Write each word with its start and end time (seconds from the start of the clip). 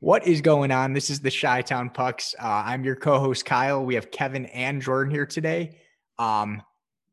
What 0.00 0.26
is 0.26 0.42
going 0.42 0.72
on? 0.72 0.92
This 0.92 1.08
is 1.08 1.20
the 1.20 1.30
Chi 1.30 1.62
Town 1.62 1.88
Pucks. 1.88 2.34
Uh, 2.38 2.64
I'm 2.66 2.84
your 2.84 2.96
co-host 2.96 3.46
Kyle. 3.46 3.82
We 3.82 3.94
have 3.94 4.10
Kevin 4.10 4.44
and 4.46 4.82
Jordan 4.82 5.10
here 5.10 5.24
today. 5.24 5.78
Um, 6.18 6.62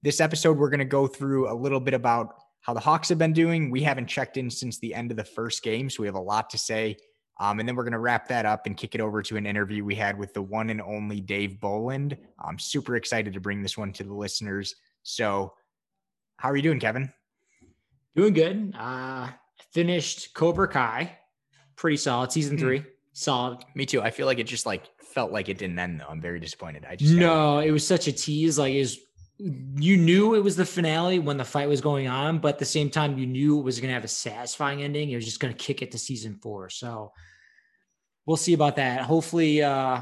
this 0.02 0.20
episode, 0.20 0.58
we're 0.58 0.70
going 0.70 0.80
to 0.80 0.86
go 0.86 1.08
through 1.08 1.50
a 1.50 1.56
little 1.56 1.80
bit 1.80 1.94
about 1.94 2.36
how 2.60 2.74
the 2.74 2.82
Hawks 2.82 3.08
have 3.08 3.18
been 3.18 3.32
doing. 3.32 3.72
We 3.72 3.84
haven't 3.84 4.08
checked 4.08 4.36
in 4.36 4.50
since 4.50 4.80
the 4.80 4.94
end 4.94 5.12
of 5.12 5.18
the 5.18 5.24
first 5.24 5.64
game, 5.64 5.90
so 5.90 6.04
we 6.04 6.08
have 6.08 6.16
a 6.16 6.22
lot 6.22 6.50
to 6.50 6.58
say. 6.58 6.98
Um, 7.40 7.62
and 7.62 7.68
then 7.68 7.78
we're 7.78 7.84
going 7.84 7.94
to 7.94 8.00
wrap 8.00 8.28
that 8.28 8.46
up 8.46 8.66
and 8.66 8.76
kick 8.76 8.96
it 8.96 9.02
over 9.02 9.22
to 9.22 9.38
an 9.38 9.46
interview 9.46 9.86
we 9.86 9.96
had 9.96 10.20
with 10.20 10.34
the 10.34 10.42
one 10.42 10.70
and 10.70 10.82
only 10.82 11.22
Dave 11.22 11.62
Bolland. 11.62 12.18
I'm 12.38 12.60
super 12.60 12.98
excited 12.98 13.34
to 13.34 13.40
bring 13.40 13.62
this 13.62 13.78
one 13.78 13.94
to 13.94 14.04
the 14.04 14.14
listeners. 14.14 14.76
So, 15.04 15.54
how 16.36 16.52
are 16.52 16.56
you 16.58 16.62
doing, 16.62 16.82
Kevin? 16.82 17.14
Doing 18.14 18.34
good. 18.34 18.76
Uh, 18.78 19.30
finished 19.72 20.34
Cobra 20.34 20.68
Kai. 20.68 21.18
Pretty 21.76 21.98
solid. 21.98 22.32
Season 22.32 22.58
three. 22.58 22.80
Mm. 22.80 22.86
Solid. 23.14 23.64
Me 23.76 23.86
too. 23.86 24.02
I 24.02 24.10
feel 24.10 24.26
like 24.26 24.40
it 24.40 24.48
just 24.48 24.66
like 24.66 24.90
felt 25.00 25.32
like 25.32 25.50
it 25.50 25.58
didn't 25.58 25.78
end 25.78 26.00
though. 26.00 26.08
I'm 26.08 26.22
very 26.22 26.40
disappointed. 26.40 26.86
I 26.90 26.96
just 26.96 27.14
no, 27.14 27.60
it 27.60 27.72
was 27.72 27.86
such 27.86 28.08
a 28.08 28.12
tease. 28.12 28.58
Like 28.58 28.74
is 28.74 29.00
you 29.38 29.98
knew 29.98 30.36
it 30.36 30.44
was 30.44 30.56
the 30.56 30.66
finale 30.66 31.20
when 31.20 31.38
the 31.38 31.44
fight 31.44 31.68
was 31.68 31.82
going 31.82 32.08
on, 32.08 32.40
but 32.40 32.50
at 32.50 32.60
the 32.60 32.66
same 32.66 32.90
time, 32.90 33.18
you 33.18 33.26
knew 33.26 33.60
it 33.60 33.64
was 33.64 33.80
going 33.80 33.90
to 33.90 33.94
have 33.94 34.04
a 34.04 34.10
satisfying 34.10 34.84
ending. 34.84 35.10
It 35.10 35.16
was 35.16 35.26
just 35.26 35.40
going 35.40 35.54
to 35.54 35.58
kick 35.58 35.82
it 35.82 35.92
to 35.92 35.98
season 35.98 36.36
four. 36.36 36.70
So 36.70 37.12
we'll 38.26 38.38
see 38.38 38.54
about 38.54 38.76
that. 38.78 39.02
Hopefully, 39.02 39.62
uh, 39.62 40.02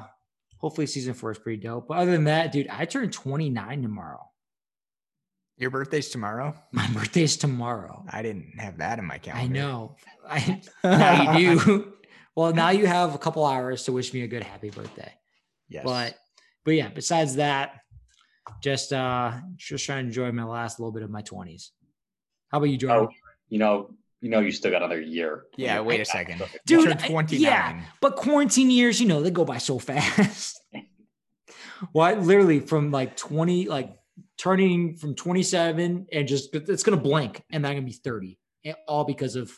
hopefully 0.58 0.86
season 0.86 1.14
four 1.14 1.32
is 1.32 1.40
pretty 1.40 1.62
dope. 1.62 1.88
But 1.88 1.98
other 1.98 2.12
than 2.12 2.26
that, 2.26 2.52
dude, 2.52 2.68
I 2.68 2.86
turn 2.86 3.10
29 3.10 3.82
tomorrow. 3.82 4.31
Your 5.62 5.70
birthday's 5.70 6.10
tomorrow? 6.10 6.56
My 6.72 6.88
birthday's 6.88 7.38
tomorrow. 7.38 8.04
I 8.10 8.24
didn't 8.24 8.60
have 8.60 8.80
that 8.80 8.98
in 8.98 9.06
my 9.06 9.20
calendar. 9.20 9.44
I 9.44 9.48
know. 9.48 9.96
I 10.28 10.62
now 10.84 11.38
you 11.38 11.60
do. 11.60 11.94
well, 12.36 12.52
now 12.52 12.72
you 12.72 12.88
have 12.88 13.14
a 13.14 13.20
couple 13.20 13.46
hours 13.46 13.84
to 13.84 13.92
wish 13.92 14.12
me 14.12 14.24
a 14.24 14.28
good 14.28 14.42
happy 14.42 14.72
birthday. 14.72 15.14
Yes. 15.70 15.84
But 15.86 16.16
but 16.66 16.72
yeah, 16.72 16.90
besides 16.90 17.36
that, 17.36 17.82
just 18.64 18.92
uh 18.92 19.34
just 19.56 19.86
trying 19.86 20.06
to 20.06 20.08
enjoy 20.08 20.32
my 20.32 20.46
last 20.46 20.80
little 20.80 20.92
bit 20.92 21.04
of 21.04 21.12
my 21.12 21.22
20s. 21.22 21.70
How 22.50 22.58
about 22.58 22.70
you, 22.70 22.78
Jordan? 22.78 23.10
Oh, 23.12 23.16
you 23.50 23.60
know, 23.60 23.92
you 24.20 24.30
know 24.32 24.40
you 24.40 24.52
still 24.52 24.72
got 24.72 24.82
another 24.82 25.00
year. 25.00 25.44
Yeah, 25.58 25.82
wait 25.82 26.02
a 26.02 26.06
second. 26.06 26.42
Dude, 26.66 26.98
29. 26.98 27.40
yeah, 27.40 27.82
but 28.02 28.16
quarantine 28.16 28.72
years, 28.72 29.00
you 29.00 29.08
know, 29.08 29.22
they 29.22 29.30
go 29.30 29.46
by 29.46 29.60
so 29.60 29.78
fast. 29.78 30.60
well, 31.94 32.16
literally 32.16 32.62
from 32.62 32.90
like 32.90 33.16
20, 33.16 33.68
like 33.68 33.96
turning 34.42 34.96
from 34.96 35.14
27 35.14 36.08
and 36.12 36.28
just 36.28 36.56
it's 36.56 36.82
gonna 36.82 36.98
blank 36.98 37.44
and 37.52 37.64
then 37.64 37.72
I'm 37.72 37.78
gonna 37.78 37.86
be 37.86 37.94
30. 37.94 38.40
All 38.88 39.04
because 39.04 39.36
of 39.36 39.52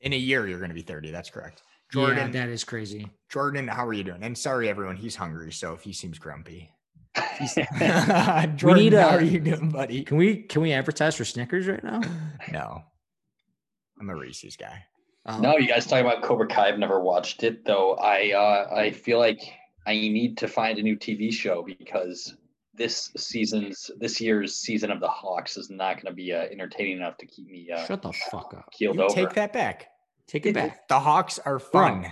in 0.00 0.12
a 0.12 0.16
year 0.16 0.48
you're 0.48 0.58
gonna 0.58 0.74
be 0.74 0.82
30. 0.82 1.12
That's 1.12 1.30
correct. 1.30 1.62
Jordan, 1.92 2.32
yeah, 2.34 2.44
that 2.44 2.48
is 2.48 2.64
crazy. 2.64 3.08
Jordan, 3.28 3.68
how 3.68 3.86
are 3.86 3.92
you 3.92 4.02
doing? 4.02 4.24
And 4.24 4.36
sorry, 4.36 4.68
everyone, 4.68 4.96
he's 4.96 5.14
hungry, 5.14 5.52
so 5.52 5.74
if 5.74 5.82
he 5.82 5.92
seems 5.92 6.18
grumpy. 6.18 6.72
Jordan, 7.38 8.58
we 8.64 8.74
need 8.74 8.94
a, 8.94 9.02
how 9.02 9.16
are 9.16 9.22
you 9.22 9.38
doing, 9.38 9.68
buddy? 9.68 10.02
Can 10.02 10.16
we 10.16 10.42
can 10.42 10.62
we 10.62 10.72
advertise 10.72 11.14
for 11.14 11.24
Snickers 11.24 11.68
right 11.68 11.84
now? 11.84 12.00
No, 12.52 12.82
I'm 14.00 14.10
a 14.10 14.16
Reese's 14.16 14.56
guy. 14.56 14.84
Um, 15.24 15.40
no, 15.40 15.56
you 15.56 15.68
guys 15.68 15.86
talking 15.86 16.04
about 16.04 16.22
Cobra 16.22 16.46
Kai? 16.46 16.68
I've 16.68 16.78
never 16.78 17.00
watched 17.00 17.44
it 17.44 17.64
though. 17.64 17.94
I 17.94 18.32
uh, 18.32 18.74
I 18.74 18.90
feel 18.90 19.18
like 19.18 19.40
I 19.86 19.92
need 19.92 20.38
to 20.38 20.48
find 20.48 20.78
a 20.78 20.82
new 20.82 20.96
TV 20.96 21.32
show 21.32 21.64
because 21.64 22.36
this 22.76 23.10
season's 23.16 23.90
this 23.98 24.20
year's 24.20 24.54
season 24.54 24.90
of 24.90 25.00
the 25.00 25.08
Hawks 25.08 25.56
is 25.56 25.70
not 25.70 25.94
going 25.96 26.06
to 26.06 26.12
be 26.12 26.32
uh, 26.32 26.42
entertaining 26.42 26.98
enough 26.98 27.16
to 27.18 27.26
keep 27.26 27.48
me. 27.48 27.70
Uh, 27.70 27.84
Shut 27.86 28.02
the 28.02 28.12
fuck 28.30 28.54
up. 28.56 28.70
Keeled 28.72 28.96
you 28.96 29.02
over. 29.02 29.14
Take 29.14 29.34
that 29.34 29.52
back. 29.52 29.88
Take 30.26 30.46
it, 30.46 30.50
it 30.50 30.54
back. 30.54 30.88
The 30.88 31.00
Hawks 31.00 31.38
are 31.38 31.58
fun. 31.58 32.02
Bro, 32.02 32.10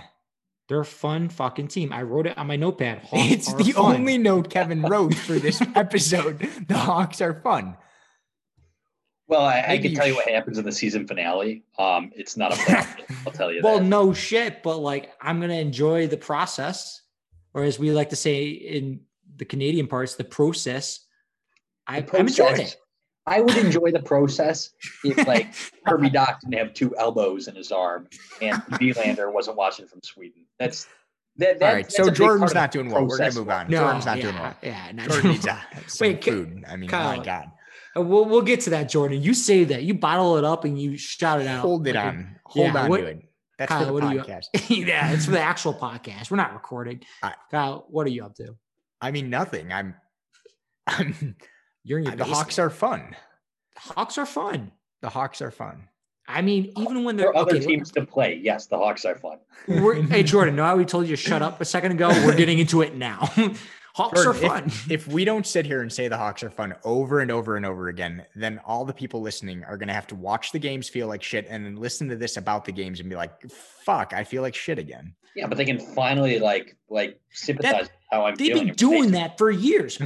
they're 0.67 0.79
a 0.81 0.85
fun 0.85 1.29
fucking 1.29 1.67
team. 1.67 1.93
I 1.93 2.01
wrote 2.01 2.27
it 2.27 2.37
on 2.37 2.47
my 2.47 2.55
notepad. 2.55 2.99
Hawks 2.99 3.11
it's 3.31 3.53
the 3.53 3.71
fun. 3.71 3.97
only 3.97 4.17
note 4.17 4.49
Kevin 4.49 4.81
wrote 4.81 5.13
for 5.13 5.33
this 5.33 5.61
episode. 5.75 6.39
the 6.67 6.77
Hawks 6.77 7.21
are 7.21 7.33
fun. 7.41 7.77
Well, 9.27 9.41
I, 9.41 9.65
I 9.67 9.77
can 9.79 9.95
tell 9.95 10.05
you 10.05 10.13
what 10.13 10.29
happens 10.29 10.59
in 10.59 10.65
the 10.65 10.71
season 10.71 11.07
finale. 11.07 11.63
Um, 11.79 12.11
it's 12.15 12.37
not 12.37 12.53
a 12.53 12.55
fun. 12.57 12.87
I'll 13.25 13.33
tell 13.33 13.51
you. 13.51 13.61
well, 13.63 13.79
that. 13.79 13.85
no 13.85 14.13
shit, 14.13 14.61
but 14.61 14.77
like 14.77 15.13
I'm 15.19 15.41
gonna 15.41 15.55
enjoy 15.55 16.07
the 16.07 16.17
process, 16.17 17.01
or 17.55 17.63
as 17.63 17.79
we 17.79 17.91
like 17.91 18.11
to 18.11 18.15
say 18.15 18.45
in 18.45 18.99
the 19.37 19.45
Canadian 19.45 19.87
parts, 19.87 20.15
the 20.15 20.23
process. 20.23 21.01
I, 21.87 22.01
the 22.01 22.07
process. 22.07 22.19
I'm 22.19 22.27
enjoying 22.27 22.67
it. 22.67 22.77
I 23.27 23.41
would 23.41 23.57
enjoy 23.57 23.91
the 23.91 24.01
process 24.01 24.71
if 25.03 25.25
like 25.27 25.53
Kirby 25.87 26.11
Dach 26.11 26.39
didn't 26.41 26.59
have 26.59 26.73
two 26.73 26.95
elbows 26.95 27.47
in 27.47 27.55
his 27.55 27.71
arm 27.71 28.07
and 28.41 28.57
Nylander 28.63 29.33
wasn't 29.33 29.57
watching 29.57 29.87
from 29.87 30.01
Sweden. 30.03 30.45
That's 30.59 30.87
that, 31.37 31.59
that, 31.59 31.67
All 31.67 31.73
right, 31.73 31.91
so 31.91 32.09
Jordan's 32.09 32.53
not 32.53 32.71
doing 32.71 32.89
well. 32.89 33.05
We're 33.05 33.17
gonna 33.17 33.33
move 33.33 33.49
on. 33.49 33.69
No, 33.69 33.81
Jordan's 33.81 34.05
not 34.05 34.17
yeah, 34.17 34.23
doing 34.23 34.35
well. 34.35 34.55
Yeah, 34.61 34.91
not 34.93 35.09
Jordan 35.09 35.31
needs 35.31 35.43
some 35.87 36.07
Wait, 36.07 36.23
food. 36.23 36.63
I 36.67 36.75
mean, 36.77 36.89
Kyle, 36.89 37.17
my 37.17 37.25
God. 37.25 37.51
Uh, 37.97 38.01
we'll 38.01 38.25
we'll 38.25 38.41
get 38.41 38.61
to 38.61 38.69
that, 38.69 38.87
Jordan. 38.89 39.21
You 39.21 39.33
say 39.33 39.65
that. 39.65 39.83
You 39.83 39.95
bottle 39.95 40.37
it 40.37 40.45
up 40.45 40.63
and 40.63 40.79
you 40.79 40.95
shout 40.95 41.41
it 41.41 41.47
out. 41.47 41.61
Hold 41.61 41.87
it 41.87 41.95
like 41.95 42.05
on. 42.05 42.35
Hold 42.45 42.67
yeah, 42.67 42.83
on 42.83 42.89
what, 42.89 42.97
to 42.97 43.05
it. 43.07 43.29
That's 43.57 43.69
Kyle, 43.69 43.85
for 43.87 43.93
the 43.93 44.01
podcast. 44.01 44.69
You, 44.69 44.85
yeah, 44.85 45.11
it's 45.11 45.25
for 45.25 45.31
the 45.31 45.41
actual 45.41 45.73
podcast. 45.73 46.31
We're 46.31 46.37
not 46.37 46.53
recording. 46.53 47.01
Right. 47.21 47.35
Kyle, 47.51 47.85
what 47.89 48.05
are 48.07 48.11
you 48.11 48.23
up 48.23 48.35
to? 48.35 48.55
I 49.01 49.11
mean, 49.11 49.29
nothing. 49.29 49.71
I'm. 49.71 49.95
I'm. 50.87 51.35
You're 51.83 51.99
in 51.99 52.05
your. 52.05 52.11
The 52.11 52.17
basement. 52.17 52.37
Hawks 52.37 52.59
are 52.59 52.69
fun. 52.69 53.15
The 53.75 53.93
Hawks 53.93 54.17
are 54.17 54.25
fun. 54.25 54.71
The 55.01 55.09
Hawks 55.09 55.41
are 55.41 55.51
fun. 55.51 55.87
I 56.27 56.41
mean, 56.41 56.73
even 56.77 57.03
when 57.03 57.17
there 57.17 57.29
are 57.29 57.37
other 57.37 57.57
okay, 57.57 57.65
teams 57.65 57.91
to 57.91 58.05
play, 58.05 58.39
yes, 58.41 58.65
the 58.65 58.77
Hawks 58.77 59.05
are 59.05 59.15
fun. 59.15 59.37
hey, 59.67 60.23
Jordan, 60.23 60.55
now 60.55 60.75
we 60.75 60.85
told 60.85 61.07
you 61.07 61.15
to 61.15 61.21
shut 61.21 61.41
up 61.41 61.61
a 61.61 61.65
second 61.65 61.91
ago. 61.91 62.09
We're 62.25 62.35
getting 62.35 62.57
into 62.57 62.81
it 62.81 62.95
now. 62.95 63.29
Hawks 63.95 64.23
Jordan, 64.23 64.43
are 64.43 64.47
fun. 64.49 64.63
If, 64.65 64.91
if, 64.91 65.07
we 65.07 65.23
don't 65.23 65.45
sit 65.45 65.65
here 65.65 65.81
and 65.81 65.93
say 65.93 66.07
the 66.07 66.17
Hawks 66.17 66.43
are 66.43 66.49
fun 66.49 66.73
over 66.83 67.19
and 67.19 67.31
over 67.31 67.55
and 67.55 67.65
over 67.65 67.87
again, 67.87 68.25
then 68.35 68.59
all 68.65 68.83
the 68.83 68.93
people 68.93 69.21
listening 69.21 69.63
are 69.63 69.77
going 69.77 69.87
to 69.87 69.93
have 69.93 70.07
to 70.07 70.15
watch 70.15 70.51
the 70.51 70.59
games, 70.59 70.89
feel 70.89 71.07
like 71.07 71.23
shit, 71.23 71.45
and 71.47 71.63
then 71.65 71.75
listen 71.75 72.09
to 72.09 72.15
this 72.15 72.37
about 72.37 72.65
the 72.65 72.71
games 72.71 72.99
and 72.99 73.09
be 73.09 73.15
like, 73.15 73.49
"Fuck, 73.49 74.11
I 74.11 74.23
feel 74.23 74.41
like 74.41 74.55
shit 74.55 74.79
again." 74.79 75.15
Yeah, 75.35 75.47
but 75.47 75.57
they 75.57 75.65
can 75.65 75.79
finally 75.79 76.39
like 76.39 76.77
like 76.89 77.19
sympathize 77.31 77.87
that, 77.87 77.91
how 78.11 78.25
I'm. 78.25 78.35
They've 78.35 78.53
been 78.53 78.73
doing 78.73 79.11
that 79.11 79.37
for 79.37 79.51
years. 79.51 79.99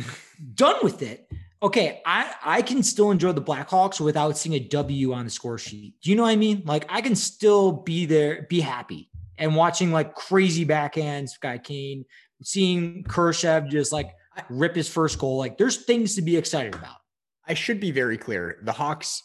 Done 0.56 0.78
with 0.82 1.02
it 1.02 1.30
okay, 1.62 2.02
I 2.06 2.34
I 2.44 2.62
can 2.62 2.84
still 2.84 3.12
enjoy 3.12 3.34
the 3.34 3.42
Blackhawks 3.42 4.00
without 4.00 4.38
seeing 4.38 4.56
a 4.56 4.60
W 4.60 5.14
on 5.14 5.26
the 5.26 5.32
score 5.32 5.58
sheet. 5.58 5.96
Do 6.02 6.10
you 6.10 6.16
know 6.16 6.24
what 6.24 6.30
I 6.30 6.36
mean? 6.36 6.64
Like 6.66 6.86
I 6.90 7.02
can 7.02 7.16
still 7.16 7.72
be 7.72 8.06
there, 8.06 8.46
be 8.50 8.60
happy, 8.60 9.10
and 9.38 9.56
watching 9.56 9.92
like 9.92 10.16
crazy 10.16 10.66
backhands, 10.66 11.40
Guy 11.40 11.58
Kane, 11.58 12.06
seeing 12.44 13.04
Kurashev 13.04 13.70
just 13.70 13.92
like 13.92 14.12
rip 14.50 14.76
his 14.76 14.90
first 14.90 15.20
goal. 15.20 15.38
Like 15.38 15.58
there's 15.58 15.84
things 15.86 16.16
to 16.16 16.22
be 16.22 16.38
excited 16.38 16.76
about. 16.76 16.98
I 17.46 17.54
should 17.54 17.80
be 17.80 17.92
very 17.92 18.18
clear. 18.18 18.60
The 18.64 18.72
Hawks 18.72 19.24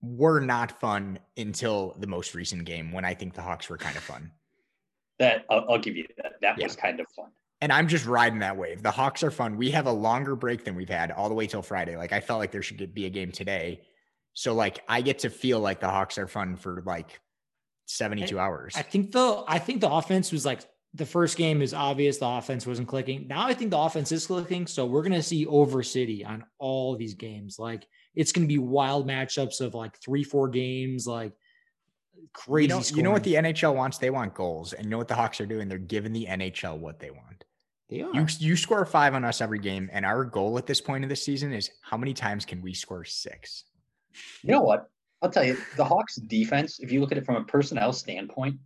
were 0.00 0.40
not 0.40 0.80
fun 0.80 1.18
until 1.36 1.96
the 1.98 2.06
most 2.06 2.34
recent 2.34 2.64
game 2.64 2.92
when 2.92 3.04
I 3.04 3.14
think 3.14 3.34
the 3.34 3.42
Hawks 3.42 3.68
were 3.68 3.78
kind 3.78 3.96
of 3.96 4.02
fun. 4.02 4.30
That 5.22 5.44
I'll, 5.48 5.64
I'll 5.70 5.78
give 5.78 5.96
you 5.96 6.06
that. 6.18 6.32
That 6.42 6.58
yeah. 6.58 6.66
was 6.66 6.76
kind 6.76 7.00
of 7.00 7.06
fun 7.16 7.30
and 7.62 7.72
I'm 7.72 7.86
just 7.86 8.06
riding 8.06 8.40
that 8.40 8.56
wave. 8.56 8.82
The 8.82 8.90
Hawks 8.90 9.22
are 9.22 9.30
fun. 9.30 9.56
We 9.56 9.70
have 9.70 9.86
a 9.86 9.92
longer 9.92 10.34
break 10.34 10.64
than 10.64 10.74
we've 10.74 10.88
had 10.88 11.12
all 11.12 11.28
the 11.28 11.34
way 11.34 11.46
till 11.46 11.62
Friday. 11.62 11.96
Like 11.96 12.12
I 12.12 12.18
felt 12.18 12.40
like 12.40 12.50
there 12.50 12.60
should 12.60 12.92
be 12.92 13.06
a 13.06 13.10
game 13.10 13.30
today. 13.30 13.82
So 14.34 14.52
like 14.52 14.82
I 14.88 15.00
get 15.00 15.20
to 15.20 15.30
feel 15.30 15.60
like 15.60 15.78
the 15.78 15.88
Hawks 15.88 16.18
are 16.18 16.26
fun 16.26 16.56
for 16.56 16.82
like 16.84 17.20
72 17.86 18.36
I, 18.36 18.42
hours. 18.42 18.74
I 18.76 18.82
think 18.82 19.12
the 19.12 19.44
I 19.46 19.60
think 19.60 19.80
the 19.80 19.90
offense 19.90 20.32
was 20.32 20.44
like 20.44 20.62
the 20.94 21.06
first 21.06 21.36
game 21.36 21.62
is 21.62 21.72
obvious 21.72 22.18
the 22.18 22.26
offense 22.26 22.66
wasn't 22.66 22.88
clicking. 22.88 23.28
Now 23.28 23.46
I 23.46 23.54
think 23.54 23.70
the 23.70 23.78
offense 23.78 24.10
is 24.10 24.26
clicking. 24.26 24.66
So 24.66 24.84
we're 24.84 25.04
gonna 25.04 25.22
see 25.22 25.46
over 25.46 25.84
city 25.84 26.24
on 26.24 26.44
all 26.58 26.96
these 26.96 27.14
games. 27.14 27.60
Like 27.60 27.86
it's 28.16 28.32
gonna 28.32 28.48
be 28.48 28.58
wild 28.58 29.06
matchups 29.06 29.60
of 29.60 29.74
like 29.74 29.96
three, 29.98 30.24
four 30.24 30.48
games, 30.48 31.06
like 31.06 31.32
crazy. 32.32 32.68
You 32.68 32.68
know, 32.68 32.82
you 32.96 33.02
know 33.02 33.10
what 33.10 33.24
the 33.24 33.34
NHL 33.34 33.74
wants? 33.74 33.98
They 33.98 34.10
want 34.10 34.34
goals. 34.34 34.72
And 34.72 34.84
you 34.84 34.90
know 34.90 34.98
what 34.98 35.08
the 35.08 35.14
Hawks 35.14 35.40
are 35.40 35.46
doing? 35.46 35.68
They're 35.68 35.78
giving 35.78 36.12
the 36.12 36.26
NHL 36.26 36.78
what 36.78 36.98
they 36.98 37.10
want. 37.10 37.44
They 37.88 38.02
are. 38.02 38.14
You, 38.14 38.26
you 38.38 38.56
score 38.56 38.84
five 38.86 39.14
on 39.14 39.24
us 39.24 39.40
every 39.40 39.58
game, 39.58 39.90
and 39.92 40.06
our 40.06 40.24
goal 40.24 40.56
at 40.56 40.66
this 40.66 40.80
point 40.80 41.04
of 41.04 41.10
the 41.10 41.16
season 41.16 41.52
is 41.52 41.70
how 41.82 41.96
many 41.96 42.14
times 42.14 42.44
can 42.44 42.62
we 42.62 42.72
score 42.72 43.04
six? 43.04 43.64
You 44.42 44.52
know 44.52 44.62
what? 44.62 44.88
I'll 45.20 45.30
tell 45.30 45.44
you, 45.44 45.56
the 45.76 45.84
Hawks 45.84 46.16
defense, 46.16 46.80
if 46.80 46.90
you 46.90 47.00
look 47.00 47.12
at 47.12 47.18
it 47.18 47.24
from 47.24 47.36
a 47.36 47.44
personnel 47.44 47.92
standpoint, 47.92 48.56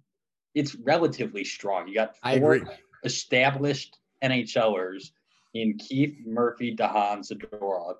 it's 0.54 0.74
relatively 0.76 1.44
strong. 1.44 1.86
You 1.86 1.94
got 1.94 2.16
four 2.38 2.60
established 3.04 3.98
NHLers 4.22 5.10
in 5.54 5.76
Keith, 5.76 6.16
Murphy, 6.24 6.74
DeHaan, 6.74 7.20
Zadorov. 7.20 7.96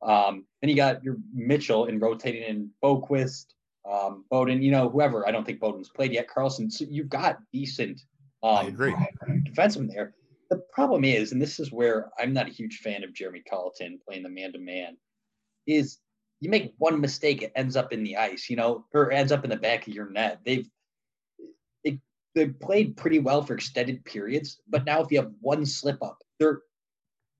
Um, 0.00 0.46
then 0.60 0.70
you 0.70 0.76
got 0.76 1.02
your 1.02 1.16
Mitchell 1.34 1.86
and 1.86 2.00
rotating 2.00 2.42
in 2.42 2.70
Boqvist, 2.82 3.46
um, 3.90 4.24
Beaudin, 4.30 4.62
you 4.62 4.70
know, 4.70 4.88
whoever. 4.88 5.26
I 5.26 5.30
don't 5.30 5.44
think 5.44 5.60
Beaudin's 5.60 5.88
played 5.88 6.12
yet. 6.12 6.28
Carlsson, 6.28 6.70
So 6.70 6.84
you've 6.88 7.08
got 7.08 7.38
decent 7.52 8.00
um, 8.42 8.56
I 8.56 8.62
agree. 8.64 8.94
defensemen 9.50 9.92
there. 9.92 10.14
The 10.50 10.62
problem 10.72 11.04
is, 11.04 11.32
and 11.32 11.42
this 11.42 11.60
is 11.60 11.72
where 11.72 12.10
I'm 12.18 12.32
not 12.32 12.46
a 12.46 12.52
huge 12.52 12.78
fan 12.78 13.04
of 13.04 13.12
Jeremy 13.12 13.42
Colliton 13.50 13.98
playing 14.06 14.22
the 14.22 14.28
man 14.28 14.52
to 14.52 14.58
man, 14.58 14.96
is 15.66 15.98
you 16.40 16.48
make 16.48 16.72
one 16.78 17.00
mistake, 17.00 17.42
it 17.42 17.52
ends 17.56 17.76
up 17.76 17.92
in 17.92 18.04
the 18.04 18.16
ice, 18.16 18.48
you 18.48 18.56
know, 18.56 18.84
or 18.94 19.10
ends 19.10 19.32
up 19.32 19.44
in 19.44 19.50
the 19.50 19.56
back 19.56 19.86
of 19.86 19.94
your 19.94 20.08
net. 20.08 20.40
They've 20.44 20.68
it, 21.84 21.98
they 22.34 22.46
played 22.46 22.96
pretty 22.96 23.18
well 23.18 23.42
for 23.42 23.54
extended 23.54 24.04
periods. 24.04 24.60
But 24.68 24.84
now, 24.84 25.02
if 25.02 25.10
you 25.10 25.18
have 25.18 25.32
one 25.40 25.66
slip 25.66 26.02
up, 26.02 26.18
they're 26.38 26.62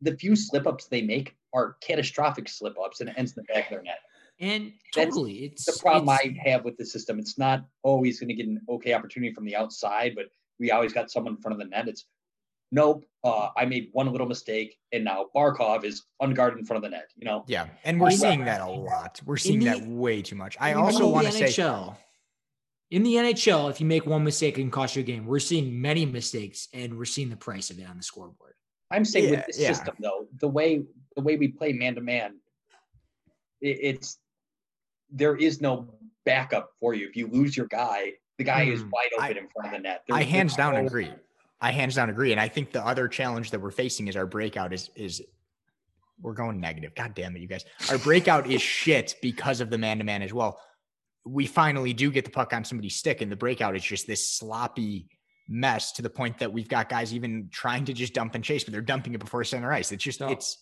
the 0.00 0.16
few 0.16 0.36
slip 0.36 0.66
ups 0.66 0.86
they 0.86 1.02
make 1.02 1.34
are 1.54 1.76
catastrophic 1.82 2.48
slip 2.48 2.76
ups 2.82 3.00
and 3.00 3.08
it 3.08 3.16
ends 3.18 3.36
in 3.36 3.44
the 3.46 3.52
back 3.52 3.64
of 3.64 3.70
their 3.70 3.82
net. 3.82 3.98
And 4.40 4.72
totally, 4.94 5.48
That's 5.48 5.66
it's 5.68 5.76
the 5.76 5.82
problem 5.82 6.16
it's, 6.22 6.38
I 6.38 6.48
have 6.50 6.64
with 6.64 6.76
the 6.76 6.86
system. 6.86 7.18
It's 7.18 7.38
not 7.38 7.64
always 7.82 8.20
going 8.20 8.28
to 8.28 8.34
get 8.34 8.46
an 8.46 8.60
okay 8.68 8.92
opportunity 8.92 9.34
from 9.34 9.44
the 9.44 9.56
outside, 9.56 10.14
but 10.14 10.26
we 10.60 10.70
always 10.70 10.92
got 10.92 11.10
someone 11.10 11.34
in 11.34 11.40
front 11.40 11.54
of 11.54 11.58
the 11.58 11.64
net. 11.64 11.88
It's 11.88 12.04
nope, 12.70 13.04
uh, 13.24 13.48
I 13.56 13.64
made 13.64 13.88
one 13.92 14.10
little 14.10 14.26
mistake, 14.26 14.76
and 14.92 15.04
now 15.04 15.26
Barkov 15.34 15.84
is 15.84 16.04
unguarded 16.20 16.58
in 16.58 16.64
front 16.64 16.84
of 16.84 16.90
the 16.90 16.96
net. 16.96 17.10
You 17.16 17.24
know. 17.24 17.44
Yeah, 17.48 17.66
and 17.84 18.00
we're 18.00 18.10
seeing 18.12 18.44
that 18.44 18.60
a 18.60 18.70
lot. 18.70 19.20
We're 19.24 19.36
seeing 19.36 19.60
the, 19.60 19.66
that 19.66 19.86
way 19.86 20.22
too 20.22 20.36
much. 20.36 20.56
I 20.60 20.74
also 20.74 21.08
want 21.08 21.26
to 21.26 21.32
say. 21.32 21.94
In 22.90 23.02
the 23.02 23.16
NHL, 23.16 23.68
if 23.68 23.82
you 23.82 23.86
make 23.86 24.06
one 24.06 24.24
mistake, 24.24 24.56
it 24.56 24.62
can 24.62 24.70
cost 24.70 24.96
you 24.96 25.00
a 25.00 25.04
game. 25.04 25.26
We're 25.26 25.40
seeing 25.40 25.78
many 25.78 26.06
mistakes, 26.06 26.68
and 26.72 26.96
we're 26.96 27.04
seeing 27.04 27.28
the 27.28 27.36
price 27.36 27.68
of 27.68 27.78
it 27.78 27.86
on 27.86 27.98
the 27.98 28.02
scoreboard. 28.02 28.54
I'm 28.90 29.04
saying 29.04 29.26
yeah, 29.26 29.30
with 29.30 29.46
the 29.54 29.62
yeah. 29.62 29.68
system, 29.68 29.94
though, 30.00 30.26
the 30.38 30.48
way 30.48 30.84
the 31.14 31.20
way 31.20 31.36
we 31.36 31.48
play 31.48 31.72
man 31.74 31.96
to 31.96 32.00
man, 32.00 32.36
it's 33.60 34.18
there 35.10 35.36
is 35.36 35.60
no 35.60 35.88
backup 36.24 36.70
for 36.78 36.94
you. 36.94 37.08
If 37.08 37.16
you 37.16 37.28
lose 37.28 37.56
your 37.56 37.66
guy, 37.66 38.12
the 38.36 38.44
guy 38.44 38.66
mm, 38.66 38.72
is 38.72 38.82
hmm. 38.82 38.90
wide 38.90 39.10
open 39.16 39.36
I, 39.36 39.40
in 39.40 39.48
front 39.48 39.66
of 39.66 39.72
the 39.72 39.78
net. 39.80 40.02
There's, 40.06 40.18
I 40.18 40.22
hands 40.22 40.56
down 40.56 40.74
no, 40.74 40.86
agree. 40.86 41.10
I 41.60 41.72
hands 41.72 41.96
down 41.96 42.10
agree. 42.10 42.32
And 42.32 42.40
I 42.40 42.48
think 42.48 42.72
the 42.72 42.86
other 42.86 43.08
challenge 43.08 43.50
that 43.50 43.60
we're 43.60 43.70
facing 43.70 44.08
is 44.08 44.16
our 44.16 44.26
breakout 44.26 44.72
is 44.72 44.90
is 44.94 45.22
we're 46.20 46.34
going 46.34 46.60
negative. 46.60 46.94
God 46.94 47.14
damn 47.14 47.36
it, 47.36 47.40
you 47.40 47.48
guys. 47.48 47.64
Our 47.90 47.98
breakout 47.98 48.50
is 48.50 48.60
shit 48.60 49.16
because 49.22 49.60
of 49.60 49.70
the 49.70 49.78
man 49.78 49.98
to 49.98 50.04
man 50.04 50.22
as 50.22 50.32
well. 50.32 50.60
We 51.24 51.46
finally 51.46 51.92
do 51.92 52.10
get 52.10 52.24
the 52.24 52.30
puck 52.30 52.52
on 52.52 52.64
somebody's 52.64 52.96
stick, 52.96 53.20
and 53.20 53.30
the 53.30 53.36
breakout 53.36 53.76
is 53.76 53.84
just 53.84 54.06
this 54.06 54.32
sloppy 54.32 55.08
mess 55.48 55.92
to 55.92 56.02
the 56.02 56.10
point 56.10 56.38
that 56.38 56.52
we've 56.52 56.68
got 56.68 56.88
guys 56.88 57.14
even 57.14 57.48
trying 57.50 57.84
to 57.86 57.92
just 57.92 58.14
dump 58.14 58.34
and 58.34 58.44
chase, 58.44 58.64
but 58.64 58.72
they're 58.72 58.82
dumping 58.82 59.14
it 59.14 59.20
before 59.20 59.42
center 59.44 59.72
ice. 59.72 59.92
It's 59.92 60.04
just, 60.04 60.20
no. 60.20 60.28
it's, 60.28 60.58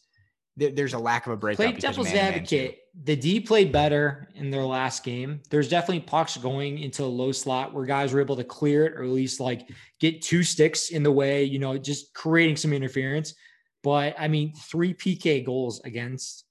there's 0.57 0.95
a 0.95 0.99
lack 0.99 1.27
of 1.27 1.33
a 1.33 1.37
breakout. 1.37 1.57
Play 1.57 1.73
devil's 1.73 2.09
advocate. 2.09 2.79
The 3.05 3.15
D 3.15 3.41
played 3.41 3.73
better 3.73 4.31
in 4.35 4.51
their 4.51 4.65
last 4.65 5.05
game. 5.05 5.43
There's 5.51 5.69
definitely 5.69 6.01
pucks 6.01 6.37
going 6.39 6.79
into 6.79 7.05
a 7.05 7.07
low 7.07 7.31
slot 7.33 7.75
where 7.75 7.85
guys 7.85 8.15
were 8.15 8.21
able 8.21 8.37
to 8.37 8.45
clear 8.45 8.87
it 8.87 8.95
or 8.95 9.03
at 9.03 9.11
least 9.11 9.39
like 9.39 9.69
get 10.01 10.23
two 10.23 10.43
sticks 10.43 10.89
in 10.91 11.03
the 11.03 11.13
way, 11.13 11.45
you 11.45 11.59
know, 11.59 11.77
just 11.77 12.15
creating 12.15 12.57
some 12.57 12.73
interference. 12.73 13.35
But 13.83 14.17
I 14.19 14.29
mean, 14.29 14.55
three 14.55 14.95
PK 14.95 15.45
goals 15.45 15.83
against 15.85 16.47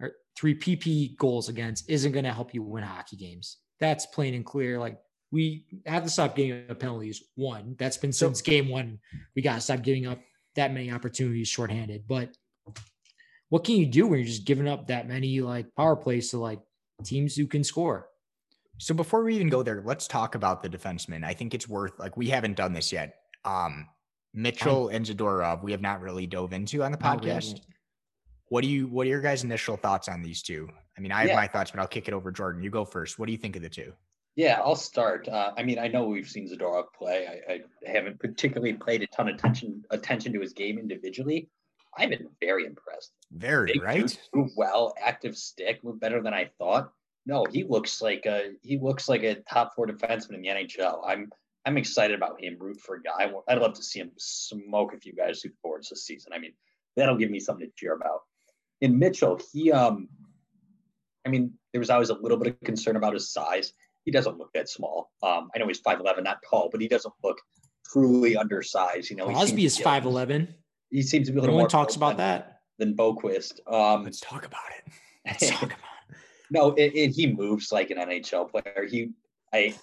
or 0.00 0.12
three 0.36 0.56
PP 0.56 1.16
goals 1.16 1.48
against 1.48 1.88
isn't 1.88 2.12
going 2.12 2.24
to 2.24 2.32
help 2.32 2.52
you 2.52 2.64
win 2.64 2.82
hockey 2.82 3.16
games. 3.16 3.58
That's 3.78 4.06
plain 4.06 4.34
and 4.34 4.44
clear. 4.44 4.80
Like 4.80 4.98
we 5.30 5.66
have 5.86 6.02
to 6.02 6.10
stop 6.10 6.34
giving 6.34 6.68
up 6.68 6.80
penalties. 6.80 7.22
One, 7.36 7.76
that's 7.78 7.96
been 7.96 8.12
since 8.12 8.42
game 8.42 8.68
one. 8.68 8.98
We 9.36 9.42
got 9.42 9.54
to 9.54 9.60
stop 9.60 9.82
giving 9.82 10.08
up 10.08 10.18
that 10.56 10.72
many 10.72 10.90
opportunities 10.90 11.48
shorthanded. 11.48 12.04
But 12.08 12.36
what 13.52 13.64
can 13.64 13.76
you 13.76 13.84
do 13.84 14.06
when 14.06 14.18
you're 14.18 14.26
just 14.26 14.46
giving 14.46 14.66
up 14.66 14.86
that 14.86 15.06
many 15.06 15.42
like 15.42 15.66
power 15.76 15.94
plays 15.94 16.30
to 16.30 16.38
like 16.38 16.58
teams 17.04 17.36
who 17.36 17.46
can 17.46 17.62
score? 17.62 18.08
So 18.78 18.94
before 18.94 19.22
we 19.22 19.34
even 19.34 19.50
go 19.50 19.62
there, 19.62 19.82
let's 19.84 20.08
talk 20.08 20.34
about 20.34 20.62
the 20.62 20.70
defensemen. 20.70 21.22
I 21.22 21.34
think 21.34 21.52
it's 21.52 21.68
worth 21.68 21.98
like 21.98 22.16
we 22.16 22.30
haven't 22.30 22.56
done 22.56 22.72
this 22.72 22.90
yet. 22.90 23.16
Um, 23.44 23.88
Mitchell 24.32 24.88
um, 24.88 24.94
and 24.94 25.04
Zadorov, 25.04 25.62
we 25.62 25.70
have 25.72 25.82
not 25.82 26.00
really 26.00 26.26
dove 26.26 26.54
into 26.54 26.82
on 26.82 26.92
the 26.92 26.96
podcast. 26.96 27.60
What 28.48 28.62
do 28.62 28.70
you 28.70 28.86
what 28.86 29.06
are 29.06 29.10
your 29.10 29.20
guys' 29.20 29.44
initial 29.44 29.76
thoughts 29.76 30.08
on 30.08 30.22
these 30.22 30.40
two? 30.40 30.70
I 30.96 31.02
mean, 31.02 31.12
I 31.12 31.20
have 31.20 31.28
yeah. 31.28 31.36
my 31.36 31.46
thoughts, 31.46 31.72
but 31.72 31.80
I'll 31.80 31.86
kick 31.86 32.08
it 32.08 32.14
over 32.14 32.32
Jordan. 32.32 32.62
You 32.62 32.70
go 32.70 32.86
first. 32.86 33.18
What 33.18 33.26
do 33.26 33.32
you 33.32 33.38
think 33.38 33.54
of 33.56 33.60
the 33.60 33.68
two? 33.68 33.92
Yeah, 34.34 34.62
I'll 34.64 34.76
start. 34.76 35.28
Uh, 35.28 35.52
I 35.58 35.62
mean, 35.62 35.78
I 35.78 35.88
know 35.88 36.04
we've 36.04 36.26
seen 36.26 36.48
Zadorov 36.48 36.84
play. 36.96 37.26
I, 37.46 37.52
I, 37.52 37.60
haven't 37.84 38.18
particularly 38.18 38.72
paid 38.72 39.02
a 39.02 39.06
ton 39.08 39.28
of 39.28 39.34
attention 39.34 39.84
attention 39.90 40.32
to 40.32 40.40
his 40.40 40.54
game 40.54 40.78
individually. 40.78 41.50
I've 41.96 42.10
been 42.10 42.28
very 42.40 42.64
impressed. 42.64 43.12
Very 43.32 43.74
Big 43.74 43.82
right. 43.82 44.18
Move 44.34 44.50
well, 44.56 44.94
active 45.00 45.36
stick, 45.36 45.82
move 45.84 46.00
better 46.00 46.22
than 46.22 46.32
I 46.32 46.50
thought. 46.58 46.92
No, 47.26 47.44
he 47.50 47.64
looks 47.64 48.02
like 48.02 48.26
a 48.26 48.52
he 48.62 48.78
looks 48.78 49.08
like 49.08 49.22
a 49.22 49.36
top 49.42 49.74
four 49.74 49.86
defenseman 49.86 50.34
in 50.34 50.42
the 50.42 50.48
NHL. 50.48 51.00
I'm 51.06 51.30
I'm 51.64 51.76
excited 51.76 52.16
about 52.16 52.42
him. 52.42 52.56
Root 52.58 52.80
for 52.80 52.96
a 52.96 53.02
guy. 53.02 53.30
I'd 53.48 53.58
love 53.58 53.74
to 53.74 53.82
see 53.82 54.00
him 54.00 54.10
smoke 54.16 54.94
a 54.94 54.98
few 54.98 55.12
guys 55.12 55.42
who 55.42 55.50
boards 55.62 55.90
this 55.90 56.04
season. 56.04 56.32
I 56.34 56.38
mean, 56.38 56.52
that'll 56.96 57.16
give 57.16 57.30
me 57.30 57.40
something 57.40 57.66
to 57.66 57.72
cheer 57.76 57.94
about. 57.94 58.22
In 58.80 58.98
Mitchell, 58.98 59.40
he 59.52 59.70
um, 59.70 60.08
I 61.24 61.28
mean, 61.28 61.52
there 61.72 61.78
was 61.78 61.90
always 61.90 62.10
a 62.10 62.14
little 62.14 62.38
bit 62.38 62.48
of 62.48 62.60
concern 62.60 62.96
about 62.96 63.14
his 63.14 63.30
size 63.30 63.72
he 64.04 64.10
doesn't 64.10 64.38
look 64.38 64.52
that 64.54 64.68
small. 64.68 65.10
Um, 65.22 65.50
I 65.54 65.58
know 65.58 65.66
he's 65.66 65.80
5'11, 65.80 66.24
not 66.24 66.38
tall, 66.48 66.68
but 66.70 66.80
he 66.80 66.88
doesn't 66.88 67.14
look 67.22 67.38
truly 67.86 68.36
undersized. 68.36 69.10
You 69.10 69.16
know, 69.16 69.26
Crosby 69.26 69.64
is 69.64 69.78
5'11. 69.78 70.48
He 70.92 71.02
seems 71.02 71.26
to 71.26 71.32
be 71.32 71.38
a 71.38 71.40
little 71.40 71.56
no 71.56 71.62
more. 71.62 71.68
talks 71.68 71.96
about 71.96 72.18
that 72.18 72.60
than 72.78 72.94
Boqvist. 72.94 73.60
Um, 73.66 74.04
Let's 74.04 74.20
talk 74.20 74.46
about 74.46 74.60
it. 74.78 74.92
Let's 75.26 75.50
talk 75.50 75.64
about 75.64 75.76
it. 76.10 76.16
No, 76.50 76.72
it, 76.72 76.92
it, 76.94 77.10
he 77.10 77.32
moves 77.32 77.72
like 77.72 77.90
an 77.90 77.96
NHL 77.96 78.50
player. 78.50 78.86
He, 78.88 79.10
I, 79.54 79.74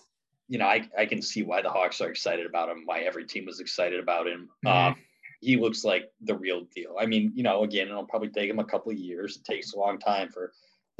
you 0.47 0.59
know, 0.59 0.65
I, 0.65 0.87
I 0.97 1.05
can 1.07 1.21
see 1.21 1.41
why 1.41 1.61
the 1.63 1.69
Hawks 1.69 1.99
are 1.99 2.09
excited 2.09 2.45
about 2.45 2.69
him. 2.69 2.83
Why 2.85 2.99
every 2.99 3.25
team 3.25 3.45
was 3.45 3.59
excited 3.59 3.99
about 3.99 4.27
him. 4.27 4.49
Mm-hmm. 4.65 4.89
Um, 4.89 4.95
he 5.41 5.57
looks 5.57 5.83
like 5.83 6.11
the 6.21 6.35
real 6.35 6.65
deal. 6.75 6.95
I 6.99 7.05
mean, 7.05 7.31
you 7.33 7.43
know, 7.43 7.63
again, 7.63 7.87
it'll 7.87 8.05
probably 8.05 8.29
take 8.29 8.49
him 8.49 8.59
a 8.59 8.63
couple 8.63 8.91
of 8.91 8.97
years. 8.97 9.37
It 9.37 9.45
takes 9.45 9.73
a 9.73 9.79
long 9.79 9.97
time 9.97 10.29
for 10.29 10.51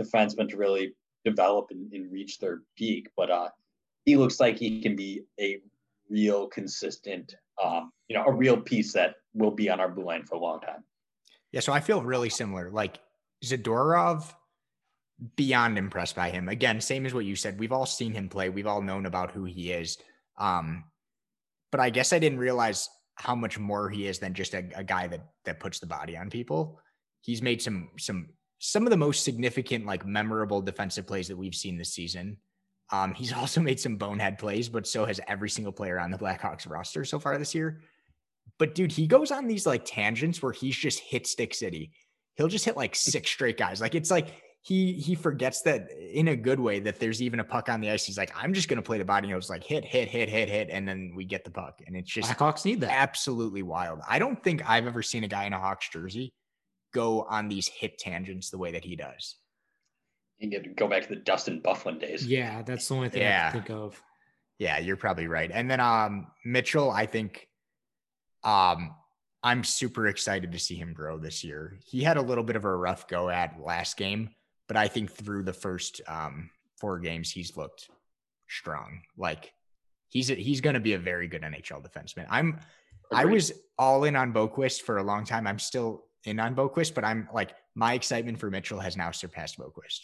defensemen 0.01 0.49
to 0.49 0.57
really 0.57 0.93
develop 1.25 1.67
and, 1.71 1.91
and 1.93 2.11
reach 2.11 2.39
their 2.39 2.61
peak. 2.77 3.09
But 3.15 3.29
uh, 3.29 3.49
he 4.05 4.15
looks 4.15 4.39
like 4.39 4.57
he 4.57 4.81
can 4.81 4.95
be 4.95 5.23
a 5.39 5.59
real 6.09 6.47
consistent, 6.47 7.35
um, 7.63 7.91
you 8.07 8.15
know, 8.15 8.25
a 8.25 8.31
real 8.31 8.57
piece 8.57 8.93
that 8.93 9.15
will 9.33 9.51
be 9.51 9.69
on 9.69 9.79
our 9.79 9.89
blue 9.89 10.05
line 10.05 10.25
for 10.25 10.35
a 10.35 10.39
long 10.39 10.59
time. 10.59 10.83
Yeah, 11.51 11.61
so 11.61 11.73
I 11.73 11.79
feel 11.79 12.01
really 12.01 12.29
similar. 12.29 12.69
Like 12.71 12.99
Zadorov, 13.43 14.33
beyond 15.35 15.77
impressed 15.77 16.15
by 16.15 16.29
him. 16.29 16.47
Again, 16.49 16.79
same 16.79 17.05
as 17.05 17.13
what 17.13 17.25
you 17.25 17.35
said. 17.35 17.59
We've 17.59 17.71
all 17.71 17.85
seen 17.85 18.13
him 18.13 18.29
play. 18.29 18.49
We've 18.49 18.67
all 18.67 18.81
known 18.81 19.05
about 19.05 19.31
who 19.31 19.43
he 19.43 19.71
is. 19.71 19.97
Um, 20.37 20.85
but 21.71 21.81
I 21.81 21.89
guess 21.89 22.13
I 22.13 22.19
didn't 22.19 22.39
realize 22.39 22.89
how 23.15 23.35
much 23.35 23.59
more 23.59 23.89
he 23.89 24.07
is 24.07 24.19
than 24.19 24.33
just 24.33 24.53
a, 24.53 24.63
a 24.75 24.83
guy 24.83 25.07
that 25.07 25.25
that 25.45 25.59
puts 25.59 25.79
the 25.79 25.85
body 25.85 26.15
on 26.17 26.29
people. 26.29 26.79
He's 27.21 27.41
made 27.41 27.61
some 27.61 27.89
some 27.97 28.29
some 28.59 28.85
of 28.85 28.91
the 28.91 28.97
most 28.97 29.23
significant, 29.23 29.85
like 29.85 30.05
memorable 30.05 30.61
defensive 30.61 31.05
plays 31.05 31.27
that 31.27 31.37
we've 31.37 31.55
seen 31.55 31.77
this 31.77 31.93
season. 31.93 32.37
Um, 32.91 33.13
he's 33.13 33.33
also 33.37 33.61
made 33.61 33.79
some 33.79 33.97
bonehead 33.97 34.37
plays, 34.37 34.69
but 34.69 34.87
so 34.87 35.05
has 35.05 35.19
every 35.27 35.49
single 35.49 35.73
player 35.73 35.99
on 35.99 36.11
the 36.11 36.17
Blackhawks 36.17 36.69
roster 36.69 37.05
so 37.05 37.19
far 37.19 37.37
this 37.37 37.55
year. 37.55 37.81
But 38.57 38.75
dude, 38.75 38.91
he 38.91 39.07
goes 39.07 39.31
on 39.31 39.47
these 39.47 39.65
like 39.65 39.83
tangents 39.85 40.41
where 40.41 40.51
he's 40.51 40.75
just 40.75 40.99
hit 40.99 41.27
stick 41.27 41.53
city. 41.53 41.91
He'll 42.35 42.47
just 42.47 42.65
hit 42.65 42.75
like 42.75 42.95
six 42.95 43.29
straight 43.29 43.57
guys. 43.57 43.79
Like 43.79 43.95
it's 43.95 44.11
like 44.11 44.33
he 44.61 44.93
he 44.93 45.15
forgets 45.15 45.61
that 45.61 45.89
in 45.91 46.27
a 46.29 46.35
good 46.35 46.59
way 46.59 46.79
that 46.79 46.99
there's 46.99 47.21
even 47.21 47.39
a 47.39 47.43
puck 47.43 47.69
on 47.69 47.79
the 47.79 47.89
ice. 47.89 48.05
He's 48.05 48.17
like, 48.17 48.31
I'm 48.35 48.53
just 48.53 48.67
gonna 48.67 48.81
play 48.81 48.97
the 48.97 49.05
body. 49.05 49.27
And 49.27 49.33
it 49.33 49.35
was 49.37 49.49
like 49.49 49.63
hit, 49.63 49.85
hit, 49.85 50.09
hit, 50.09 50.29
hit, 50.29 50.49
hit, 50.49 50.69
and 50.69 50.87
then 50.87 51.13
we 51.15 51.23
get 51.23 51.45
the 51.45 51.51
puck. 51.51 51.81
And 51.87 51.95
it's 51.95 52.09
just 52.09 52.29
Blackhawks 52.31 52.65
need 52.65 52.81
that. 52.81 52.91
Absolutely 52.91 53.63
wild. 53.63 53.99
I 54.07 54.19
don't 54.19 54.41
think 54.43 54.67
I've 54.69 54.87
ever 54.87 55.01
seen 55.01 55.23
a 55.23 55.29
guy 55.29 55.45
in 55.45 55.53
a 55.53 55.59
Hawks 55.59 55.87
jersey 55.89 56.33
go 56.93 57.21
on 57.23 57.47
these 57.47 57.67
hit 57.67 57.97
tangents 57.97 58.49
the 58.49 58.57
way 58.57 58.71
that 58.73 58.83
he 58.83 58.95
does. 58.95 59.35
You 60.39 60.49
get 60.49 60.63
to 60.63 60.69
go 60.69 60.87
back 60.87 61.03
to 61.03 61.09
the 61.09 61.17
Dustin 61.17 61.61
Byfuglien 61.61 61.99
days. 61.99 62.25
Yeah, 62.25 62.61
that's 62.61 62.87
the 62.87 62.95
only 62.95 63.09
thing 63.09 63.21
yeah. 63.21 63.47
I 63.47 63.51
can 63.51 63.61
think 63.61 63.77
of. 63.77 64.01
Yeah, 64.57 64.79
you're 64.79 64.97
probably 64.97 65.27
right. 65.27 65.51
And 65.53 65.69
then 65.69 65.79
um 65.79 66.27
Mitchell, 66.45 66.89
I 66.91 67.05
think 67.05 67.47
um 68.43 68.95
I'm 69.43 69.63
super 69.63 70.07
excited 70.07 70.51
to 70.51 70.59
see 70.59 70.75
him 70.75 70.93
grow 70.93 71.17
this 71.17 71.43
year. 71.43 71.77
He 71.85 72.03
had 72.03 72.17
a 72.17 72.21
little 72.21 72.43
bit 72.43 72.55
of 72.55 72.65
a 72.65 72.75
rough 72.75 73.07
go 73.07 73.29
at 73.29 73.59
last 73.61 73.97
game, 73.97 74.29
but 74.67 74.77
I 74.77 74.87
think 74.87 75.11
through 75.11 75.43
the 75.43 75.53
first 75.53 76.01
um 76.07 76.49
four 76.77 76.99
games 76.99 77.31
he's 77.31 77.57
looked 77.57 77.89
strong. 78.47 79.01
Like 79.17 79.53
he's 80.07 80.31
a, 80.31 80.35
he's 80.35 80.61
going 80.61 80.75
to 80.75 80.79
be 80.79 80.93
a 80.93 80.99
very 80.99 81.27
good 81.27 81.41
NHL 81.41 81.85
defenseman. 81.85 82.27
I'm 82.29 82.59
Agreed. 83.11 83.21
I 83.21 83.25
was 83.25 83.51
all 83.77 84.03
in 84.03 84.15
on 84.15 84.31
Boqvist 84.33 84.81
for 84.81 84.97
a 84.97 85.03
long 85.03 85.25
time. 85.25 85.47
I'm 85.47 85.59
still 85.59 86.05
in 86.25 86.39
on 86.39 86.55
Boqvist, 86.55 86.93
but 86.93 87.03
I'm 87.03 87.27
like 87.33 87.55
my 87.75 87.93
excitement 87.93 88.39
for 88.39 88.51
Mitchell 88.51 88.79
has 88.79 88.95
now 88.95 89.11
surpassed 89.11 89.57
Boqvist. 89.57 90.01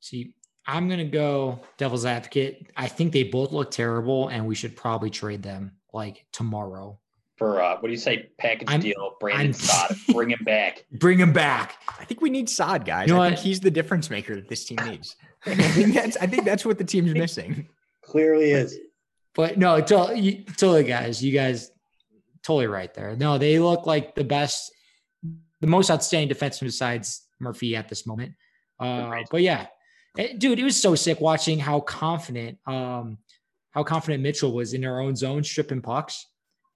See, 0.00 0.34
I'm 0.66 0.88
gonna 0.88 1.04
go 1.04 1.60
devil's 1.76 2.04
advocate. 2.04 2.70
I 2.76 2.88
think 2.88 3.12
they 3.12 3.24
both 3.24 3.52
look 3.52 3.70
terrible, 3.70 4.28
and 4.28 4.46
we 4.46 4.54
should 4.54 4.76
probably 4.76 5.10
trade 5.10 5.42
them 5.42 5.72
like 5.92 6.26
tomorrow. 6.32 6.98
For 7.36 7.62
uh, 7.62 7.76
what 7.76 7.84
do 7.84 7.90
you 7.90 7.96
say? 7.96 8.30
Package 8.38 8.68
I'm, 8.68 8.80
deal, 8.80 9.14
Brandon 9.20 9.52
Saad, 9.52 9.96
bring 10.12 10.30
him 10.30 10.42
back. 10.44 10.84
Bring 10.92 11.18
him 11.18 11.32
back. 11.32 11.76
I 11.88 12.04
think 12.04 12.20
we 12.20 12.30
need 12.30 12.50
Saad, 12.50 12.84
guys. 12.84 13.08
You 13.08 13.14
know 13.14 13.22
I 13.22 13.28
think 13.30 13.40
he's 13.40 13.60
the 13.60 13.70
difference 13.70 14.10
maker 14.10 14.34
that 14.34 14.48
this 14.48 14.64
team 14.64 14.78
needs. 14.84 15.16
I 15.46 15.54
think 15.54 15.94
that's 15.94 16.16
I 16.16 16.26
think 16.26 16.44
that's 16.44 16.64
what 16.64 16.78
the 16.78 16.84
team's 16.84 17.14
missing. 17.14 17.68
Clearly 18.02 18.50
is. 18.50 18.78
But 19.34 19.56
no, 19.56 19.80
totally, 19.80 20.44
totally, 20.56 20.84
guys. 20.84 21.22
You 21.24 21.32
guys 21.32 21.70
totally 22.42 22.66
right 22.66 22.92
there. 22.92 23.14
No, 23.16 23.38
they 23.38 23.58
look 23.58 23.86
like 23.86 24.14
the 24.14 24.24
best 24.24 24.72
the 25.60 25.66
most 25.66 25.90
outstanding 25.90 26.34
defenseman 26.34 26.64
besides 26.64 27.26
Murphy 27.40 27.76
at 27.76 27.88
this 27.88 28.06
moment. 28.06 28.34
Uh, 28.80 29.22
but 29.30 29.42
yeah, 29.42 29.62
it, 29.62 29.68
dude, 30.16 30.58
it 30.58 30.64
was 30.64 30.80
so 30.80 30.94
sick 30.94 31.20
watching 31.20 31.58
how 31.58 31.80
confident, 31.80 32.58
um, 32.66 33.18
how 33.70 33.78
how 33.78 33.84
confident 33.84 34.22
Mitchell 34.22 34.52
was 34.52 34.74
in 34.74 34.84
our 34.84 35.00
own 35.00 35.14
zone 35.14 35.44
stripping 35.44 35.80
pucks 35.80 36.26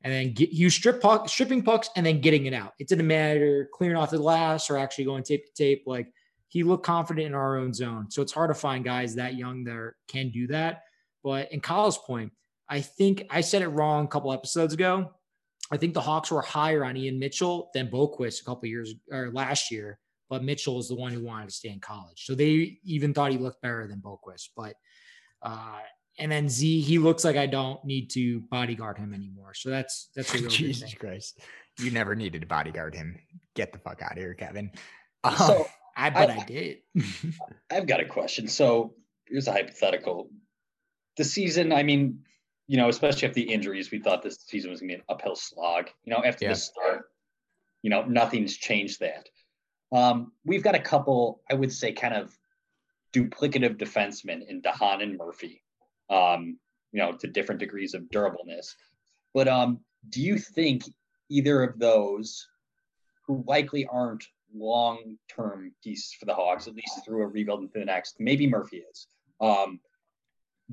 and 0.04 0.12
then 0.12 0.32
get 0.32 0.50
you 0.50 0.70
strip 0.70 1.00
puck, 1.00 1.28
stripping 1.28 1.62
pucks 1.62 1.90
and 1.96 2.04
then 2.04 2.20
getting 2.20 2.46
it 2.46 2.54
out. 2.54 2.74
It 2.78 2.88
didn't 2.88 3.06
matter 3.06 3.68
clearing 3.72 3.96
off 3.96 4.10
the 4.10 4.18
glass 4.18 4.70
or 4.70 4.76
actually 4.76 5.04
going 5.04 5.22
tape 5.22 5.44
to 5.46 5.52
tape. 5.52 5.84
Like 5.86 6.12
he 6.48 6.62
looked 6.62 6.84
confident 6.84 7.26
in 7.26 7.34
our 7.34 7.58
own 7.58 7.72
zone. 7.72 8.10
So 8.10 8.22
it's 8.22 8.32
hard 8.32 8.50
to 8.50 8.54
find 8.54 8.84
guys 8.84 9.14
that 9.14 9.36
young 9.36 9.64
that 9.64 9.92
can 10.08 10.30
do 10.30 10.46
that. 10.48 10.82
But 11.24 11.52
in 11.52 11.60
Kyle's 11.60 11.98
point, 11.98 12.32
I 12.68 12.80
think 12.80 13.26
I 13.30 13.40
said 13.40 13.62
it 13.62 13.68
wrong 13.68 14.04
a 14.04 14.08
couple 14.08 14.32
episodes 14.32 14.74
ago. 14.74 15.12
I 15.70 15.76
think 15.76 15.94
the 15.94 16.00
Hawks 16.00 16.30
were 16.30 16.42
higher 16.42 16.84
on 16.84 16.96
Ian 16.96 17.18
Mitchell 17.18 17.70
than 17.74 17.88
Boqvist 17.88 18.42
a 18.42 18.44
couple 18.44 18.68
years 18.68 18.94
or 19.10 19.30
last 19.30 19.70
year, 19.70 19.98
but 20.32 20.42
Mitchell 20.42 20.78
is 20.78 20.88
the 20.88 20.94
one 20.94 21.12
who 21.12 21.22
wanted 21.22 21.50
to 21.50 21.54
stay 21.54 21.68
in 21.68 21.78
college. 21.78 22.24
So 22.24 22.34
they 22.34 22.78
even 22.84 23.12
thought 23.12 23.32
he 23.32 23.36
looked 23.36 23.60
better 23.60 23.86
than 23.86 24.00
Boqvist. 24.00 24.48
But 24.56 24.76
uh, 25.42 25.80
and 26.18 26.32
then 26.32 26.48
Z, 26.48 26.80
he 26.80 26.98
looks 26.98 27.22
like 27.22 27.36
I 27.36 27.44
don't 27.44 27.84
need 27.84 28.08
to 28.12 28.40
bodyguard 28.50 28.96
him 28.96 29.12
anymore. 29.12 29.52
So 29.52 29.68
that's 29.68 30.08
that's 30.16 30.34
a 30.34 30.38
real 30.40 30.48
Jesus 30.48 30.94
Christ. 30.94 31.40
You 31.78 31.90
never 31.90 32.14
needed 32.14 32.40
to 32.40 32.46
bodyguard 32.46 32.94
him. 32.94 33.18
Get 33.54 33.74
the 33.74 33.78
fuck 33.78 34.00
out 34.00 34.12
of 34.12 34.16
here, 34.16 34.32
Kevin. 34.32 34.70
So 35.36 35.66
I 35.98 36.08
bet 36.08 36.30
I, 36.30 36.36
I 36.36 36.44
did. 36.44 36.78
I've 37.70 37.86
got 37.86 38.00
a 38.00 38.06
question. 38.06 38.48
So 38.48 38.94
here's 39.26 39.48
a 39.48 39.52
hypothetical. 39.52 40.30
The 41.18 41.24
season, 41.24 41.74
I 41.74 41.82
mean, 41.82 42.20
you 42.68 42.78
know, 42.78 42.88
especially 42.88 43.28
after 43.28 43.34
the 43.34 43.52
injuries, 43.52 43.90
we 43.90 43.98
thought 43.98 44.22
this 44.22 44.38
season 44.46 44.70
was 44.70 44.80
gonna 44.80 44.88
be 44.88 44.94
an 44.94 45.02
uphill 45.10 45.36
slog. 45.36 45.90
You 46.04 46.14
know, 46.14 46.24
after 46.24 46.46
yeah. 46.46 46.52
the 46.52 46.56
start, 46.56 47.10
you 47.82 47.90
know, 47.90 48.04
nothing's 48.06 48.56
changed 48.56 49.00
that. 49.00 49.28
Um, 49.92 50.32
we've 50.44 50.62
got 50.62 50.74
a 50.74 50.80
couple, 50.80 51.42
I 51.50 51.54
would 51.54 51.72
say, 51.72 51.92
kind 51.92 52.14
of 52.14 52.36
duplicative 53.12 53.76
defensemen 53.76 54.48
in 54.48 54.62
de 54.62 54.72
Haan 54.72 55.02
and 55.02 55.18
Murphy 55.18 55.62
um, 56.12 56.58
you 56.92 57.00
know, 57.00 57.12
to 57.12 57.26
different 57.26 57.60
degrees 57.60 57.94
of 57.94 58.02
durableness. 58.10 58.74
But 59.34 59.48
um, 59.48 59.80
do 60.10 60.20
you 60.20 60.38
think 60.38 60.84
either 61.30 61.62
of 61.62 61.78
those, 61.78 62.46
who 63.26 63.44
likely 63.46 63.86
aren't 63.86 64.24
long-term 64.54 65.72
pieces 65.82 66.12
for 66.18 66.26
the 66.26 66.34
Hawks, 66.34 66.66
at 66.66 66.74
least 66.74 67.04
through 67.04 67.22
a 67.22 67.26
rebuild 67.26 67.62
into 67.62 67.78
the 67.78 67.84
next, 67.84 68.16
maybe 68.18 68.46
Murphy 68.46 68.82
is. 68.90 69.06
Um, 69.40 69.80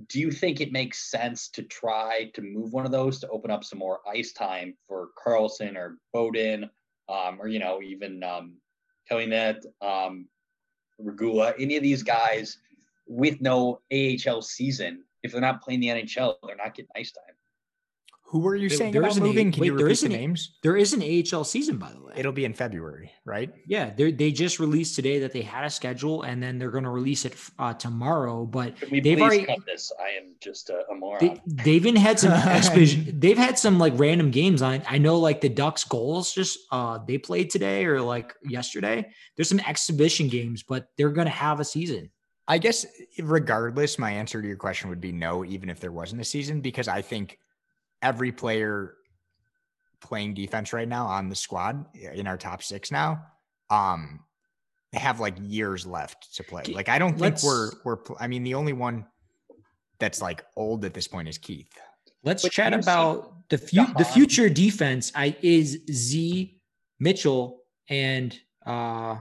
do 0.07 0.19
you 0.19 0.31
think 0.31 0.59
it 0.59 0.71
makes 0.71 1.09
sense 1.09 1.49
to 1.49 1.63
try 1.63 2.31
to 2.33 2.41
move 2.41 2.73
one 2.73 2.85
of 2.85 2.91
those 2.91 3.19
to 3.19 3.29
open 3.29 3.51
up 3.51 3.63
some 3.63 3.79
more 3.79 3.99
ice 4.07 4.33
time 4.33 4.75
for 4.87 5.09
Carlsson 5.23 5.77
or 5.77 5.97
Beaudin, 6.13 6.69
um, 7.07 7.37
or 7.39 7.47
you 7.47 7.59
know 7.59 7.81
even 7.81 8.23
um, 8.23 8.55
Kalynuk, 9.09 9.63
um, 9.81 10.27
Regula, 10.97 11.53
any 11.59 11.77
of 11.77 11.83
these 11.83 12.03
guys 12.03 12.57
with 13.07 13.41
no 13.41 13.81
AHL 13.91 14.41
season 14.41 15.03
if 15.23 15.31
they're 15.31 15.41
not 15.41 15.61
playing 15.61 15.81
the 15.81 15.87
NHL, 15.87 16.35
they're 16.45 16.55
not 16.55 16.75
getting 16.75 16.91
ice 16.95 17.11
time. 17.11 17.35
Who 18.29 18.39
were 18.39 18.55
you 18.55 18.69
there, 18.69 18.77
saying 18.77 18.93
there 18.93 19.01
about 19.01 19.17
moving? 19.17 19.47
A, 19.47 19.51
Can 19.51 19.61
wait, 19.61 19.67
you 19.67 19.73
repeat 19.73 20.01
the 20.01 20.09
names? 20.09 20.51
There 20.61 20.77
is 20.77 20.93
an 20.93 21.01
AHL 21.01 21.43
season, 21.43 21.77
by 21.77 21.91
the 21.91 21.99
way. 21.99 22.13
It'll 22.15 22.31
be 22.31 22.45
in 22.45 22.53
February, 22.53 23.11
right? 23.25 23.51
Yeah, 23.65 23.91
they 23.95 24.31
just 24.31 24.59
released 24.59 24.95
today 24.95 25.17
that 25.19 25.33
they 25.33 25.41
had 25.41 25.65
a 25.65 25.69
schedule, 25.69 26.21
and 26.21 26.41
then 26.41 26.59
they're 26.59 26.69
going 26.69 26.83
to 26.83 26.91
release 26.91 27.25
it 27.25 27.33
uh, 27.57 27.73
tomorrow. 27.73 28.45
But 28.45 28.75
they've 28.91 29.19
already 29.19 29.45
cut 29.45 29.65
this. 29.65 29.91
I 29.99 30.09
am 30.09 30.35
just 30.39 30.69
a, 30.69 30.83
a 30.91 30.95
moron. 30.95 31.41
They, 31.47 31.57
have 31.57 31.67
even 31.67 31.95
had 31.95 32.19
some 32.19 32.31
exhibition. 32.47 33.19
They've 33.19 33.37
had 33.37 33.57
some 33.57 33.79
like 33.79 33.93
random 33.95 34.29
games. 34.29 34.61
I 34.61 34.83
I 34.87 34.99
know 34.99 35.17
like 35.17 35.41
the 35.41 35.49
Ducks 35.49 35.83
goals 35.83 36.31
just 36.31 36.59
uh 36.71 36.99
they 37.07 37.17
played 37.17 37.49
today 37.49 37.85
or 37.85 37.99
like 37.99 38.35
yesterday. 38.43 39.09
There's 39.37 39.49
some 39.49 39.59
exhibition 39.61 40.27
games, 40.27 40.61
but 40.61 40.89
they're 40.97 41.09
going 41.09 41.25
to 41.25 41.31
have 41.31 41.59
a 41.59 41.65
season. 41.65 42.11
I 42.47 42.59
guess 42.59 42.85
regardless, 43.17 43.97
my 43.97 44.11
answer 44.11 44.39
to 44.39 44.47
your 44.47 44.57
question 44.57 44.89
would 44.89 45.01
be 45.01 45.11
no, 45.11 45.43
even 45.45 45.69
if 45.69 45.79
there 45.79 45.91
wasn't 45.91 46.21
a 46.21 46.25
season, 46.25 46.61
because 46.61 46.87
I 46.87 47.01
think 47.01 47.39
every 48.01 48.31
player 48.31 48.95
playing 50.01 50.33
defense 50.33 50.73
right 50.73 50.87
now 50.87 51.05
on 51.05 51.29
the 51.29 51.35
squad 51.35 51.85
in 51.95 52.27
our 52.27 52.37
top 52.37 52.63
six 52.63 52.91
now, 52.91 53.21
um, 53.69 54.21
have 54.93 55.19
like 55.19 55.35
years 55.41 55.85
left 55.85 56.35
to 56.35 56.43
play. 56.43 56.63
Like 56.63 56.89
I 56.89 56.97
don't 56.99 57.11
think 57.11 57.21
let's, 57.21 57.43
we're 57.43 57.71
we're. 57.83 57.97
I 58.19 58.27
mean, 58.27 58.43
the 58.43 58.55
only 58.55 58.73
one 58.73 59.05
that's 59.99 60.21
like 60.21 60.43
old 60.55 60.85
at 60.85 60.93
this 60.93 61.07
point 61.07 61.27
is 61.27 61.37
Keith. 61.37 61.69
Let's 62.23 62.43
but 62.43 62.51
chat 62.51 62.73
about 62.73 63.49
the 63.49 63.57
fu- 63.57 63.93
the 63.97 64.05
future 64.05 64.49
defense. 64.49 65.11
I 65.15 65.35
is 65.41 65.79
Z 65.91 66.59
Mitchell 66.99 67.61
and 67.89 68.37
uh 68.65 69.17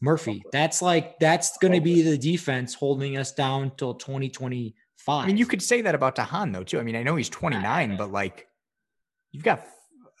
Murphy. 0.00 0.42
That's 0.52 0.80
like 0.80 1.18
that's 1.18 1.58
going 1.58 1.74
to 1.74 1.80
be 1.80 2.02
the 2.02 2.16
defense 2.16 2.74
holding 2.74 3.16
us 3.16 3.32
down 3.32 3.72
till 3.76 3.94
2025. 5.08 5.24
I 5.24 5.26
mean, 5.26 5.38
you 5.38 5.46
could 5.46 5.62
say 5.62 5.80
that 5.82 5.94
about 5.94 6.14
de 6.14 6.22
Haan 6.22 6.52
though 6.52 6.64
too. 6.64 6.78
I 6.78 6.82
mean, 6.82 6.96
I 6.96 7.02
know 7.02 7.16
he's 7.16 7.30
29, 7.30 7.96
but 7.96 8.12
like 8.12 8.46
you've 9.32 9.44
got 9.44 9.66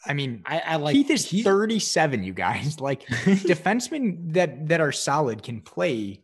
I 0.06 0.14
mean, 0.14 0.42
I, 0.46 0.60
I 0.60 0.76
like 0.76 0.94
Keith 0.94 1.10
is 1.10 1.28
37, 1.28 2.22
you 2.22 2.32
guys. 2.32 2.80
Like 2.88 3.04
defensemen 3.06 4.32
that 4.34 4.68
that 4.68 4.80
are 4.80 4.92
solid 4.92 5.42
can 5.42 5.60
play 5.60 6.22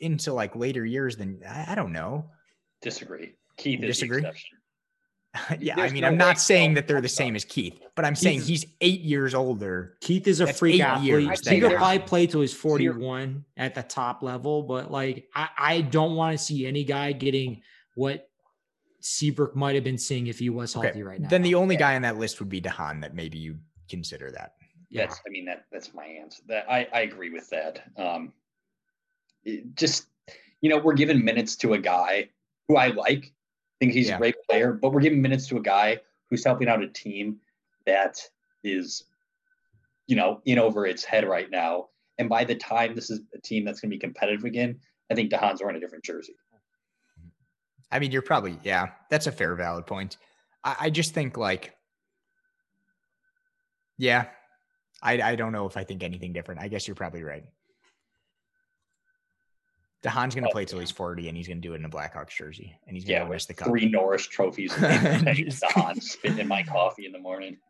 into 0.00 0.32
like 0.32 0.56
later 0.56 0.84
years 0.84 1.16
than 1.16 1.40
I, 1.46 1.72
I 1.72 1.74
don't 1.74 1.92
know. 1.92 2.30
Disagree. 2.80 3.34
Keith 3.56 3.80
disagree. 3.80 4.22
yeah, 5.58 5.74
There's 5.76 5.90
I 5.90 5.92
mean, 5.92 6.02
no 6.02 6.08
I'm 6.08 6.16
not 6.16 6.40
saying 6.40 6.74
that 6.74 6.86
they're 6.86 7.00
the 7.00 7.08
same 7.08 7.36
as 7.36 7.44
Keith, 7.44 7.78
but 7.94 8.04
I'm 8.04 8.14
Keith 8.14 8.22
saying 8.22 8.40
he's 8.42 8.64
eight 8.80 9.00
years 9.00 9.34
older. 9.34 9.96
Keith 10.00 10.26
is 10.26 10.40
a 10.40 10.46
That's 10.46 10.58
freak 10.58 10.80
athlete. 10.80 11.46
He 11.46 11.60
could 11.60 11.76
probably 11.76 11.98
play 11.98 12.26
till 12.26 12.40
he's 12.40 12.54
41 12.54 13.44
at 13.56 13.74
the 13.74 13.82
top 13.82 14.22
level, 14.22 14.62
but 14.62 14.90
like, 14.90 15.28
I, 15.34 15.48
I 15.58 15.80
don't 15.82 16.14
want 16.14 16.38
to 16.38 16.42
see 16.42 16.66
any 16.66 16.84
guy 16.84 17.12
getting 17.12 17.62
what 17.98 18.30
Seabrook 19.00 19.56
might 19.56 19.74
have 19.74 19.82
been 19.82 19.98
seeing 19.98 20.28
if 20.28 20.38
he 20.38 20.50
was 20.50 20.72
healthy 20.72 20.88
okay. 20.90 21.02
right 21.02 21.20
now. 21.20 21.28
Then 21.28 21.42
the 21.42 21.56
only 21.56 21.76
guy 21.76 21.96
on 21.96 22.02
that 22.02 22.16
list 22.16 22.38
would 22.38 22.48
be 22.48 22.60
de 22.60 22.70
Haan 22.70 23.00
that 23.00 23.12
maybe 23.12 23.38
you 23.38 23.58
consider 23.90 24.30
that. 24.30 24.52
Yeah. 24.88 25.06
That's, 25.06 25.20
I 25.26 25.30
mean, 25.30 25.44
that 25.46 25.64
that's 25.72 25.92
my 25.92 26.04
answer. 26.04 26.42
That 26.46 26.70
I, 26.70 26.86
I 26.92 27.00
agree 27.00 27.30
with 27.30 27.50
that. 27.50 27.82
Um, 27.96 28.32
just, 29.74 30.06
you 30.60 30.70
know, 30.70 30.78
we're 30.78 30.94
giving 30.94 31.24
minutes 31.24 31.56
to 31.56 31.74
a 31.74 31.78
guy 31.78 32.28
who 32.68 32.76
I 32.76 32.88
like 32.88 33.32
think 33.80 33.92
he's 33.92 34.08
yeah. 34.08 34.14
a 34.14 34.18
great 34.18 34.36
player, 34.48 34.72
but 34.72 34.92
we're 34.92 35.00
giving 35.00 35.20
minutes 35.20 35.48
to 35.48 35.56
a 35.56 35.62
guy 35.62 35.98
who's 36.30 36.44
helping 36.44 36.68
out 36.68 36.82
a 36.82 36.88
team 36.88 37.38
that 37.84 38.20
is, 38.62 39.04
you 40.06 40.14
know, 40.14 40.40
in 40.44 40.60
over 40.60 40.86
its 40.86 41.04
head 41.04 41.26
right 41.26 41.50
now. 41.50 41.88
And 42.18 42.28
by 42.28 42.44
the 42.44 42.54
time 42.54 42.94
this 42.94 43.10
is 43.10 43.20
a 43.34 43.40
team 43.40 43.64
that's 43.64 43.80
going 43.80 43.90
to 43.90 43.94
be 43.96 44.00
competitive 44.00 44.44
again, 44.44 44.78
I 45.10 45.14
think 45.14 45.30
de 45.30 45.36
Haan's 45.36 45.60
wearing 45.60 45.76
a 45.76 45.80
different 45.80 46.04
jersey. 46.04 46.36
I 47.90 47.98
mean, 47.98 48.12
you're 48.12 48.22
probably, 48.22 48.58
yeah, 48.62 48.90
that's 49.10 49.26
a 49.26 49.32
fair, 49.32 49.54
valid 49.54 49.86
point. 49.86 50.16
I, 50.62 50.76
I 50.80 50.90
just 50.90 51.14
think 51.14 51.36
like, 51.36 51.74
yeah, 53.96 54.26
I, 55.02 55.20
I 55.20 55.36
don't 55.36 55.52
know 55.52 55.66
if 55.66 55.76
I 55.76 55.84
think 55.84 56.02
anything 56.02 56.32
different. 56.32 56.60
I 56.60 56.68
guess 56.68 56.86
you're 56.86 56.94
probably 56.94 57.22
right. 57.22 57.44
de 60.02 60.10
Haan's 60.10 60.34
going 60.34 60.44
to 60.44 60.50
oh, 60.50 60.52
play 60.52 60.64
till 60.64 60.78
he's 60.78 60.90
40 60.90 61.28
and 61.28 61.36
he's 61.36 61.48
going 61.48 61.60
to 61.60 61.66
do 61.66 61.74
it 61.74 61.76
in 61.76 61.84
a 61.84 61.88
Blackhawks 61.88 62.30
jersey 62.36 62.78
and 62.86 62.96
he's 62.96 63.04
going 63.04 63.26
to 63.26 63.32
yeah, 63.32 63.38
the 63.46 63.54
cup. 63.54 63.68
Three 63.68 63.88
Norris 63.88 64.26
trophies. 64.26 64.74
de 64.76 65.54
Haan 65.74 66.00
spitting 66.00 66.38
in 66.38 66.48
my 66.48 66.62
coffee 66.62 67.06
in 67.06 67.12
the 67.12 67.18
morning. 67.18 67.56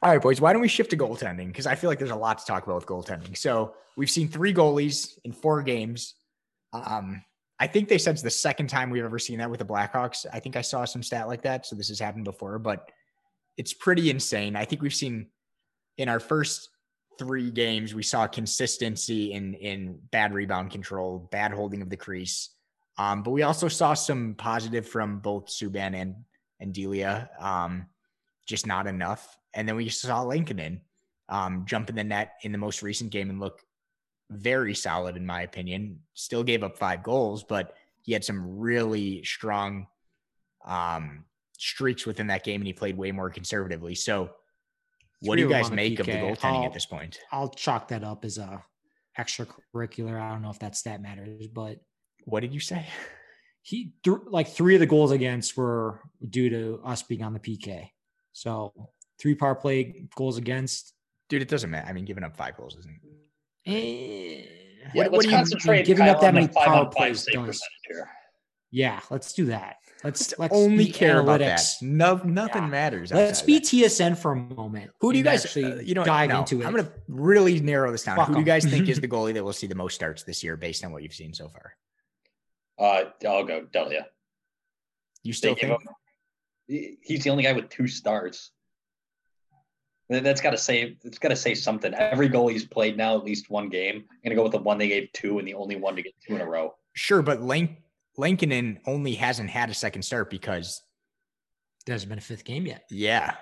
All 0.00 0.12
right, 0.12 0.22
boys, 0.22 0.40
why 0.40 0.52
don't 0.52 0.62
we 0.62 0.68
shift 0.68 0.90
to 0.90 0.96
goaltending? 0.96 1.48
Because 1.48 1.66
I 1.66 1.74
feel 1.74 1.90
like 1.90 1.98
there's 1.98 2.12
a 2.12 2.16
lot 2.16 2.38
to 2.38 2.44
talk 2.44 2.64
about 2.64 2.76
with 2.76 2.86
goaltending. 2.86 3.36
So 3.36 3.74
we've 3.96 4.10
seen 4.10 4.28
three 4.28 4.54
goalies 4.54 5.18
in 5.24 5.32
four 5.32 5.60
games. 5.62 6.14
Um, 6.72 7.22
I 7.60 7.66
think 7.66 7.88
they 7.88 7.98
said 7.98 8.12
it's 8.12 8.22
the 8.22 8.30
second 8.30 8.68
time 8.68 8.90
we've 8.90 9.04
ever 9.04 9.18
seen 9.18 9.38
that 9.38 9.50
with 9.50 9.58
the 9.58 9.66
Blackhawks. 9.66 10.26
I 10.32 10.40
think 10.40 10.56
I 10.56 10.60
saw 10.60 10.84
some 10.84 11.02
stat 11.02 11.26
like 11.26 11.42
that. 11.42 11.66
So 11.66 11.74
this 11.74 11.88
has 11.88 11.98
happened 11.98 12.24
before, 12.24 12.58
but 12.58 12.90
it's 13.56 13.72
pretty 13.72 14.10
insane. 14.10 14.54
I 14.54 14.64
think 14.64 14.82
we've 14.82 14.94
seen 14.94 15.26
in 15.96 16.08
our 16.08 16.20
first 16.20 16.68
three 17.18 17.50
games, 17.50 17.94
we 17.94 18.02
saw 18.04 18.26
consistency 18.26 19.32
in 19.32 19.54
in 19.54 19.98
bad 20.12 20.32
rebound 20.32 20.70
control, 20.70 21.28
bad 21.32 21.52
holding 21.52 21.82
of 21.82 21.90
the 21.90 21.96
crease. 21.96 22.50
Um, 22.96 23.22
but 23.22 23.32
we 23.32 23.42
also 23.42 23.68
saw 23.68 23.94
some 23.94 24.34
positive 24.36 24.88
from 24.88 25.18
both 25.18 25.46
Subban 25.46 25.94
and 25.94 26.14
and 26.60 26.72
Delia. 26.72 27.28
Um, 27.40 27.86
just 28.46 28.66
not 28.66 28.86
enough. 28.86 29.36
And 29.54 29.68
then 29.68 29.76
we 29.76 29.88
saw 29.88 30.22
Lankinen 30.22 30.80
um, 31.28 31.64
jump 31.66 31.90
in 31.90 31.96
the 31.96 32.04
net 32.04 32.34
in 32.42 32.52
the 32.52 32.58
most 32.58 32.82
recent 32.82 33.10
game 33.10 33.30
and 33.30 33.40
look 33.40 33.62
very 34.30 34.74
solid, 34.74 35.16
in 35.16 35.26
my 35.26 35.42
opinion. 35.42 36.00
Still 36.14 36.42
gave 36.42 36.62
up 36.62 36.78
five 36.78 37.02
goals, 37.02 37.44
but 37.44 37.74
he 38.02 38.12
had 38.12 38.24
some 38.24 38.58
really 38.58 39.24
strong 39.24 39.86
um, 40.64 41.24
streaks 41.56 42.06
within 42.06 42.28
that 42.28 42.44
game, 42.44 42.60
and 42.60 42.66
he 42.66 42.72
played 42.72 42.96
way 42.96 43.12
more 43.12 43.30
conservatively. 43.30 43.94
So 43.94 44.30
what 45.20 45.36
do 45.36 45.42
you 45.42 45.48
guys 45.48 45.70
make 45.70 45.98
of 45.98 46.06
the 46.06 46.12
goaltending 46.12 46.60
I'll, 46.60 46.64
at 46.64 46.72
this 46.72 46.86
point? 46.86 47.18
I'll 47.32 47.50
chalk 47.50 47.88
that 47.88 48.04
up 48.04 48.24
as 48.24 48.38
a 48.38 48.62
extracurricular. 49.18 50.20
I 50.20 50.30
don't 50.30 50.42
know 50.42 50.50
if 50.50 50.60
that 50.60 50.76
stat 50.76 51.02
matters, 51.02 51.48
but 51.48 51.80
what 52.24 52.40
did 52.40 52.54
you 52.54 52.60
say? 52.60 52.86
He 53.62 53.92
th- 54.04 54.18
like 54.26 54.48
three 54.48 54.74
of 54.74 54.80
the 54.80 54.86
goals 54.86 55.10
against 55.10 55.56
were 55.56 56.00
due 56.26 56.48
to 56.50 56.80
us 56.84 57.02
being 57.02 57.22
on 57.22 57.32
the 57.32 57.40
PK. 57.40 57.90
So 58.32 58.72
three 59.20 59.34
power 59.34 59.54
play 59.54 60.06
goals 60.14 60.38
against. 60.38 60.94
Dude, 61.28 61.42
it 61.42 61.48
doesn't 61.48 61.70
matter. 61.70 61.86
I 61.86 61.92
mean, 61.92 62.04
giving 62.04 62.24
up 62.24 62.36
five 62.36 62.56
goals 62.56 62.76
isn't. 62.76 63.00
Eh, 63.68 64.42
yeah, 64.94 65.08
what, 65.08 65.12
what 65.12 65.26
are 65.26 65.76
you 65.76 65.84
giving 65.84 66.08
up 66.08 66.20
that 66.20 66.34
many 66.34 66.48
power 66.48 66.86
plays? 66.86 67.26
Does. 67.32 67.62
Yeah, 68.70 69.00
let's 69.10 69.32
do 69.32 69.46
that. 69.46 69.76
Let's, 70.04 70.32
let's 70.38 70.54
only 70.54 70.86
care 70.86 71.16
analytics. 71.16 71.22
about 71.22 71.38
that. 71.40 71.62
No, 71.82 72.20
nothing 72.24 72.62
yeah. 72.62 72.68
matters. 72.68 73.12
Let's 73.12 73.42
be 73.42 73.60
TSN 73.60 74.16
for 74.16 74.32
a 74.32 74.36
moment. 74.36 74.92
Who 75.00 75.12
do 75.12 75.18
you 75.18 75.24
guys 75.24 75.44
actually 75.44 75.72
uh, 75.72 75.76
you 75.80 75.94
know 75.94 76.04
dive 76.04 76.30
no, 76.30 76.40
into 76.40 76.62
it? 76.62 76.66
I'm 76.66 76.72
going 76.72 76.84
to 76.84 76.92
really 77.08 77.58
narrow 77.60 77.90
this 77.90 78.04
down. 78.04 78.16
Fuck 78.16 78.28
Who 78.28 78.34
do 78.34 78.40
you 78.40 78.46
guys 78.46 78.64
think 78.64 78.88
is 78.88 79.00
the 79.00 79.08
goalie 79.08 79.34
that 79.34 79.44
will 79.44 79.52
see 79.52 79.66
the 79.66 79.74
most 79.74 79.94
starts 79.94 80.22
this 80.22 80.44
year 80.44 80.56
based 80.56 80.84
on 80.84 80.92
what 80.92 81.02
you've 81.02 81.14
seen 81.14 81.34
so 81.34 81.48
far? 81.48 81.74
Uh, 82.78 83.10
I'll 83.28 83.44
go 83.44 83.66
Delia. 83.72 84.06
You 85.24 85.32
still 85.32 85.56
think 85.56 85.72
him, 85.72 85.78
he's 87.02 87.24
the 87.24 87.30
only 87.30 87.42
guy 87.42 87.52
with 87.52 87.68
two 87.68 87.88
starts? 87.88 88.52
That's 90.08 90.40
got 90.40 90.50
to 90.50 90.58
say 90.58 90.96
it's 91.04 91.18
got 91.18 91.28
to 91.28 91.36
say 91.36 91.54
something. 91.54 91.92
Every 91.94 92.28
goal 92.28 92.48
he's 92.48 92.64
played 92.64 92.96
now 92.96 93.16
at 93.16 93.24
least 93.24 93.50
one 93.50 93.68
game. 93.68 94.04
I'm 94.10 94.18
gonna 94.24 94.36
go 94.36 94.44
with 94.44 94.52
the 94.52 94.58
one 94.58 94.78
they 94.78 94.88
gave 94.88 95.12
two 95.12 95.38
and 95.38 95.46
the 95.46 95.54
only 95.54 95.76
one 95.76 95.96
to 95.96 96.02
get 96.02 96.14
two 96.26 96.34
in 96.34 96.40
a 96.40 96.46
row. 96.46 96.74
Sure, 96.94 97.20
but 97.20 97.42
Lank 97.42 97.82
Lankinen 98.16 98.80
only 98.86 99.14
hasn't 99.14 99.50
had 99.50 99.70
a 99.70 99.74
second 99.74 100.02
start 100.02 100.30
because 100.30 100.82
there 101.86 101.94
hasn't 101.94 102.08
been 102.08 102.18
a 102.18 102.22
fifth 102.22 102.44
game 102.44 102.66
yet. 102.66 102.84
Yeah. 102.90 103.34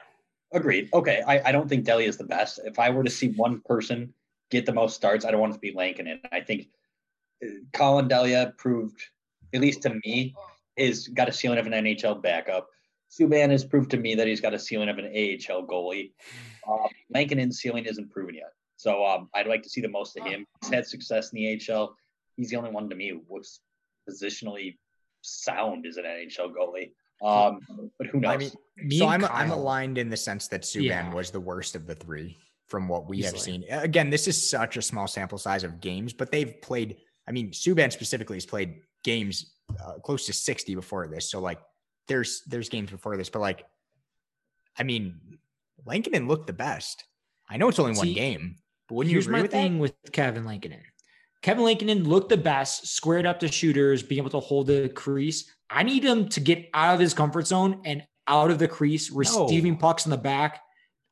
Agreed. 0.53 0.89
Okay. 0.93 1.23
I, 1.27 1.49
I 1.49 1.53
don't 1.53 1.69
think 1.69 1.85
Delia 1.85 2.09
is 2.09 2.17
the 2.17 2.25
best. 2.25 2.61
If 2.65 2.79
I 2.79 2.91
were 2.91 3.03
to 3.03 3.11
see 3.11 3.31
one 3.31 3.61
person 3.63 4.13
get 4.51 4.67
the 4.67 4.73
most 4.73 4.95
starts, 4.95 5.25
I 5.25 5.31
don't 5.31 5.41
want 5.41 5.53
it 5.53 5.57
to 5.57 5.61
be 5.61 5.73
Lankinen. 5.73 6.21
I 6.31 6.41
think 6.41 6.69
uh, 7.43 7.49
Collin 7.73 8.07
Delia 8.07 8.53
proved, 8.57 9.01
at 9.55 9.61
least 9.61 9.83
to 9.83 9.99
me, 10.05 10.35
is 10.77 11.09
got 11.09 11.29
a 11.29 11.33
ceiling 11.33 11.59
of 11.59 11.67
an 11.67 11.73
NHL 11.73 12.23
backup. 12.23 12.69
Subban 13.11 13.51
has 13.51 13.65
proved 13.65 13.91
to 13.93 13.97
me 13.97 14.15
that 14.15 14.27
he's 14.27 14.41
got 14.41 14.55
a 14.55 14.59
ceiling 14.59 14.89
of 14.89 14.99
an 14.99 15.07
AHL 15.07 15.67
goalie. 15.67 16.13
Um, 16.69 16.89
Lankinen's 17.15 17.61
ceiling 17.61 17.85
isn't 17.85 18.11
proven 18.11 18.35
yet. 18.35 18.53
So 18.77 19.07
um, 19.07 19.29
I'd 19.35 19.47
like 19.47 19.63
to 19.63 19.69
see 19.69 19.81
the 19.81 19.89
most 19.89 20.17
of 20.19 20.27
him. 20.27 20.45
He's 20.63 20.73
had 20.73 20.87
success 20.87 21.33
in 21.33 21.37
the 21.37 21.61
AHL. 21.73 21.97
He's 22.37 22.51
the 22.51 22.57
only 22.57 22.71
one 22.71 22.91
to 22.91 22.97
me 22.97 23.11
who 23.11 23.23
was 23.29 23.61
positionally 24.09 24.77
sound 25.23 25.87
as 25.87 25.97
an 25.97 26.05
NHL 26.05 26.53
goalie. 26.53 26.93
Um, 27.23 27.61
but 27.99 28.09
who 28.09 28.21
knows? 28.21 28.35
I 28.35 28.37
mean, 28.37 28.99
so 28.99 29.09
I'm 29.09 29.23
Kyle, 29.23 29.31
I'm 29.33 29.51
aligned 29.51 29.97
in 29.97 30.11
the 30.11 30.17
sense 30.17 30.49
that 30.49 30.63
Subban 30.63 30.83
yeah. 30.83 31.15
was 31.15 31.31
the 31.31 31.41
worst 31.41 31.75
of 31.75 31.87
the 31.87 31.95
three 31.95 32.37
from 32.67 32.89
what 32.89 33.09
we 33.09 33.19
Easily. 33.19 33.33
have 33.33 33.41
seen. 33.41 33.65
Again, 33.71 34.11
this 34.11 34.29
is 34.29 34.51
such 34.51 34.77
a 34.77 34.83
small 34.83 35.07
sample 35.07 35.39
size 35.39 35.65
of 35.65 35.81
games, 35.81 36.13
but 36.13 36.31
they've 36.31 36.61
played. 36.61 36.99
I 37.27 37.33
mean, 37.33 37.51
Subban 37.51 37.91
specifically 37.91 38.37
has 38.37 38.45
played 38.45 38.81
games 39.03 39.55
uh, 39.83 39.95
close 39.95 40.27
to 40.27 40.33
60 40.33 40.75
before 40.75 41.09
this. 41.09 41.31
So 41.31 41.41
like, 41.41 41.59
there's 42.09 42.43
there's 42.47 42.69
games 42.69 42.91
before 42.91 43.17
this, 43.17 43.31
but 43.31 43.41
like, 43.41 43.65
I 44.79 44.83
mean, 44.83 45.39
Lankinen 45.85 46.29
looked 46.29 46.47
the 46.47 46.53
best. 46.53 47.05
I 47.49 47.57
know 47.57 47.69
it's 47.69 47.79
only 47.79 47.95
See, 47.95 48.01
one 48.01 48.15
game, 48.15 48.57
but 48.89 48.97
wouldn't 48.97 49.13
you 49.13 49.21
agree 49.21 49.33
my 49.33 49.43
with 49.43 49.51
thing 49.51 49.75
that? 49.75 49.81
with 49.81 49.95
Kevin 50.13 50.45
Lankinen. 50.45 50.83
Kevin 51.43 51.65
Lankinen 51.65 52.05
looked 52.05 52.29
the 52.29 52.37
best, 52.37 52.89
squared 52.89 53.27
up 53.27 53.39
the 53.39 53.49
shooters, 53.49 54.03
being 54.03 54.21
able 54.21 54.31
to 54.31 54.41
hold 54.41 54.67
the 54.67 54.89
crease. 54.89 55.53
I 55.71 55.83
need 55.83 56.05
him 56.05 56.29
to 56.31 56.41
get 56.41 56.69
out 56.75 56.95
of 56.95 57.01
his 57.01 57.15
comfort 57.15 57.47
zone 57.47 57.83
and 57.85 58.03
out 58.27 58.51
of 58.51 58.59
the 58.59 58.69
crease, 58.69 59.11
receiving 59.11 59.75
no. 59.75 59.79
pucks 59.79 60.07
in 60.07 60.11
the 60.11 60.17
back. 60.17 60.61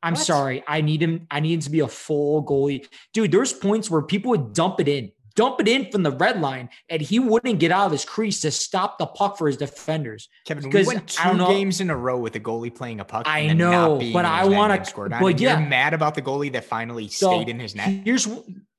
I'm 0.03 0.15
what? 0.15 0.23
sorry. 0.23 0.63
I 0.67 0.81
need 0.81 1.03
him. 1.03 1.27
I 1.31 1.41
need 1.41 1.55
him 1.55 1.61
to 1.61 1.71
be 1.71 1.81
a 1.81 1.89
full 1.89 2.45
goalie. 2.45 2.87
Dude, 3.13 3.33
there's 3.33 3.53
points 3.53 3.91
where 3.91 4.03
people 4.03 4.31
would 4.31 4.53
dump 4.53 4.81
it 4.81 4.89
in, 4.89 5.13
dump 5.37 5.61
it 5.61 5.69
in 5.69 5.91
from 5.91 6.03
the 6.03 6.11
red 6.11 6.41
line, 6.41 6.69
and 6.89 7.03
he 7.03 7.19
wouldn't 7.19 7.59
get 7.59 7.71
out 7.73 7.87
of 7.87 7.93
his 7.93 8.05
crease 8.05 8.41
to 8.41 8.51
stop 8.51 8.99
the 8.99 9.07
puck 9.07 9.39
for 9.39 9.47
his 9.47 9.57
defenders. 9.57 10.29
Kevin, 10.47 10.65
because 10.65 10.87
we 10.87 10.95
went 10.95 11.09
two 11.09 11.39
games 11.39 11.81
in 11.81 11.91
a 11.91 11.97
row 11.97 12.19
with 12.19 12.33
the 12.33 12.41
goalie 12.41 12.75
playing 12.75 13.01
a 13.01 13.05
puck. 13.05 13.25
I 13.27 13.53
know, 13.53 14.01
but 14.13 14.25
I 14.25 14.45
want 14.47 14.85
to. 14.85 15.09
But 15.21 15.41
yeah, 15.41 15.59
you're 15.59 15.69
mad 15.69 15.95
about 15.95 16.15
the 16.15 16.23
goalie 16.23 16.53
that 16.53 16.65
finally 16.65 17.09
so 17.09 17.33
stayed 17.33 17.49
in 17.49 17.59
his 17.59 17.75
net. 17.75 18.03
Here's 18.05 18.29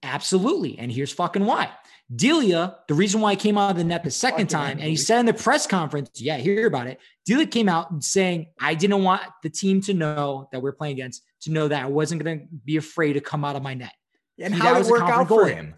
Absolutely. 0.05 0.77
And 0.77 0.91
here's 0.91 1.11
fucking 1.11 1.45
why. 1.45 1.71
Delia, 2.15 2.77
the 2.87 2.93
reason 2.93 3.19
why 3.19 3.31
he 3.31 3.37
came 3.37 3.57
out 3.57 3.71
of 3.71 3.77
the 3.77 3.83
net 3.83 4.03
the 4.03 4.11
second 4.11 4.47
time, 4.47 4.77
and 4.77 4.87
he 4.87 4.95
said 4.95 5.21
in 5.21 5.25
the 5.25 5.33
press 5.33 5.65
conference, 5.65 6.11
yeah, 6.21 6.37
hear 6.37 6.67
about 6.67 6.85
it. 6.85 6.99
Delia 7.25 7.47
came 7.47 7.67
out 7.67 8.03
saying, 8.03 8.45
I 8.59 8.75
didn't 8.75 9.03
want 9.03 9.23
the 9.41 9.49
team 9.49 9.81
to 9.81 9.93
know 9.95 10.47
that 10.51 10.61
we're 10.61 10.73
playing 10.73 10.93
against, 10.93 11.23
to 11.41 11.51
know 11.51 11.67
that 11.67 11.83
I 11.83 11.87
wasn't 11.87 12.23
going 12.23 12.39
to 12.41 12.45
be 12.63 12.77
afraid 12.77 13.13
to 13.13 13.21
come 13.21 13.43
out 13.43 13.55
of 13.55 13.63
my 13.63 13.73
net. 13.73 13.93
And 14.39 14.53
he, 14.53 14.59
how 14.59 14.75
did 14.75 14.85
it 14.85 14.91
work 14.91 15.01
out 15.01 15.27
for 15.27 15.47
him? 15.47 15.73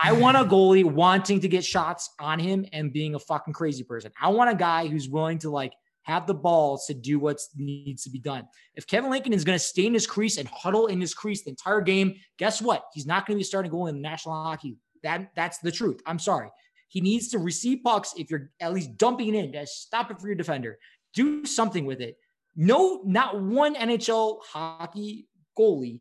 I 0.00 0.12
want 0.12 0.36
a 0.36 0.44
goalie 0.44 0.84
wanting 0.84 1.40
to 1.40 1.48
get 1.48 1.64
shots 1.64 2.10
on 2.20 2.38
him 2.38 2.66
and 2.72 2.92
being 2.92 3.14
a 3.14 3.18
fucking 3.18 3.54
crazy 3.54 3.82
person. 3.82 4.12
I 4.20 4.28
want 4.28 4.50
a 4.50 4.54
guy 4.54 4.86
who's 4.86 5.08
willing 5.08 5.38
to 5.38 5.50
like 5.50 5.72
have 6.02 6.26
the 6.26 6.34
balls 6.34 6.86
to 6.86 6.94
do 6.94 7.18
what 7.18 7.38
needs 7.56 8.04
to 8.04 8.10
be 8.10 8.18
done. 8.18 8.48
If 8.74 8.86
Kevin 8.86 9.10
Lankinen 9.10 9.36
is 9.36 9.44
going 9.44 9.58
to 9.58 9.64
stay 9.64 9.86
in 9.86 9.94
his 9.94 10.06
crease 10.06 10.38
and 10.38 10.48
huddle 10.48 10.86
in 10.86 11.00
his 11.00 11.12
crease 11.12 11.44
the 11.44 11.50
entire 11.50 11.82
game, 11.82 12.14
guess 12.38 12.62
what? 12.62 12.84
He's 12.94 13.06
not 13.06 13.26
going 13.26 13.36
to 13.36 13.40
be 13.40 13.44
starting 13.44 13.70
goal 13.70 13.88
in 13.88 13.96
the 13.96 14.00
National 14.00 14.34
Hockey. 14.34 14.78
That 15.02 15.30
that's 15.36 15.58
the 15.58 15.70
truth. 15.70 16.00
I'm 16.06 16.18
sorry. 16.18 16.48
He 16.88 17.02
needs 17.02 17.28
to 17.28 17.38
receive 17.38 17.80
pucks 17.84 18.14
if 18.16 18.30
you're 18.30 18.50
at 18.60 18.72
least 18.72 18.96
dumping 18.96 19.34
it 19.34 19.44
in 19.44 19.52
to 19.52 19.66
stop 19.66 20.10
it 20.10 20.20
for 20.20 20.26
your 20.26 20.36
defender. 20.36 20.78
Do 21.12 21.44
something 21.44 21.84
with 21.84 22.00
it. 22.00 22.16
No, 22.56 23.02
not 23.04 23.40
one 23.40 23.74
NHL 23.74 24.40
hockey 24.42 25.28
goalie 25.58 26.00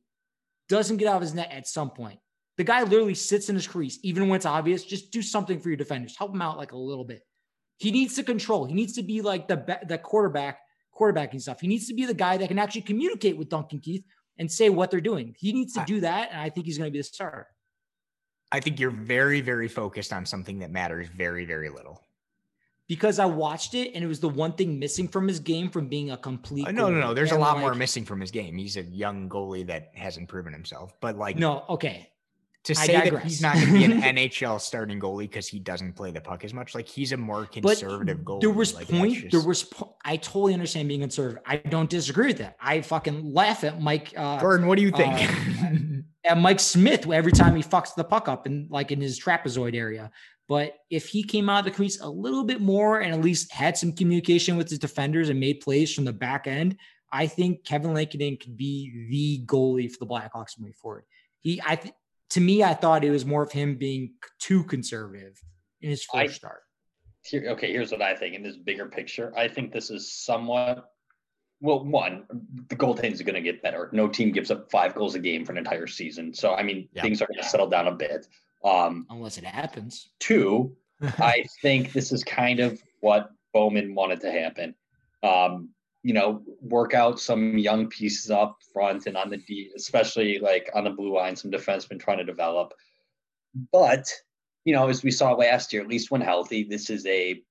doesn't 0.70 0.98
get 0.98 1.08
out 1.08 1.18
of 1.18 1.22
his 1.22 1.34
net 1.34 1.52
at 1.52 1.68
some 1.68 1.90
point. 1.90 2.20
The 2.58 2.64
guy 2.64 2.82
literally 2.82 3.14
sits 3.14 3.50
in 3.50 3.56
his 3.56 3.68
crease, 3.68 4.00
even 4.02 4.28
when 4.28 4.38
it's 4.38 4.46
obvious. 4.46 4.84
Just 4.84 5.12
do 5.12 5.22
something 5.22 5.60
for 5.60 5.70
your 5.70 5.78
defenders. 5.78 6.18
Help 6.18 6.34
him 6.34 6.42
out 6.42 6.58
like 6.58 6.72
a 6.72 6.78
little 6.78 7.06
bit. 7.06 7.22
He 7.78 7.92
needs 7.92 8.16
to 8.16 8.24
control. 8.24 8.66
He 8.66 8.74
needs 8.74 8.94
to 8.94 9.04
be 9.04 9.22
like 9.22 9.48
the 9.48 9.80
the 9.88 10.00
quarterback, 10.00 10.60
quarterbacking 10.94 11.40
stuff. 11.40 11.62
He 11.62 11.68
needs 11.68 11.88
to 11.88 11.94
be 11.94 12.06
the 12.06 12.16
guy 12.16 12.38
that 12.38 12.48
can 12.48 12.58
actually 12.58 12.82
communicate 12.82 13.38
with 13.38 13.50
Duncan 13.50 13.80
Keith 13.80 14.04
and 14.40 14.52
say 14.52 14.70
what 14.70 14.90
they're 14.90 15.02
doing. 15.02 15.36
He 15.38 15.54
needs 15.54 15.74
to 15.74 15.84
do 15.86 16.02
that, 16.02 16.30
and 16.32 16.42
I 16.42 16.50
think 16.50 16.66
he's 16.66 16.80
going 16.80 16.90
to 16.90 16.92
be 16.92 17.00
the 17.00 17.04
starter. 17.04 17.48
I 18.52 18.60
think 18.60 18.80
you're 18.80 18.90
very, 18.90 19.42
very 19.42 19.68
focused 19.68 20.12
on 20.12 20.26
something 20.26 20.60
that 20.60 20.72
matters 20.72 21.08
very, 21.10 21.46
very 21.46 21.70
little. 21.70 22.02
Because 22.88 23.20
I 23.20 23.26
watched 23.26 23.74
it 23.74 23.92
and 23.94 24.02
it 24.02 24.08
was 24.08 24.22
the 24.22 24.30
one 24.30 24.54
thing 24.54 24.80
missing 24.80 25.10
from 25.10 25.28
his 25.28 25.42
game 25.42 25.70
from 25.70 25.90
being 25.90 26.12
a 26.12 26.18
complete. 26.18 26.66
Uh, 26.66 26.72
no, 26.72 26.90
no, 26.90 27.02
no. 27.02 27.14
There's 27.14 27.34
a 27.34 27.38
lot 27.38 27.56
like, 27.56 27.62
more 27.62 27.76
missing 27.76 28.06
from 28.06 28.22
his 28.22 28.32
game. 28.32 28.58
He's 28.58 28.78
a 28.78 28.84
young 28.84 29.28
goalie 29.28 29.68
that 29.68 29.92
hasn't 29.94 30.30
proven 30.30 30.54
himself. 30.54 30.94
But 31.02 31.18
like, 31.18 31.38
no, 31.38 31.66
okay 31.68 32.10
to 32.68 32.76
say 32.76 33.10
that 33.10 33.24
he's 33.24 33.42
not 33.42 33.56
going 33.56 33.68
to 33.68 33.74
be 33.74 33.84
an 33.86 34.02
NHL 34.18 34.60
starting 34.60 35.00
goalie 35.00 35.22
because 35.22 35.48
he 35.48 35.58
doesn't 35.58 35.94
play 35.94 36.12
the 36.12 36.22
puck 36.22 36.44
as 36.44 36.54
much. 36.54 36.76
Like 36.76 36.88
he's 36.88 37.14
a 37.14 37.18
more 37.18 37.46
conservative 37.46 38.24
but 38.24 38.32
goalie. 38.34 38.42
There 38.42 38.50
was 38.52 38.76
like, 38.76 38.90
point. 38.90 39.14
Just... 39.16 39.32
There 39.32 39.42
was. 39.42 39.64
Po- 39.64 39.96
I 40.04 40.18
totally 40.18 40.54
understand 40.54 40.88
being 40.88 41.02
conservative. 41.02 41.42
I 41.46 41.58
don't 41.58 41.90
disagree 41.90 42.28
with 42.28 42.38
that. 42.40 42.58
I 42.60 42.82
fucking 42.82 43.34
laugh 43.34 43.64
at 43.64 43.82
Mike. 43.82 44.14
Uh, 44.16 44.40
Gordon, 44.40 44.68
what 44.68 44.78
do 44.78 44.84
you 44.84 44.92
think? 44.92 45.14
Uh, 45.14 46.02
at 46.30 46.38
Mike 46.38 46.60
Smith 46.60 47.10
every 47.10 47.32
time 47.32 47.56
he 47.56 47.64
fucks 47.64 47.96
the 47.96 48.04
puck 48.04 48.28
up 48.28 48.46
and 48.46 48.70
like 48.70 48.92
in 48.92 49.00
his 49.00 49.20
trapezoid 49.20 49.76
area. 49.76 50.12
But 50.50 50.76
if 50.90 51.08
he 51.08 51.24
came 51.24 51.50
out 51.50 51.60
of 51.60 51.66
the 51.66 51.72
crease 51.72 52.00
a 52.02 52.10
little 52.10 52.44
bit 52.44 52.62
more 52.62 53.00
and 53.00 53.14
at 53.14 53.22
least 53.22 53.52
had 53.52 53.78
some 53.78 53.92
communication 53.92 54.56
with 54.56 54.70
his 54.70 54.80
defenders 54.80 55.30
and 55.30 55.40
made 55.40 55.60
plays 55.60 55.94
from 55.94 56.06
the 56.06 56.14
back 56.14 56.48
end, 56.48 56.78
I 57.12 57.28
think 57.28 57.66
Kevin 57.66 57.94
Lankinen 57.94 58.38
could 58.38 58.58
be 58.58 59.08
the 59.10 59.46
goalie 59.46 59.92
for 59.92 60.00
the 60.00 60.08
Blackhawks 60.08 60.60
moving 60.60 60.74
forward. 60.74 61.04
He, 61.40 61.62
I 61.66 61.76
think 61.76 61.96
to 62.32 62.42
me, 62.42 62.64
I 62.64 62.74
thought 62.74 63.04
it 63.04 63.12
was 63.12 63.26
more 63.26 63.44
of 63.44 63.52
him 63.52 63.76
being 63.76 64.14
too 64.40 64.64
conservative 64.64 65.40
in 65.82 65.90
his 65.90 66.04
first 66.04 66.16
I, 66.16 66.28
start. 66.28 66.62
Here, 67.24 67.50
okay, 67.52 67.72
here's 67.72 67.92
what 67.92 68.02
I 68.02 68.16
think 68.16 68.36
in 68.36 68.44
this 68.44 68.58
bigger 68.58 68.88
picture. 68.88 69.34
I 69.38 69.48
think 69.48 69.72
this 69.72 69.90
is 69.90 70.12
somewhat 70.12 70.92
well, 71.60 71.84
one, 71.84 72.26
the 72.70 72.76
goaltending 72.76 73.14
is 73.14 73.22
going 73.22 73.36
to 73.36 73.42
get 73.42 73.64
better. 73.64 73.90
No 73.92 74.08
team 74.08 74.32
gives 74.32 74.52
up 74.52 74.70
five 74.70 74.94
goals 74.94 75.16
a 75.16 75.20
game 75.20 75.44
for 75.44 75.54
an 75.54 75.58
entire 75.58 75.88
season. 75.88 76.34
So, 76.34 76.54
I 76.54 76.64
mean, 76.64 76.88
yeah. 76.94 77.02
things 77.02 77.22
are 77.22 77.28
going 77.28 77.42
to 77.42 77.48
settle 77.48 77.68
down 77.68 77.88
a 77.88 77.92
bit. 77.92 78.28
Um, 78.64 79.08
Unless 79.10 79.38
it 79.38 79.44
happens. 79.44 80.10
Two, 80.20 80.76
I 81.02 81.46
think 81.62 81.94
this 81.94 82.12
is 82.12 82.24
kind 82.24 82.60
of 82.60 82.82
what 83.00 83.32
Bowman 83.54 83.96
wanted 83.96 84.22
to 84.22 84.32
happen. 84.32 84.76
Um, 85.24 85.70
you 86.08 86.14
know, 86.14 86.42
work 86.62 86.94
out 86.94 87.20
some 87.20 87.58
young 87.58 87.90
pieces 87.90 88.32
up 88.32 88.60
front 88.72 89.08
and 89.08 89.18
on 89.18 89.30
the 89.30 89.36
D, 89.36 89.72
especially 89.76 90.40
like 90.40 90.70
on 90.74 90.86
the 90.86 90.90
blue 90.90 91.14
line, 91.14 91.36
some 91.36 91.52
defensemen 91.52 92.00
trying 92.00 92.20
to 92.20 92.24
develop. 92.24 92.74
But, 93.74 94.10
you 94.64 94.74
know, 94.74 94.88
as 94.88 95.04
we 95.04 95.12
saw 95.12 95.34
last 95.34 95.74
year, 95.74 95.82
at 95.82 95.90
least 95.90 96.10
when 96.10 96.22
healthy, 96.22 96.64
this 96.64 96.90
is 96.90 97.06
a 97.08 97.42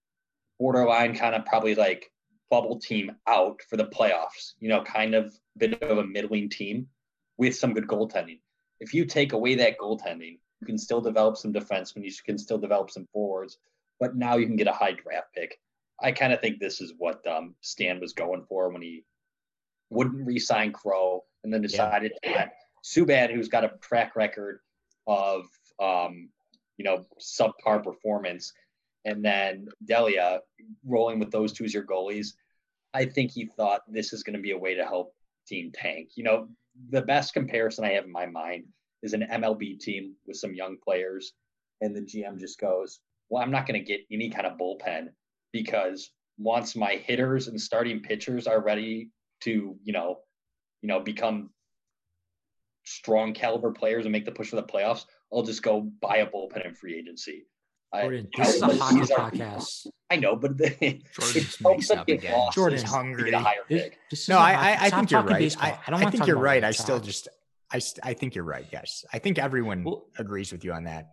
borderline 0.59 1.15
kind 1.15 1.35
of 1.35 1.45
probably 1.45 1.75
like 1.75 2.11
bubble 2.51 2.81
team 2.81 3.15
out 3.27 3.61
for 3.69 3.77
the 3.77 3.85
playoffs, 3.85 4.55
you 4.59 4.71
know, 4.71 4.83
kind 4.83 5.15
of 5.15 5.35
bit 5.59 5.83
of 5.83 5.99
a 5.99 6.07
middling 6.07 6.49
team 6.49 6.89
with 7.37 7.55
some 7.55 7.75
good 7.75 7.87
goaltending. 7.87 8.41
If 8.81 8.95
you 8.95 9.05
take 9.05 9.35
away 9.35 9.57
that 9.57 9.77
goaltending, 9.77 10.39
you 10.63 10.67
can 10.67 10.79
still 10.79 11.03
develop 11.03 11.37
some 11.37 11.53
defensemen, 11.53 12.05
you 12.05 12.13
can 12.25 12.39
still 12.39 12.57
develop 12.57 12.91
some 12.91 13.07
forwards, 13.13 13.59
but 14.01 14.17
now 14.17 14.39
you 14.39 14.47
can 14.47 14.57
get 14.57 14.67
a 14.67 14.73
high 14.73 14.93
draft 14.93 15.35
pick. 15.35 15.61
I 16.01 16.13
kind 16.13 16.33
of 16.33 16.41
think 16.41 16.59
this 16.59 16.81
is 16.81 16.93
what 16.99 17.27
um, 17.27 17.55
Stan 17.63 18.01
was 18.01 18.13
going 18.13 18.45
for 18.49 18.71
when 18.71 18.83
he 18.83 19.05
wouldn't 19.91 20.27
re-sign 20.27 20.73
Crow 20.73 21.25
and 21.45 21.53
then 21.53 21.63
decided 21.63 22.13
yeah. 22.23 22.33
that 22.33 22.53
Subban, 22.85 23.33
who's 23.33 23.49
got 23.49 23.65
a 23.65 23.73
track 23.81 24.17
record 24.17 24.61
of 25.07 25.47
um, 25.81 26.29
you 26.77 26.85
know 26.85 27.05
subpar 27.21 27.83
performance, 27.83 28.53
and 29.05 29.25
then 29.25 29.69
Delia 29.85 30.41
rolling 30.85 31.19
with 31.19 31.31
those 31.31 31.53
two 31.53 31.65
as 31.65 31.75
your 31.75 31.85
goalies. 31.85 32.35
I 32.95 33.05
think 33.05 33.31
he 33.31 33.47
thought 33.47 33.83
this 33.89 34.13
is 34.13 34.23
going 34.23 34.37
to 34.37 34.43
be 34.43 34.53
a 34.53 34.59
way 34.59 34.75
to 34.75 34.85
help 34.85 35.15
team 35.47 35.71
tank. 35.75 36.11
You 36.15 36.25
know, 36.25 36.49
the 36.91 37.03
best 37.03 37.35
comparison 37.35 37.85
I 37.85 37.93
have 37.93 38.05
in 38.05 38.13
my 38.13 38.27
mind 38.27 38.65
is 39.03 39.13
an 39.13 39.27
MLB 39.31 39.79
team 39.79 40.15
with 40.27 40.37
some 40.37 40.55
young 40.55 40.77
players, 40.83 41.33
and 41.81 41.95
the 41.95 42.03
GM 42.03 42.39
just 42.39 42.61
goes, 42.61 43.01
"Well, 43.29 43.43
I'm 43.43 43.51
not 43.51 43.67
going 43.67 43.81
to 43.81 43.87
get 43.87 44.07
any 44.11 44.31
kind 44.31 44.47
of 44.47 44.59
bullpen 44.59 45.09
because 45.63 46.11
once 46.39 46.77
my 46.77 46.95
hitters 46.95 47.49
and 47.49 47.61
starting 47.61 48.01
pitchers 48.01 48.47
are 48.47 48.61
ready 48.61 49.11
to, 49.43 49.77
you 49.83 49.93
know, 49.93 50.19
you 50.83 50.89
know, 50.89 51.01
become 51.01 51.51
strong 52.85 53.33
caliber 53.33 53.73
players 53.73 54.05
and 54.05 54.13
make 54.13 54.25
the 54.25 54.33
push 54.33 54.51
for 54.51 54.57
the 54.57 54.63
playoffs, 54.63 55.07
I'll 55.33 55.43
just 55.43 55.63
go 55.63 55.81
buy 56.01 56.19
a 56.19 56.27
bullpen 56.27 56.67
in 56.67 56.75
free 56.75 56.97
agency. 56.99 57.47
Jordan, 57.95 58.29
I, 58.37 58.39
this 58.39 58.55
is 58.57 58.63
a 58.63 58.77
hockey 58.77 59.01
podcast. 59.01 59.87
I 60.11 60.17
know, 60.17 60.37
but 60.37 60.59
the, 60.59 60.69
Jordan 61.19 61.43
just 61.43 61.63
makes 61.63 61.91
up 61.91 62.07
again. 62.07 62.51
Jordan's 62.53 62.83
hungry. 62.83 63.33
a 63.33 63.39
higher 63.39 63.65
pick. 63.67 63.99
no, 64.29 64.39
I, 64.39 64.53
I, 64.53 64.79
I 64.83 64.91
think 64.91 65.11
you're 65.11 65.23
right. 65.23 65.57
I, 65.59 65.79
I, 65.87 65.91
don't 65.91 66.05
I 66.05 66.11
think 66.11 66.27
you're 66.27 66.39
right. 66.39 66.63
I 66.63 66.73
still 66.73 67.01
just, 67.01 67.29
I, 67.73 67.81
I 68.03 68.13
think 68.13 68.35
you're 68.35 68.45
right. 68.45 68.67
Yes, 68.73 69.05
I 69.13 69.19
think 69.19 69.39
everyone 69.39 69.85
well, 69.85 70.05
agrees 70.19 70.53
with 70.53 70.65
you 70.65 70.73
on 70.73 70.85
that. 70.85 71.13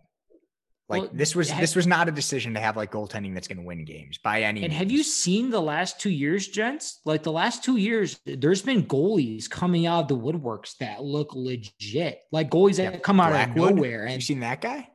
Like 0.88 1.02
well, 1.02 1.10
this 1.14 1.34
was 1.34 1.48
have, 1.48 1.60
this 1.62 1.74
was 1.74 1.86
not 1.86 2.08
a 2.08 2.12
decision 2.12 2.52
to 2.54 2.60
have 2.60 2.76
like 2.76 2.92
goaltending 2.92 3.32
that's 3.32 3.48
going 3.48 3.58
to 3.58 3.64
win 3.64 3.86
games 3.86 4.18
by 4.18 4.42
any. 4.42 4.62
And 4.62 4.70
means. 4.70 4.78
have 4.78 4.90
you 4.90 5.02
seen 5.02 5.48
the 5.48 5.60
last 5.60 5.98
two 5.98 6.10
years, 6.10 6.46
gents? 6.46 7.00
Like 7.06 7.22
the 7.22 7.32
last 7.32 7.64
two 7.64 7.78
years, 7.78 8.20
there's 8.26 8.60
been 8.60 8.84
goalies 8.84 9.48
coming 9.48 9.86
out 9.86 10.02
of 10.02 10.08
the 10.08 10.18
woodworks 10.18 10.76
that 10.78 11.02
look 11.02 11.34
legit, 11.34 12.20
like 12.32 12.50
goalies 12.50 12.76
that 12.76 13.02
come 13.02 13.18
out 13.18 13.30
Blackwood. 13.30 13.70
of 13.70 13.76
nowhere. 13.76 14.04
And 14.04 14.16
you 14.16 14.20
seen 14.20 14.40
that 14.40 14.60
guy? 14.60 14.90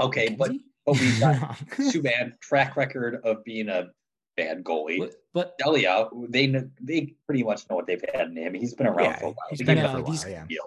Okay, 0.00 0.34
but 0.38 0.52
but 0.86 0.98
we 0.98 1.18
got 1.20 1.36
Subban 1.76 2.40
track 2.40 2.76
record 2.78 3.20
of 3.24 3.44
being 3.44 3.68
a 3.68 3.88
bad 4.36 4.64
goalie. 4.64 4.98
But, 4.98 5.14
but 5.32 5.58
Delia, 5.58 6.08
they 6.28 6.52
they 6.80 7.14
pretty 7.26 7.42
much 7.42 7.68
know 7.68 7.76
what 7.76 7.86
they've 7.86 8.02
had 8.14 8.28
in 8.28 8.36
him. 8.36 8.54
He's 8.54 8.74
been 8.74 8.86
around 8.86 9.04
yeah, 9.04 9.18
for 9.18 9.26
a 9.26 9.28
while. 9.28 9.36
He's 9.50 9.62
been 9.62 9.78
around 9.78 10.04
for 10.04 10.10
a 10.10 10.14
while. 10.14 10.46
Yeah. 10.48 10.58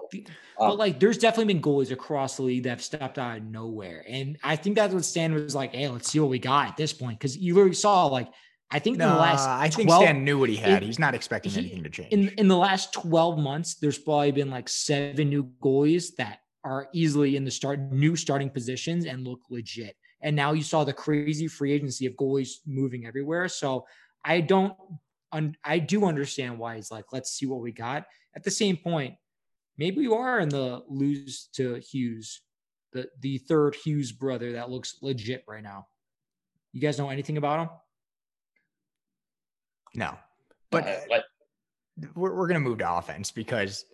but 0.57 0.71
um, 0.71 0.77
like, 0.77 0.99
there's 0.99 1.17
definitely 1.17 1.53
been 1.53 1.61
goalies 1.61 1.91
across 1.91 2.37
the 2.37 2.43
league 2.43 2.63
that 2.63 2.69
have 2.69 2.81
stepped 2.81 3.17
out 3.17 3.37
of 3.37 3.43
nowhere, 3.43 4.05
and 4.07 4.37
I 4.43 4.55
think 4.55 4.75
that's 4.75 4.93
what 4.93 5.05
Stan 5.05 5.33
was 5.33 5.55
like. 5.55 5.73
Hey, 5.73 5.87
let's 5.87 6.11
see 6.11 6.19
what 6.19 6.29
we 6.29 6.39
got 6.39 6.67
at 6.67 6.77
this 6.77 6.93
point 6.93 7.19
because 7.19 7.37
you 7.37 7.53
literally 7.53 7.75
saw 7.75 8.05
like. 8.05 8.29
I 8.69 8.79
think 8.79 8.97
no, 8.97 9.07
in 9.07 9.13
the 9.13 9.19
last 9.21 9.47
I 9.47 9.69
think 9.69 9.87
12, 9.87 10.03
Stan 10.03 10.25
knew 10.25 10.37
what 10.37 10.49
he 10.49 10.57
had. 10.57 10.83
He's 10.83 10.99
not 10.99 11.15
expecting 11.15 11.53
he, 11.53 11.59
anything 11.59 11.83
to 11.83 11.89
change. 11.89 12.11
In 12.11 12.27
in 12.37 12.49
the 12.49 12.57
last 12.57 12.91
12 12.91 13.39
months, 13.39 13.75
there's 13.75 13.97
probably 13.97 14.33
been 14.33 14.49
like 14.49 14.67
seven 14.67 15.29
new 15.29 15.49
goalies 15.63 16.13
that 16.17 16.39
are 16.65 16.89
easily 16.93 17.37
in 17.37 17.45
the 17.45 17.51
start 17.51 17.79
new 17.79 18.17
starting 18.17 18.49
positions 18.49 19.05
and 19.05 19.25
look 19.25 19.39
legit. 19.49 19.95
And 20.21 20.35
now 20.35 20.53
you 20.53 20.63
saw 20.63 20.83
the 20.83 20.93
crazy 20.93 21.47
free 21.47 21.71
agency 21.71 22.05
of 22.05 22.13
goalies 22.13 22.55
moving 22.65 23.05
everywhere. 23.05 23.47
So 23.47 23.85
I 24.25 24.41
don't, 24.41 24.73
I 25.63 25.79
do 25.79 26.05
understand 26.05 26.57
why 26.57 26.75
he's 26.75 26.91
like, 26.91 27.05
let's 27.11 27.31
see 27.31 27.45
what 27.45 27.61
we 27.61 27.71
got. 27.71 28.05
At 28.35 28.43
the 28.43 28.51
same 28.51 28.77
point, 28.77 29.15
maybe 29.77 30.01
you 30.01 30.15
are 30.15 30.39
in 30.39 30.49
the 30.49 30.83
lose 30.87 31.49
to 31.53 31.75
Hughes, 31.75 32.41
the 32.93 33.07
the 33.19 33.37
third 33.39 33.75
Hughes 33.75 34.11
brother 34.11 34.53
that 34.53 34.69
looks 34.69 34.97
legit 35.01 35.43
right 35.47 35.63
now. 35.63 35.87
You 36.73 36.81
guys 36.81 36.97
know 36.97 37.09
anything 37.09 37.37
about 37.37 37.59
him? 37.61 37.69
No, 39.95 40.17
but 40.71 40.87
uh, 40.87 41.21
we're, 42.15 42.35
we're 42.35 42.47
gonna 42.47 42.59
move 42.59 42.79
to 42.79 42.91
offense 42.91 43.31
because. 43.31 43.85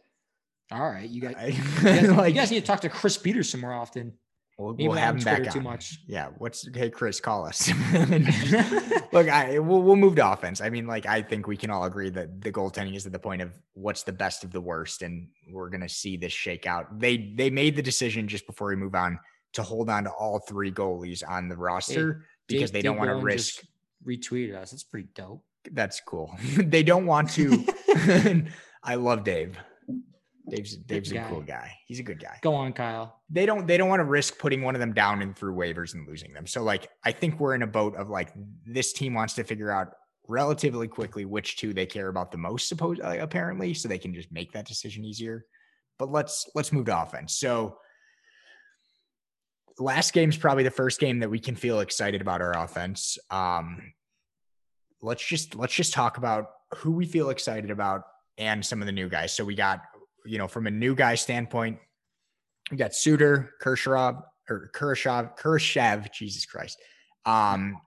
All 0.71 0.89
right, 0.89 1.07
you 1.07 1.21
guys, 1.21 1.36
you 1.55 1.81
guys, 1.83 2.09
like, 2.17 2.33
you 2.33 2.39
guys 2.39 2.49
need 2.49 2.62
to 2.62 2.65
talk 2.65 2.81
to 2.81 2.89
Chris 2.89 3.17
Peterson 3.17 3.59
more 3.59 3.73
often. 3.73 4.13
We'll, 4.58 4.76
we'll 4.76 4.92
have 4.92 5.16
him 5.16 5.24
back 5.24 5.52
too 5.52 5.60
on. 5.60 5.63
much. 5.63 6.00
Yeah. 6.08 6.30
What's 6.38 6.68
hey 6.76 6.89
Chris, 6.92 7.20
call 7.20 7.46
us. 7.46 7.70
Look, 9.12 9.28
I 9.28 9.58
we'll, 9.58 9.82
we'll 9.82 9.96
move 9.96 10.16
to 10.18 10.32
offense. 10.32 10.62
I 10.62 10.70
mean, 10.70 10.86
like 10.86 11.08
I 11.08 11.24
think 11.24 11.48
we 11.48 11.58
can 11.58 11.72
all 11.72 11.86
agree 11.86 12.10
that 12.12 12.42
the 12.42 12.52
goaltending 12.52 12.96
is 12.96 13.06
at 13.06 13.12
the 13.12 13.20
point 13.20 13.42
of 13.42 13.52
what's 13.74 14.04
the 14.04 14.13
best 14.13 14.44
of 14.44 14.52
the 14.52 14.62
worst, 14.62 15.02
and 15.02 15.28
we're 15.52 15.70
gonna 15.70 15.89
see 15.89 16.18
this 16.18 16.32
shake 16.32 16.68
out. 16.68 17.00
They 17.00 17.34
they 17.36 17.50
made 17.50 17.76
the 17.76 17.82
decision 17.82 18.28
just 18.28 18.46
before 18.46 18.68
we 18.68 18.76
move 18.76 18.94
on 18.94 19.18
to 19.54 19.63
hold 19.63 19.89
on 19.89 20.04
to 20.04 20.12
all 20.12 20.39
three 20.39 20.72
goalies 20.72 21.24
on 21.28 21.50
the 21.50 21.56
roster 21.56 22.13
hey, 22.13 22.26
because 22.48 22.72
they 22.74 22.84
don't 22.84 22.98
want 22.98 23.10
to 23.10 23.16
risk. 23.16 23.63
Retweeted 24.06 24.56
us. 24.56 24.72
It's 24.72 24.84
pretty 24.84 25.08
dope. 25.16 25.44
That's 25.72 26.00
cool. 26.02 26.38
they 26.58 26.84
don't 26.84 27.08
want 27.08 27.32
to. 27.32 27.66
I 28.84 28.96
love 28.96 29.24
Dave. 29.24 29.58
Dave's 30.49 30.75
Dave's 30.75 31.12
a 31.12 31.25
cool 31.29 31.41
guy. 31.41 31.73
He's 31.88 31.99
a 31.99 32.03
good 32.03 32.19
guy. 32.19 32.38
Go 32.41 32.53
on, 32.53 32.73
Kyle. 32.73 33.21
They 33.29 33.45
don't 33.45 33.65
they 33.65 33.77
don't 33.77 33.88
want 33.88 34.01
to 34.01 34.06
risk 34.06 34.38
putting 34.38 34.62
one 34.62 34.75
of 34.75 34.79
them 34.79 34.93
down 34.93 35.21
and 35.21 35.36
through 35.36 35.56
waivers 35.56 35.93
and 35.93 36.08
losing 36.08 36.34
them. 36.34 36.45
So 36.47 36.63
like 36.63 36.89
I 37.03 37.12
think 37.12 37.39
we're 37.39 37.56
in 37.56 37.62
a 37.62 37.67
boat 37.67 37.95
of 37.95 38.10
like 38.10 38.34
this 38.65 38.91
team 38.91 39.13
wants 39.13 39.36
to 39.36 39.43
figure 39.43 39.71
out 39.71 39.93
relatively 40.27 40.88
quickly 40.88 41.25
which 41.25 41.58
two 41.58 41.73
they 41.73 41.86
care 41.86 42.08
about 42.08 42.32
the 42.32 42.38
most 42.38 42.69
suppose 42.69 42.99
uh, 42.99 43.17
apparently 43.19 43.73
so 43.73 43.88
they 43.88 43.97
can 43.97 44.13
just 44.13 44.32
make 44.32 44.51
that 44.51 44.65
decision 44.65 45.06
easier. 45.06 45.45
But 45.97 46.12
let's 46.12 46.49
let's 46.56 46.73
move 46.73 46.88
to 46.88 47.01
offense. 47.01 47.38
So 47.38 47.77
last 49.79 50.13
game's 50.13 50.38
probably 50.38 50.63
the 50.63 50.71
first 50.71 50.99
game 50.99 51.19
that 51.19 51.29
we 51.29 51.39
can 51.39 51.56
feel 51.56 51.79
excited 51.79 52.19
about 52.19 52.41
our 52.41 52.58
offense. 52.58 53.17
Um 53.32 53.93
let's 55.01 55.25
just 55.25 55.56
let's 55.56 55.73
just 55.73 55.93
talk 55.93 56.17
about 56.17 56.47
who 56.75 56.91
we 56.91 57.06
feel 57.06 57.29
excited 57.29 57.71
about 57.71 58.03
and 58.38 58.65
some 58.65 58.82
of 58.82 58.88
the 58.88 58.91
new 58.91 59.10
guys. 59.10 59.34
So 59.34 59.45
we 59.45 59.56
got 59.56 59.82
you 60.25 60.38
know, 60.38 60.47
from 60.47 60.67
a 60.67 60.71
new 60.71 60.95
guy 60.95 61.15
standpoint, 61.15 61.79
we 62.71 62.77
got 62.77 62.93
Suter, 62.93 63.51
Kershaw, 63.62 64.21
or 64.49 64.69
Kershaw, 64.73 65.27
Kershav, 65.38 66.12
Jesus 66.13 66.45
Christ. 66.45 66.77
Um, 67.25 67.77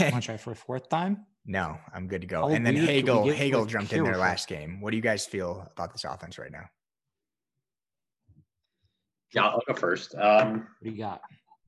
Want 0.00 0.14
to 0.16 0.20
try 0.20 0.36
for 0.36 0.52
a 0.52 0.56
fourth 0.56 0.88
time? 0.88 1.26
No, 1.46 1.78
I'm 1.94 2.06
good 2.06 2.20
to 2.20 2.26
go. 2.26 2.48
and 2.48 2.64
then 2.64 2.76
Hagel, 2.76 3.26
Hagel 3.26 3.64
jumped 3.64 3.94
in 3.94 4.04
their 4.04 4.18
last 4.18 4.46
game. 4.46 4.80
What 4.82 4.90
do 4.90 4.96
you 4.98 5.02
guys 5.02 5.24
feel 5.24 5.66
about 5.72 5.90
this 5.90 6.04
offense 6.04 6.38
right 6.38 6.52
now? 6.52 6.66
Yeah, 9.34 9.46
I'll 9.46 9.62
go 9.66 9.74
first. 9.74 10.14
Um, 10.14 10.58
what 10.80 10.84
do 10.84 10.90
you 10.90 10.98
got? 10.98 11.22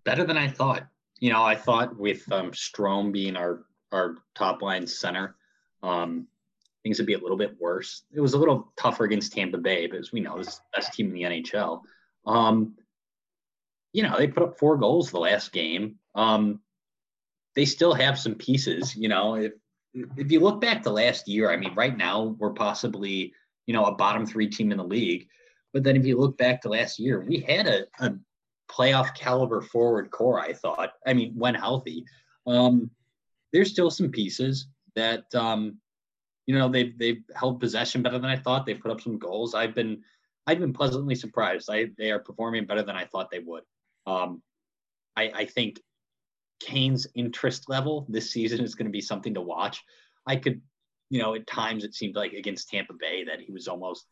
Better 0.05 0.25
than 0.25 0.37
I 0.37 0.47
thought. 0.47 0.87
You 1.21 1.33
know, 1.33 1.43
I 1.43 1.55
thought 1.55 1.97
with 1.97 2.31
um, 2.31 2.51
Strome 2.51 3.13
being 3.13 3.35
our 3.35 3.65
our 3.93 4.17
top 4.35 4.61
line 4.63 4.87
center, 4.87 5.37
um, 5.83 6.27
things 6.83 6.99
would 6.99 7.07
be 7.07 7.15
a 7.15 7.19
little 7.19 7.37
bit 7.37 7.57
worse. 7.61 8.03
It 8.13 8.21
was 8.21 8.35
a 8.35 8.39
little 8.39 8.73
tougher 8.77 9.05
against 9.05 9.33
Tampa 9.33 9.59
Bay, 9.59 9.87
but 9.87 9.99
as 9.99 10.13
we 10.13 10.21
know, 10.21 10.39
this 10.39 10.61
best 10.75 10.93
team 10.93 11.09
in 11.09 11.15
the 11.15 11.23
NHL. 11.23 11.83
Um, 12.27 12.75
you 13.93 14.03
know, 14.03 14.17
they 14.17 14.27
put 14.27 14.43
up 14.43 14.59
four 14.59 14.77
goals 14.77 15.11
the 15.11 15.21
last 15.21 15.53
game. 15.53 15.97
Um, 16.15 16.61
they 17.55 17.65
still 17.65 17.95
have 17.95 18.19
some 18.19 18.35
pieces. 18.35 18.97
You 18.97 19.09
know, 19.09 19.35
if 19.35 19.53
if 20.17 20.33
you 20.33 20.41
look 20.41 20.61
back 20.61 20.83
the 20.83 20.91
last 20.91 21.29
year, 21.29 21.51
I 21.51 21.57
mean, 21.57 21.75
right 21.75 21.97
now 21.97 22.37
we're 22.39 22.53
possibly 22.53 23.33
you 23.67 23.75
know 23.75 23.85
a 23.85 23.95
bottom 23.95 24.27
three 24.27 24.49
team 24.49 24.73
in 24.73 24.79
the 24.79 24.85
league. 24.85 25.29
But 25.73 25.85
then 25.85 25.97
if 25.97 26.05
you 26.05 26.19
look 26.19 26.37
back 26.37 26.63
to 26.63 26.69
last 26.69 26.99
year, 26.99 27.21
we 27.21 27.41
had 27.41 27.67
a, 27.67 27.87
a 28.01 28.15
playoff 28.71 29.15
caliber 29.15 29.61
forward 29.61 30.11
core. 30.11 30.41
I 30.41 30.53
thought. 30.53 30.93
I 31.07 31.13
mean, 31.13 31.35
when 31.37 31.55
healthy, 31.55 32.05
um, 32.47 32.91
there's 33.53 33.71
still 33.71 33.91
some 33.91 34.11
pieces 34.11 34.69
that 34.95 35.25
um, 35.35 35.79
you 36.47 36.59
know 36.59 36.69
they've 36.69 36.97
they've 36.99 37.23
held 37.35 37.61
possession 37.61 38.03
better 38.03 38.19
than 38.19 38.31
I 38.31 38.37
thought. 38.37 38.67
They 38.67 38.75
put 38.75 38.91
up 38.91 39.01
some 39.01 39.19
goals. 39.19 39.55
I've 39.55 39.75
been 39.75 40.03
I've 40.47 40.59
been 40.59 40.73
pleasantly 40.73 41.15
surprised. 41.15 41.69
I 41.71 41.87
they 41.99 42.11
are 42.11 42.19
performing 42.19 42.67
better 42.67 42.83
than 42.83 42.97
I 42.97 43.05
thought 43.05 43.31
they 43.31 43.39
would. 43.39 43.63
Um, 44.07 44.43
I, 45.17 45.31
I 45.35 45.45
think 45.45 45.81
Kane's 46.61 47.07
interest 47.15 47.69
level 47.69 48.07
this 48.09 48.31
season 48.31 48.61
is 48.61 48.75
going 48.75 48.87
to 48.87 48.93
be 48.93 49.01
something 49.01 49.35
to 49.35 49.41
watch. 49.41 49.83
I 50.27 50.37
could, 50.37 50.61
you 51.11 51.21
know, 51.21 51.35
at 51.35 51.47
times 51.47 51.85
it 51.85 51.95
seemed 51.95 52.17
like 52.17 52.33
against 52.33 52.69
Tampa 52.69 52.95
Bay 52.95 53.25
that 53.25 53.41
he 53.41 53.53
was 53.53 53.69
almost 53.69 54.07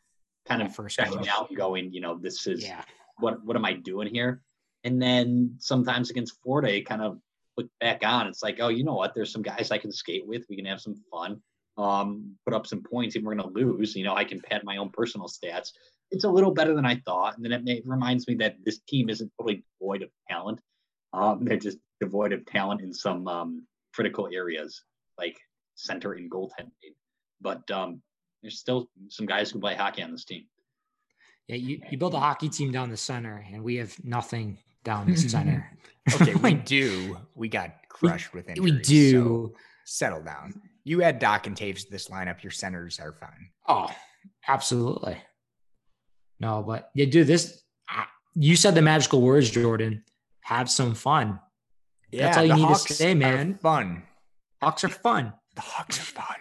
kind 0.47 0.63
of 0.63 0.75
first 0.75 0.97
checking 0.97 1.29
out 1.29 1.49
and 1.49 1.59
going, 1.59 1.93
you 1.93 2.01
know, 2.01 2.19
this 2.19 2.47
is 2.47 2.63
yeah. 2.63 2.85
what 3.19 3.45
what 3.45 3.57
am 3.57 3.65
I 3.65 3.75
doing 3.75 4.13
here? 4.13 4.43
And 4.85 5.03
then 5.03 5.57
sometimes 5.59 6.11
against 6.11 6.41
Florida, 6.43 6.83
kind 6.83 7.03
of 7.03 7.19
look 7.57 7.69
back 7.81 8.01
on. 8.05 8.27
It's 8.29 8.43
like, 8.43 8.59
oh, 8.61 8.69
you 8.69 8.85
know 8.85 8.95
what? 8.95 9.15
There's 9.15 9.33
some 9.33 9.43
guys 9.43 9.71
I 9.71 9.79
can 9.79 9.93
skate 9.93 10.27
with. 10.27 10.45
We 10.49 10.57
can 10.57 10.65
have 10.67 10.81
some 10.81 10.95
fun 11.11 11.43
um, 11.77 12.37
put 12.45 12.55
up 12.55 12.67
some 12.67 12.83
points, 12.83 13.17
and 13.17 13.25
we're 13.25 13.35
going 13.35 13.49
to 13.49 13.55
lose. 13.55 13.95
You 13.97 14.05
know, 14.05 14.15
I 14.15 14.25
can 14.25 14.41
pad 14.41 14.65
my 14.65 14.77
own 14.77 14.91
personal 14.91 15.29
stats. 15.29 15.73
It's 16.11 16.25
a 16.25 16.29
little 16.29 16.51
better 16.51 16.75
than 16.75 16.87
I 16.87 16.97
thought, 17.07 17.37
and 17.37 17.45
then 17.45 17.53
it, 17.53 17.65
may, 17.65 17.73
it 17.75 17.87
reminds 17.87 18.27
me 18.27 18.35
that 18.37 18.57
this 18.65 18.81
team 18.89 19.09
isn't 19.09 19.31
totally 19.39 19.63
devoid 19.81 20.03
of 20.03 20.11
talent. 20.29 20.61
Um, 21.13 21.45
they're 21.45 21.57
just 21.57 21.79
devoid 22.01 22.33
of 22.33 22.45
talent 22.47 22.81
in 22.81 22.93
some 22.93 23.27
um, 23.29 23.67
critical 23.95 24.29
areas, 24.33 24.83
like 25.19 25.39
center 25.75 26.13
and 26.13 26.31
goaltending. 26.31 26.95
But 27.41 27.69
um, 27.71 28.03
there's 28.43 28.59
still 28.59 28.89
some 29.09 29.27
guys 29.27 29.51
who 29.51 29.61
play 29.61 29.75
hockey 29.75 30.03
on 30.03 30.13
this 30.13 30.25
team. 30.25 30.45
Yeah, 31.47 31.57
you, 31.57 31.81
you 31.91 31.99
build 31.99 32.15
a 32.15 32.21
hockey 32.21 32.49
team 32.49 32.71
down 32.71 32.91
the 32.91 32.97
center, 32.97 33.45
and 33.53 33.63
we 33.63 33.77
have 33.77 33.97
nothing 34.05 34.59
down 34.85 35.11
the 35.11 35.17
center. 35.17 35.71
okay, 36.15 36.35
we 36.35 36.55
do. 36.67 37.19
We 37.35 37.49
got 37.49 37.89
crushed 37.89 38.33
with 38.35 38.49
injuries. 38.49 38.73
We 38.73 38.81
do. 38.83 39.13
So 39.13 39.55
settle 39.85 40.23
down 40.23 40.61
you 40.85 41.03
add 41.03 41.21
Dach 41.21 41.47
and 41.47 41.57
Toews 41.57 41.85
to 41.85 41.91
this 41.91 42.09
lineup, 42.09 42.43
your 42.43 42.51
centers 42.51 42.99
are 43.01 43.13
fine. 43.13 43.51
Oh, 43.69 43.91
absolutely. 44.49 45.19
No, 46.39 46.63
but 46.63 46.91
yeah, 46.95 47.07
dude, 47.07 47.27
this 47.27 47.63
you 48.35 48.57
said 48.57 48.75
the 48.75 48.83
magical 48.83 49.21
words, 49.21 49.51
Jordan. 49.51 50.05
Have 50.43 50.71
some 50.71 50.95
fun. 50.95 51.39
Yeah, 52.11 52.27
That's 52.27 52.39
all 52.39 52.45
you 52.45 52.55
need 52.55 52.63
Hawks 52.63 52.85
to 52.85 52.95
say, 52.95 53.15
man. 53.15 53.59
Fun. 53.59 54.03
Hawks 54.61 54.85
are 54.85 54.89
fun. 54.89 55.33
The 55.55 55.61
Hawks 55.61 55.99
are 55.99 56.03
fun. 56.03 56.37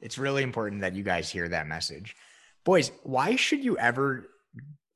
It's 0.00 0.18
really 0.18 0.42
important 0.42 0.82
that 0.82 0.94
you 0.94 1.02
guys 1.02 1.30
hear 1.30 1.48
that 1.48 1.66
message. 1.66 2.14
Boys, 2.64 2.90
why 3.02 3.36
should 3.36 3.64
you 3.64 3.76
ever 3.78 4.26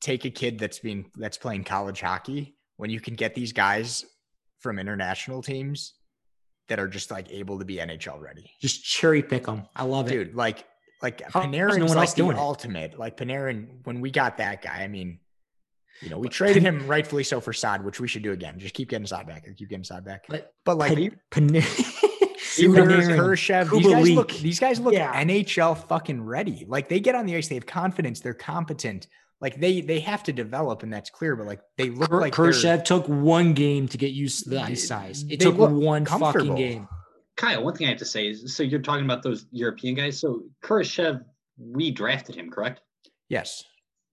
take 0.01 0.25
a 0.25 0.31
kid 0.31 0.59
that's 0.59 0.79
being 0.79 1.11
that's 1.17 1.37
playing 1.37 1.65
college 1.65 2.01
hockey 2.01 2.57
when 2.77 2.91
you 2.91 3.01
can 3.01 3.15
get 3.15 3.35
these 3.35 3.53
guys 3.53 4.05
from 4.61 4.79
international 4.79 5.43
teams 5.43 5.95
that 6.69 6.79
are 6.79 6.89
just 6.89 7.11
like 7.11 7.31
able 7.33 7.59
to 7.59 7.65
be 7.65 7.77
NHL 7.77 8.21
ready. 8.21 8.51
Just 8.61 8.85
cherry 8.85 9.23
pick 9.23 9.45
them. 9.47 9.65
I 9.75 9.85
love 9.85 10.07
Dude, 10.09 10.21
it. 10.21 10.25
Dude, 10.27 10.35
like 10.37 10.65
like 11.03 11.23
How- 11.31 11.43
Panarin 11.43 11.79
no 11.79 11.85
is 11.85 11.91
one 11.91 11.97
like 11.99 12.09
else 12.09 12.15
the 12.15 12.23
doing 12.23 12.37
it? 12.37 12.41
ultimate. 12.41 12.99
Like 12.99 13.17
Panarin, 13.17 13.67
when 13.85 14.01
we 14.01 14.11
got 14.11 14.39
that 14.39 14.63
guy, 14.63 14.83
I 14.83 14.89
mean, 14.89 15.21
you 16.03 16.11
know, 16.11 16.19
we 16.19 16.29
traded 16.29 16.63
him 16.63 16.87
rightfully 16.87 17.25
so 17.25 17.41
for 17.41 17.53
Saad, 17.53 17.85
which 17.85 18.01
we 18.01 18.07
should 18.09 18.23
do 18.23 18.33
again. 18.33 18.59
Just 18.59 18.75
keep 18.75 18.89
getting 18.91 19.07
Saad 19.07 19.27
back 19.27 19.47
or 19.49 19.53
keep 19.53 19.69
getting 19.69 19.85
Saad 19.85 20.05
back. 20.05 20.25
But 20.29 20.53
But 20.65 20.77
like 20.79 20.95
Pan- 21.31 21.49
Pan- 21.51 21.63
Suter, 22.39 22.83
Panarin, 22.83 23.17
Kurashev, 23.19 23.71
these 23.71 23.87
guys 23.87 24.11
look 24.11 24.33
these 24.33 24.61
guys 24.61 24.81
look 24.81 24.95
Yeah. 24.95 25.25
NHL 25.25 25.87
fucking 25.87 26.23
ready. 26.25 26.65
Like 26.69 26.89
they 26.89 27.01
get 27.01 27.15
on 27.15 27.27
the 27.27 27.37
ice, 27.37 27.49
they 27.49 27.55
have 27.57 27.67
confidence, 27.67 28.21
they're 28.21 28.35
competent. 28.35 29.07
Like 29.41 29.61
they 29.61 29.81
they 29.81 30.01
have 30.01 30.25
to 30.25 30.33
develop, 30.33 30.83
and 30.83 30.93
that's 30.93 31.11
clear. 31.11 31.37
But 31.37 31.47
like 31.47 31.61
they 31.77 31.91
look 31.91 32.11
Kur- 32.11 32.21
like 32.21 32.35
they're- 32.35 32.47
Kurashev 32.47 32.85
took 32.85 33.07
one 33.09 33.55
game 33.55 33.87
to 33.89 33.97
get 33.99 34.11
used 34.13 34.45
to 34.45 34.51
the 34.51 34.61
ice 34.61 34.89
size. 34.89 35.25
It 35.29 35.41
took 35.41 35.57
one 35.57 36.05
fucking 36.05 36.55
game. 36.57 36.89
Kyle, 37.37 37.63
one 37.63 37.75
thing 37.77 37.87
I 37.87 37.91
have 37.91 38.01
to 38.01 38.05
say 38.05 38.27
is 38.29 38.57
so 38.57 38.65
you're 38.65 38.81
talking 38.83 39.05
about 39.05 39.23
those 39.23 39.47
European 39.53 39.95
guys. 39.95 40.19
So 40.19 40.43
Kurashev, 40.65 41.25
we 41.57 41.93
drafted 41.93 42.35
him, 42.35 42.51
correct? 42.51 42.81
Yes. 43.29 43.63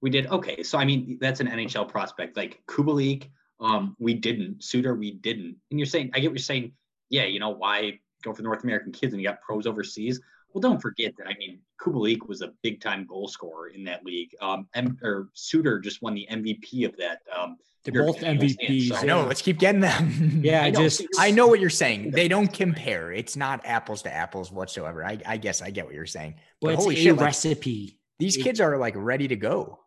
We 0.02 0.12
did. 0.12 0.28
Okay. 0.28 0.62
So 0.62 0.78
I 0.78 0.86
mean, 0.86 1.18
that's 1.20 1.40
an 1.40 1.48
NHL 1.48 1.90
prospect. 1.90 2.38
Like 2.38 2.62
Kubalik, 2.68 3.30
um, 3.60 3.96
we 3.98 4.14
didn't. 4.14 4.64
Suter, 4.64 4.94
we 4.94 5.12
didn't. 5.12 5.56
And 5.72 5.80
you're 5.80 5.88
saying, 5.88 6.12
I 6.14 6.20
get 6.20 6.28
what 6.30 6.38
you're 6.38 6.44
saying. 6.44 6.74
Yeah, 7.10 7.24
you 7.26 7.40
know, 7.40 7.50
why 7.50 8.00
go 8.24 8.32
for 8.32 8.38
the 8.38 8.44
North 8.44 8.64
American 8.64 8.92
kids 8.92 9.14
and 9.14 9.22
you 9.22 9.28
got 9.28 9.42
pros 9.42 9.66
overseas? 9.66 10.22
Well, 10.56 10.62
don't 10.62 10.82
forget 10.82 11.14
that. 11.18 11.28
I 11.28 11.34
mean, 11.38 11.60
Kubalik 11.82 12.30
was 12.30 12.42
a 12.42 12.54
big 12.64 12.80
time 12.80 13.06
goal 13.06 13.28
scorer 13.28 13.68
in 13.68 13.84
that 13.84 14.06
league. 14.06 14.30
Um, 14.42 14.70
M- 14.74 14.98
or 15.04 15.28
Suter 15.34 15.80
just 15.80 16.02
won 16.02 16.14
the 16.16 16.26
MVP 16.32 16.86
of 16.86 16.96
that. 16.96 17.20
Um, 17.38 17.58
They're 17.84 18.06
both 18.06 18.22
MVPs. 18.22 18.88
so- 18.88 18.96
I 18.96 19.04
know. 19.04 19.26
Let's 19.26 19.42
keep 19.42 19.60
getting 19.60 19.82
them. 19.82 20.40
Yeah, 20.42 20.64
I 20.64 20.68
I 20.68 20.72
just 20.72 21.04
I 21.20 21.32
know 21.32 21.48
what 21.48 21.60
you're 21.60 21.70
saying. 21.70 22.12
They 22.16 22.30
don't 22.30 22.48
compare. 22.52 23.12
It's 23.12 23.36
not 23.36 23.66
apples 23.66 24.02
to 24.04 24.14
apples 24.16 24.50
whatsoever. 24.50 25.04
I, 25.06 25.20
I 25.26 25.36
guess 25.36 25.62
I 25.62 25.72
get 25.72 25.86
what 25.86 25.94
you're 25.94 26.06
saying. 26.06 26.36
but 26.62 26.68
But 26.68 26.74
it's 26.76 26.84
holy 26.84 26.96
a 26.96 27.00
shit, 27.04 27.16
like, 27.18 27.26
recipe. 27.26 28.00
these 28.18 28.38
it- 28.38 28.44
kids 28.44 28.62
are 28.62 28.78
like 28.78 28.94
ready 28.96 29.28
to 29.28 29.36
go. 29.36 29.80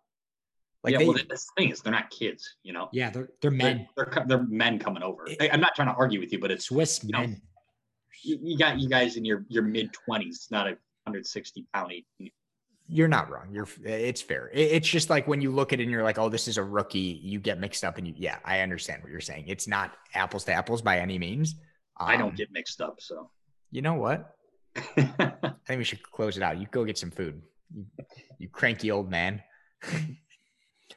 Like 0.85 0.93
yeah, 0.93 0.99
they, 0.99 1.05
well, 1.07 1.17
that's 1.29 1.47
the 1.47 1.53
thing 1.57 1.71
is 1.71 1.81
they're 1.81 1.93
not 1.93 2.09
kids, 2.11 2.57
you 2.63 2.73
know. 2.75 2.89
Yeah, 2.93 3.09
they're 3.11 3.31
they're 3.41 3.51
They're, 3.51 3.51
men. 3.51 3.89
they're, 3.97 4.25
they're 4.27 4.47
men 4.47 4.79
coming 4.79 5.03
over. 5.03 5.27
It- 5.27 5.39
I, 5.43 5.49
I'm 5.51 5.61
not 5.61 5.75
trying 5.75 5.89
to 5.89 5.95
argue 5.95 6.21
with 6.21 6.31
you, 6.31 6.39
but 6.39 6.51
it's 6.51 6.67
Swiss 6.67 7.03
you 7.03 7.11
know, 7.13 7.21
men. 7.21 7.41
You, 8.23 8.39
you 8.43 8.59
got 8.59 8.79
you 8.79 8.89
guys 8.89 9.17
in 9.17 9.25
your 9.25 9.45
your 9.49 9.63
mid 9.63 9.91
20s, 10.09 10.51
not 10.51 10.67
a 10.67 10.71
160 11.05 11.67
pound. 11.73 11.93
18. 11.93 12.31
you're 12.89 13.09
not 13.09 13.31
wrong. 13.31 13.49
You're 13.53 13.69
it's 13.85 14.21
fair. 14.21 14.51
It's 14.53 14.89
just 14.89 15.11
like 15.11 15.27
when 15.29 15.41
you 15.41 15.51
look 15.51 15.73
at 15.73 15.81
it 15.81 15.85
and 15.85 15.93
you're 15.93 16.03
like, 16.03 16.19
oh, 16.19 16.29
this 16.29 16.49
is 16.49 16.57
a 16.59 16.63
rookie. 16.65 17.21
You 17.23 17.39
get 17.41 17.59
mixed 17.59 17.85
up 17.85 17.99
and 17.99 18.07
you 18.07 18.15
yeah, 18.17 18.39
I 18.45 18.61
understand 18.61 19.03
what 19.03 19.11
you're 19.13 19.21
saying. 19.21 19.45
It's 19.49 19.67
not 19.69 19.93
apples 20.15 20.45
to 20.45 20.53
apples 20.53 20.83
by 20.83 20.99
any 20.99 21.19
means. 21.19 21.55
I 21.97 22.17
don't 22.17 22.31
Um, 22.31 22.35
get 22.35 22.49
mixed 22.53 22.81
up, 22.81 22.97
so. 23.01 23.31
You 23.71 23.83
know 23.83 23.95
what? 23.95 24.35
I 24.77 25.53
think 25.67 25.79
we 25.79 25.85
should 25.85 26.03
close 26.03 26.37
it 26.37 26.43
out. 26.43 26.59
You 26.59 26.67
go 26.71 26.85
get 26.85 26.97
some 26.97 27.11
food. 27.11 27.43
You, 27.75 27.85
you 28.39 28.49
cranky 28.49 28.91
old 28.91 29.11
man. 29.11 29.43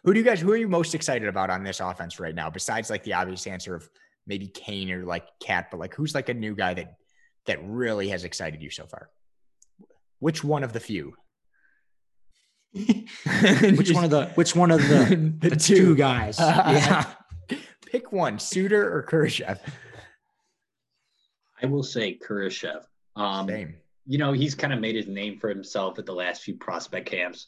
who 0.03 0.13
do 0.13 0.19
you 0.19 0.23
guys? 0.25 0.39
Who 0.39 0.51
are 0.51 0.57
you 0.57 0.67
most 0.69 0.95
excited 0.95 1.27
about 1.27 1.49
on 1.49 1.63
this 1.63 1.79
offense 1.79 2.19
right 2.19 2.35
now? 2.35 2.49
Besides 2.49 2.89
like 2.89 3.03
the 3.03 3.13
obvious 3.13 3.45
answer 3.47 3.75
of 3.75 3.89
maybe 4.27 4.47
Kane 4.47 4.91
or 4.91 5.03
like 5.03 5.25
Cat, 5.39 5.67
but 5.71 5.79
like 5.79 5.93
who's 5.95 6.15
like 6.15 6.29
a 6.29 6.33
new 6.33 6.55
guy 6.55 6.73
that 6.75 6.93
that 7.47 7.59
really 7.63 8.09
has 8.09 8.23
excited 8.23 8.61
you 8.61 8.69
so 8.69 8.85
far? 8.85 9.09
Which 10.19 10.43
one 10.43 10.63
of 10.63 10.73
the 10.73 10.79
few? 10.79 11.15
which 12.73 13.91
one 13.91 14.03
of 14.03 14.09
the 14.11 14.31
which 14.35 14.55
one 14.55 14.71
of 14.71 14.79
the, 14.87 15.33
The 15.39 15.49
the 15.49 15.55
two. 15.55 15.75
two 15.75 15.95
guys? 15.95 16.39
Uh, 16.39 16.63
yeah. 16.67 17.57
Pick 17.85 18.11
one, 18.13 18.39
Suter 18.39 18.95
or 18.95 19.03
Kurashev. 19.03 19.59
I 21.61 21.65
will 21.65 21.83
say 21.83 22.17
Kurashev. 22.17 22.83
Um, 23.15 23.47
Same. 23.47 23.75
you 24.07 24.17
know, 24.17 24.31
he's 24.31 24.55
kind 24.55 24.71
of 24.73 24.79
made 24.79 24.95
his 24.95 25.07
name 25.07 25.37
for 25.39 25.49
himself 25.49 25.99
at 25.99 26.05
the 26.05 26.13
last 26.13 26.41
few 26.43 26.55
prospect 26.55 27.09
camps. 27.09 27.47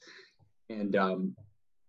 And 0.70 0.96
um, 0.98 1.36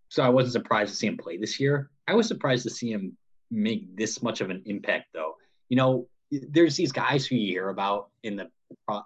so 0.08 0.22
I 0.22 0.28
wasn't 0.28 0.52
surprised 0.52 0.92
to 0.92 0.96
see 0.96 1.08
him 1.08 1.16
play 1.16 1.36
this 1.36 1.58
year. 1.58 1.90
I 2.06 2.14
was 2.14 2.28
surprised 2.28 2.62
to 2.64 2.70
see 2.70 2.92
him 2.92 3.16
make 3.50 3.96
this 3.96 4.22
much 4.22 4.40
of 4.40 4.50
an 4.50 4.62
impact, 4.66 5.06
though. 5.12 5.34
You 5.68 5.76
know, 5.76 6.08
there's 6.48 6.76
these 6.76 6.92
guys 6.92 7.26
who 7.26 7.36
you 7.36 7.52
hear 7.52 7.68
about 7.68 8.10
in 8.22 8.36
the 8.36 8.50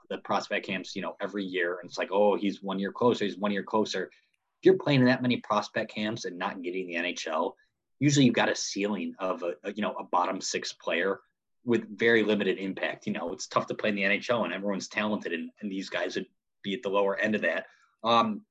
the 0.08 0.18
prospect 0.18 0.66
camps, 0.66 0.96
you 0.96 1.02
know, 1.02 1.16
every 1.20 1.44
year, 1.44 1.78
and 1.80 1.88
it's 1.88 1.98
like, 1.98 2.10
oh, 2.10 2.36
he's 2.36 2.62
one 2.62 2.78
year 2.78 2.92
closer, 2.92 3.24
he's 3.24 3.36
one 3.36 3.50
year 3.50 3.62
closer. 3.62 4.04
If 4.04 4.64
you're 4.64 4.78
playing 4.78 5.00
in 5.00 5.06
that 5.06 5.22
many 5.22 5.38
prospect 5.38 5.92
camps 5.92 6.24
and 6.24 6.38
not 6.38 6.62
getting 6.62 6.86
the 6.86 6.94
NHL, 6.94 7.52
usually 8.00 8.26
you've 8.26 8.34
got 8.34 8.48
a 8.48 8.54
ceiling 8.54 9.14
of 9.18 9.42
a, 9.42 9.54
a 9.64 9.72
you 9.72 9.82
know 9.82 9.92
a 9.92 10.04
bottom 10.04 10.40
six 10.40 10.72
player 10.72 11.20
with 11.64 11.98
very 11.98 12.22
limited 12.22 12.58
impact. 12.58 13.06
You 13.06 13.12
know, 13.12 13.32
it's 13.32 13.46
tough 13.46 13.66
to 13.66 13.74
play 13.74 13.90
in 13.90 13.94
the 13.94 14.02
NHL 14.02 14.44
and 14.44 14.52
everyone's 14.52 14.88
talented, 14.88 15.32
and, 15.32 15.50
and 15.60 15.70
these 15.70 15.90
guys 15.90 16.16
would 16.16 16.26
be 16.62 16.74
at 16.74 16.82
the 16.82 16.88
lower 16.88 17.16
end 17.16 17.34
of 17.34 17.42
that. 17.42 17.66
Um, 18.02 18.42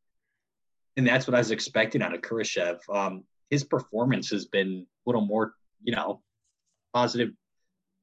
and 0.95 1.07
that's 1.07 1.27
what 1.27 1.35
I 1.35 1.39
was 1.39 1.51
expecting 1.51 2.01
out 2.01 2.13
of 2.13 2.21
Kurashev. 2.21 2.77
Um, 2.93 3.23
his 3.49 3.63
performance 3.63 4.29
has 4.31 4.45
been 4.45 4.85
a 5.05 5.09
little 5.09 5.25
more, 5.25 5.53
you 5.83 5.95
know, 5.95 6.21
positive, 6.93 7.29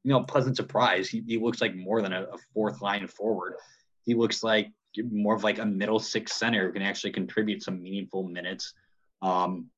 you 0.05 0.13
know, 0.13 0.23
pleasant 0.23 0.57
surprise. 0.57 1.09
He, 1.09 1.23
he 1.27 1.39
looks 1.39 1.61
like 1.61 1.75
more 1.75 2.03
than 2.03 2.13
a, 2.13 2.23
a 2.25 2.39
fourth 2.53 2.83
line 2.83 3.07
forward. 3.09 3.55
He 4.05 4.15
looks 4.15 4.43
like 4.43 4.71
more 5.11 5.35
of 5.35 5.43
like 5.43 5.59
a 5.59 5.67
middle 5.67 5.99
six 5.99 6.35
center 6.35 6.67
who 6.67 6.73
can 6.73 6.83
actually 6.83 7.13
contribute 7.13 7.63
some 7.63 7.83
meaningful 7.83 8.23
minutes, 8.23 8.75
um, 9.23 9.71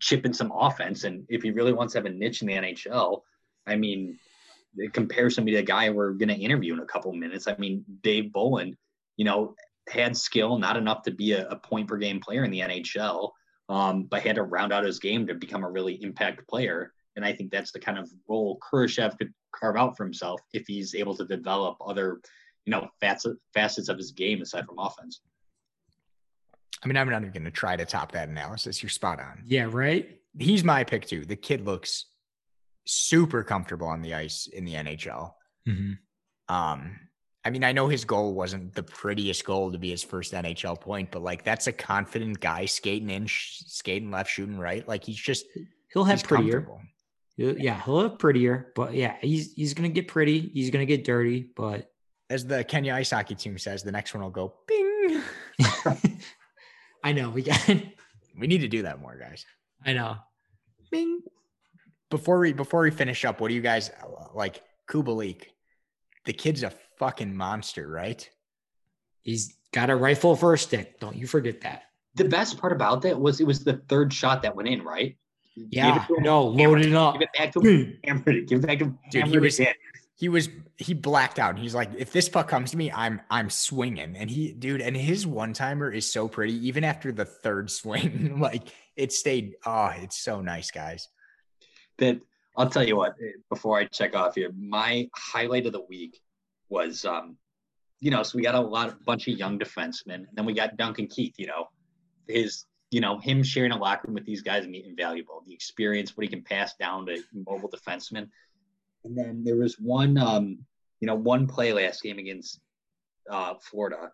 chip 0.00 0.26
in 0.26 0.34
some 0.34 0.52
offense. 0.54 1.04
And 1.04 1.24
if 1.28 1.42
he 1.42 1.52
really 1.52 1.72
wants 1.72 1.92
to 1.92 2.00
have 2.00 2.06
a 2.06 2.10
niche 2.10 2.42
in 2.42 2.48
the 2.48 2.54
NHL, 2.54 3.22
I 3.66 3.76
mean, 3.76 4.18
it 4.76 4.92
compares 4.92 5.36
to 5.36 5.56
a 5.56 5.62
guy 5.62 5.90
we're 5.90 6.12
going 6.12 6.28
to 6.28 6.34
interview 6.34 6.74
in 6.74 6.80
a 6.80 6.86
couple 6.86 7.12
minutes. 7.12 7.46
I 7.46 7.56
mean, 7.56 7.84
Dave 8.02 8.32
Bolland, 8.32 8.76
you 9.16 9.24
know, 9.24 9.54
had 9.88 10.16
skill, 10.16 10.58
not 10.58 10.76
enough 10.76 11.02
to 11.02 11.10
be 11.10 11.32
a, 11.32 11.48
a 11.48 11.56
point 11.56 11.88
per 11.88 11.96
game 11.96 12.20
player 12.20 12.44
in 12.44 12.50
the 12.50 12.60
NHL, 12.60 13.30
um, 13.68 14.04
but 14.04 14.22
had 14.22 14.36
to 14.36 14.42
round 14.42 14.72
out 14.72 14.84
his 14.84 14.98
game 14.98 15.26
to 15.26 15.34
become 15.34 15.64
a 15.64 15.70
really 15.70 15.94
impact 16.02 16.46
player. 16.48 16.92
And 17.18 17.24
I 17.24 17.32
think 17.32 17.50
that's 17.50 17.72
the 17.72 17.80
kind 17.80 17.98
of 17.98 18.08
role 18.28 18.60
Kurashev 18.60 19.18
could 19.18 19.34
carve 19.52 19.76
out 19.76 19.96
for 19.96 20.04
himself 20.04 20.40
if 20.52 20.68
he's 20.68 20.94
able 20.94 21.16
to 21.16 21.24
develop 21.24 21.76
other, 21.84 22.20
you 22.64 22.70
know, 22.70 22.88
facets, 23.00 23.36
facets 23.52 23.88
of 23.88 23.98
his 23.98 24.12
game 24.12 24.40
aside 24.40 24.66
from 24.66 24.78
offense. 24.78 25.20
I 26.80 26.86
mean, 26.86 26.96
I'm 26.96 27.10
not 27.10 27.22
even 27.22 27.32
going 27.32 27.44
to 27.44 27.50
try 27.50 27.74
to 27.74 27.84
top 27.84 28.12
that 28.12 28.28
analysis. 28.28 28.84
You're 28.84 28.90
spot 28.90 29.18
on. 29.18 29.42
Yeah, 29.44 29.66
right. 29.68 30.20
He's 30.38 30.62
my 30.62 30.84
pick 30.84 31.06
too. 31.06 31.24
The 31.24 31.34
kid 31.34 31.66
looks 31.66 32.04
super 32.86 33.42
comfortable 33.42 33.88
on 33.88 34.00
the 34.00 34.14
ice 34.14 34.46
in 34.46 34.64
the 34.64 34.74
NHL. 34.74 35.32
Mm-hmm. 35.68 36.54
Um, 36.54 37.00
I 37.44 37.50
mean, 37.50 37.64
I 37.64 37.72
know 37.72 37.88
his 37.88 38.04
goal 38.04 38.32
wasn't 38.32 38.76
the 38.76 38.84
prettiest 38.84 39.44
goal 39.44 39.72
to 39.72 39.78
be 39.78 39.90
his 39.90 40.04
first 40.04 40.34
NHL 40.34 40.80
point, 40.80 41.10
but 41.10 41.22
like 41.22 41.42
that's 41.42 41.66
a 41.66 41.72
confident 41.72 42.38
guy 42.38 42.66
skating 42.66 43.10
in, 43.10 43.26
sh- 43.26 43.64
skating 43.66 44.12
left, 44.12 44.30
shooting 44.30 44.56
right. 44.56 44.86
Like 44.86 45.02
he's 45.02 45.16
just 45.16 45.46
He'll 45.92 46.04
have 46.04 46.20
he's 46.20 46.26
prettier. 46.26 46.60
comfortable. 46.60 46.80
He'll- 47.38 47.56
Yeah, 47.58 47.80
he'll 47.82 47.94
look 47.94 48.18
prettier, 48.18 48.72
but 48.76 48.92
yeah, 48.92 49.16
he's 49.22 49.54
he's 49.54 49.72
gonna 49.72 49.88
get 49.88 50.08
pretty. 50.08 50.40
He's 50.52 50.68
gonna 50.70 50.84
get 50.86 51.04
dirty, 51.04 51.48
but 51.56 51.90
As 52.28 52.44
the 52.44 52.62
Kenya 52.62 52.92
ice 52.92 53.10
hockey 53.10 53.34
team 53.34 53.56
says, 53.56 53.82
the 53.82 53.90
next 53.92 54.12
one 54.12 54.22
will 54.22 54.28
go 54.30 54.52
bing. 54.66 55.22
I 57.02 57.12
know 57.12 57.30
we 57.30 57.42
got. 57.42 57.58
We 58.38 58.46
need 58.46 58.58
to 58.60 58.68
do 58.68 58.82
that 58.82 59.00
more, 59.00 59.16
guys. 59.18 59.46
I 59.86 59.94
know. 59.94 60.16
Bing. 60.90 61.20
Before 62.10 62.38
we 62.38 62.52
before 62.52 62.82
we 62.82 62.90
finish 62.90 63.24
up, 63.24 63.40
what 63.40 63.48
do 63.48 63.54
you 63.54 63.60
guys 63.62 63.90
like? 64.34 64.62
Kubalik, 64.90 65.44
the 66.24 66.32
kid's 66.32 66.62
a 66.62 66.72
fucking 66.98 67.34
monster, 67.36 67.88
right? 67.88 68.28
He's 69.22 69.54
got 69.72 69.90
a 69.90 69.96
rifle 69.96 70.34
for 70.34 70.54
a 70.54 70.58
stick. 70.58 70.98
Don't 71.00 71.16
you 71.16 71.26
forget 71.26 71.60
that. 71.62 71.82
The 72.14 72.24
best 72.24 72.58
part 72.58 72.72
about 72.72 73.02
that 73.02 73.20
was 73.20 73.40
it 73.40 73.46
was 73.46 73.64
the 73.64 73.82
third 73.88 74.12
shot 74.12 74.42
that 74.42 74.56
went 74.56 74.68
in, 74.68 74.82
right? 74.82 75.16
Gave 75.58 75.66
it 75.66 75.76
Yeah. 75.76 76.06
him, 76.06 76.22
No, 76.22 76.56
hammered 76.56 76.78
load 76.78 76.86
it 76.86 76.94
up. 76.94 77.14
Give 77.14 77.22
it 77.22 77.28
back 77.36 77.52
to 77.52 77.60
him. 77.60 77.98
Hammered 78.04 78.34
it. 78.36 78.48
Give 78.48 78.58
it 78.62 78.66
back 78.66 78.78
to 78.78 78.84
him. 78.86 78.98
Dude, 79.10 79.26
he 79.26 79.38
was- 79.38 79.60
it. 79.60 79.76
He 80.16 80.28
was 80.28 80.48
he 80.78 80.94
blacked 80.94 81.38
out. 81.38 81.58
He's 81.58 81.74
like, 81.76 81.90
if 81.96 82.10
this 82.12 82.28
puck 82.28 82.48
comes 82.48 82.72
to 82.72 82.76
me, 82.76 82.90
I'm 82.90 83.20
I'm 83.30 83.50
swinging. 83.50 84.16
And 84.16 84.28
he, 84.28 84.52
dude, 84.52 84.80
and 84.80 84.96
his 84.96 85.24
one 85.26 85.52
timer 85.52 85.92
is 85.92 86.10
so 86.10 86.26
pretty. 86.26 86.54
Even 86.66 86.82
after 86.82 87.12
the 87.12 87.24
third 87.24 87.70
swing, 87.80 88.40
like 88.40 88.72
it 88.96 89.12
stayed. 89.12 89.54
Oh, 89.64 89.92
it's 89.96 90.18
so 90.18 90.40
nice, 90.40 90.72
guys. 90.72 91.08
that 91.98 92.20
I'll 92.56 92.68
tell 92.68 92.82
you 92.86 92.96
what, 92.96 93.14
before 93.48 93.78
I 93.78 93.84
check 93.84 94.16
off 94.16 94.34
here, 94.34 94.50
my 94.58 95.08
highlight 95.14 95.66
of 95.66 95.72
the 95.72 95.84
week 95.88 96.20
was 96.68 97.04
um, 97.04 97.36
you 98.00 98.10
know, 98.10 98.24
so 98.24 98.36
we 98.36 98.42
got 98.42 98.56
a 98.56 98.60
lot 98.60 98.88
of 98.88 99.04
bunch 99.04 99.28
of 99.28 99.38
young 99.38 99.56
defensemen, 99.56 100.14
and 100.14 100.26
then 100.34 100.44
we 100.44 100.52
got 100.52 100.76
Duncan 100.76 101.06
Keith, 101.06 101.34
you 101.38 101.46
know, 101.46 101.68
his 102.26 102.64
you 102.90 103.00
know, 103.00 103.18
him 103.18 103.42
sharing 103.42 103.72
a 103.72 103.78
locker 103.78 104.08
room 104.08 104.14
with 104.14 104.24
these 104.24 104.42
guys 104.42 104.64
is 104.64 104.84
invaluable. 104.84 105.42
The 105.46 105.54
experience, 105.54 106.16
what 106.16 106.24
he 106.24 106.28
can 106.28 106.42
pass 106.42 106.74
down 106.76 107.06
to 107.06 107.22
mobile 107.34 107.70
defensemen. 107.70 108.28
And 109.04 109.16
then 109.16 109.42
there 109.44 109.56
was 109.56 109.78
one 109.78 110.18
um, 110.18 110.58
you 111.00 111.06
know, 111.06 111.14
one 111.14 111.46
play 111.46 111.72
last 111.72 112.02
game 112.02 112.18
against 112.18 112.60
uh 113.30 113.54
Florida, 113.62 114.10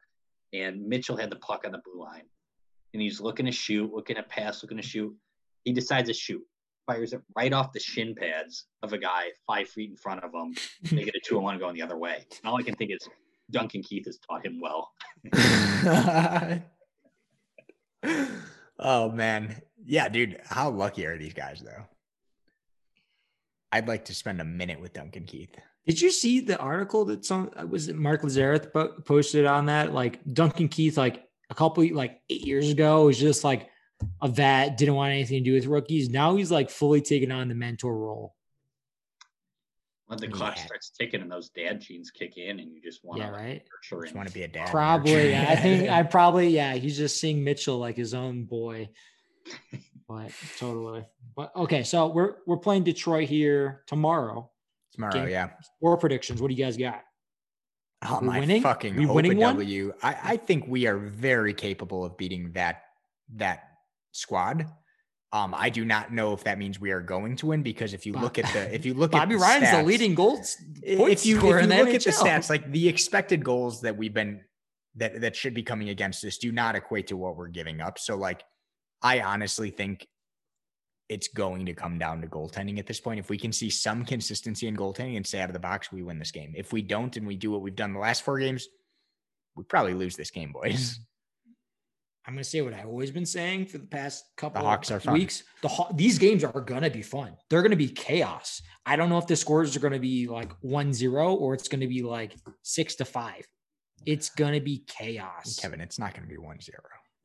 and 0.53 0.87
Mitchell 0.87 1.17
had 1.17 1.31
the 1.31 1.37
puck 1.37 1.63
on 1.65 1.73
the 1.73 1.81
blue 1.85 2.01
line. 2.01 2.25
And 2.93 3.03
he's 3.03 3.21
looking 3.21 3.47
to 3.47 3.53
shoot, 3.53 3.93
looking 3.93 4.17
to 4.17 4.23
pass, 4.23 4.63
looking 4.63 4.77
to 4.77 4.83
shoot. 4.83 5.17
He 5.65 5.73
decides 5.73 6.09
to 6.09 6.15
shoot 6.15 6.43
fires 6.87 7.13
it 7.13 7.23
right 7.37 7.53
off 7.53 7.73
the 7.73 7.81
shin 7.81 8.15
pads 8.15 8.67
of 8.83 8.93
a 8.93 8.99
guy 8.99 9.29
five 9.47 9.69
feet 9.69 9.91
in 9.91 9.97
front 9.97 10.23
of 10.23 10.35
him. 10.35 10.55
They 10.91 11.05
get 11.05 11.15
a 11.15 11.21
two 11.25 11.37
and 11.37 11.45
one 11.45 11.59
going 11.59 11.75
the 11.75 11.83
other 11.83 11.97
way. 11.97 12.27
And 12.43 12.51
all 12.51 12.59
I 12.59 12.63
can 12.63 12.75
think 12.75 12.91
is 12.91 13.09
Duncan 13.51 13.83
Keith 13.83 14.07
has 14.07 14.19
taught 14.19 14.45
him 14.45 14.61
well. 14.61 14.93
oh 18.85 19.11
man. 19.11 19.61
Yeah, 19.85 20.09
dude. 20.09 20.41
How 20.45 20.71
lucky 20.71 21.05
are 21.07 21.19
these 21.19 21.35
guys 21.35 21.61
though? 21.61 21.85
I'd 23.73 23.89
like 23.89 24.05
to 24.05 24.15
spend 24.15 24.41
a 24.41 24.45
minute 24.45 24.81
with 24.81 24.93
Duncan 24.93 25.25
Keith. 25.25 25.51
Did 25.87 26.01
you 26.01 26.11
see 26.11 26.41
the 26.41 26.57
article 26.59 27.05
that 27.07 27.25
some 27.25 27.51
uh, 27.61 27.67
was 27.67 27.89
it 27.89 27.97
Mark 27.97 28.23
Lazerus 28.23 29.05
posted 29.05 29.47
on 29.47 29.67
that? 29.67 29.93
Like 29.93 30.21
Duncan 30.33 30.69
Keith, 30.69 30.97
like 30.97 31.25
a 31.51 31.55
couple 31.55 31.85
like 31.93 32.21
eight 32.31 32.47
years 32.47 32.71
ago, 32.71 33.07
was 33.07 33.19
just 33.19 33.43
like 33.43 33.69
a 34.23 34.29
vet, 34.29 34.77
didn't 34.77 34.95
want 34.95 35.13
anything 35.13 35.43
to 35.43 35.51
do 35.51 35.55
with 35.55 35.67
rookies. 35.67 36.09
Now 36.09 36.37
he's 36.37 36.51
like 36.51 36.71
fully 36.71 37.01
taking 37.01 37.33
on 37.33 37.49
the 37.49 37.55
mentor 37.55 37.97
role. 37.97 38.35
When 40.07 40.19
the 40.19 40.29
clock 40.29 40.57
yeah. 40.57 40.67
starts 40.67 40.91
ticking 40.91 41.23
and 41.23 41.31
those 41.31 41.49
dad 41.49 41.81
genes 41.81 42.11
kick 42.11 42.37
in, 42.37 42.61
and 42.61 42.71
you 42.71 42.83
just 42.83 43.03
want 43.03 43.21
to, 43.21 43.27
yeah, 43.27 43.31
right? 43.31 43.63
Just 43.83 44.15
want 44.15 44.29
to 44.29 44.35
be 44.35 44.43
a 44.43 44.49
dad. 44.49 44.69
Probably, 44.69 45.31
yeah. 45.31 45.47
I 45.49 45.57
think 45.57 45.89
I 45.91 46.03
probably, 46.03 46.49
yeah. 46.49 46.75
He's 46.75 46.99
just 46.99 47.19
seeing 47.19 47.43
Mitchell 47.43 47.79
like 47.79 47.97
his 47.97 48.13
own 48.13 48.45
boy. 48.45 48.91
but 50.09 50.31
totally. 50.59 51.07
But 51.35 51.53
okay, 51.57 51.85
so 51.85 52.09
we're 52.09 52.35
we're 52.47 52.59
playing 52.59 52.85
Detroit 52.85 53.29
here 53.29 53.83
tomorrow. 53.87 54.51
Tomorrow, 54.93 55.13
Game, 55.13 55.29
yeah. 55.31 55.51
Score 55.79 55.97
predictions. 55.97 56.41
What 56.41 56.49
do 56.49 56.55
you 56.55 56.65
guys 56.65 56.77
got? 56.77 57.03
Oh 58.07 58.19
we 58.21 58.27
my 58.27 58.41
winning? 58.41 58.63
fucking 58.63 58.97
we 58.97 59.07
winning 59.07 59.39
W. 59.39 59.87
One? 59.87 59.95
I, 60.03 60.33
I 60.33 60.37
think 60.37 60.67
we 60.69 60.87
are 60.87 60.99
very 60.99 61.55
capable 61.55 62.05
of 62.05 62.17
beating 62.17 62.53
that 62.53 62.83
that 63.37 63.65
squad. 64.13 64.67
Um, 65.35 65.53
I 65.53 65.69
do 65.69 65.85
not 65.85 66.13
know 66.13 66.33
if 66.33 66.45
that 66.45 66.59
means 66.59 66.81
we 66.81 66.93
are 66.93 67.01
going 67.01 67.35
to 67.39 67.47
win 67.47 67.65
because 67.65 67.93
if 67.93 68.07
you 68.07 68.13
look 68.13 68.39
at 68.39 68.53
the 68.53 68.73
if 68.73 68.87
you 68.87 68.95
look 69.03 69.13
at 69.13 69.19
Bobby 69.19 69.35
at 69.35 69.41
Ryan's 69.41 69.67
stats, 69.67 69.81
the 69.81 69.83
leading 69.83 70.15
goals 70.15 70.57
if 70.81 70.97
you, 70.97 71.09
if 71.09 71.27
you 71.27 71.41
look 71.41 71.57
NHL. 71.57 71.95
at 71.95 72.05
the 72.05 72.11
stats, 72.13 72.49
like 72.49 72.71
the 72.71 72.87
expected 72.87 73.45
goals 73.45 73.81
that 73.81 73.97
we've 73.97 74.15
been 74.15 74.43
that 74.95 75.21
that 75.23 75.35
should 75.35 75.53
be 75.53 75.65
coming 75.65 75.89
against 75.89 76.25
us 76.25 76.39
do 76.39 76.53
not 76.53 76.77
equate 76.77 77.09
to 77.09 77.17
what 77.17 77.37
we're 77.37 77.49
giving 77.49 77.81
up. 77.81 77.99
So 77.99 78.15
like 78.15 78.45
I 79.03 79.23
honestly 79.23 79.71
think 79.71 80.07
it's 81.09 81.27
going 81.27 81.67
to 81.67 81.75
come 81.75 81.99
down 81.99 82.21
to 82.21 82.29
goaltending 82.29 82.79
at 82.79 82.87
this 82.87 83.01
point. 83.01 83.19
If 83.19 83.29
we 83.29 83.37
can 83.37 83.51
see 83.51 83.71
some 83.71 84.05
consistency 84.05 84.69
in 84.69 84.77
goaltending 84.77 85.17
and 85.17 85.27
stay 85.27 85.41
out 85.41 85.49
of 85.49 85.53
the 85.53 85.59
box, 85.59 85.91
we 85.91 86.05
win 86.05 86.21
this 86.21 86.31
game. 86.31 86.55
If 86.57 86.73
we 86.73 86.81
don't 86.81 87.15
and 87.17 87.27
we 87.27 87.35
do 87.35 87.51
what 87.51 87.61
we've 87.61 87.75
done 87.75 87.93
the 87.93 87.99
last 87.99 88.23
four 88.23 88.39
games, 88.39 88.69
we 89.57 89.65
probably 89.65 89.95
lose 89.95 90.15
this 90.15 90.31
game, 90.31 90.53
boys. 90.53 91.01
I'm 92.27 92.35
going 92.35 92.43
to 92.43 92.49
say 92.49 92.63
what 92.63 92.73
I've 92.73 92.87
always 92.87 93.11
been 93.11 93.27
saying 93.27 93.67
for 93.67 93.79
the 93.79 93.87
past 93.87 94.25
couple 94.37 94.63
the 94.63 94.67
Hawks 94.67 94.91
are 94.91 94.99
fun. 94.99 95.15
weeks. 95.15 95.43
The 95.63 95.87
these 95.95 96.19
games 96.19 96.43
are 96.43 96.61
going 96.61 96.83
to 96.83 96.91
be 96.91 97.03
fun. 97.03 97.37
They're 97.51 97.61
going 97.61 97.71
to 97.71 97.77
be 97.77 97.89
chaos. 97.89 98.63
I 98.87 98.97
don't 98.97 99.11
know 99.11 99.19
if 99.19 99.27
the 99.27 99.37
scores 99.37 99.77
are 99.77 99.81
going 99.81 99.93
to 99.93 99.99
be 99.99 100.27
like 100.27 100.51
1-0 100.63 101.41
or 101.41 101.55
it's 101.55 101.69
going 101.69 101.81
to 101.81 101.87
be 101.87 102.03
like 102.03 102.35
6 102.63 102.95
to 102.97 103.05
5. 103.05 103.47
It's 104.07 104.31
going 104.31 104.55
to 104.55 104.61
be 104.61 104.85
chaos. 104.87 105.59
Kevin, 105.61 105.81
it's 105.81 105.99
not 105.99 106.15
going 106.15 106.27
to 106.27 106.29
be 106.29 106.41
1-0. 106.41 106.71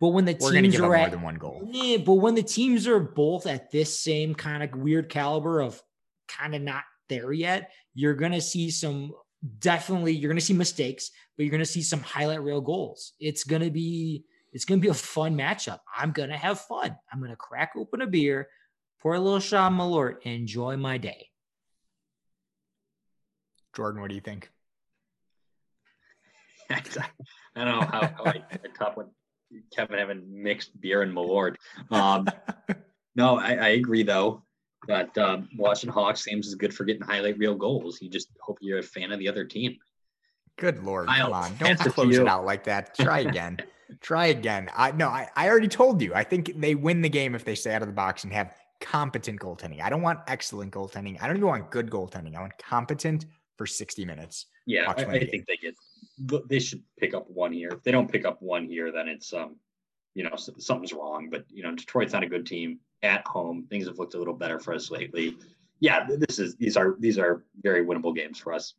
But 0.02 0.10
when 0.10 0.26
the 0.26 0.38
We're 0.40 0.52
teams 0.52 0.80
are 0.80 0.96
at, 0.96 1.02
more 1.02 1.10
than 1.10 1.22
one 1.22 1.36
goal. 1.36 1.68
Yeah, 1.72 1.98
but 1.98 2.16
when 2.16 2.36
the 2.36 2.44
teams 2.44 2.88
are 2.88 3.00
both 3.00 3.46
at 3.46 3.72
this 3.72 4.00
same 4.00 4.34
kind 4.34 4.64
of 4.64 4.74
weird 4.80 5.10
caliber 5.10 5.62
of 5.62 5.82
kind 6.28 6.56
of 6.56 6.62
not 6.62 6.84
there 7.10 7.34
yet, 7.34 7.72
you're 7.94 8.16
going 8.16 8.32
to 8.32 8.42
see 8.42 8.70
some 8.70 9.12
definitely 9.60 10.14
you're 10.14 10.30
going 10.30 10.40
to 10.40 10.46
see 10.46 10.54
mistakes, 10.54 11.12
but 11.36 11.44
you're 11.44 11.52
going 11.52 11.60
to 11.60 11.66
see 11.66 11.82
some 11.82 12.02
highlight 12.02 12.42
reel 12.42 12.62
goals. 12.62 13.14
It's 13.20 13.44
going 13.44 13.62
to 13.62 13.72
be 13.72 14.24
it's 14.52 14.66
going 14.66 14.80
to 14.80 14.86
be 14.86 14.90
a 14.90 14.94
fun 14.94 15.38
matchup. 15.38 15.80
I'm 15.96 16.12
going 16.12 16.30
to 16.30 16.38
have 16.38 16.62
fun. 16.62 16.96
I'm 17.12 17.20
going 17.20 17.32
to 17.32 17.38
crack 17.38 17.74
open 17.76 18.02
a 18.02 18.08
beer, 18.08 18.48
pour 19.02 19.14
a 19.14 19.20
little 19.20 19.40
shot 19.40 19.72
Malort, 19.72 20.18
and 20.26 20.34
enjoy 20.34 20.78
my 20.78 20.98
day. 20.98 21.28
Jordan, 23.76 24.02
what 24.02 24.10
do 24.10 24.16
you 24.16 24.22
think? 24.22 24.50
I 26.70 26.82
don't 27.56 27.80
know 27.80 27.88
how, 27.88 28.02
how 28.02 28.24
I, 28.26 28.44
I 28.52 28.58
top 28.78 28.98
with 28.98 29.08
Kevin 29.76 29.98
having 29.98 30.44
mixed 30.44 30.80
beer 30.80 31.02
and 31.02 31.16
Malort. 31.16 31.56
Um, 31.92 32.28
no, 33.16 33.38
I, 33.38 33.54
I, 33.54 33.68
agree 33.70 34.04
though. 34.04 34.44
But 34.88 35.18
um, 35.18 35.50
watching 35.58 35.90
Hawks 35.90 36.24
games 36.24 36.48
is 36.48 36.56
good 36.56 36.74
for 36.74 36.84
getting 36.84 37.02
highlight 37.02 37.38
real 37.38 37.56
goals. 37.56 38.02
You 38.02 38.10
just 38.10 38.30
hope 38.40 38.60
you're 38.62 38.80
a 38.80 38.84
fan 38.84 39.12
of 39.12 39.20
the 39.20 39.28
other 39.28 39.44
team. 39.44 39.78
Good 40.58 40.84
lord, 40.84 41.08
come 41.08 41.34
on! 41.34 41.56
Don't 41.60 41.80
close 41.80 42.18
it 42.18 42.28
out 42.28 42.46
like 42.46 42.66
that. 42.66 42.96
Try 42.96 43.20
again. 43.20 43.60
Try 44.02 44.28
again. 44.28 44.70
I 44.76 44.92
no, 44.92 45.08
I, 45.08 45.30
I 45.36 45.50
already 45.50 45.68
told 45.68 46.02
you. 46.02 46.14
I 46.14 46.24
think 46.24 46.60
they 46.60 46.76
win 46.76 47.02
the 47.02 47.10
game 47.10 47.36
if 47.36 47.44
they 47.44 47.56
stay 47.56 47.74
out 47.74 47.82
of 47.82 47.88
the 47.88 47.94
box 47.94 48.24
and 48.24 48.34
have 48.34 48.54
competent 48.80 49.40
goaltending. 49.40 49.82
I 49.82 49.90
don't 49.90 50.02
want 50.02 50.20
excellent 50.28 50.72
goaltending. 50.72 51.22
I 51.22 51.28
don't 51.28 51.38
even 51.38 51.48
want 51.48 51.72
good 51.72 51.90
goaltending. 51.90 52.36
I 52.36 52.42
want 52.42 52.58
competent 52.58 53.26
for 53.58 53.66
60 53.66 54.06
minutes. 54.06 54.46
Yeah, 54.66 54.94
I, 54.96 55.04
I 55.04 55.26
think 55.26 55.48
they 55.48 55.58
get 55.58 55.76
they 56.48 56.60
should 56.60 56.84
pick 56.98 57.14
up 57.14 57.30
one 57.30 57.52
here. 57.52 57.70
If 57.70 57.84
they 57.84 57.92
don't 57.92 58.12
pick 58.12 58.26
up 58.26 58.42
one 58.42 58.66
here, 58.66 58.92
then 58.92 59.08
it's 59.08 59.34
um, 59.34 59.56
you 60.14 60.24
know, 60.24 60.36
something's 60.36 60.94
wrong. 60.94 61.30
But 61.32 61.46
you 61.50 61.64
know, 61.64 61.74
Detroit's 61.74 62.14
not 62.14 62.24
a 62.24 62.28
good 62.28 62.46
team 62.46 62.80
at 63.04 63.26
home. 63.28 63.66
Things 63.70 63.88
have 63.88 63.98
looked 63.98 64.14
a 64.14 64.18
little 64.18 64.34
better 64.34 64.60
for 64.60 64.74
us 64.74 64.92
lately. 64.92 65.38
Yeah, 65.80 66.08
this 66.08 66.40
is 66.40 66.56
these 66.56 66.78
are 66.78 66.96
these 67.00 67.18
are 67.18 67.44
very 67.62 67.86
winnable 67.86 68.16
games 68.16 68.38
for 68.38 68.54
us. 68.54 68.74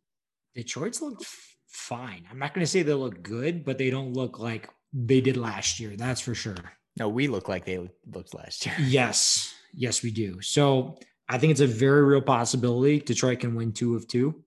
Detroit's 0.54 1.00
looked 1.00 1.24
fine. 1.66 2.26
I'm 2.30 2.38
not 2.38 2.54
going 2.54 2.64
to 2.64 2.70
say 2.70 2.82
they 2.82 2.92
look 2.92 3.22
good, 3.22 3.64
but 3.64 3.78
they 3.78 3.90
don't 3.90 4.12
look 4.12 4.38
like 4.38 4.68
they 4.92 5.20
did 5.20 5.36
last 5.36 5.80
year. 5.80 5.96
That's 5.96 6.20
for 6.20 6.34
sure. 6.34 6.56
No, 6.98 7.08
we 7.08 7.28
look 7.28 7.48
like 7.48 7.64
they 7.64 7.78
looked 8.12 8.34
last 8.34 8.66
year. 8.66 8.74
Yes. 8.80 9.54
Yes, 9.72 10.02
we 10.02 10.10
do. 10.10 10.40
So 10.40 10.98
I 11.28 11.38
think 11.38 11.52
it's 11.52 11.60
a 11.60 11.66
very 11.66 12.02
real 12.02 12.20
possibility 12.20 12.98
Detroit 12.98 13.38
can 13.38 13.54
win 13.54 13.72
two 13.72 13.94
of 13.94 14.08
two. 14.08 14.42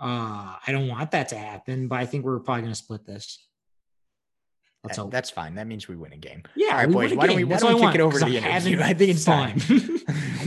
Uh, 0.00 0.56
I 0.66 0.72
don't 0.72 0.88
want 0.88 1.12
that 1.12 1.28
to 1.28 1.38
happen, 1.38 1.86
but 1.86 2.00
I 2.00 2.06
think 2.06 2.24
we're 2.24 2.40
probably 2.40 2.62
going 2.62 2.72
to 2.72 2.78
split 2.78 3.06
this. 3.06 3.46
Let's 4.82 4.96
that. 4.96 5.10
That's 5.10 5.30
fine. 5.30 5.54
That 5.56 5.66
means 5.66 5.88
we 5.88 5.96
win 5.96 6.12
a 6.12 6.16
game. 6.16 6.42
Yeah. 6.56 6.68
All 6.68 6.76
right, 6.78 6.90
boys. 6.90 7.14
Why 7.14 7.26
don't 7.26 7.36
we, 7.36 7.44
why 7.44 7.58
don't 7.58 7.74
we 7.74 7.86
kick 7.86 7.96
it 7.96 8.00
over 8.00 8.18
to 8.18 8.24
the 8.24 8.38
interview? 8.38 8.80
I 8.82 8.94
think 8.94 9.10
it's 9.10 9.24
fun. 9.24 9.60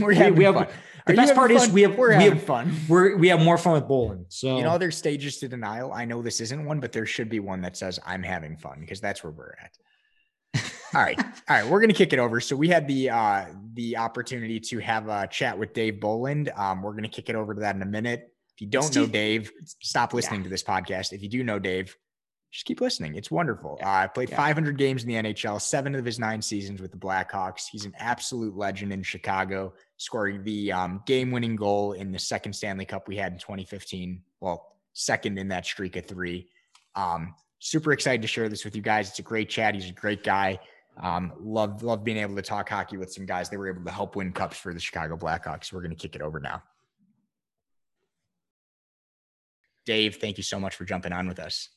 we're 0.00 0.12
having 0.14 0.34
we 0.34 0.44
have, 0.44 0.54
fun. 0.56 0.66
The 1.06 1.14
best 1.14 1.34
part 1.34 1.52
fun? 1.52 1.60
is 1.60 1.68
we 1.70 1.82
have 1.82 1.96
we're 1.96 2.16
we 2.16 2.24
have 2.24 2.42
fun. 2.42 2.74
We're 2.88 3.16
we 3.16 3.28
have 3.28 3.40
more 3.40 3.58
fun 3.58 3.74
with 3.74 3.86
bowling. 3.86 4.24
So 4.28 4.56
you 4.56 4.62
know, 4.62 4.78
there's 4.78 4.96
stages 4.96 5.38
to 5.38 5.48
denial. 5.48 5.92
I 5.92 6.06
know 6.06 6.22
this 6.22 6.40
isn't 6.40 6.64
one, 6.64 6.80
but 6.80 6.92
there 6.92 7.04
should 7.04 7.28
be 7.28 7.40
one 7.40 7.60
that 7.62 7.76
says 7.76 8.00
I'm 8.06 8.22
having 8.22 8.56
fun 8.56 8.80
because 8.80 9.00
that's 9.00 9.22
where 9.22 9.32
we're 9.32 9.54
at. 9.62 10.62
All 10.94 11.02
right. 11.02 11.18
All 11.18 11.26
right. 11.50 11.66
We're 11.66 11.80
gonna 11.80 11.92
kick 11.92 12.14
it 12.14 12.18
over. 12.18 12.40
So 12.40 12.56
we 12.56 12.68
had 12.68 12.88
the 12.88 13.10
uh 13.10 13.46
the 13.74 13.98
opportunity 13.98 14.60
to 14.60 14.78
have 14.78 15.08
a 15.08 15.26
chat 15.26 15.58
with 15.58 15.74
Dave 15.74 16.00
Bolland. 16.00 16.50
Um, 16.56 16.82
we're 16.82 16.94
gonna 16.94 17.08
kick 17.08 17.28
it 17.28 17.34
over 17.34 17.52
to 17.52 17.60
that 17.60 17.76
in 17.76 17.82
a 17.82 17.86
minute. 17.86 18.30
If 18.56 18.62
you 18.62 18.68
don't 18.68 18.94
know 18.94 19.06
Dave, 19.06 19.50
stop 19.80 20.14
listening 20.14 20.40
yeah. 20.40 20.44
to 20.44 20.50
this 20.50 20.62
podcast. 20.62 21.12
If 21.12 21.22
you 21.22 21.28
do 21.28 21.44
know 21.44 21.58
Dave, 21.58 21.94
just 22.54 22.66
keep 22.66 22.80
listening. 22.80 23.16
It's 23.16 23.32
wonderful. 23.32 23.76
Yeah. 23.80 23.90
Uh, 23.90 24.04
I 24.04 24.06
played 24.06 24.30
yeah. 24.30 24.36
500 24.36 24.78
games 24.78 25.02
in 25.02 25.08
the 25.08 25.14
NHL, 25.16 25.60
seven 25.60 25.96
of 25.96 26.04
his 26.04 26.20
nine 26.20 26.40
seasons 26.40 26.80
with 26.80 26.92
the 26.92 26.96
Blackhawks. 26.96 27.64
He's 27.70 27.84
an 27.84 27.92
absolute 27.98 28.56
legend 28.56 28.92
in 28.92 29.02
Chicago, 29.02 29.74
scoring 30.04 30.42
the 30.44 30.70
um, 30.70 31.02
game 31.06 31.30
winning 31.30 31.56
goal 31.56 31.92
in 31.92 32.12
the 32.12 32.18
second 32.18 32.52
Stanley 32.52 32.84
Cup 32.84 33.08
we 33.08 33.16
had 33.16 33.32
in 33.32 33.38
2015. 33.38 34.22
Well, 34.40 34.76
second 34.92 35.38
in 35.38 35.48
that 35.48 35.64
streak 35.64 35.96
of 35.96 36.06
three. 36.06 36.48
Um, 36.94 37.34
super 37.58 37.92
excited 37.92 38.22
to 38.22 38.28
share 38.28 38.48
this 38.48 38.64
with 38.64 38.76
you 38.76 38.82
guys. 38.82 39.08
It's 39.08 39.18
a 39.18 39.22
great 39.22 39.48
chat. 39.48 39.74
He's 39.74 39.88
a 39.88 39.92
great 39.92 40.22
guy. 40.22 40.60
Um, 41.02 41.32
love, 41.40 41.82
love 41.82 42.04
being 42.04 42.18
able 42.18 42.36
to 42.36 42.42
talk 42.42 42.68
hockey 42.68 42.96
with 42.96 43.12
some 43.12 43.26
guys 43.26 43.50
that 43.50 43.58
were 43.58 43.68
able 43.68 43.84
to 43.84 43.90
help 43.90 44.14
win 44.14 44.32
cups 44.32 44.56
for 44.56 44.72
the 44.72 44.78
Chicago 44.78 45.16
Blackhawks. 45.16 45.72
We're 45.72 45.80
going 45.80 45.90
to 45.90 45.96
kick 45.96 46.14
it 46.14 46.22
over 46.22 46.38
now. 46.38 46.62
Dave, 49.86 50.16
thank 50.16 50.36
you 50.36 50.44
so 50.44 50.60
much 50.60 50.76
for 50.76 50.84
jumping 50.84 51.12
on 51.12 51.26
with 51.26 51.38
us. 51.38 51.68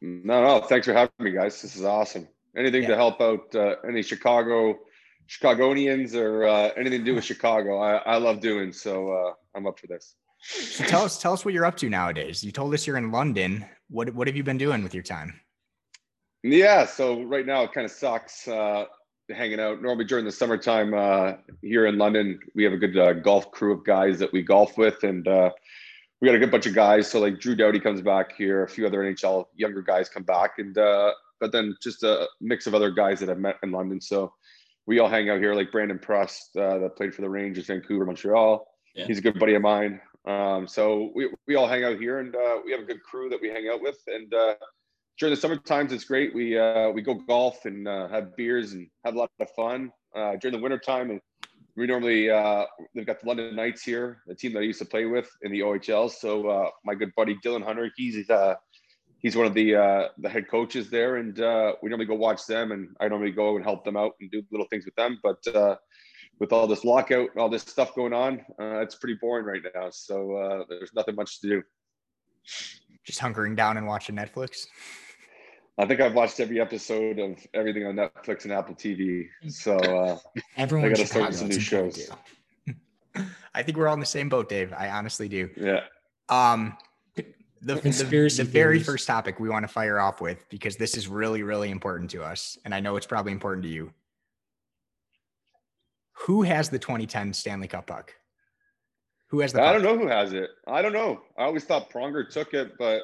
No, 0.00 0.42
no, 0.42 0.60
thanks 0.60 0.86
for 0.86 0.92
having 0.92 1.12
me, 1.18 1.30
guys. 1.30 1.62
This 1.62 1.76
is 1.76 1.84
awesome. 1.84 2.28
Anything 2.56 2.82
yeah. 2.82 2.88
to 2.88 2.96
help 2.96 3.20
out 3.20 3.54
uh, 3.54 3.76
any 3.86 4.02
Chicago 4.02 4.78
Chicagonians 5.28 6.14
or 6.14 6.46
uh, 6.46 6.70
anything 6.76 7.00
to 7.00 7.04
do 7.04 7.14
with 7.14 7.24
Chicago, 7.24 7.78
I, 7.78 7.96
I 7.96 8.16
love 8.16 8.40
doing. 8.40 8.72
So 8.72 9.12
uh, 9.12 9.32
I'm 9.54 9.66
up 9.66 9.78
for 9.78 9.86
this. 9.86 10.16
So 10.40 10.84
tell 10.84 11.02
us, 11.02 11.18
tell 11.18 11.32
us 11.32 11.44
what 11.44 11.54
you're 11.54 11.64
up 11.64 11.76
to 11.78 11.88
nowadays. 11.88 12.44
You 12.44 12.52
told 12.52 12.74
us 12.74 12.86
you're 12.86 12.98
in 12.98 13.10
London. 13.10 13.64
What 13.88 14.14
what 14.14 14.26
have 14.26 14.36
you 14.36 14.42
been 14.42 14.58
doing 14.58 14.82
with 14.82 14.92
your 14.92 15.02
time? 15.02 15.40
Yeah, 16.42 16.84
so 16.84 17.22
right 17.22 17.46
now 17.46 17.62
it 17.62 17.72
kind 17.72 17.86
of 17.86 17.90
sucks 17.90 18.46
uh, 18.46 18.84
hanging 19.30 19.60
out. 19.60 19.80
Normally 19.80 20.04
during 20.04 20.26
the 20.26 20.32
summertime 20.32 20.92
uh, 20.92 21.32
here 21.62 21.86
in 21.86 21.96
London, 21.96 22.38
we 22.54 22.64
have 22.64 22.74
a 22.74 22.76
good 22.76 22.98
uh, 22.98 23.14
golf 23.14 23.50
crew 23.50 23.72
of 23.72 23.84
guys 23.84 24.18
that 24.18 24.30
we 24.32 24.42
golf 24.42 24.76
with, 24.76 25.02
and 25.04 25.26
uh, 25.26 25.50
we 26.20 26.28
got 26.28 26.34
a 26.34 26.38
good 26.38 26.50
bunch 26.50 26.66
of 26.66 26.74
guys. 26.74 27.10
So 27.10 27.20
like 27.20 27.40
Drew 27.40 27.54
Doughty 27.54 27.80
comes 27.80 28.02
back 28.02 28.36
here, 28.36 28.64
a 28.64 28.68
few 28.68 28.86
other 28.86 28.98
NHL 28.98 29.46
younger 29.56 29.80
guys 29.80 30.10
come 30.10 30.24
back, 30.24 30.58
and 30.58 30.76
uh, 30.76 31.12
but 31.40 31.52
then 31.52 31.76
just 31.82 32.02
a 32.02 32.28
mix 32.42 32.66
of 32.66 32.74
other 32.74 32.90
guys 32.90 33.20
that 33.20 33.30
I've 33.30 33.38
met 33.38 33.56
in 33.62 33.72
London. 33.72 34.00
So 34.00 34.34
we 34.86 34.98
all 34.98 35.08
hang 35.08 35.30
out 35.30 35.38
here, 35.38 35.54
like 35.54 35.72
Brandon 35.72 35.98
Prust 35.98 36.56
uh, 36.56 36.78
that 36.78 36.96
played 36.96 37.14
for 37.14 37.22
the 37.22 37.30
Rangers, 37.30 37.66
Vancouver, 37.66 38.04
Montreal. 38.04 38.66
Yeah. 38.94 39.06
He's 39.06 39.18
a 39.18 39.22
good 39.22 39.38
buddy 39.38 39.54
of 39.54 39.62
mine. 39.62 40.00
Um, 40.26 40.66
so 40.66 41.10
we, 41.14 41.28
we 41.46 41.54
all 41.54 41.66
hang 41.66 41.84
out 41.84 41.98
here, 41.98 42.20
and 42.20 42.34
uh, 42.34 42.58
we 42.64 42.72
have 42.72 42.80
a 42.80 42.84
good 42.84 43.02
crew 43.02 43.28
that 43.28 43.40
we 43.40 43.48
hang 43.48 43.68
out 43.68 43.80
with. 43.82 43.98
And 44.06 44.32
uh, 44.32 44.54
during 45.18 45.34
the 45.34 45.40
summer 45.40 45.56
times, 45.56 45.92
it's 45.92 46.04
great. 46.04 46.34
We 46.34 46.58
uh, 46.58 46.90
we 46.90 47.02
go 47.02 47.14
golf 47.14 47.64
and 47.66 47.86
uh, 47.86 48.08
have 48.08 48.36
beers 48.36 48.72
and 48.72 48.88
have 49.04 49.14
a 49.14 49.18
lot 49.18 49.30
of 49.40 49.50
fun. 49.50 49.90
Uh, 50.14 50.36
during 50.36 50.56
the 50.56 50.62
winter 50.62 50.78
time, 50.78 51.20
we 51.76 51.86
normally 51.86 52.30
uh, 52.30 52.64
they've 52.94 53.06
got 53.06 53.20
the 53.20 53.26
London 53.26 53.54
Knights 53.56 53.82
here, 53.82 54.22
the 54.26 54.34
team 54.34 54.52
that 54.52 54.60
I 54.60 54.62
used 54.62 54.78
to 54.78 54.84
play 54.84 55.06
with 55.06 55.28
in 55.42 55.52
the 55.52 55.60
OHL. 55.60 56.10
So 56.10 56.48
uh, 56.48 56.70
my 56.84 56.94
good 56.94 57.12
buddy 57.16 57.36
Dylan 57.44 57.64
Hunter, 57.64 57.90
he's 57.96 58.28
uh, 58.30 58.54
he's 59.24 59.34
one 59.34 59.46
of 59.46 59.54
the 59.54 59.74
uh, 59.74 60.08
the 60.18 60.28
head 60.28 60.48
coaches 60.48 60.90
there, 60.90 61.16
and 61.16 61.40
uh, 61.40 61.72
we 61.82 61.88
normally 61.88 62.06
go 62.06 62.14
watch 62.14 62.46
them, 62.46 62.70
and 62.70 62.94
I 63.00 63.08
normally 63.08 63.32
go 63.32 63.56
and 63.56 63.64
help 63.64 63.84
them 63.84 63.96
out 63.96 64.12
and 64.20 64.30
do 64.30 64.42
little 64.52 64.68
things 64.68 64.84
with 64.84 64.94
them. 64.94 65.18
But 65.22 65.44
uh, 65.52 65.76
with 66.38 66.52
all 66.52 66.68
this 66.68 66.84
lockout 66.84 67.30
and 67.32 67.40
all 67.40 67.48
this 67.48 67.62
stuff 67.62 67.94
going 67.96 68.12
on, 68.12 68.40
uh, 68.60 68.80
it's 68.80 68.94
pretty 68.94 69.18
boring 69.20 69.46
right 69.46 69.62
now. 69.74 69.88
So 69.90 70.36
uh, 70.36 70.64
there's 70.68 70.92
nothing 70.94 71.16
much 71.16 71.40
to 71.40 71.48
do. 71.48 71.62
Just 73.04 73.18
hunkering 73.18 73.56
down 73.56 73.78
and 73.78 73.86
watching 73.86 74.14
Netflix. 74.14 74.66
I 75.76 75.86
think 75.86 76.00
I've 76.00 76.14
watched 76.14 76.38
every 76.38 76.60
episode 76.60 77.18
of 77.18 77.36
everything 77.52 77.84
on 77.86 77.96
Netflix 77.96 78.44
and 78.44 78.52
Apple 78.52 78.76
TV. 78.76 79.26
So 79.48 79.76
uh, 79.78 80.18
Everyone 80.56 80.86
I 80.86 80.90
got 80.90 80.98
to 80.98 81.06
start 81.06 81.34
some 81.34 81.48
new 81.48 81.58
shows. 81.58 82.10
I 83.54 83.62
think 83.62 83.78
we're 83.78 83.88
all 83.88 83.94
in 83.94 84.00
the 84.00 84.06
same 84.06 84.28
boat, 84.28 84.48
Dave. 84.48 84.72
I 84.72 84.90
honestly 84.90 85.28
do. 85.28 85.48
Yeah. 85.56 85.80
Um, 86.28 86.76
the, 87.64 87.74
the, 87.74 87.80
Conspiracy 87.80 88.42
the 88.42 88.48
very 88.48 88.78
first 88.78 89.06
topic 89.06 89.40
we 89.40 89.48
want 89.48 89.64
to 89.64 89.68
fire 89.68 89.98
off 89.98 90.20
with 90.20 90.48
because 90.50 90.76
this 90.76 90.96
is 90.96 91.08
really, 91.08 91.42
really 91.42 91.70
important 91.70 92.10
to 92.10 92.22
us, 92.22 92.58
and 92.64 92.74
I 92.74 92.80
know 92.80 92.96
it's 92.96 93.06
probably 93.06 93.32
important 93.32 93.64
to 93.64 93.70
you. 93.70 93.92
Who 96.26 96.42
has 96.42 96.68
the 96.68 96.78
2010 96.78 97.32
Stanley 97.32 97.68
Cup 97.68 97.86
puck? 97.86 98.14
Who 99.28 99.40
has 99.40 99.52
the? 99.52 99.62
I 99.62 99.72
don't 99.72 99.82
know 99.82 99.98
who 99.98 100.06
has 100.06 100.32
it. 100.32 100.50
I 100.66 100.82
don't 100.82 100.92
know. 100.92 101.22
I 101.38 101.44
always 101.44 101.64
thought 101.64 101.90
Pronger 101.90 102.28
took 102.28 102.54
it, 102.54 102.78
but 102.78 103.02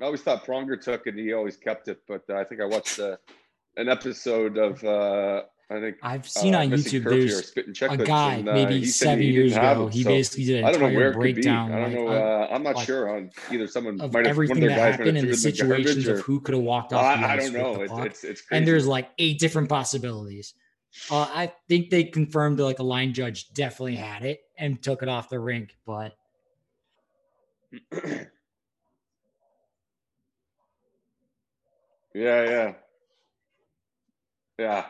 I 0.00 0.04
always 0.04 0.22
thought 0.22 0.44
Pronger 0.44 0.80
took 0.80 1.06
it. 1.06 1.14
and 1.14 1.18
He 1.18 1.32
always 1.32 1.56
kept 1.56 1.88
it, 1.88 2.00
but 2.06 2.22
I 2.30 2.44
think 2.44 2.60
I 2.60 2.66
watched 2.66 3.00
uh, 3.00 3.16
an 3.76 3.88
episode 3.88 4.58
of 4.58 4.84
uh, 4.84 5.42
I 5.68 5.80
think 5.80 5.96
I've 6.00 6.28
seen 6.28 6.54
uh, 6.54 6.60
on 6.60 6.70
YouTube 6.70 7.02
there's 7.04 7.52
a 7.82 7.96
guy 7.96 8.34
and, 8.34 8.48
uh, 8.48 8.52
maybe 8.54 8.84
seven 8.86 9.24
years 9.24 9.56
ago. 9.56 9.88
it, 9.88 9.94
He 9.94 10.02
so 10.04 10.10
basically 10.10 10.44
did 10.44 10.58
an 10.60 10.64
I 10.64 10.70
don't 10.70 10.80
know 10.80 10.86
where 10.86 11.08
entire 11.08 11.10
it 11.10 11.14
could 11.14 11.22
be. 11.22 11.32
breakdown. 11.32 11.72
I 11.72 11.80
don't 11.80 11.94
know. 11.94 12.06
of- 12.08 12.22
Uh, 12.50 12.54
I'm 12.54 12.62
not 12.62 12.76
like, 12.76 12.86
sure 12.86 13.16
on 13.16 13.30
either 13.50 13.66
someone 13.66 14.00
of 14.00 14.12
might 14.12 14.20
have 14.26 14.30
everything 14.30 14.60
that 14.60 14.68
guys 14.68 14.76
might 14.76 14.84
have 14.84 14.90
happened 15.00 15.08
and 15.08 15.16
the 15.16 15.20
it 15.20 15.24
in 15.24 15.30
the 15.30 15.36
situations 15.36 16.08
or- 16.08 16.14
of 16.14 16.20
who 16.20 16.38
could 16.40 16.54
have 16.54 16.62
walked 16.62 16.92
off 16.92 17.18
the 17.18 17.26
I, 17.26 17.32
I 17.32 17.36
don't 17.38 17.52
know. 17.52 17.80
It's, 17.82 17.92
it's 17.92 18.24
it's 18.24 18.40
crazy. 18.42 18.58
and 18.58 18.68
there's 18.68 18.86
like 18.86 19.10
eight 19.18 19.40
different 19.40 19.68
possibilities. 19.68 20.54
Uh, 21.10 21.22
I 21.34 21.52
think 21.68 21.90
they 21.90 22.04
confirmed 22.04 22.58
that 22.60 22.64
like 22.64 22.78
a 22.78 22.84
line 22.84 23.12
judge 23.12 23.52
definitely 23.52 23.96
had 23.96 24.24
it 24.24 24.42
and 24.56 24.80
took 24.80 25.02
it 25.02 25.08
off 25.08 25.28
the 25.28 25.40
rink, 25.40 25.76
but 25.84 26.16
yeah, 27.92 28.28
yeah, 32.14 32.72
yeah, 34.58 34.86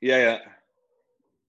yeah, 0.00 0.18
yeah. 0.18 0.38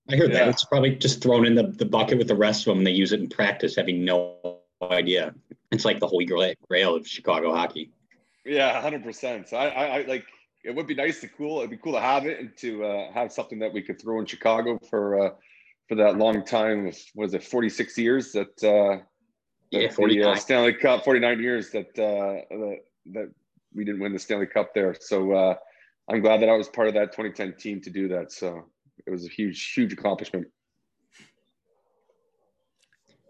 I 0.09 0.15
heard 0.17 0.31
Yeah. 0.31 0.39
that. 0.39 0.49
It's 0.49 0.65
probably 0.65 0.95
just 0.95 1.21
thrown 1.21 1.45
in 1.45 1.55
the, 1.55 1.63
the 1.63 1.85
bucket 1.85 2.17
with 2.17 2.27
the 2.27 2.35
rest 2.35 2.67
of 2.67 2.75
them. 2.75 2.83
They 2.83 2.91
use 2.91 3.11
it 3.11 3.19
in 3.19 3.29
practice, 3.29 3.75
having 3.75 4.03
no 4.03 4.57
idea. 4.81 5.33
It's 5.71 5.85
like 5.85 5.99
the 5.99 6.07
holy 6.07 6.25
grail 6.25 6.95
of 6.95 7.07
Chicago 7.07 7.53
hockey. 7.53 7.91
Yeah, 8.45 8.81
hundred 8.81 9.03
percent. 9.03 9.47
So 9.47 9.57
I, 9.57 9.67
I, 9.67 9.85
I 9.99 10.01
like 10.07 10.25
it 10.63 10.75
would 10.75 10.87
be 10.87 10.95
nice 10.95 11.21
to 11.21 11.27
cool. 11.27 11.59
It'd 11.59 11.69
be 11.69 11.77
cool 11.77 11.93
to 11.93 12.01
have 12.01 12.25
it 12.25 12.39
and 12.39 12.55
to 12.57 12.83
uh, 12.83 13.11
have 13.13 13.31
something 13.31 13.59
that 13.59 13.71
we 13.71 13.81
could 13.81 14.01
throw 14.01 14.19
in 14.19 14.25
Chicago 14.25 14.79
for 14.89 15.27
uh, 15.27 15.29
for 15.87 15.95
that 15.95 16.17
long 16.17 16.43
time. 16.43 16.91
Was 17.15 17.33
it 17.33 17.43
forty 17.43 17.69
six 17.69 17.97
years 17.97 18.31
that 18.33 18.63
uh, 18.63 19.03
Yeah, 19.69 19.81
that 19.83 19.89
the 19.91 19.95
49. 19.95 20.27
uh, 20.27 20.35
Stanley 20.35 20.73
Cup? 20.73 21.03
Forty 21.05 21.19
nine 21.19 21.39
years 21.39 21.69
that 21.71 21.89
uh, 21.99 22.41
that 22.49 22.77
that 23.13 23.31
we 23.75 23.85
didn't 23.85 24.01
win 24.01 24.11
the 24.13 24.19
Stanley 24.19 24.47
Cup 24.47 24.73
there. 24.73 24.95
So 24.99 25.31
uh, 25.31 25.55
I'm 26.11 26.19
glad 26.19 26.41
that 26.41 26.49
I 26.49 26.57
was 26.57 26.67
part 26.67 26.89
of 26.89 26.93
that 26.95 27.13
2010 27.13 27.55
team 27.57 27.81
to 27.81 27.89
do 27.89 28.09
that. 28.09 28.33
So 28.33 28.65
it 29.07 29.09
was 29.09 29.25
a 29.25 29.29
huge, 29.29 29.71
huge 29.71 29.93
accomplishment. 29.93 30.47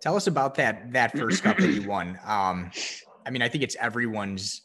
Tell 0.02 0.16
us 0.16 0.26
about 0.26 0.56
that 0.56 0.94
that 0.94 1.16
first 1.16 1.44
cup 1.44 1.58
that 1.58 1.72
you 1.72 1.88
won. 1.88 2.20
Um, 2.26 2.72
I 3.24 3.30
mean, 3.30 3.44
I 3.44 3.50
think 3.50 3.64
it's 3.64 3.76
everyone's 3.76 4.62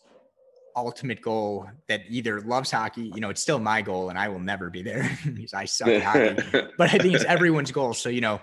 ultimate 0.74 1.20
goal 1.20 1.68
that 1.88 2.02
either 2.08 2.40
loves 2.40 2.70
hockey. 2.70 3.12
You 3.14 3.20
know, 3.20 3.28
it's 3.28 3.42
still 3.42 3.58
my 3.58 3.82
goal, 3.82 4.08
and 4.08 4.18
I 4.18 4.28
will 4.28 4.38
never 4.38 4.70
be 4.70 4.82
there 4.82 5.10
because 5.26 5.52
I 5.52 5.66
suck 5.66 5.88
at 5.88 6.02
hockey. 6.02 6.68
But 6.78 6.94
I 6.94 6.98
think 6.98 7.14
it's 7.14 7.24
everyone's 7.24 7.70
goal. 7.70 7.92
So 7.92 8.08
you 8.08 8.22
know, 8.22 8.40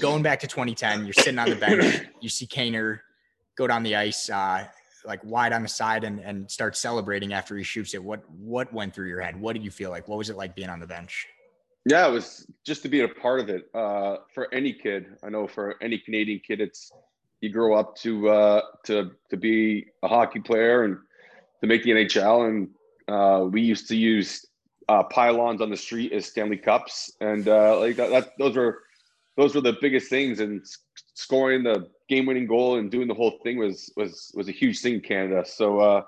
going 0.00 0.22
back 0.22 0.40
to 0.40 0.46
2010, 0.46 1.06
you're 1.06 1.14
sitting 1.14 1.38
on 1.38 1.48
the 1.48 1.56
bench, 1.56 2.02
you 2.20 2.28
see 2.28 2.46
Kaner 2.46 3.00
go 3.56 3.66
down 3.66 3.82
the 3.82 3.96
ice, 3.96 4.28
uh, 4.28 4.66
like 5.06 5.24
wide 5.24 5.52
on 5.52 5.62
the 5.62 5.68
side, 5.68 6.04
and 6.04 6.20
and 6.20 6.50
start 6.50 6.76
celebrating 6.76 7.32
after 7.32 7.56
he 7.56 7.62
shoots 7.62 7.94
it. 7.94 8.02
What 8.02 8.28
what 8.30 8.72
went 8.72 8.94
through 8.94 9.08
your 9.08 9.20
head? 9.20 9.40
What 9.40 9.54
did 9.54 9.64
you 9.64 9.70
feel 9.70 9.90
like? 9.90 10.08
What 10.08 10.18
was 10.18 10.30
it 10.30 10.36
like 10.36 10.54
being 10.54 10.68
on 10.68 10.80
the 10.80 10.86
bench? 10.86 11.26
Yeah, 11.88 12.08
it 12.08 12.10
was 12.10 12.46
just 12.64 12.82
to 12.82 12.88
be 12.88 13.02
a 13.02 13.08
part 13.08 13.38
of 13.38 13.48
it. 13.48 13.70
Uh, 13.72 14.16
for 14.34 14.52
any 14.52 14.72
kid, 14.72 15.06
I 15.22 15.28
know 15.28 15.46
for 15.46 15.76
any 15.80 15.98
Canadian 15.98 16.40
kid, 16.44 16.60
it's 16.60 16.90
you 17.40 17.50
grow 17.50 17.76
up 17.76 17.96
to 17.98 18.28
uh, 18.28 18.60
to 18.86 19.12
to 19.30 19.36
be 19.36 19.86
a 20.02 20.08
hockey 20.08 20.40
player 20.40 20.82
and 20.82 20.98
to 21.60 21.66
make 21.66 21.84
the 21.84 21.90
NHL. 21.90 22.48
And 22.48 22.68
uh, 23.08 23.44
we 23.46 23.62
used 23.62 23.86
to 23.88 23.96
use 23.96 24.46
uh, 24.88 25.04
pylons 25.04 25.60
on 25.60 25.70
the 25.70 25.76
street 25.76 26.12
as 26.12 26.26
Stanley 26.26 26.56
Cups, 26.56 27.12
and 27.20 27.46
uh, 27.48 27.78
like 27.78 27.96
that, 27.96 28.10
that, 28.10 28.32
those 28.38 28.56
were 28.56 28.82
those 29.36 29.54
were 29.54 29.60
the 29.60 29.76
biggest 29.80 30.08
things. 30.10 30.40
And 30.40 30.66
scoring 31.14 31.62
the 31.62 31.88
game-winning 32.08 32.46
goal 32.46 32.78
and 32.78 32.90
doing 32.90 33.08
the 33.08 33.14
whole 33.14 33.38
thing 33.42 33.58
was 33.58 33.92
was 33.96 34.32
was 34.34 34.48
a 34.48 34.52
huge 34.52 34.80
thing 34.80 34.94
in 34.94 35.00
Canada. 35.00 35.44
So 35.46 35.80
uh, 35.80 36.02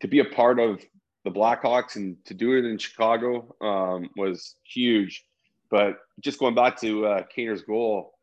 to 0.00 0.08
be 0.08 0.20
a 0.20 0.24
part 0.24 0.58
of 0.58 0.80
the 1.24 1.30
Blackhawks 1.30 1.96
and 1.96 2.16
to 2.24 2.34
do 2.34 2.56
it 2.56 2.64
in 2.64 2.78
Chicago 2.78 3.54
um, 3.60 4.08
was 4.16 4.56
huge. 4.64 5.24
But 5.70 5.98
just 6.20 6.38
going 6.38 6.54
back 6.54 6.80
to 6.80 7.06
uh, 7.06 7.22
Kaner's 7.34 7.62
goal, 7.62 8.14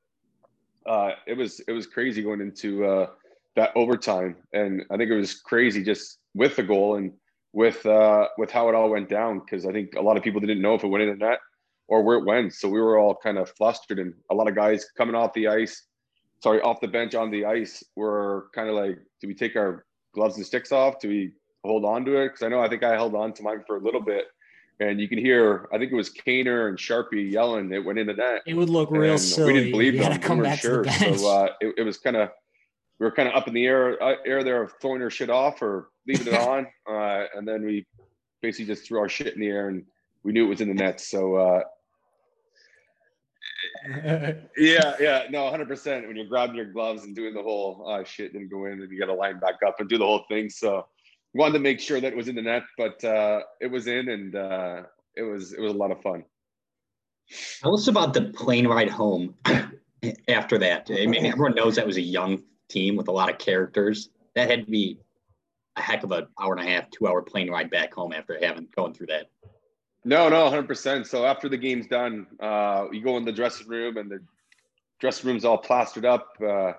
uh, 0.86 1.12
it 1.26 1.38
was 1.38 1.60
it 1.62 1.72
was 1.72 1.88
crazy 1.88 2.22
going 2.22 2.42
into 2.42 2.86
uh, 2.86 3.08
that 3.56 3.72
overtime, 3.76 4.36
and 4.54 4.84
I 4.92 4.98
think 4.98 5.10
it 5.12 5.16
was 5.16 5.36
crazy 5.36 5.84
just 5.84 6.20
with 6.34 6.56
the 6.56 6.64
goal 6.64 6.96
and 6.96 7.14
with 7.54 7.86
uh, 7.86 8.28
with 8.38 8.52
how 8.52 8.70
it 8.70 8.76
all 8.76 8.90
went 8.90 9.10
down 9.10 9.40
because 9.40 9.66
I 9.66 9.72
think 9.72 9.96
a 9.96 10.02
lot 10.02 10.18
of 10.18 10.24
people 10.24 10.42
didn't 10.42 10.62
know 10.62 10.76
if 10.76 10.84
it 10.84 10.88
went 10.88 11.04
in 11.04 11.10
the 11.10 11.26
net 11.26 11.40
or 11.88 12.04
where 12.04 12.18
it 12.18 12.26
went, 12.26 12.54
so 12.54 12.68
we 12.68 12.82
were 12.82 12.98
all 12.98 13.16
kind 13.16 13.38
of 13.38 13.50
flustered, 13.52 14.00
and 14.00 14.14
a 14.30 14.36
lot 14.36 14.50
of 14.50 14.56
guys 14.56 14.86
coming 14.98 15.16
off 15.16 15.32
the 15.34 15.48
ice, 15.48 15.84
sorry, 16.42 16.62
off 16.62 16.82
the 16.82 16.88
bench 16.88 17.16
on 17.16 17.32
the 17.32 17.46
ice 17.46 17.84
were 17.96 18.48
kind 18.54 18.70
of 18.70 18.76
like, 18.76 19.00
do 19.22 19.28
we 19.28 19.34
take 19.34 19.56
our 19.56 19.86
gloves 20.14 20.38
and 20.38 20.46
sticks 20.46 20.72
off? 20.72 21.00
Do 21.00 21.10
we 21.10 21.32
hold 21.64 21.86
on 21.86 22.06
to 22.06 22.18
it? 22.18 22.30
Because 22.30 22.44
I 22.44 22.50
know 22.50 22.60
I 22.60 22.70
think 22.70 22.84
I 22.84 22.94
held 22.94 23.16
on 23.16 23.34
to 23.34 23.44
mine 23.44 23.64
for 23.66 23.78
a 23.78 23.80
little 23.80 24.02
bit, 24.02 24.26
and 24.80 25.00
you 25.00 25.08
can 25.08 25.18
hear 25.18 25.68
I 25.74 25.78
think 25.78 25.92
it 25.92 25.96
was 25.96 26.10
Kaner 26.10 26.70
and 26.70 26.78
Sharpie 26.78 27.32
yelling 27.32 27.72
it 27.72 27.84
went 27.84 28.00
into 28.00 28.14
that. 28.14 28.42
it 28.46 28.56
would 28.56 28.70
look 28.70 28.92
real 28.92 29.18
silly. 29.18 29.54
We 29.54 29.60
didn't 29.60 29.72
believe 29.72 29.96
you 29.96 30.02
them. 30.02 30.20
come 30.20 30.38
we 30.38 30.44
back 30.44 30.60
sure. 30.60 30.86
So 30.86 31.30
uh, 31.30 31.50
it, 31.62 31.76
it 31.80 31.84
was 31.84 31.98
kind 31.98 32.16
of 32.16 32.30
we 33.00 33.06
were 33.06 33.12
kind 33.12 33.30
of 33.30 33.36
up 33.36 33.48
in 33.48 33.54
the 33.54 33.66
air 33.66 34.02
uh, 34.02 34.16
air 34.26 34.44
there 34.44 34.62
of 34.64 34.74
throwing 34.82 35.02
our 35.02 35.10
shit 35.10 35.30
off 35.30 35.62
or 35.62 35.90
leaving 36.08 36.34
it 36.34 36.40
on, 36.48 36.68
uh, 36.90 37.26
and 37.36 37.48
then 37.48 37.66
we 37.66 37.86
basically 38.42 38.66
just 38.66 38.88
threw 38.88 39.00
our 39.00 39.10
shit 39.10 39.34
in 39.34 39.40
the 39.40 39.48
air 39.48 39.70
and 39.70 39.84
we 40.24 40.32
knew 40.32 40.46
it 40.46 40.50
was 40.50 40.62
in 40.62 40.68
the 40.68 40.74
net. 40.74 41.00
So 41.00 41.36
uh, 41.36 41.64
yeah, 44.58 44.96
yeah, 45.00 45.24
no, 45.30 45.50
hundred 45.50 45.68
percent. 45.68 46.08
When 46.08 46.16
you're 46.16 46.26
grabbing 46.26 46.56
your 46.56 46.72
gloves 46.72 47.04
and 47.04 47.16
doing 47.16 47.34
the 47.34 47.42
whole 47.42 47.86
uh, 47.88 48.04
shit 48.04 48.34
didn't 48.34 48.50
go 48.50 48.66
in, 48.66 48.82
and 48.82 48.92
you 48.92 49.00
got 49.00 49.06
to 49.06 49.14
line 49.14 49.40
back 49.40 49.56
up 49.66 49.80
and 49.80 49.88
do 49.88 49.98
the 49.98 50.06
whole 50.06 50.26
thing. 50.28 50.50
So 50.50 50.86
wanted 51.34 51.54
to 51.54 51.60
make 51.60 51.80
sure 51.80 52.02
that 52.02 52.12
it 52.12 52.16
was 52.16 52.28
in 52.28 52.36
the 52.36 52.42
net, 52.42 52.64
but 52.78 53.02
uh, 53.04 53.42
it 53.62 53.68
was 53.68 53.88
in, 53.88 54.10
and 54.10 54.36
uh, 54.36 54.84
it 55.16 55.24
was 55.24 55.54
it 55.54 55.62
was 55.62 55.72
a 55.72 55.78
lot 55.78 55.92
of 55.92 56.02
fun. 56.02 56.24
Tell 57.62 57.76
us 57.76 57.88
about 57.88 58.14
the 58.14 58.24
plane 58.24 58.68
ride 58.68 58.90
home 58.90 59.36
after 60.28 60.58
that. 60.58 60.90
I 60.92 61.06
mean, 61.06 61.26
everyone 61.26 61.56
knows 61.56 61.76
that 61.76 61.86
was 61.86 61.98
a 61.98 62.02
young 62.02 62.44
team 62.70 62.96
with 62.96 63.08
a 63.08 63.12
lot 63.12 63.30
of 63.30 63.38
characters. 63.38 64.10
That 64.36 64.50
had 64.50 64.66
to 64.66 64.72
be 64.72 65.00
a 65.76 65.82
heck 65.82 66.04
of 66.04 66.12
an 66.12 66.28
hour 66.40 66.56
and 66.56 66.68
a 66.68 66.70
half, 66.70 66.90
two 66.90 67.08
hour 67.08 67.22
plane 67.22 67.50
ride 67.50 67.70
back 67.70 67.94
home 67.94 68.14
after 68.14 68.38
having 68.42 68.68
going 68.76 68.94
through 68.94 69.08
that. 69.08 69.28
No, 70.08 70.30
no, 70.30 70.50
hundred 70.50 70.70
percent. 70.70 71.06
So 71.06 71.26
after 71.26 71.50
the 71.50 71.58
game's 71.58 71.86
done, 71.86 72.28
uh, 72.40 72.86
you 72.94 73.02
go 73.04 73.18
in 73.18 73.26
the 73.26 73.32
dressing 73.34 73.68
room, 73.68 73.98
and 73.98 74.10
the 74.10 74.20
dressing 75.02 75.28
room's 75.28 75.44
all 75.44 75.58
plastered 75.58 76.06
up 76.06 76.30
uh, 76.42 76.72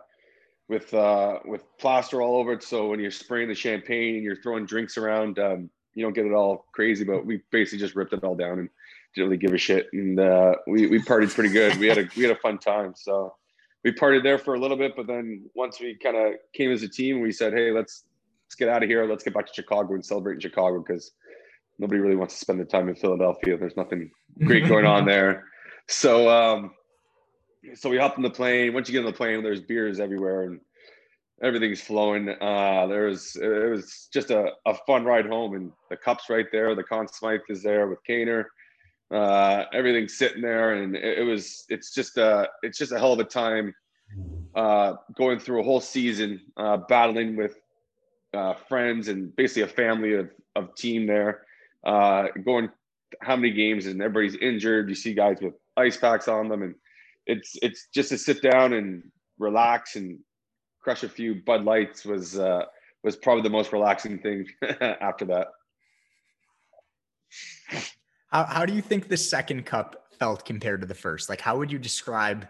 with 0.66 0.94
uh, 0.94 1.40
with 1.44 1.62
plaster 1.76 2.22
all 2.22 2.36
over 2.36 2.54
it. 2.54 2.62
So 2.62 2.88
when 2.88 3.00
you're 3.00 3.10
spraying 3.10 3.48
the 3.48 3.54
champagne 3.54 4.14
and 4.14 4.24
you're 4.24 4.40
throwing 4.40 4.64
drinks 4.64 4.96
around, 4.96 5.38
um, 5.38 5.68
you 5.92 6.02
don't 6.02 6.14
get 6.14 6.24
it 6.24 6.32
all 6.32 6.64
crazy. 6.72 7.04
But 7.04 7.26
we 7.26 7.42
basically 7.50 7.80
just 7.80 7.94
ripped 7.94 8.14
it 8.14 8.24
all 8.24 8.34
down 8.34 8.60
and 8.60 8.70
didn't 9.14 9.28
really 9.28 9.36
give 9.36 9.52
a 9.52 9.58
shit. 9.58 9.88
And 9.92 10.18
uh, 10.18 10.54
we 10.66 10.86
we 10.86 10.98
partied 10.98 11.34
pretty 11.34 11.52
good. 11.52 11.76
We 11.76 11.86
had 11.86 11.98
a 11.98 12.08
we 12.16 12.22
had 12.22 12.32
a 12.32 12.40
fun 12.40 12.56
time. 12.56 12.94
So 12.96 13.34
we 13.84 13.92
partied 13.92 14.22
there 14.22 14.38
for 14.38 14.54
a 14.54 14.58
little 14.58 14.78
bit, 14.78 14.96
but 14.96 15.06
then 15.06 15.44
once 15.54 15.80
we 15.80 15.98
kind 16.02 16.16
of 16.16 16.32
came 16.54 16.72
as 16.72 16.82
a 16.82 16.88
team, 16.88 17.20
we 17.20 17.32
said, 17.32 17.52
hey, 17.52 17.72
let's 17.72 18.04
let's 18.46 18.54
get 18.54 18.70
out 18.70 18.82
of 18.82 18.88
here. 18.88 19.04
Let's 19.04 19.22
get 19.22 19.34
back 19.34 19.48
to 19.48 19.52
Chicago 19.52 19.92
and 19.92 20.02
celebrate 20.02 20.36
in 20.36 20.40
Chicago 20.40 20.82
because 20.82 21.12
nobody 21.78 22.00
really 22.00 22.16
wants 22.16 22.34
to 22.34 22.40
spend 22.40 22.60
the 22.60 22.64
time 22.64 22.88
in 22.88 22.94
Philadelphia. 22.94 23.56
There's 23.56 23.76
nothing 23.76 24.10
great 24.44 24.68
going 24.68 24.86
on 24.86 25.04
there. 25.04 25.44
So 25.88 26.28
um 26.28 26.72
so 27.74 27.90
we 27.90 27.98
hopped 27.98 28.16
in 28.16 28.22
the 28.22 28.30
plane. 28.30 28.72
Once 28.72 28.88
you 28.88 28.92
get 28.92 29.00
on 29.00 29.10
the 29.10 29.16
plane, 29.16 29.42
there's 29.42 29.60
beers 29.60 30.00
everywhere 30.00 30.42
and 30.42 30.60
everything's 31.42 31.80
flowing. 31.80 32.28
Uh 32.28 32.86
there 32.86 33.06
was 33.06 33.36
it 33.36 33.70
was 33.70 34.08
just 34.12 34.30
a, 34.30 34.52
a 34.66 34.74
fun 34.86 35.04
ride 35.04 35.26
home 35.26 35.54
and 35.54 35.72
the 35.90 35.96
cup's 35.96 36.28
right 36.28 36.46
there. 36.52 36.74
The 36.74 36.84
Conn 36.84 37.08
Smythe 37.08 37.40
is 37.48 37.62
there 37.62 37.86
with 37.88 37.98
Kaner. 38.08 38.44
Uh, 39.10 39.64
everything's 39.72 40.18
sitting 40.18 40.42
there, 40.42 40.74
and 40.74 40.94
it, 40.94 41.20
it 41.20 41.22
was 41.22 41.64
it's 41.70 41.94
just 41.94 42.18
a 42.18 42.46
it's 42.62 42.76
just 42.76 42.92
a 42.92 42.98
hell 42.98 43.14
of 43.14 43.20
a 43.20 43.24
time 43.24 43.74
uh, 44.54 44.94
going 45.16 45.38
through 45.38 45.60
a 45.60 45.64
whole 45.64 45.80
season, 45.80 46.40
uh, 46.56 46.76
battling 46.76 47.36
with 47.36 47.56
uh, 48.34 48.54
friends 48.54 49.08
and 49.08 49.34
basically 49.36 49.62
a 49.62 49.68
family 49.68 50.14
of, 50.14 50.30
of 50.56 50.74
team 50.74 51.06
there, 51.06 51.42
uh, 51.84 52.28
going 52.44 52.70
how 53.20 53.36
many 53.36 53.52
games 53.52 53.86
and 53.86 54.00
everybody's 54.02 54.36
injured. 54.36 54.88
You 54.88 54.94
see 54.94 55.14
guys 55.14 55.38
with 55.40 55.54
ice 55.76 55.96
packs 55.96 56.28
on 56.28 56.48
them, 56.48 56.62
and 56.62 56.74
it's 57.26 57.56
it's 57.62 57.88
just 57.94 58.10
to 58.10 58.18
sit 58.18 58.42
down 58.42 58.72
and 58.72 59.02
relax 59.38 59.96
and 59.96 60.18
crush 60.80 61.02
a 61.02 61.08
few 61.08 61.36
Bud 61.46 61.64
Lights 61.64 62.04
was 62.04 62.38
uh, 62.38 62.62
was 63.02 63.16
probably 63.16 63.42
the 63.42 63.50
most 63.50 63.72
relaxing 63.72 64.18
thing 64.18 64.46
after 64.80 65.24
that. 65.26 65.48
How 68.30 68.44
how 68.44 68.66
do 68.66 68.72
you 68.74 68.82
think 68.82 69.08
the 69.08 69.16
second 69.16 69.64
cup 69.66 70.06
felt 70.18 70.44
compared 70.44 70.80
to 70.80 70.86
the 70.86 70.94
first? 70.94 71.28
Like, 71.28 71.40
how 71.40 71.56
would 71.58 71.70
you 71.70 71.78
describe 71.78 72.46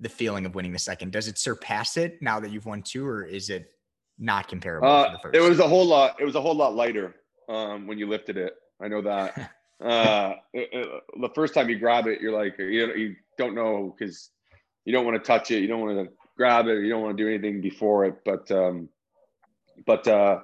the 0.00 0.08
feeling 0.08 0.46
of 0.46 0.54
winning 0.54 0.72
the 0.72 0.78
second? 0.78 1.12
Does 1.12 1.28
it 1.28 1.38
surpass 1.38 1.96
it 1.96 2.20
now 2.20 2.40
that 2.40 2.50
you've 2.50 2.66
won 2.66 2.82
two, 2.82 3.06
or 3.06 3.24
is 3.24 3.50
it 3.50 3.70
not 4.18 4.48
comparable 4.48 4.88
uh, 4.88 5.06
to 5.06 5.12
the 5.12 5.18
first? 5.18 5.36
It 5.36 5.40
was 5.40 5.58
a 5.58 5.68
whole 5.68 5.86
lot. 5.86 6.20
It 6.20 6.24
was 6.24 6.34
a 6.34 6.40
whole 6.40 6.54
lot 6.54 6.74
lighter 6.74 7.14
um, 7.48 7.86
when 7.86 7.98
you 7.98 8.08
lifted 8.08 8.36
it. 8.36 8.54
I 8.80 8.88
know 8.88 9.02
that. 9.02 9.52
uh, 9.80 10.34
it, 10.52 10.68
it, 10.72 11.02
the 11.20 11.28
first 11.34 11.54
time 11.54 11.68
you 11.68 11.78
grab 11.78 12.06
it, 12.06 12.20
you're 12.20 12.32
like, 12.32 12.58
you, 12.58 12.94
you 12.94 13.16
don't 13.38 13.54
know 13.54 13.94
because 13.96 14.30
you 14.84 14.92
don't 14.92 15.04
want 15.04 15.22
to 15.22 15.26
touch 15.26 15.50
it, 15.50 15.60
you 15.60 15.68
don't 15.68 15.80
want 15.80 16.06
to 16.06 16.12
grab 16.36 16.66
it, 16.66 16.82
you 16.82 16.88
don't 16.88 17.02
want 17.02 17.16
to 17.16 17.22
do 17.22 17.28
anything 17.28 17.60
before 17.60 18.04
it. 18.04 18.24
But 18.24 18.50
um, 18.50 18.88
but 19.86 20.06
uh, 20.06 20.40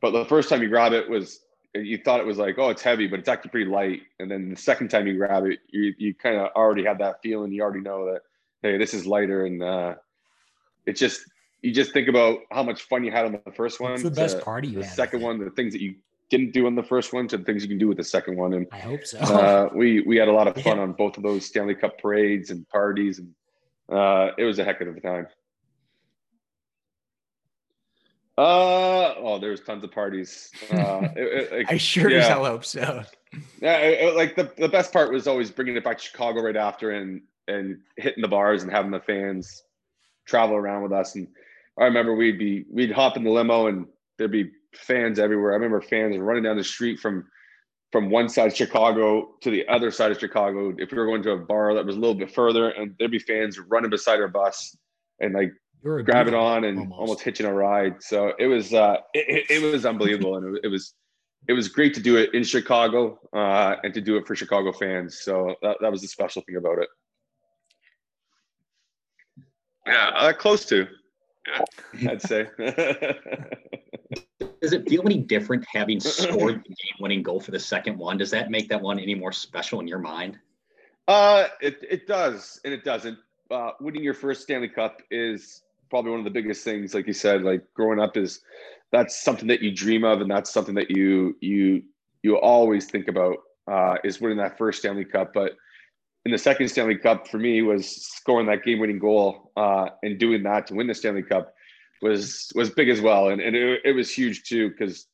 but 0.00 0.12
the 0.12 0.24
first 0.24 0.48
time 0.48 0.62
you 0.62 0.68
grab 0.68 0.92
it 0.92 1.08
was 1.08 1.40
you 1.74 1.98
thought 1.98 2.20
it 2.20 2.26
was 2.26 2.38
like, 2.38 2.58
oh, 2.58 2.70
it's 2.70 2.82
heavy, 2.82 3.06
but 3.06 3.18
it's 3.18 3.28
actually 3.28 3.50
pretty 3.50 3.70
light. 3.70 4.02
And 4.18 4.30
then 4.30 4.50
the 4.50 4.56
second 4.56 4.88
time 4.88 5.06
you 5.06 5.16
grab 5.16 5.44
it, 5.44 5.60
you 5.68 5.94
you 5.98 6.14
kind 6.14 6.36
of 6.36 6.50
already 6.54 6.84
have 6.84 6.98
that 6.98 7.22
feeling. 7.22 7.52
You 7.52 7.62
already 7.62 7.80
know 7.80 8.12
that 8.12 8.22
hey, 8.62 8.78
this 8.78 8.94
is 8.94 9.06
lighter, 9.06 9.44
and 9.44 9.62
uh, 9.62 9.94
it's 10.86 11.00
just 11.00 11.26
you 11.62 11.72
just 11.72 11.92
think 11.92 12.08
about 12.08 12.40
how 12.50 12.62
much 12.62 12.82
fun 12.82 13.04
you 13.04 13.10
had 13.10 13.26
on 13.26 13.40
the 13.44 13.52
first 13.52 13.80
one. 13.80 13.92
It's 13.92 14.02
the 14.02 14.10
best 14.10 14.40
party 14.40 14.68
you 14.68 14.78
the 14.78 14.86
had. 14.86 14.94
second 14.94 15.22
one, 15.22 15.38
the 15.38 15.50
things 15.50 15.72
that 15.72 15.82
you 15.82 15.96
didn't 16.30 16.52
do 16.52 16.66
on 16.66 16.74
the 16.74 16.82
first 16.82 17.12
one 17.12 17.28
to 17.28 17.36
the 17.36 17.44
things 17.44 17.62
you 17.62 17.68
can 17.68 17.78
do 17.78 17.86
with 17.88 17.96
the 17.98 18.04
second 18.04 18.36
one. 18.36 18.52
And 18.54 18.66
I 18.72 18.78
hope 18.78 19.04
so. 19.06 19.18
uh, 19.18 19.68
we 19.74 20.00
we 20.02 20.16
had 20.16 20.28
a 20.28 20.32
lot 20.32 20.48
of 20.48 20.54
fun 20.62 20.76
Yeah. 20.76 20.82
on 20.82 20.92
both 20.92 21.16
of 21.16 21.22
those 21.22 21.46
Stanley 21.46 21.74
Cup 21.74 21.98
parades 21.98 22.50
and 22.50 22.68
parties, 22.68 23.18
and 23.20 23.32
uh, 23.90 24.30
it 24.38 24.44
was 24.44 24.58
a 24.58 24.64
heck 24.64 24.80
of 24.80 24.96
a 24.96 25.00
time. 25.00 25.26
Uh 28.38 29.14
oh, 29.16 29.38
there 29.40 29.50
was 29.50 29.60
tons 29.62 29.82
of 29.82 29.90
parties. 29.92 30.50
Uh, 30.70 31.08
it- 31.16 31.18
it- 31.52 31.52
like, 31.52 31.66
I 31.72 31.76
sure 31.78 32.08
as 32.08 32.12
yeah. 32.24 32.28
hell 32.28 32.44
hope 32.44 32.64
so. 32.66 33.02
yeah, 33.62 34.10
like 34.14 34.36
the, 34.36 34.50
the 34.58 34.68
best 34.68 34.92
part 34.92 35.10
was 35.12 35.26
always 35.26 35.50
bringing 35.50 35.76
it 35.76 35.84
back 35.84 35.98
to 35.98 36.04
Chicago 36.04 36.42
right 36.42 36.56
after 36.56 36.90
and 36.90 37.22
and 37.48 37.78
hitting 37.96 38.20
the 38.22 38.28
bars 38.28 38.62
and 38.62 38.70
having 38.72 38.90
the 38.90 39.00
fans 39.00 39.62
travel 40.26 40.56
around 40.56 40.82
with 40.82 40.92
us. 40.92 41.14
And 41.14 41.28
I 41.78 41.84
remember 41.84 42.14
we'd 42.14 42.38
be 42.38 42.66
we'd 42.70 42.92
hop 42.92 43.16
in 43.16 43.24
the 43.24 43.30
limo 43.30 43.68
and 43.68 43.86
there'd 44.18 44.32
be 44.32 44.50
fans 44.76 45.18
everywhere. 45.18 45.52
I 45.52 45.56
remember 45.56 45.80
fans 45.80 46.16
running 46.18 46.42
down 46.42 46.56
the 46.56 46.64
street 46.64 46.98
from 47.00 47.26
from 47.92 48.10
one 48.10 48.28
side 48.28 48.48
of 48.48 48.56
Chicago 48.56 49.36
to 49.40 49.50
the 49.50 49.66
other 49.68 49.90
side 49.90 50.10
of 50.10 50.18
Chicago. 50.18 50.74
If 50.76 50.90
we 50.90 50.98
were 50.98 51.06
going 51.06 51.22
to 51.22 51.30
a 51.32 51.38
bar 51.38 51.74
that 51.74 51.86
was 51.86 51.96
a 51.96 51.98
little 51.98 52.14
bit 52.14 52.30
further, 52.32 52.70
and 52.70 52.94
there'd 52.98 53.10
be 53.10 53.18
fans 53.18 53.58
running 53.58 53.90
beside 53.90 54.20
our 54.20 54.28
bus 54.28 54.76
and 55.20 55.34
like 55.34 55.52
You're 55.84 56.02
grabbing 56.02 56.34
on 56.34 56.64
and 56.64 56.78
almost. 56.78 56.98
almost. 56.98 57.22
hitching 57.22 57.46
a 57.46 57.52
ride. 57.52 58.02
So 58.02 58.32
it 58.38 58.46
was 58.46 58.74
uh, 58.74 58.96
it, 59.14 59.46
it, 59.50 59.62
it 59.62 59.72
was 59.72 59.86
unbelievable, 59.86 60.36
and 60.36 60.56
it, 60.56 60.64
it 60.64 60.68
was 60.68 60.94
it 61.48 61.52
was 61.52 61.68
great 61.68 61.94
to 61.94 62.00
do 62.00 62.16
it 62.16 62.34
in 62.34 62.42
Chicago 62.42 63.18
uh, 63.32 63.76
and 63.82 63.94
to 63.94 64.00
do 64.00 64.16
it 64.16 64.26
for 64.26 64.34
Chicago 64.34 64.72
fans. 64.72 65.20
So 65.20 65.54
that, 65.62 65.76
that 65.80 65.92
was 65.92 66.02
the 66.02 66.08
special 66.08 66.42
thing 66.42 66.56
about 66.56 66.78
it. 66.78 66.88
Yeah, 69.86 70.10
uh, 70.14 70.32
close 70.32 70.64
to. 70.66 70.88
I'd 72.08 72.20
say. 72.20 72.48
Does 74.66 74.72
it 74.72 74.88
feel 74.88 75.02
any 75.04 75.18
different 75.18 75.64
having 75.72 76.00
scored 76.00 76.64
the 76.64 76.74
game-winning 76.74 77.22
goal 77.22 77.38
for 77.38 77.52
the 77.52 77.60
second 77.60 77.96
one? 77.96 78.18
Does 78.18 78.32
that 78.32 78.50
make 78.50 78.68
that 78.70 78.82
one 78.82 78.98
any 78.98 79.14
more 79.14 79.30
special 79.30 79.78
in 79.78 79.86
your 79.86 80.00
mind? 80.00 80.40
Uh, 81.06 81.46
it 81.60 81.78
it 81.88 82.08
does 82.08 82.60
and 82.64 82.74
it 82.74 82.82
doesn't. 82.82 83.16
Uh, 83.48 83.70
winning 83.78 84.02
your 84.02 84.12
first 84.12 84.42
Stanley 84.42 84.68
Cup 84.68 85.02
is 85.08 85.62
probably 85.88 86.10
one 86.10 86.18
of 86.18 86.24
the 86.24 86.32
biggest 86.32 86.64
things. 86.64 86.94
Like 86.94 87.06
you 87.06 87.12
said, 87.12 87.42
like 87.42 87.62
growing 87.74 88.00
up 88.00 88.16
is 88.16 88.40
that's 88.90 89.22
something 89.22 89.46
that 89.46 89.62
you 89.62 89.70
dream 89.70 90.02
of, 90.02 90.20
and 90.20 90.28
that's 90.28 90.52
something 90.52 90.74
that 90.74 90.90
you 90.90 91.36
you 91.40 91.84
you 92.24 92.36
always 92.36 92.86
think 92.86 93.06
about 93.06 93.36
uh, 93.70 93.98
is 94.02 94.20
winning 94.20 94.38
that 94.38 94.58
first 94.58 94.80
Stanley 94.80 95.04
Cup. 95.04 95.32
But 95.32 95.52
in 96.24 96.32
the 96.32 96.38
second 96.38 96.70
Stanley 96.70 96.98
Cup 96.98 97.28
for 97.28 97.38
me 97.38 97.62
was 97.62 98.04
scoring 98.04 98.48
that 98.48 98.64
game-winning 98.64 98.98
goal 98.98 99.52
uh, 99.56 99.90
and 100.02 100.18
doing 100.18 100.42
that 100.42 100.66
to 100.66 100.74
win 100.74 100.88
the 100.88 100.94
Stanley 100.94 101.22
Cup 101.22 101.54
was 102.06 102.52
was 102.54 102.70
big 102.70 102.88
as 102.88 103.00
well, 103.00 103.28
and 103.28 103.40
and 103.40 103.54
it, 103.56 103.80
it 103.84 103.92
was 103.92 104.10
huge 104.10 104.44
too 104.44 104.70
because 104.70 105.06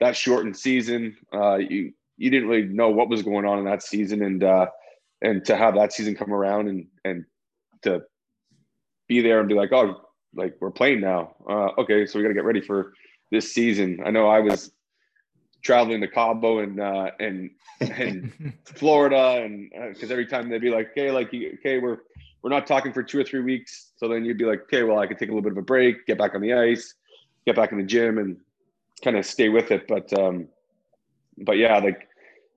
that 0.00 0.16
shortened 0.16 0.56
season, 0.56 1.16
uh, 1.34 1.56
you 1.56 1.92
you 2.16 2.30
didn't 2.30 2.48
really 2.48 2.64
know 2.64 2.90
what 2.90 3.08
was 3.08 3.22
going 3.22 3.46
on 3.46 3.58
in 3.58 3.64
that 3.64 3.82
season, 3.82 4.22
and 4.22 4.42
uh, 4.42 4.66
and 5.22 5.44
to 5.46 5.56
have 5.56 5.74
that 5.74 5.92
season 5.92 6.14
come 6.14 6.32
around 6.32 6.68
and 6.68 6.86
and 7.04 7.24
to 7.82 8.02
be 9.08 9.20
there 9.20 9.40
and 9.40 9.48
be 9.48 9.54
like, 9.54 9.72
oh, 9.72 10.00
like 10.34 10.56
we're 10.60 10.70
playing 10.70 11.00
now. 11.00 11.34
Uh, 11.48 11.70
okay, 11.78 12.06
so 12.06 12.18
we 12.18 12.22
got 12.22 12.28
to 12.28 12.34
get 12.34 12.44
ready 12.44 12.60
for 12.60 12.92
this 13.30 13.52
season. 13.52 14.00
I 14.04 14.10
know 14.10 14.28
I 14.28 14.40
was 14.40 14.70
traveling 15.62 16.00
to 16.00 16.08
Cabo 16.08 16.58
and 16.60 16.80
uh, 16.80 17.10
and 17.18 17.50
and 17.80 18.54
Florida, 18.64 19.42
and 19.42 19.70
because 19.92 20.10
every 20.10 20.26
time 20.26 20.48
they'd 20.48 20.60
be 20.60 20.70
like, 20.70 20.90
okay, 20.90 21.10
like 21.10 21.28
okay, 21.28 21.78
we're 21.78 21.98
we're 22.42 22.50
not 22.50 22.66
talking 22.66 22.92
for 22.92 23.02
two 23.02 23.20
or 23.20 23.24
three 23.24 23.40
weeks. 23.40 23.92
So 23.96 24.08
then 24.08 24.24
you'd 24.24 24.38
be 24.38 24.44
like, 24.44 24.62
okay, 24.62 24.82
well, 24.82 24.98
I 24.98 25.06
could 25.06 25.18
take 25.18 25.28
a 25.28 25.32
little 25.32 25.42
bit 25.42 25.52
of 25.52 25.58
a 25.58 25.62
break, 25.62 26.06
get 26.06 26.18
back 26.18 26.34
on 26.34 26.40
the 26.40 26.54
ice, 26.54 26.94
get 27.46 27.56
back 27.56 27.72
in 27.72 27.78
the 27.78 27.84
gym, 27.84 28.18
and 28.18 28.36
kind 29.02 29.16
of 29.16 29.26
stay 29.26 29.48
with 29.48 29.70
it. 29.70 29.86
But 29.88 30.12
um, 30.18 30.48
but 31.38 31.56
yeah, 31.56 31.78
like 31.78 32.08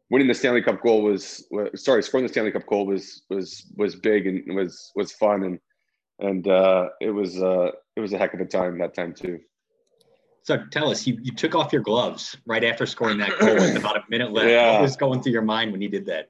winning 0.10 0.28
the 0.28 0.34
Stanley 0.34 0.62
Cup 0.62 0.82
goal 0.82 1.02
was, 1.04 1.46
sorry, 1.76 2.04
scoring 2.04 2.26
the 2.26 2.32
Stanley 2.32 2.52
Cup 2.52 2.66
goal 2.68 2.86
was 2.86 3.24
was 3.30 3.66
was 3.76 3.96
big 3.96 4.28
and 4.28 4.56
was 4.56 4.92
was 4.96 5.12
fun 5.14 5.44
and 5.44 5.60
and 6.20 6.48
uh, 6.48 6.90
it 7.02 7.10
was 7.10 7.42
uh, 7.42 7.72
it 7.96 8.00
was 8.00 8.14
a 8.14 8.18
heck 8.18 8.34
of 8.34 8.40
a 8.40 8.46
time 8.46 8.78
that 8.80 8.94
time 8.94 9.14
too. 9.14 9.40
So 10.44 10.64
tell 10.72 10.90
us, 10.90 11.06
you, 11.06 11.20
you 11.22 11.32
took 11.32 11.54
off 11.54 11.72
your 11.72 11.84
gloves 11.84 12.36
right 12.48 12.64
after 12.64 12.88
scoring 12.88 13.20
that 13.20 13.38
goal 13.40 13.56
with 13.56 13.76
about 13.76 13.98
a 13.98 14.04
minute 14.10 14.32
left. 14.32 14.50
Yeah. 14.50 14.74
What 14.74 14.82
was 14.82 14.96
going 14.96 15.22
through 15.22 15.34
your 15.34 15.44
mind 15.44 15.72
when 15.72 15.82
you 15.82 15.90
did 15.90 16.06
that? 16.08 16.30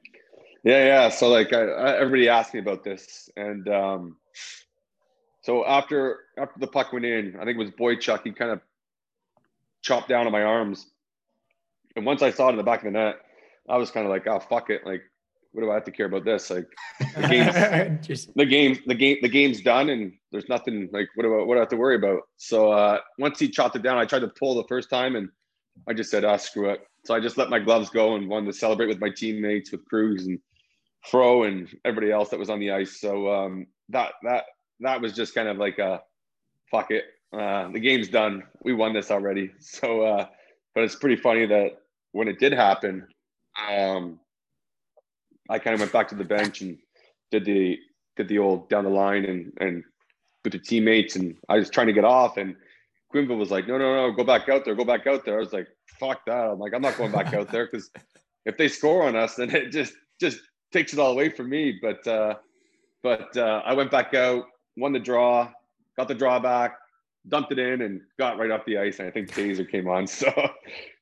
Yeah, 0.64 0.86
yeah. 0.86 1.10
So 1.10 1.30
like, 1.30 1.54
I, 1.54 1.62
I, 1.62 1.96
everybody 1.98 2.30
asked 2.30 2.54
me 2.54 2.60
about 2.60 2.84
this, 2.84 3.30
and 3.36 3.68
um, 3.70 4.18
so 5.42 5.66
after 5.66 6.20
after 6.38 6.60
the 6.60 6.68
puck 6.68 6.94
went 6.94 7.06
in, 7.06 7.36
I 7.40 7.46
think 7.46 7.56
it 7.56 7.58
was 7.58 7.72
Boychuk. 7.72 8.22
He 8.24 8.32
kind 8.32 8.52
of 8.52 8.62
chopped 9.82 10.08
down 10.08 10.28
on 10.28 10.32
my 10.32 10.44
arms, 10.44 10.92
and 11.96 12.06
once 12.06 12.22
I 12.22 12.32
saw 12.32 12.48
it 12.48 12.52
in 12.52 12.58
the 12.58 12.64
back 12.64 12.80
of 12.80 12.86
the 12.86 12.92
net, 12.92 13.16
I 13.68 13.78
was 13.78 13.90
kind 13.90 14.06
of 14.06 14.12
like, 14.12 14.28
oh 14.28 14.40
fuck 14.40 14.70
it, 14.70 14.86
like 14.86 15.02
what 15.54 15.64
do 15.64 15.72
I 15.72 15.74
have 15.74 15.84
to 15.86 15.92
care 15.92 16.06
about 16.06 16.24
this? 16.24 16.50
Like 16.50 16.68
the 17.16 17.28
game's 17.28 18.08
Just 18.08 18.34
the 18.36 18.46
game 18.46 18.78
the 18.86 18.96
game 18.96 19.18
the 19.22 19.30
game's 19.30 19.62
done 19.62 19.90
and 19.90 20.14
there's 20.32 20.48
nothing 20.48 20.90
like 20.94 21.10
what 21.16 21.24
do 21.24 21.40
I 21.40 21.44
what 21.44 21.56
do 21.56 21.60
I 21.60 21.62
have 21.62 21.70
to 21.70 21.78
worry 21.78 21.96
about? 21.96 22.22
So 22.38 22.72
uh 22.72 23.00
once 23.18 23.40
he 23.40 23.50
chopped 23.50 23.76
it 23.76 23.82
down, 23.82 23.98
I 23.98 24.06
tried 24.06 24.20
to 24.20 24.30
pull 24.30 24.56
the 24.56 24.68
first 24.68 24.90
time 24.90 25.16
and 25.16 25.30
I 25.88 25.94
just 25.94 26.12
said, 26.12 26.24
ah, 26.24 26.38
screw 26.38 26.70
it. 26.70 26.82
So 27.06 27.16
I 27.16 27.20
just 27.20 27.38
let 27.38 27.50
my 27.50 27.60
gloves 27.60 27.90
go 27.90 28.16
and 28.16 28.30
wanted 28.30 28.48
to 28.48 28.54
celebrate 28.54 28.88
with 28.88 29.00
my 29.00 29.10
teammates, 29.10 29.72
with 29.72 29.84
Cruz 29.86 30.28
and 30.28 30.40
Fro 31.04 31.44
and 31.44 31.68
everybody 31.84 32.12
else 32.12 32.30
that 32.30 32.40
was 32.40 32.50
on 32.50 32.60
the 32.60 32.72
ice. 32.72 33.00
So 33.00 33.32
um 33.34 33.68
that 33.90 34.14
that 34.24 34.46
that 34.80 35.02
was 35.02 35.14
just 35.14 35.34
kind 35.36 35.48
of 35.48 35.58
like 35.58 35.80
a 35.80 36.02
fuck 36.70 36.92
it. 36.92 37.06
Uh 37.34 37.70
the 37.72 37.80
game's 37.80 38.10
done. 38.10 38.44
We 38.64 38.74
won 38.74 38.94
this 38.94 39.12
already. 39.12 39.52
So 39.60 40.02
uh 40.04 40.26
but 40.76 40.84
it's 40.84 40.96
pretty 40.96 41.22
funny 41.22 41.46
that 41.48 41.72
when 42.14 42.28
it 42.28 42.40
did 42.40 42.54
happen, 42.54 43.08
um 43.70 44.20
I 45.50 45.60
kind 45.60 45.74
of 45.74 45.80
went 45.80 45.92
back 45.92 46.08
to 46.10 46.16
the 46.16 46.24
bench 46.24 46.62
and 46.62 46.78
did 47.32 47.46
the 47.46 47.78
did 48.16 48.28
the 48.28 48.40
old 48.40 48.70
down 48.70 48.84
the 48.84 48.90
line 48.90 49.26
and 49.26 49.52
and 49.60 49.84
with 50.44 50.54
the 50.54 50.60
teammates 50.60 51.16
and 51.16 51.36
I 51.50 51.58
was 51.58 51.70
trying 51.70 51.88
to 51.88 51.94
get 51.94 52.06
off 52.06 52.38
and 52.38 52.56
Quenneville 53.14 53.38
was 53.38 53.52
like, 53.52 53.68
no, 53.68 53.78
no, 53.78 53.94
no, 53.96 54.12
go 54.12 54.24
back 54.24 54.48
out 54.50 54.64
there, 54.64 54.74
go 54.76 54.86
back 54.86 55.06
out 55.06 55.26
there. 55.26 55.36
I 55.36 55.40
was 55.40 55.54
like, 55.54 55.68
fuck 56.00 56.26
that. 56.26 56.50
I'm 56.50 56.60
like, 56.60 56.74
I'm 56.74 56.82
not 56.82 56.98
going 56.98 57.12
back 57.12 57.34
out 57.34 57.52
there 57.52 57.66
because 57.66 57.92
if 58.46 58.58
they 58.58 58.68
score 58.68 59.04
on 59.04 59.16
us, 59.16 59.36
then 59.36 59.50
it 59.54 59.72
just 59.72 59.94
just 60.20 60.40
takes 60.72 60.94
it 60.94 61.00
all 61.00 61.12
away 61.12 61.30
from 61.30 61.50
me. 61.50 61.80
But 61.82 62.06
uh, 62.08 62.36
but 63.04 63.36
uh, 63.38 63.62
I 63.66 63.74
went 63.74 63.92
back 63.92 64.14
out, 64.14 64.46
won 64.78 64.94
the 64.94 65.00
draw, 65.00 65.52
got 65.98 66.08
the 66.08 66.16
draw 66.16 66.40
back, 66.40 66.78
dumped 67.28 67.52
it 67.52 67.60
in, 67.60 67.82
and 67.82 68.02
got 68.18 68.38
right 68.38 68.52
off 68.52 68.66
the 68.66 68.78
ice. 68.78 69.00
And 69.00 69.08
I 69.08 69.12
think 69.12 69.30
Tazer 69.30 69.70
came 69.70 69.88
on, 69.88 70.08
so 70.08 70.32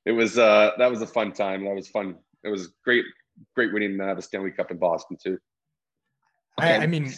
it 0.06 0.12
was 0.12 0.38
uh, 0.38 0.72
that 0.78 0.90
was 0.90 1.02
a 1.02 1.08
fun 1.08 1.32
time. 1.32 1.66
That 1.66 1.76
was 1.76 1.88
fun. 1.88 2.16
It 2.44 2.50
was 2.50 2.70
great, 2.84 3.06
great 3.56 3.74
winning 3.74 4.00
uh, 4.00 4.16
the 4.16 4.22
Stanley 4.22 4.52
Cup 4.52 4.72
in 4.72 4.78
Boston 4.78 5.18
too. 5.22 5.38
I, 6.58 6.78
I 6.78 6.88
mean, 6.88 7.14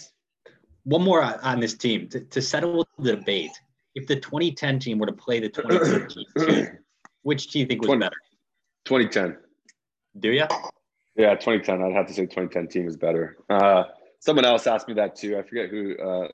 One 0.83 1.03
more 1.03 1.21
on 1.21 1.39
on 1.41 1.59
this 1.59 1.75
team 1.75 2.09
to, 2.09 2.21
to 2.21 2.41
settle 2.41 2.87
the 2.99 3.15
debate. 3.15 3.51
If 3.93 4.07
the 4.07 4.15
2010 4.15 4.79
team 4.79 4.99
were 4.99 5.07
to 5.07 5.13
play 5.13 5.39
the 5.39 5.49
2013 5.49 6.47
team, 6.47 6.77
which 7.23 7.47
do 7.47 7.59
you 7.59 7.65
think 7.65 7.81
was 7.81 7.87
20. 7.87 7.99
better? 7.99 8.15
2010. 8.85 9.37
Do 10.19 10.31
you? 10.31 10.45
Yeah, 11.15 11.35
2010. 11.35 11.81
I'd 11.81 11.93
have 11.93 12.07
to 12.07 12.13
say 12.13 12.23
2010 12.23 12.67
team 12.67 12.87
is 12.87 12.97
better. 12.97 13.37
Uh, 13.49 13.83
someone 14.19 14.45
else 14.45 14.67
asked 14.67 14.87
me 14.87 14.93
that 14.95 15.15
too. 15.15 15.37
I 15.37 15.41
forget 15.41 15.69
who. 15.69 15.97
Uh, 15.97 16.27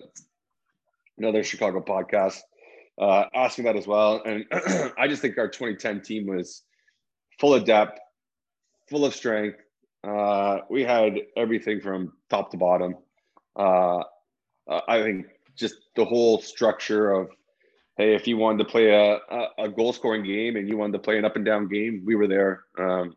another 1.17 1.43
Chicago 1.43 1.81
podcast 1.81 2.39
uh, 2.99 3.25
asked 3.33 3.57
me 3.57 3.63
that 3.65 3.75
as 3.75 3.87
well, 3.87 4.21
and 4.23 4.45
I 4.97 5.07
just 5.07 5.21
think 5.21 5.37
our 5.37 5.47
2010 5.47 6.01
team 6.01 6.27
was 6.27 6.63
full 7.39 7.53
of 7.53 7.65
depth, 7.65 7.99
full 8.89 9.05
of 9.05 9.15
strength. 9.15 9.57
Uh, 10.03 10.59
we 10.69 10.83
had 10.83 11.15
everything 11.35 11.81
from 11.81 12.13
top 12.29 12.51
to 12.51 12.57
bottom. 12.57 12.95
Uh, 13.55 14.03
I 14.87 15.01
think 15.01 15.25
just 15.55 15.75
the 15.95 16.05
whole 16.05 16.39
structure 16.39 17.11
of 17.11 17.29
hey, 17.97 18.13
if 18.13 18.27
you 18.27 18.37
wanted 18.37 18.59
to 18.59 18.65
play 18.65 18.91
a, 18.91 19.19
a, 19.57 19.67
goal 19.69 19.91
scoring 19.91 20.23
game 20.23 20.55
and 20.55 20.69
you 20.69 20.77
wanted 20.77 20.93
to 20.93 20.99
play 20.99 21.17
an 21.17 21.25
up 21.25 21.35
and 21.35 21.43
down 21.43 21.67
game, 21.67 22.03
we 22.05 22.15
were 22.15 22.27
there. 22.27 22.63
Um, 22.77 23.15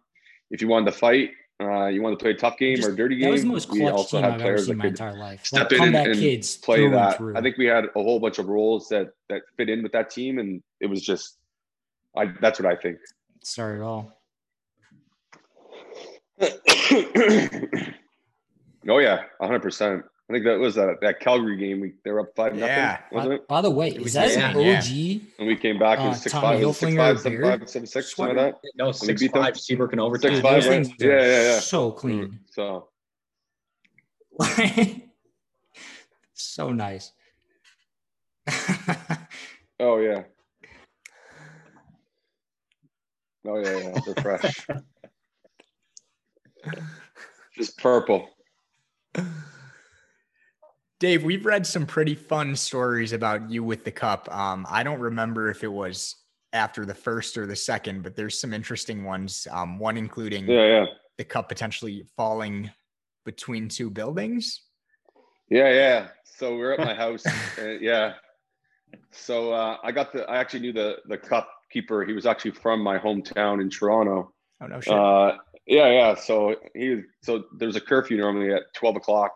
if 0.50 0.62
you 0.62 0.68
wanted 0.68 0.86
to 0.86 0.96
fight, 0.96 1.30
uh, 1.60 1.86
you 1.86 2.00
want 2.02 2.18
to 2.18 2.22
play 2.22 2.30
a 2.32 2.34
tough 2.34 2.56
game 2.58 2.76
Just- 2.76 2.88
or 2.88 2.94
dirty 2.94 3.16
That 3.16 3.20
game. 3.22 3.32
was 3.32 3.42
the 3.42 3.48
most 3.48 3.70
we 3.70 3.80
clutch 3.80 3.92
also 3.92 4.16
team 4.16 4.24
had 4.24 4.34
I've 4.34 4.40
ever 4.40 4.44
players 4.54 4.64
seen 4.66 4.72
in 4.72 4.78
that 4.78 4.84
my 4.84 4.88
entire 4.88 5.16
life. 5.18 5.44
step 5.44 5.70
Like 5.72 5.80
in 5.82 5.94
and, 5.94 6.14
kids 6.14 6.56
play 6.56 6.88
that. 6.88 7.16
through. 7.18 7.36
I 7.36 7.42
think 7.42 7.58
we 7.58 7.66
had 7.66 7.84
a 7.84 8.02
whole 8.02 8.18
bunch 8.18 8.38
of 8.38 8.46
roles 8.48 8.88
that 8.88 9.08
that 9.28 9.42
fit 9.56 9.68
in 9.68 9.82
with 9.82 9.92
that 9.92 10.10
team, 10.10 10.38
and 10.38 10.62
it 10.80 10.86
was 10.86 11.02
just, 11.02 11.36
I 12.16 12.32
that's 12.40 12.58
what 12.60 12.70
I 12.72 12.76
think. 12.76 12.98
Sorry 13.42 13.76
at 13.76 13.82
all. 13.82 14.12
oh 18.88 18.98
yeah, 18.98 19.22
hundred 19.40 19.60
percent. 19.62 20.02
I 20.30 20.32
think 20.32 20.44
that 20.44 20.60
was 20.60 20.76
that 20.76 21.00
that 21.00 21.18
Calgary 21.18 21.56
game. 21.56 21.80
We 21.80 21.94
they 22.04 22.12
were 22.12 22.20
up 22.20 22.36
five 22.36 22.56
Yeah. 22.56 22.98
nothing, 23.00 23.16
wasn't 23.16 23.34
it? 23.34 23.48
By 23.48 23.60
the 23.62 23.70
way, 23.70 23.88
It 23.88 23.96
is 23.96 24.02
was 24.04 24.12
that 24.12 24.30
yeah, 24.30 24.50
an 24.52 24.60
yeah. 24.64 24.78
OG? 24.78 25.20
And 25.40 25.48
we 25.48 25.56
came 25.56 25.76
back. 25.76 25.98
It 25.98 26.02
Uh, 26.02 26.08
was 26.10 26.22
six 26.22 26.32
Tommy 26.32 26.46
five, 26.46 26.62
it 26.62 26.66
was 26.66 26.78
six 26.78 26.92
Hilfiger 26.92 26.96
five, 26.98 27.18
seven 27.20 27.38
beard? 27.38 27.60
five, 27.60 27.68
seven 27.68 27.86
six, 27.88 28.14
something 28.14 28.36
like 28.36 28.54
that. 28.62 28.70
No, 28.76 28.92
six 28.92 29.20
beat 29.20 29.32
five 29.32 29.58
Seabrook 29.58 29.90
and 29.90 30.00
overtime. 30.00 30.30
Six 30.30 30.40
five, 30.40 30.64
right? 30.68 30.86
Yeah, 31.00 31.08
yeah, 31.08 31.42
yeah. 31.42 31.58
So 31.58 31.90
clean. 31.90 32.38
So 32.52 32.90
so 36.34 36.70
nice. 36.70 37.10
Oh 39.80 39.98
yeah. 39.98 40.22
Oh 43.48 43.58
yeah, 43.58 43.78
yeah. 43.78 43.98
They're 44.04 44.14
fresh. 44.16 44.66
Just 47.56 47.78
purple. 47.78 48.28
Dave, 51.00 51.24
we've 51.24 51.46
read 51.46 51.66
some 51.66 51.86
pretty 51.86 52.14
fun 52.14 52.54
stories 52.54 53.14
about 53.14 53.50
you 53.50 53.64
with 53.64 53.84
the 53.84 53.90
cup. 53.90 54.28
Um, 54.30 54.66
I 54.68 54.82
don't 54.82 55.00
remember 55.00 55.48
if 55.48 55.64
it 55.64 55.72
was 55.72 56.16
after 56.52 56.84
the 56.84 56.94
first 56.94 57.38
or 57.38 57.46
the 57.46 57.56
second, 57.56 58.02
but 58.02 58.14
there's 58.14 58.38
some 58.38 58.52
interesting 58.52 59.02
ones. 59.04 59.48
Um, 59.50 59.78
one 59.78 59.96
including 59.96 60.46
Yeah, 60.46 60.66
yeah. 60.66 60.84
the 61.16 61.24
cup 61.24 61.48
potentially 61.48 62.04
falling 62.18 62.70
between 63.24 63.66
two 63.66 63.88
buildings. 63.88 64.60
Yeah, 65.48 65.72
yeah. 65.72 66.08
So 66.22 66.58
we're 66.58 66.72
at 66.72 66.80
my 66.80 66.94
house. 66.94 67.24
and 67.58 67.80
yeah. 67.80 68.12
So 69.10 69.54
uh, 69.54 69.78
I 69.82 69.92
got 69.92 70.12
the. 70.12 70.28
I 70.28 70.36
actually 70.36 70.60
knew 70.60 70.72
the 70.74 70.98
the 71.06 71.16
cup 71.16 71.48
keeper. 71.72 72.04
He 72.04 72.12
was 72.12 72.26
actually 72.26 72.50
from 72.50 72.82
my 72.82 72.98
hometown 72.98 73.62
in 73.62 73.70
Toronto. 73.70 74.34
Oh 74.62 74.66
no 74.66 74.80
shit. 74.80 74.92
Uh, 74.92 75.38
yeah, 75.66 75.90
yeah. 75.90 76.14
So 76.14 76.56
he. 76.74 77.00
So 77.22 77.44
there's 77.56 77.76
a 77.76 77.80
curfew 77.80 78.18
normally 78.18 78.52
at 78.52 78.64
twelve 78.74 78.96
o'clock. 78.96 79.32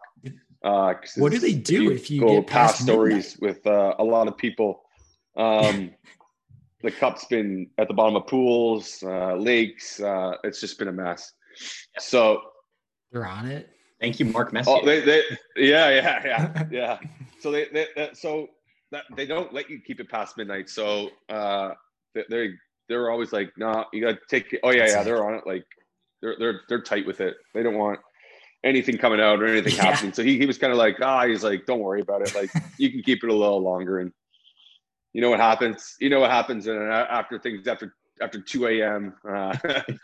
Uh, 0.64 0.94
'cause 0.94 1.12
What 1.18 1.30
do 1.30 1.38
they 1.38 1.52
do 1.52 1.90
if 1.90 2.10
you 2.10 2.20
go 2.20 2.40
get 2.40 2.46
past 2.46 2.82
stories 2.82 3.36
with 3.38 3.66
uh, 3.66 3.94
a 3.98 4.04
lot 4.04 4.28
of 4.28 4.38
people? 4.38 4.82
Um, 5.36 5.94
the 6.82 6.90
cup's 6.90 7.26
been 7.26 7.68
at 7.76 7.86
the 7.86 7.92
bottom 7.94 8.16
of 8.16 8.26
pools, 8.26 9.02
uh, 9.02 9.34
lakes. 9.36 10.00
Uh, 10.00 10.36
it's 10.42 10.60
just 10.60 10.78
been 10.78 10.88
a 10.88 10.92
mess. 10.92 11.32
So 11.98 12.40
They're 13.12 13.26
on 13.26 13.46
it. 13.46 13.68
Thank 14.00 14.18
you, 14.18 14.24
Mark 14.26 14.52
Messier. 14.54 14.78
Oh, 14.82 14.84
they, 14.86 15.00
they, 15.02 15.22
yeah, 15.56 15.90
yeah, 15.90 16.22
yeah, 16.24 16.64
yeah. 16.70 16.98
So 17.40 17.50
they, 17.50 17.66
they, 17.72 17.86
that, 17.96 18.16
so 18.16 18.48
that 18.90 19.04
they 19.16 19.26
don't 19.26 19.52
let 19.52 19.68
you 19.68 19.80
keep 19.86 20.00
it 20.00 20.08
past 20.10 20.36
midnight. 20.38 20.68
So 20.70 21.10
uh, 21.28 21.72
they, 22.14 22.24
they, 22.30 22.50
they're 22.88 23.10
always 23.10 23.32
like, 23.32 23.52
nah, 23.58 23.84
you 23.92 24.00
gotta 24.02 24.18
take 24.28 24.52
it. 24.54 24.60
Oh 24.62 24.70
yeah, 24.70 24.80
That's 24.80 24.92
yeah, 24.92 25.00
it. 25.02 25.04
they're 25.04 25.24
on 25.26 25.34
it. 25.34 25.46
Like 25.46 25.64
they're, 26.22 26.36
they're, 26.38 26.60
they're 26.68 26.82
tight 26.82 27.06
with 27.06 27.20
it. 27.20 27.36
They 27.54 27.62
don't 27.62 27.76
want 27.78 28.00
anything 28.64 28.98
coming 28.98 29.20
out 29.20 29.40
or 29.40 29.46
anything 29.46 29.74
Yeah. 29.76 29.84
happening. 29.84 30.12
So 30.12 30.24
he, 30.24 30.38
he 30.38 30.46
was 30.46 30.58
kind 30.58 30.72
of 30.72 30.78
like, 30.78 30.96
ah, 31.00 31.26
he's 31.26 31.44
like, 31.44 31.66
don't 31.66 31.80
worry 31.80 32.00
about 32.00 32.22
it. 32.22 32.34
Like 32.34 32.50
you 32.78 32.90
can 32.90 33.02
keep 33.02 33.22
it 33.22 33.30
a 33.30 33.32
little 33.34 33.60
longer. 33.60 34.00
And 34.00 34.12
you 35.12 35.20
know 35.20 35.30
what 35.30 35.40
happens? 35.40 35.94
You 36.00 36.10
know 36.10 36.20
what 36.20 36.30
happens 36.30 36.66
and 36.66 36.78
after 36.92 37.38
things 37.38 37.68
after 37.68 37.94
after 38.20 38.40
2 38.40 38.66
a.m. 38.68 39.14
Uh, 39.28 39.56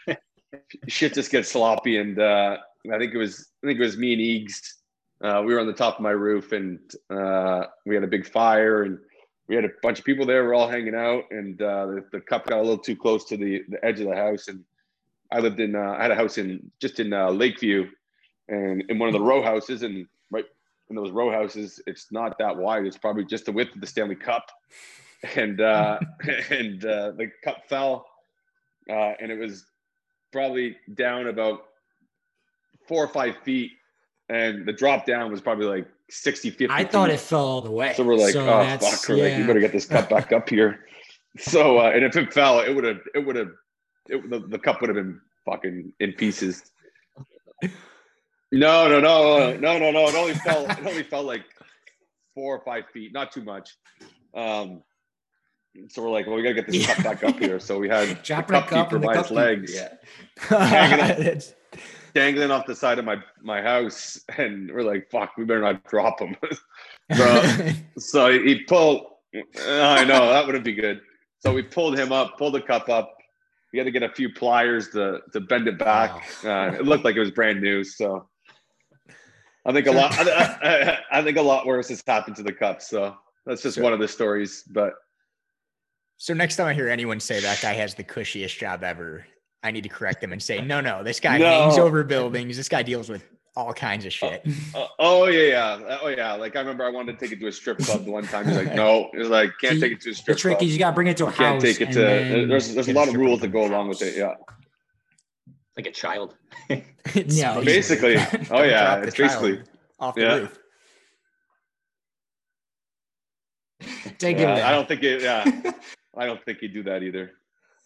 shit 0.88 1.14
just 1.14 1.30
gets 1.32 1.50
sloppy 1.50 1.96
and 1.96 2.18
uh, 2.20 2.58
I 2.92 2.98
think 2.98 3.14
it 3.14 3.18
was 3.18 3.48
I 3.64 3.66
think 3.66 3.80
it 3.80 3.82
was 3.82 3.96
me 3.96 4.12
and 4.12 4.22
Eags. 4.22 4.60
Uh, 5.22 5.42
we 5.44 5.52
were 5.52 5.60
on 5.60 5.66
the 5.66 5.72
top 5.72 5.96
of 5.96 6.00
my 6.00 6.10
roof 6.12 6.52
and 6.52 6.78
uh, 7.10 7.64
we 7.86 7.94
had 7.94 8.04
a 8.04 8.08
big 8.08 8.26
fire 8.26 8.84
and 8.84 8.98
we 9.48 9.54
had 9.56 9.64
a 9.64 9.70
bunch 9.82 9.98
of 9.98 10.04
people 10.04 10.24
there. 10.24 10.44
We're 10.44 10.54
all 10.54 10.68
hanging 10.68 10.94
out 10.94 11.24
and 11.30 11.60
uh, 11.60 11.86
the, 11.86 12.04
the 12.12 12.20
cup 12.20 12.46
got 12.46 12.58
a 12.58 12.62
little 12.62 12.78
too 12.78 12.96
close 12.96 13.24
to 13.26 13.36
the, 13.36 13.62
the 13.68 13.84
edge 13.84 14.00
of 14.00 14.08
the 14.08 14.16
house. 14.16 14.48
And 14.48 14.64
I 15.32 15.40
lived 15.40 15.60
in 15.60 15.74
uh, 15.76 15.96
I 15.98 16.02
had 16.02 16.10
a 16.10 16.14
house 16.16 16.38
in 16.38 16.70
just 16.80 17.00
in 17.00 17.12
uh, 17.12 17.30
Lakeview 17.30 17.88
and 18.50 18.82
in 18.88 18.98
one 18.98 19.08
of 19.08 19.12
the 19.14 19.20
row 19.20 19.42
houses 19.42 19.82
and 19.82 20.06
right 20.30 20.44
in 20.90 20.96
those 20.96 21.10
row 21.12 21.30
houses 21.30 21.80
it's 21.86 22.12
not 22.12 22.36
that 22.38 22.54
wide. 22.56 22.84
It's 22.84 22.98
probably 22.98 23.24
just 23.24 23.46
the 23.46 23.52
width 23.52 23.74
of 23.74 23.80
the 23.80 23.86
Stanley 23.86 24.16
Cup. 24.16 24.50
And 25.36 25.60
uh, 25.60 25.98
and 26.50 26.82
uh, 26.82 27.10
the 27.10 27.30
cup 27.44 27.68
fell 27.68 28.06
uh, 28.88 29.12
and 29.20 29.30
it 29.30 29.38
was 29.38 29.66
probably 30.32 30.78
down 30.94 31.26
about 31.26 31.60
four 32.88 33.04
or 33.04 33.08
five 33.08 33.36
feet 33.44 33.72
and 34.30 34.64
the 34.64 34.72
drop 34.72 35.04
down 35.04 35.30
was 35.30 35.42
probably 35.42 35.66
like 35.66 35.86
60 36.08 36.48
50 36.48 36.68
I 36.70 36.84
thought 36.84 37.08
feet. 37.08 37.16
it 37.16 37.20
fell 37.20 37.44
all 37.44 37.60
the 37.60 37.70
way. 37.70 37.92
so 37.94 38.02
we're 38.02 38.16
like 38.16 38.34
oh 38.34 38.78
fuck 38.78 39.08
we're 39.10 39.16
like 39.16 39.36
you 39.36 39.46
better 39.46 39.60
get 39.60 39.72
this 39.72 39.84
cup 39.84 40.08
back 40.08 40.32
up 40.32 40.48
here 40.48 40.86
so 41.38 41.78
uh, 41.78 41.90
and 41.94 42.02
if 42.02 42.16
it 42.16 42.32
fell 42.32 42.60
it 42.60 42.74
would 42.74 42.84
have 42.84 43.00
it 43.14 43.26
would 43.26 43.36
have 43.36 43.50
it, 44.08 44.30
the, 44.30 44.38
the 44.38 44.58
cup 44.58 44.80
would 44.80 44.88
have 44.88 44.96
been 44.96 45.20
fucking 45.44 45.92
in 46.00 46.12
pieces 46.14 46.70
no 48.52 48.88
no 48.88 49.00
no 49.00 49.56
no 49.60 49.78
no 49.78 49.90
no 49.90 50.08
it 50.08 50.14
only 50.14 50.34
fell 50.34 50.66
it 50.66 50.78
only 50.86 51.02
fell 51.02 51.22
like 51.22 51.44
four 52.34 52.56
or 52.56 52.64
five 52.64 52.84
feet 52.92 53.12
not 53.12 53.32
too 53.32 53.42
much. 53.42 53.76
Um 54.34 54.82
so 55.88 56.02
we're 56.02 56.10
like 56.10 56.26
well 56.26 56.36
we 56.36 56.42
gotta 56.42 56.54
get 56.54 56.66
this 56.66 56.76
Yeah. 56.76 56.94
cup 56.94 57.04
back 57.04 57.24
up 57.24 57.38
here. 57.38 57.60
So 57.60 57.78
we 57.78 57.88
had 57.88 58.08
the 58.10 58.14
Dropping 58.14 58.56
a 58.56 58.60
cup 58.60 58.68
cup 58.68 58.88
keeper 58.90 58.98
by 58.98 59.14
cup 59.14 59.26
his 59.26 59.32
legs 59.32 59.74
yeah. 59.74 59.94
hanging 60.48 61.36
up. 61.36 61.42
Dangling 62.12 62.50
off 62.50 62.66
the 62.66 62.74
side 62.74 62.98
of 62.98 63.04
my 63.04 63.18
my 63.40 63.62
house 63.62 64.20
and 64.36 64.70
we're 64.72 64.82
like 64.82 65.08
fuck 65.10 65.36
we 65.36 65.44
better 65.44 65.60
not 65.60 65.84
drop 65.84 66.20
him. 66.20 66.36
So, 67.12 67.72
so 67.98 68.30
he 68.32 68.62
pulled 68.66 69.04
i 69.34 70.04
know 70.04 70.28
that 70.28 70.46
wouldn't 70.46 70.64
be 70.64 70.74
good. 70.74 71.00
So 71.40 71.52
we 71.52 71.62
pulled 71.62 71.98
him 71.98 72.12
up 72.12 72.38
pulled 72.38 72.54
the 72.54 72.60
cup 72.60 72.88
up. 72.88 73.16
We 73.72 73.78
had 73.78 73.84
to 73.84 73.90
get 73.92 74.02
a 74.04 74.08
few 74.08 74.32
pliers 74.32 74.90
to 74.90 75.20
to 75.32 75.40
bend 75.40 75.66
it 75.68 75.76
back. 75.78 76.10
Uh, 76.44 76.72
it 76.78 76.84
looked 76.84 77.04
like 77.04 77.16
it 77.16 77.20
was 77.20 77.30
brand 77.32 77.60
new 77.60 77.82
so 77.82 78.28
i 79.66 79.72
think 79.72 79.86
a 79.86 79.92
lot 79.92 80.12
I, 80.18 80.22
I, 80.62 80.98
I 81.18 81.22
think 81.22 81.36
a 81.36 81.42
lot 81.42 81.66
worse 81.66 81.88
has 81.88 82.02
happened 82.06 82.36
to 82.36 82.42
the 82.42 82.52
cup 82.52 82.80
so 82.82 83.16
that's 83.46 83.62
just 83.62 83.76
Sure. 83.76 83.84
one 83.84 83.92
of 83.92 83.98
the 84.00 84.08
stories 84.08 84.64
but 84.70 84.94
so 86.22 86.34
next 86.34 86.56
time 86.56 86.66
I 86.66 86.74
hear 86.74 86.90
anyone 86.90 87.18
say 87.18 87.40
that 87.40 87.62
guy 87.62 87.72
has 87.72 87.94
the 87.94 88.04
cushiest 88.04 88.58
job 88.58 88.84
ever, 88.84 89.24
I 89.62 89.70
need 89.70 89.84
to 89.84 89.88
correct 89.88 90.20
them 90.20 90.32
and 90.34 90.42
say, 90.42 90.60
no, 90.60 90.82
no, 90.82 91.02
this 91.02 91.18
guy 91.18 91.38
No. 91.38 91.46
hangs 91.46 91.78
over 91.78 92.04
buildings. 92.04 92.58
This 92.58 92.68
guy 92.68 92.82
deals 92.82 93.08
with 93.08 93.24
all 93.56 93.72
kinds 93.72 94.04
of 94.04 94.12
shit. 94.12 94.44
Uh, 94.74 94.86
oh 94.98 95.28
yeah, 95.28 95.48
yeah. 95.80 95.98
Oh 96.02 96.08
yeah. 96.08 96.34
Like 96.34 96.56
I 96.56 96.60
remember 96.60 96.84
I 96.84 96.90
wanted 96.90 97.18
to 97.18 97.24
take 97.24 97.32
it 97.32 97.40
to 97.40 97.46
a 97.46 97.52
strip 97.52 97.78
club 97.78 98.04
the 98.04 98.10
one 98.10 98.24
time. 98.24 98.46
He's 98.46 98.54
like, 98.54 98.74
no. 98.84 99.08
He 99.12 99.18
was 99.18 99.30
like, 99.30 99.52
can't 99.62 99.76
See, 99.76 99.80
take 99.80 99.92
it 99.92 100.00
to 100.02 100.10
a 100.10 100.14
strip. 100.14 100.36
The 100.36 100.40
trick 100.42 100.58
club. 100.58 100.68
is 100.68 100.74
you 100.74 100.78
gotta 100.78 100.94
bring 100.94 101.06
it 101.08 101.16
to 101.16 101.24
a 101.24 101.30
You 101.30 101.34
can't 101.36 101.54
house. 101.54 101.62
take 101.62 101.80
it 101.80 101.92
to. 101.92 102.46
There's 102.46 102.74
there's 102.74 102.88
a 102.88 102.92
lot 102.92 103.08
of 103.08 103.14
rules 103.14 103.40
that 103.40 103.48
go 103.48 103.64
along 103.64 103.88
with 103.88 104.02
it. 104.02 104.14
Yeah. 104.14 104.34
Like 105.76 105.86
a 105.86 105.92
child. 105.92 106.34
It's 107.14 107.36
Yeah, 107.36 107.60
basically- 107.60 108.14
Basically. 108.16 108.46
Oh 108.56 108.62
yeah. 108.62 108.96
It's 109.02 109.16
basically. 109.16 109.62
off 109.98 110.14
the 110.14 110.20
Yeah. 110.22 110.34
roof. 110.36 110.58
Take 114.18 114.36
it 114.36 114.40
Yeah, 114.42 114.52
away. 114.52 114.62
I 114.62 114.70
don't 114.72 114.86
think 114.88 115.02
it. 115.02 115.22
Yeah. 115.22 115.44
I 116.16 116.26
don't 116.26 116.44
think 116.44 116.58
he'd 116.58 116.74
do 116.74 116.82
that 116.84 117.02
either. 117.02 117.32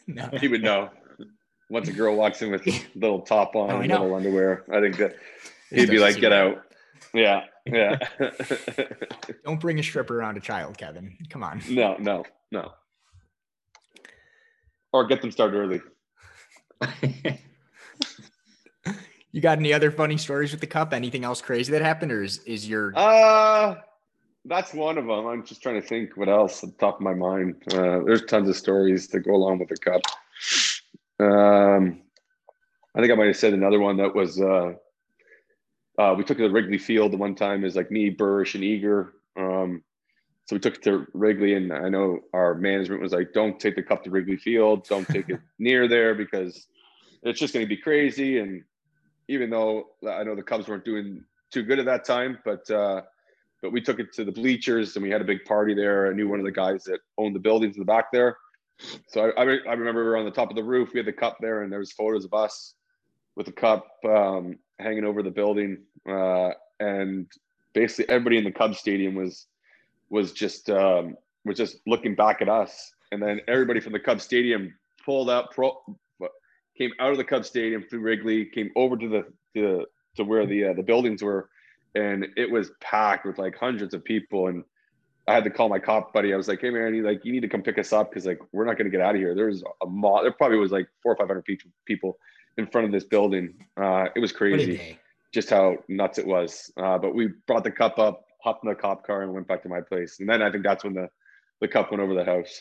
No. 0.06 0.28
He 0.40 0.48
would 0.48 0.62
know. 0.62 0.90
Once 1.70 1.88
a 1.88 1.92
girl 1.92 2.16
walks 2.16 2.42
in 2.42 2.50
with 2.50 2.66
a 2.66 2.82
little 2.94 3.20
top 3.22 3.54
on 3.56 3.70
Oh, 3.70 3.80
and 3.80 3.90
little 3.90 4.14
underwear, 4.14 4.64
I 4.72 4.80
think 4.80 4.96
that 4.98 5.16
he'd 5.70 5.88
be 5.88 5.98
like, 5.98 6.16
"Get 6.16 6.30
right. 6.32 6.40
out." 6.56 6.62
Yeah. 7.14 7.44
Yeah. 7.64 7.98
Don't 9.44 9.60
bring 9.60 9.78
a 9.78 9.82
stripper 9.82 10.18
around 10.18 10.36
a 10.36 10.40
child, 10.40 10.76
Kevin. 10.76 11.16
Come 11.30 11.42
on. 11.42 11.62
no. 11.70 11.96
No. 11.98 12.24
No. 12.52 12.72
Or 14.92 15.06
get 15.06 15.22
them 15.22 15.30
started 15.30 15.56
early. 15.56 15.80
You 19.34 19.40
got 19.40 19.58
any 19.58 19.72
other 19.72 19.90
funny 19.90 20.16
stories 20.16 20.52
with 20.52 20.60
the 20.60 20.68
cup? 20.68 20.94
Anything 20.94 21.24
else 21.24 21.42
crazy 21.42 21.72
that 21.72 21.82
happened, 21.82 22.12
or 22.12 22.22
is, 22.22 22.38
is 22.44 22.68
your 22.68 22.92
Uh 22.96 23.74
that's 24.44 24.72
one 24.72 24.96
of 24.96 25.06
them. 25.06 25.26
I'm 25.26 25.44
just 25.44 25.60
trying 25.60 25.80
to 25.80 25.86
think 25.86 26.16
what 26.16 26.28
else 26.28 26.62
at 26.62 26.70
the 26.70 26.76
top 26.76 26.96
of 26.96 27.00
my 27.00 27.14
mind. 27.14 27.56
Uh, 27.72 27.98
there's 28.04 28.24
tons 28.26 28.48
of 28.48 28.56
stories 28.56 29.08
that 29.08 29.20
go 29.20 29.34
along 29.34 29.58
with 29.58 29.70
the 29.70 29.76
cup. 29.76 30.02
Um, 31.18 32.02
I 32.94 33.00
think 33.00 33.10
I 33.10 33.16
might 33.16 33.26
have 33.26 33.36
said 33.36 33.54
another 33.54 33.80
one 33.80 33.96
that 33.96 34.14
was 34.14 34.40
uh, 34.40 34.74
uh, 35.98 36.14
we 36.16 36.22
took 36.22 36.38
it 36.38 36.42
to 36.42 36.50
Wrigley 36.50 36.78
Field 36.78 37.12
the 37.12 37.16
one 37.16 37.34
time 37.34 37.64
is 37.64 37.74
like 37.74 37.90
me, 37.90 38.10
Burish, 38.10 38.54
and 38.54 38.62
Eager. 38.62 39.14
Um, 39.36 39.82
so 40.44 40.54
we 40.54 40.60
took 40.60 40.76
it 40.76 40.82
to 40.84 41.08
Wrigley, 41.12 41.54
and 41.54 41.72
I 41.72 41.88
know 41.88 42.20
our 42.32 42.54
management 42.54 43.02
was 43.02 43.12
like, 43.12 43.32
"Don't 43.32 43.58
take 43.58 43.74
the 43.74 43.82
cup 43.82 44.04
to 44.04 44.10
Wrigley 44.10 44.36
Field. 44.36 44.86
Don't 44.86 45.08
take 45.08 45.28
it 45.28 45.40
near 45.58 45.88
there 45.88 46.14
because 46.14 46.68
it's 47.24 47.40
just 47.40 47.52
going 47.52 47.66
to 47.66 47.68
be 47.68 47.78
crazy." 47.78 48.38
And 48.38 48.62
even 49.28 49.50
though 49.50 49.88
I 50.08 50.22
know 50.24 50.34
the 50.34 50.42
Cubs 50.42 50.68
weren't 50.68 50.84
doing 50.84 51.24
too 51.50 51.62
good 51.62 51.78
at 51.78 51.86
that 51.86 52.04
time, 52.04 52.38
but 52.44 52.68
uh, 52.70 53.02
but 53.62 53.72
we 53.72 53.80
took 53.80 53.98
it 53.98 54.12
to 54.14 54.24
the 54.24 54.32
bleachers 54.32 54.96
and 54.96 55.02
we 55.02 55.10
had 55.10 55.20
a 55.20 55.24
big 55.24 55.44
party 55.44 55.74
there. 55.74 56.10
I 56.10 56.14
knew 56.14 56.28
one 56.28 56.38
of 56.38 56.44
the 56.44 56.52
guys 56.52 56.84
that 56.84 57.00
owned 57.16 57.34
the 57.34 57.40
buildings 57.40 57.76
in 57.76 57.80
the 57.80 57.86
back 57.86 58.12
there, 58.12 58.36
so 59.08 59.30
I, 59.36 59.42
I, 59.42 59.42
I 59.42 59.72
remember 59.72 60.02
we 60.02 60.08
were 60.08 60.16
on 60.16 60.24
the 60.24 60.30
top 60.30 60.50
of 60.50 60.56
the 60.56 60.64
roof. 60.64 60.90
We 60.92 60.98
had 60.98 61.06
the 61.06 61.12
cup 61.12 61.38
there, 61.40 61.62
and 61.62 61.72
there 61.72 61.78
was 61.78 61.92
photos 61.92 62.24
of 62.24 62.34
us 62.34 62.74
with 63.36 63.46
the 63.46 63.52
cup 63.52 63.86
um, 64.04 64.58
hanging 64.78 65.04
over 65.04 65.22
the 65.22 65.30
building, 65.30 65.78
uh, 66.08 66.50
and 66.80 67.26
basically 67.72 68.08
everybody 68.08 68.38
in 68.38 68.44
the 68.44 68.52
Cubs 68.52 68.78
stadium 68.78 69.14
was 69.14 69.46
was 70.10 70.32
just 70.32 70.70
um, 70.70 71.16
was 71.44 71.56
just 71.56 71.78
looking 71.86 72.14
back 72.14 72.42
at 72.42 72.48
us, 72.48 72.92
and 73.12 73.22
then 73.22 73.40
everybody 73.48 73.80
from 73.80 73.92
the 73.92 74.00
Cubs 74.00 74.24
stadium 74.24 74.74
pulled 75.04 75.30
out, 75.30 75.52
pro, 75.52 75.80
came 76.76 76.92
out 77.00 77.12
of 77.12 77.18
the 77.18 77.24
Cubs 77.24 77.48
stadium 77.48 77.84
through 77.88 78.00
Wrigley, 78.00 78.46
came 78.46 78.70
over 78.76 78.96
to 78.96 79.08
the 79.08 79.26
to, 79.54 79.86
to 80.16 80.24
where 80.24 80.46
the 80.46 80.66
uh, 80.66 80.72
the 80.74 80.82
buildings 80.82 81.22
were, 81.22 81.48
and 81.94 82.26
it 82.36 82.50
was 82.50 82.70
packed 82.80 83.26
with 83.26 83.38
like 83.38 83.56
hundreds 83.56 83.94
of 83.94 84.04
people 84.04 84.48
and. 84.48 84.64
I 85.26 85.32
had 85.32 85.44
to 85.44 85.50
call 85.50 85.70
my 85.70 85.78
cop 85.78 86.12
buddy. 86.12 86.34
I 86.34 86.36
was 86.36 86.48
like, 86.48 86.60
"Hey 86.60 86.68
man, 86.68 86.94
you 86.94 87.02
like 87.02 87.24
you 87.24 87.32
need 87.32 87.40
to 87.40 87.48
come 87.48 87.62
pick 87.62 87.78
us 87.78 87.94
up 87.94 88.10
because 88.10 88.26
like 88.26 88.40
we're 88.52 88.66
not 88.66 88.76
going 88.76 88.84
to 88.84 88.90
get 88.90 89.00
out 89.00 89.14
of 89.14 89.20
here." 89.22 89.34
There's 89.34 89.62
a 89.82 89.86
mob. 89.86 90.22
There 90.22 90.32
probably 90.32 90.58
was 90.58 90.70
like 90.70 90.86
four 91.02 91.12
or 91.12 91.16
five 91.16 91.28
hundred 91.28 91.46
people 91.86 92.18
in 92.58 92.66
front 92.66 92.86
of 92.86 92.92
this 92.92 93.04
building. 93.04 93.54
Uh, 93.76 94.08
it 94.14 94.20
was 94.20 94.32
crazy, 94.32 94.98
just 95.32 95.48
how 95.50 95.78
nuts 95.88 96.18
it 96.18 96.26
was. 96.26 96.70
Uh, 96.76 96.98
but 96.98 97.14
we 97.14 97.28
brought 97.46 97.64
the 97.64 97.70
cup 97.70 97.98
up, 97.98 98.26
hopped 98.42 98.64
in 98.64 98.68
the 98.68 98.76
cop 98.76 99.06
car, 99.06 99.22
and 99.22 99.32
went 99.32 99.48
back 99.48 99.62
to 99.62 99.68
my 99.70 99.80
place. 99.80 100.20
And 100.20 100.28
then 100.28 100.42
I 100.42 100.50
think 100.50 100.62
that's 100.62 100.84
when 100.84 100.92
the 100.92 101.08
the 101.60 101.68
cup 101.68 101.90
went 101.90 102.02
over 102.02 102.14
the 102.14 102.24
house. 102.24 102.60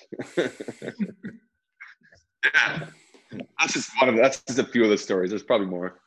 that's 3.64 3.74
just 3.74 3.92
one 4.00 4.10
of 4.10 4.16
that's 4.16 4.42
just 4.44 4.60
a 4.60 4.64
few 4.64 4.84
of 4.84 4.90
the 4.90 4.98
stories. 4.98 5.30
There's 5.30 5.44
probably 5.44 5.68
more. 5.68 6.00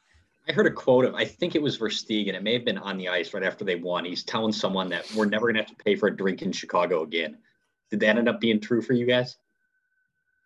I 0.49 0.53
heard 0.53 0.67
a 0.67 0.71
quote 0.71 1.07
of 1.07 1.15
I 1.15 1.25
think 1.25 1.55
it 1.55 1.63
was 1.63 1.79
Versteeg, 1.79 2.29
and 2.29 2.37
it 2.37 2.43
may 2.43 2.53
have 2.53 2.65
been 2.65 2.79
on 2.79 2.99
the 2.99 3.09
ice 3.09 3.33
right 3.33 3.43
after 3.43 3.65
they 3.65 3.77
won. 3.77 4.05
He's 4.05 4.23
telling 4.23 4.53
someone 4.53 4.91
that 4.91 5.11
we're 5.15 5.25
never 5.25 5.47
gonna 5.47 5.61
have 5.61 5.69
to 5.69 5.85
pay 5.85 5.97
for 5.97 6.09
a 6.09 6.17
drink 6.17 6.43
in 6.43 6.53
Chicago 6.53 7.03
again. 7.03 7.39
Did 7.91 8.01
that 8.01 8.19
end 8.19 8.29
up 8.29 8.41
being 8.41 8.61
true 8.61 8.83
for 8.83 8.93
you 8.93 9.07
guys? 9.07 9.37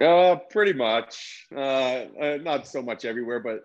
Uh, 0.01 0.37
pretty 0.37 0.73
much. 0.73 1.47
Uh, 1.55 2.07
uh, 2.21 2.39
not 2.41 2.67
so 2.67 2.81
much 2.81 3.05
everywhere, 3.05 3.41
but 3.41 3.65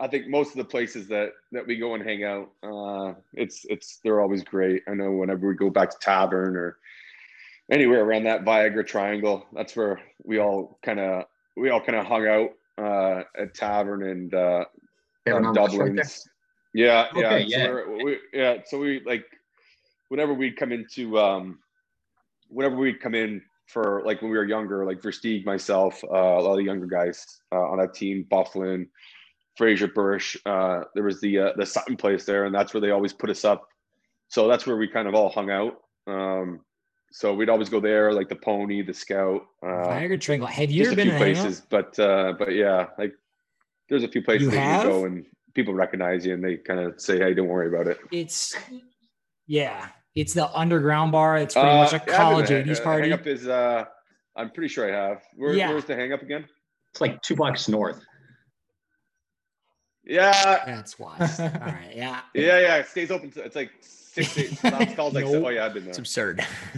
I 0.00 0.08
think 0.08 0.26
most 0.26 0.50
of 0.50 0.56
the 0.56 0.64
places 0.64 1.06
that 1.08 1.32
that 1.52 1.66
we 1.66 1.76
go 1.76 1.94
and 1.94 2.02
hang 2.02 2.24
out, 2.24 2.50
uh, 2.62 3.12
it's 3.34 3.66
it's 3.68 3.98
they're 4.02 4.20
always 4.22 4.42
great. 4.42 4.82
I 4.88 4.94
know 4.94 5.12
whenever 5.12 5.46
we 5.46 5.54
go 5.54 5.70
back 5.70 5.90
to 5.90 5.98
tavern 6.00 6.56
or 6.56 6.78
anywhere 7.70 8.04
around 8.04 8.24
that 8.24 8.44
Viagra 8.44 8.86
Triangle, 8.86 9.46
that's 9.52 9.76
where 9.76 10.00
we 10.24 10.38
all 10.38 10.78
kind 10.82 10.98
of 10.98 11.24
we 11.56 11.68
all 11.68 11.80
kind 11.80 11.98
of 11.98 12.06
hung 12.06 12.26
out 12.26 12.50
uh, 12.78 13.22
at 13.38 13.54
tavern 13.54 14.02
and 14.02 14.34
uh, 14.34 14.64
Dublin. 15.24 15.96
Right 15.96 16.18
yeah, 16.76 17.08
yeah, 17.14 17.26
okay, 17.26 17.44
yeah. 17.46 17.66
So 17.66 18.04
we, 18.04 18.18
yeah. 18.34 18.56
So 18.66 18.78
we 18.78 19.02
like 19.06 19.24
whenever 20.08 20.34
we'd 20.34 20.56
come 20.56 20.72
into 20.72 21.18
um, 21.18 21.58
whenever 22.48 22.76
we'd 22.76 23.00
come 23.00 23.14
in 23.14 23.40
for 23.66 24.02
like 24.04 24.20
when 24.20 24.30
we 24.30 24.36
were 24.36 24.44
younger, 24.44 24.84
like 24.84 25.00
Versteeg, 25.00 25.44
myself, 25.46 26.02
uh, 26.04 26.08
a 26.08 26.40
lot 26.40 26.52
of 26.52 26.58
the 26.58 26.64
younger 26.64 26.86
guys 26.86 27.24
uh, 27.50 27.60
on 27.60 27.78
that 27.78 27.94
team, 27.94 28.26
Byfuglien, 28.30 28.88
Fraser 29.56 29.88
Burish, 29.88 30.36
uh, 30.44 30.84
there 30.94 31.02
was 31.02 31.20
the 31.20 31.38
uh, 31.38 31.52
the 31.56 31.64
Sutton 31.64 31.96
place 31.96 32.24
there, 32.24 32.44
and 32.44 32.54
that's 32.54 32.74
where 32.74 32.80
they 32.82 32.90
always 32.90 33.14
put 33.14 33.30
us 33.30 33.44
up. 33.44 33.66
So 34.28 34.46
that's 34.46 34.66
where 34.66 34.76
we 34.76 34.86
kind 34.86 35.08
of 35.08 35.14
all 35.14 35.30
hung 35.30 35.50
out. 35.50 35.78
Um, 36.06 36.60
so 37.16 37.32
we'd 37.32 37.48
always 37.48 37.70
go 37.70 37.80
there, 37.80 38.12
like 38.12 38.28
the 38.28 38.36
Pony, 38.36 38.82
the 38.82 38.92
Scout. 38.92 39.46
Uh, 39.62 39.88
Niagara 39.88 40.18
Triangle. 40.18 40.46
Have 40.46 40.70
you 40.70 40.84
ever 40.84 40.94
been 40.94 41.08
few 41.08 41.16
places? 41.16 41.62
But 41.62 41.98
uh, 41.98 42.34
but 42.38 42.52
yeah, 42.52 42.88
like 42.98 43.14
there's 43.88 44.02
a 44.02 44.08
few 44.08 44.22
places 44.22 44.48
you 44.48 44.50
that 44.50 44.84
you 44.84 44.90
go 44.90 45.06
and 45.06 45.24
people 45.54 45.72
recognize 45.72 46.26
you 46.26 46.34
and 46.34 46.44
they 46.44 46.58
kind 46.58 46.78
of 46.78 47.00
say, 47.00 47.16
"Hey, 47.16 47.32
don't 47.32 47.48
worry 47.48 47.68
about 47.68 47.86
it." 47.86 47.98
It's 48.12 48.54
yeah, 49.46 49.88
it's 50.14 50.34
the 50.34 50.54
underground 50.54 51.12
bar. 51.12 51.38
It's 51.38 51.54
pretty 51.54 51.70
uh, 51.70 51.84
much 51.84 51.94
a 51.94 52.00
college 52.00 52.50
yeah, 52.50 52.60
80s 52.60 52.84
party. 52.84 53.08
Hangge-Uppe 53.08 53.26
is 53.28 53.48
uh 53.48 53.86
I'm 54.36 54.50
pretty 54.50 54.68
sure 54.68 54.86
I 54.86 55.08
have. 55.08 55.22
Where, 55.36 55.54
yeah. 55.54 55.70
Where's 55.70 55.86
the 55.86 55.96
Hangge-Uppe 55.96 56.22
again? 56.22 56.44
It's 56.90 57.00
like 57.00 57.22
two 57.22 57.34
blocks 57.34 57.66
north. 57.66 58.04
Yeah. 60.06 60.64
That's 60.64 60.98
why. 60.98 61.16
All 61.18 61.48
right. 61.48 61.92
Yeah. 61.94 62.20
Yeah, 62.34 62.60
yeah. 62.60 62.76
It 62.76 62.86
stays 62.86 63.10
open. 63.10 63.30
To, 63.32 63.42
it's 63.42 63.56
like 63.56 63.72
six, 63.80 64.38
eight. 64.38 64.64
Last 64.64 64.96
calls 64.96 65.14
like, 65.14 65.24
nope. 65.24 65.44
oh 65.46 65.48
yeah, 65.48 65.66
I've 65.66 65.74
been 65.74 65.84
there. 65.84 65.90
It's 65.90 65.98
absurd. 65.98 66.44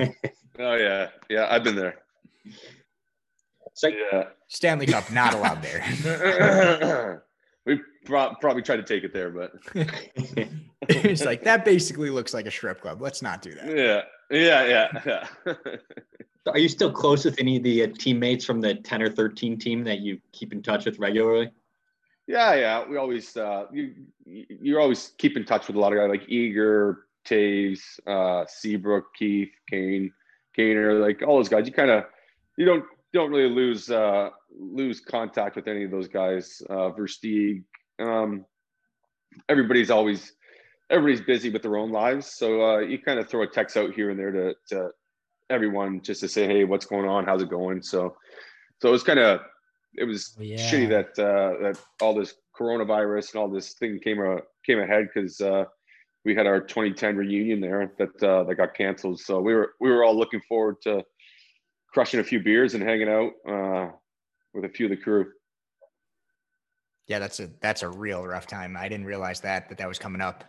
oh 0.58 0.74
yeah, 0.74 1.08
yeah, 1.28 1.46
I've 1.50 1.64
been 1.64 1.76
there. 1.76 1.96
So 3.74 3.88
yeah. 3.88 4.28
Stanley 4.48 4.86
Cup 4.86 5.10
not 5.12 5.34
allowed 5.34 5.62
there. 5.62 7.22
we 7.66 7.80
pro- 8.04 8.34
probably 8.40 8.62
tried 8.62 8.76
to 8.76 8.82
take 8.82 9.04
it 9.04 9.12
there, 9.12 9.30
but 9.30 9.52
it's 10.88 11.24
like 11.24 11.44
that 11.44 11.64
basically 11.64 12.10
looks 12.10 12.32
like 12.34 12.46
a 12.46 12.50
strip 12.50 12.80
club. 12.80 13.02
Let's 13.02 13.22
not 13.22 13.42
do 13.42 13.54
that. 13.54 13.68
Yeah, 13.68 14.02
yeah, 14.30 14.64
yeah, 14.64 15.02
yeah. 15.06 15.56
so 16.44 16.52
are 16.52 16.58
you 16.58 16.68
still 16.68 16.90
close 16.90 17.24
with 17.24 17.38
any 17.38 17.58
of 17.58 17.62
the 17.62 17.84
uh, 17.84 17.88
teammates 17.98 18.44
from 18.44 18.60
the 18.60 18.74
ten 18.76 19.02
or 19.02 19.10
thirteen 19.10 19.58
team 19.58 19.84
that 19.84 20.00
you 20.00 20.18
keep 20.32 20.52
in 20.52 20.62
touch 20.62 20.86
with 20.86 20.98
regularly? 20.98 21.50
Yeah, 22.28 22.54
yeah. 22.54 22.84
We 22.86 22.98
always 22.98 23.36
uh, 23.38 23.64
you 23.72 23.94
you 24.26 24.78
always 24.78 25.12
keep 25.16 25.36
in 25.38 25.46
touch 25.46 25.66
with 25.66 25.76
a 25.76 25.80
lot 25.80 25.94
of 25.94 25.98
guys 25.98 26.10
like 26.10 26.28
Eager, 26.28 27.06
Toews, 27.24 27.80
uh, 28.06 28.44
Seabrook, 28.46 29.14
Keith, 29.18 29.50
Kane, 29.68 30.12
Kaner, 30.56 31.00
like 31.00 31.22
all 31.26 31.36
those 31.36 31.48
guys. 31.48 31.66
You 31.66 31.72
kind 31.72 31.90
of 31.90 32.04
you 32.58 32.66
don't 32.66 32.84
don't 33.14 33.30
really 33.30 33.48
lose 33.48 33.90
uh, 33.90 34.28
lose 34.54 35.00
contact 35.00 35.56
with 35.56 35.68
any 35.68 35.84
of 35.84 35.90
those 35.90 36.06
guys. 36.06 36.60
Uh, 36.68 36.90
Versteeg, 36.90 37.64
um, 37.98 38.44
everybody's 39.48 39.90
always 39.90 40.34
everybody's 40.90 41.24
busy 41.24 41.48
with 41.48 41.62
their 41.62 41.78
own 41.78 41.90
lives, 41.92 42.26
so 42.26 42.62
uh, 42.62 42.78
you 42.80 42.98
kind 42.98 43.18
of 43.18 43.26
throw 43.30 43.42
a 43.42 43.46
text 43.46 43.78
out 43.78 43.94
here 43.94 44.10
and 44.10 44.18
there 44.18 44.32
to, 44.32 44.54
to 44.68 44.90
everyone 45.48 46.02
just 46.02 46.20
to 46.20 46.28
say, 46.28 46.46
hey, 46.46 46.64
what's 46.64 46.84
going 46.84 47.08
on? 47.08 47.24
How's 47.24 47.42
it 47.42 47.48
going? 47.48 47.82
So, 47.82 48.16
so 48.80 48.88
it 48.88 48.92
was 48.92 49.02
kind 49.02 49.18
of 49.18 49.40
it 49.94 50.04
was 50.04 50.36
oh, 50.38 50.42
yeah. 50.42 50.56
shitty 50.56 50.88
that 50.88 51.22
uh, 51.22 51.62
that 51.62 51.78
all 52.00 52.14
this 52.14 52.34
coronavirus 52.58 53.32
and 53.32 53.40
all 53.40 53.48
this 53.48 53.74
thing 53.74 53.98
came 54.02 54.20
uh, 54.20 54.40
came 54.64 54.80
ahead 54.80 55.08
because 55.12 55.40
uh, 55.40 55.64
we 56.24 56.34
had 56.34 56.46
our 56.46 56.60
2010 56.60 57.16
reunion 57.16 57.60
there 57.60 57.92
that 57.98 58.22
uh, 58.22 58.44
that 58.44 58.54
got 58.56 58.74
canceled. 58.74 59.20
So 59.20 59.40
we 59.40 59.54
were 59.54 59.74
we 59.80 59.90
were 59.90 60.04
all 60.04 60.16
looking 60.16 60.40
forward 60.48 60.76
to 60.82 61.04
crushing 61.92 62.20
a 62.20 62.24
few 62.24 62.40
beers 62.40 62.74
and 62.74 62.82
hanging 62.82 63.08
out 63.08 63.32
uh, 63.48 63.90
with 64.54 64.64
a 64.64 64.68
few 64.68 64.86
of 64.86 64.90
the 64.90 64.96
crew. 64.96 65.26
Yeah, 67.06 67.18
that's 67.18 67.40
a 67.40 67.48
that's 67.60 67.82
a 67.82 67.88
real 67.88 68.26
rough 68.26 68.46
time. 68.46 68.76
I 68.76 68.88
didn't 68.88 69.06
realize 69.06 69.40
that 69.40 69.68
that 69.68 69.78
that 69.78 69.88
was 69.88 69.98
coming 69.98 70.20
up. 70.20 70.44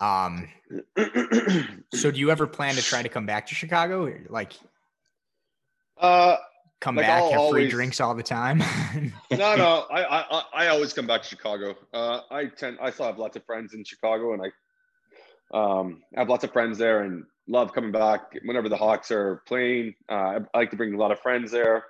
Um, 0.00 0.48
so 1.94 2.10
do 2.10 2.20
you 2.20 2.30
ever 2.30 2.46
plan 2.46 2.74
to 2.74 2.82
try 2.82 3.02
to 3.02 3.08
come 3.08 3.26
back 3.26 3.46
to 3.46 3.54
Chicago? 3.54 4.12
Like, 4.28 4.52
uh, 5.96 6.36
come 6.80 6.96
like 6.96 7.06
back, 7.06 7.22
I'll 7.22 7.30
have 7.30 7.40
always, 7.40 7.64
free 7.64 7.68
drinks 7.68 8.00
all 8.00 8.14
the 8.14 8.22
time. 8.22 8.58
no, 9.30 9.56
no, 9.56 9.86
I, 9.90 10.04
I 10.04 10.42
I 10.54 10.66
always 10.68 10.92
come 10.92 11.06
back 11.06 11.22
to 11.22 11.28
Chicago. 11.28 11.76
Uh, 11.92 12.20
I 12.30 12.46
tend 12.46 12.78
I 12.80 12.90
still 12.90 13.06
have 13.06 13.18
lots 13.18 13.36
of 13.36 13.44
friends 13.44 13.74
in 13.74 13.84
Chicago, 13.84 14.34
and 14.34 14.42
I 14.42 14.48
um 15.56 16.02
I 16.16 16.20
have 16.20 16.28
lots 16.28 16.44
of 16.44 16.52
friends 16.52 16.78
there, 16.78 17.02
and 17.02 17.24
love 17.48 17.72
coming 17.72 17.92
back 17.92 18.34
whenever 18.44 18.68
the 18.68 18.76
Hawks 18.76 19.10
are 19.10 19.42
playing. 19.46 19.94
Uh, 20.08 20.40
I 20.54 20.58
like 20.58 20.70
to 20.70 20.76
bring 20.76 20.94
a 20.94 20.98
lot 20.98 21.10
of 21.10 21.20
friends 21.20 21.50
there. 21.50 21.84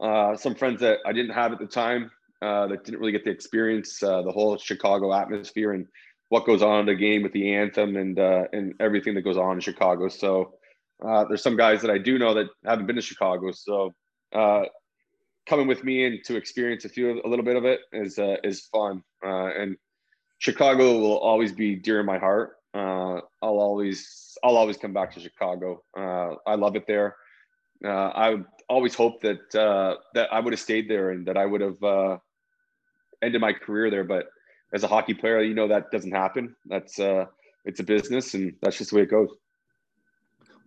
Uh, 0.00 0.36
some 0.36 0.54
friends 0.54 0.80
that 0.80 0.98
I 1.04 1.12
didn't 1.12 1.32
have 1.32 1.52
at 1.52 1.58
the 1.58 1.66
time 1.66 2.10
uh, 2.40 2.68
that 2.68 2.84
didn't 2.84 3.00
really 3.00 3.12
get 3.12 3.24
to 3.24 3.30
experience 3.30 4.02
uh, 4.02 4.22
the 4.22 4.30
whole 4.30 4.56
Chicago 4.58 5.12
atmosphere 5.12 5.72
and 5.72 5.86
what 6.28 6.46
goes 6.46 6.62
on 6.62 6.80
in 6.80 6.86
the 6.86 6.94
game 6.94 7.22
with 7.22 7.32
the 7.32 7.54
anthem 7.54 7.96
and 7.96 8.18
uh, 8.18 8.44
and 8.52 8.74
everything 8.80 9.14
that 9.14 9.22
goes 9.22 9.36
on 9.36 9.56
in 9.56 9.60
Chicago. 9.60 10.08
So 10.08 10.54
uh, 11.04 11.24
there's 11.24 11.42
some 11.42 11.56
guys 11.56 11.80
that 11.82 11.90
I 11.90 11.98
do 11.98 12.18
know 12.18 12.34
that 12.34 12.46
haven't 12.64 12.86
been 12.86 12.96
to 12.96 13.02
Chicago. 13.02 13.50
So 13.52 13.94
coming 14.32 15.66
with 15.66 15.84
me 15.84 16.06
and 16.06 16.24
to 16.24 16.36
experience 16.36 16.84
a 16.84 16.88
few 16.88 17.22
a 17.24 17.28
little 17.28 17.44
bit 17.44 17.56
of 17.56 17.64
it 17.64 17.80
is 17.92 18.18
is 18.44 18.66
fun. 18.66 19.02
Uh, 19.24 19.46
and 19.46 19.76
Chicago 20.38 20.98
will 20.98 21.18
always 21.18 21.52
be 21.52 21.74
dear 21.74 22.00
in 22.00 22.06
my 22.06 22.18
heart. 22.18 22.56
I'll 22.74 23.60
always 23.60 24.36
I'll 24.42 24.56
always 24.56 24.76
come 24.76 24.92
back 24.92 25.14
to 25.14 25.20
Chicago. 25.20 25.82
Uh, 25.96 26.34
I 26.46 26.54
love 26.54 26.76
it 26.76 26.86
there. 26.86 27.16
Uh, 27.84 27.88
I 27.88 28.36
always 28.68 28.94
hope 28.94 29.20
that 29.22 29.54
uh, 29.54 29.96
that 30.14 30.32
I 30.32 30.40
would 30.40 30.52
have 30.52 30.60
stayed 30.60 30.88
there 30.88 31.10
and 31.10 31.26
that 31.26 31.36
I 31.36 31.46
would 31.46 31.60
have 31.60 31.82
uh, 31.82 32.18
ended 33.22 33.40
my 33.40 33.52
career 33.52 33.90
there. 33.90 34.04
But 34.04 34.26
as 34.72 34.82
a 34.82 34.88
hockey 34.88 35.14
player, 35.14 35.42
you 35.42 35.54
know 35.54 35.68
that 35.68 35.90
doesn't 35.90 36.12
happen. 36.12 36.54
That's 36.66 36.98
uh, 36.98 37.26
it's 37.64 37.80
a 37.80 37.84
business, 37.84 38.34
and 38.34 38.54
that's 38.62 38.78
just 38.78 38.90
the 38.90 38.96
way 38.96 39.02
it 39.02 39.10
goes. 39.10 39.30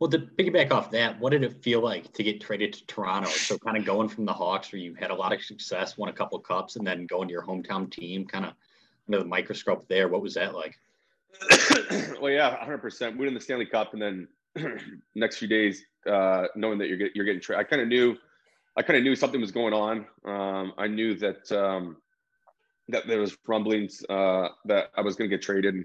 Well, 0.02 0.10
to 0.10 0.18
piggyback 0.18 0.72
off 0.72 0.89
that, 0.91 1.20
what 1.20 1.30
did 1.30 1.43
it 1.43 1.62
feel 1.62 1.80
like 1.80 2.12
to 2.14 2.24
get 2.24 2.41
traded 2.41 2.74
to 2.74 2.84
Toronto? 2.88 3.30
So 3.30 3.56
kind 3.60 3.78
of 3.78 3.86
going 3.86 4.10
from 4.10 4.26
the 4.26 4.34
Hawks, 4.34 4.72
where 4.74 4.82
you 4.82 4.95
had 4.95 5.12
a 5.12 5.16
lot 5.16 5.32
of 5.32 5.43
success, 5.43 5.95
won 5.95 6.10
a 6.10 6.12
couple 6.12 6.39
of 6.39 6.43
cups, 6.43 6.76
and 6.76 6.88
then 6.88 7.06
going 7.06 7.28
to 7.28 7.32
your 7.32 7.43
hometown 7.45 7.91
team, 7.91 8.26
kind 8.26 8.45
of 8.45 8.54
under 9.08 9.20
the 9.20 9.26
microscope 9.26 9.88
there. 9.88 10.08
What 10.08 10.24
was 10.24 10.34
that 10.34 10.56
like? 10.56 10.80
well, 12.20 12.32
yeah, 12.32 12.49
100. 12.49 12.80
percent 12.80 13.16
Winning 13.16 13.36
the 13.36 13.39
Stanley 13.39 13.68
Cup, 13.68 13.93
and 13.93 14.02
then 14.02 14.28
next 15.14 15.38
few 15.38 15.47
days, 15.47 15.86
uh, 16.10 16.47
knowing 16.56 16.80
that 16.80 16.88
you're 16.88 16.97
get, 16.97 17.16
you're 17.16 17.26
getting 17.26 17.39
traded. 17.39 17.64
I 17.64 17.70
kind 17.70 17.84
of 17.84 17.88
knew, 17.88 18.18
I 18.76 18.82
kind 18.82 18.97
of 18.97 19.04
knew 19.04 19.16
something 19.16 19.39
was 19.39 19.52
going 19.52 19.76
on. 19.76 20.08
Um, 20.26 20.74
I 20.80 20.88
knew 20.88 21.14
that 21.20 21.52
um, 21.52 21.97
that 22.89 23.07
there 23.07 23.19
was 23.19 23.38
rumblings 23.47 24.03
uh, 24.09 24.49
that 24.65 24.91
I 24.95 25.01
was 25.01 25.15
going 25.15 25.29
to 25.29 25.36
get 25.36 25.43
traded. 25.43 25.75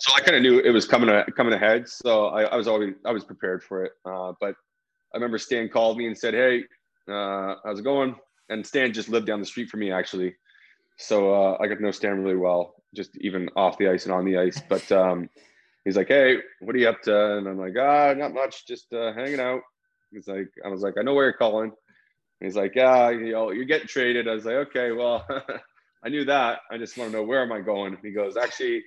So 0.00 0.14
I 0.14 0.20
kind 0.20 0.36
of 0.36 0.42
knew 0.42 0.58
it 0.58 0.70
was 0.70 0.86
coming 0.86 1.08
a, 1.08 1.24
coming 1.32 1.54
ahead. 1.54 1.88
So 1.88 2.26
I, 2.26 2.42
I, 2.42 2.56
was 2.56 2.68
always 2.68 2.94
I 3.04 3.12
was 3.12 3.24
prepared 3.24 3.62
for 3.62 3.84
it. 3.84 3.92
Uh, 4.04 4.32
but 4.40 4.54
I 5.14 5.16
remember 5.16 5.38
Stan 5.38 5.68
called 5.68 5.98
me 5.98 6.06
and 6.06 6.16
said, 6.16 6.34
"Hey, 6.34 6.64
uh, 7.08 7.56
how's 7.64 7.78
it 7.78 7.84
going?" 7.84 8.16
And 8.48 8.66
Stan 8.66 8.92
just 8.92 9.08
lived 9.08 9.26
down 9.26 9.40
the 9.40 9.46
street 9.46 9.70
from 9.70 9.80
me 9.80 9.92
actually, 9.92 10.34
so 10.98 11.34
uh, 11.34 11.56
I 11.60 11.66
got 11.66 11.76
to 11.76 11.82
know 11.82 11.90
Stan 11.90 12.22
really 12.22 12.36
well, 12.36 12.74
just 12.94 13.16
even 13.18 13.48
off 13.56 13.78
the 13.78 13.88
ice 13.88 14.04
and 14.04 14.14
on 14.14 14.24
the 14.24 14.38
ice. 14.38 14.60
But 14.68 14.90
um, 14.92 15.28
he's 15.84 15.96
like, 15.96 16.08
"Hey, 16.08 16.38
what 16.60 16.76
are 16.76 16.78
you 16.78 16.88
up 16.88 17.02
to?" 17.02 17.38
And 17.38 17.46
I'm 17.46 17.58
like, 17.58 17.74
"Ah, 17.78 18.14
not 18.16 18.34
much, 18.34 18.66
just 18.66 18.92
uh, 18.92 19.12
hanging 19.12 19.40
out." 19.40 19.62
He's 20.12 20.28
like, 20.28 20.48
"I 20.64 20.68
was 20.68 20.82
like, 20.82 20.94
I 20.98 21.02
know 21.02 21.14
where 21.14 21.24
you're 21.24 21.32
calling." 21.32 21.70
And 21.70 22.46
he's 22.46 22.56
like, 22.56 22.74
"Yeah, 22.74 23.10
you 23.10 23.32
know, 23.32 23.50
you're 23.50 23.64
getting 23.64 23.88
traded." 23.88 24.28
I 24.28 24.34
was 24.34 24.44
like, 24.44 24.68
"Okay, 24.68 24.92
well." 24.92 25.26
I 26.04 26.08
knew 26.08 26.24
that. 26.24 26.60
I 26.70 26.78
just 26.78 26.96
want 26.96 27.10
to 27.12 27.16
know 27.16 27.22
where 27.22 27.42
am 27.42 27.52
I 27.52 27.60
going? 27.60 27.96
He 28.02 28.10
goes, 28.10 28.36
actually, 28.36 28.82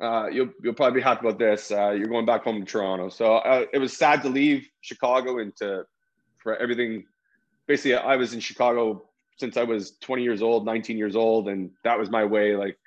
uh, 0.00 0.26
you'll 0.30 0.50
you'll 0.62 0.74
probably 0.74 1.00
be 1.00 1.04
happy 1.04 1.26
about 1.26 1.38
this. 1.38 1.70
Uh, 1.70 1.90
you're 1.90 2.08
going 2.08 2.26
back 2.26 2.44
home 2.44 2.64
to 2.64 2.70
Toronto. 2.70 3.08
So 3.08 3.36
uh, 3.36 3.66
it 3.72 3.78
was 3.78 3.96
sad 3.96 4.22
to 4.22 4.28
leave 4.28 4.68
Chicago 4.80 5.38
and 5.38 5.54
to 5.56 5.84
for 6.38 6.56
everything. 6.56 7.04
Basically, 7.66 7.94
I 7.94 8.16
was 8.16 8.34
in 8.34 8.40
Chicago 8.40 9.08
since 9.36 9.56
I 9.56 9.64
was 9.64 9.92
20 10.00 10.22
years 10.22 10.42
old, 10.42 10.64
19 10.64 10.98
years 10.98 11.16
old, 11.16 11.48
and 11.48 11.70
that 11.82 11.98
was 11.98 12.10
my 12.10 12.24
way. 12.24 12.56
Like 12.56 12.78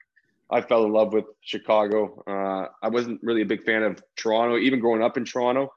I 0.50 0.62
fell 0.62 0.86
in 0.86 0.92
love 0.92 1.14
with 1.14 1.26
Chicago. 1.42 2.24
Uh, 2.28 2.68
I 2.82 2.90
wasn't 2.90 3.22
really 3.24 3.42
a 3.42 3.46
big 3.46 3.64
fan 3.64 3.84
of 3.84 4.02
Toronto, 4.16 4.58
even 4.58 4.80
growing 4.80 5.02
up 5.02 5.18
in 5.18 5.26
Toronto 5.26 5.74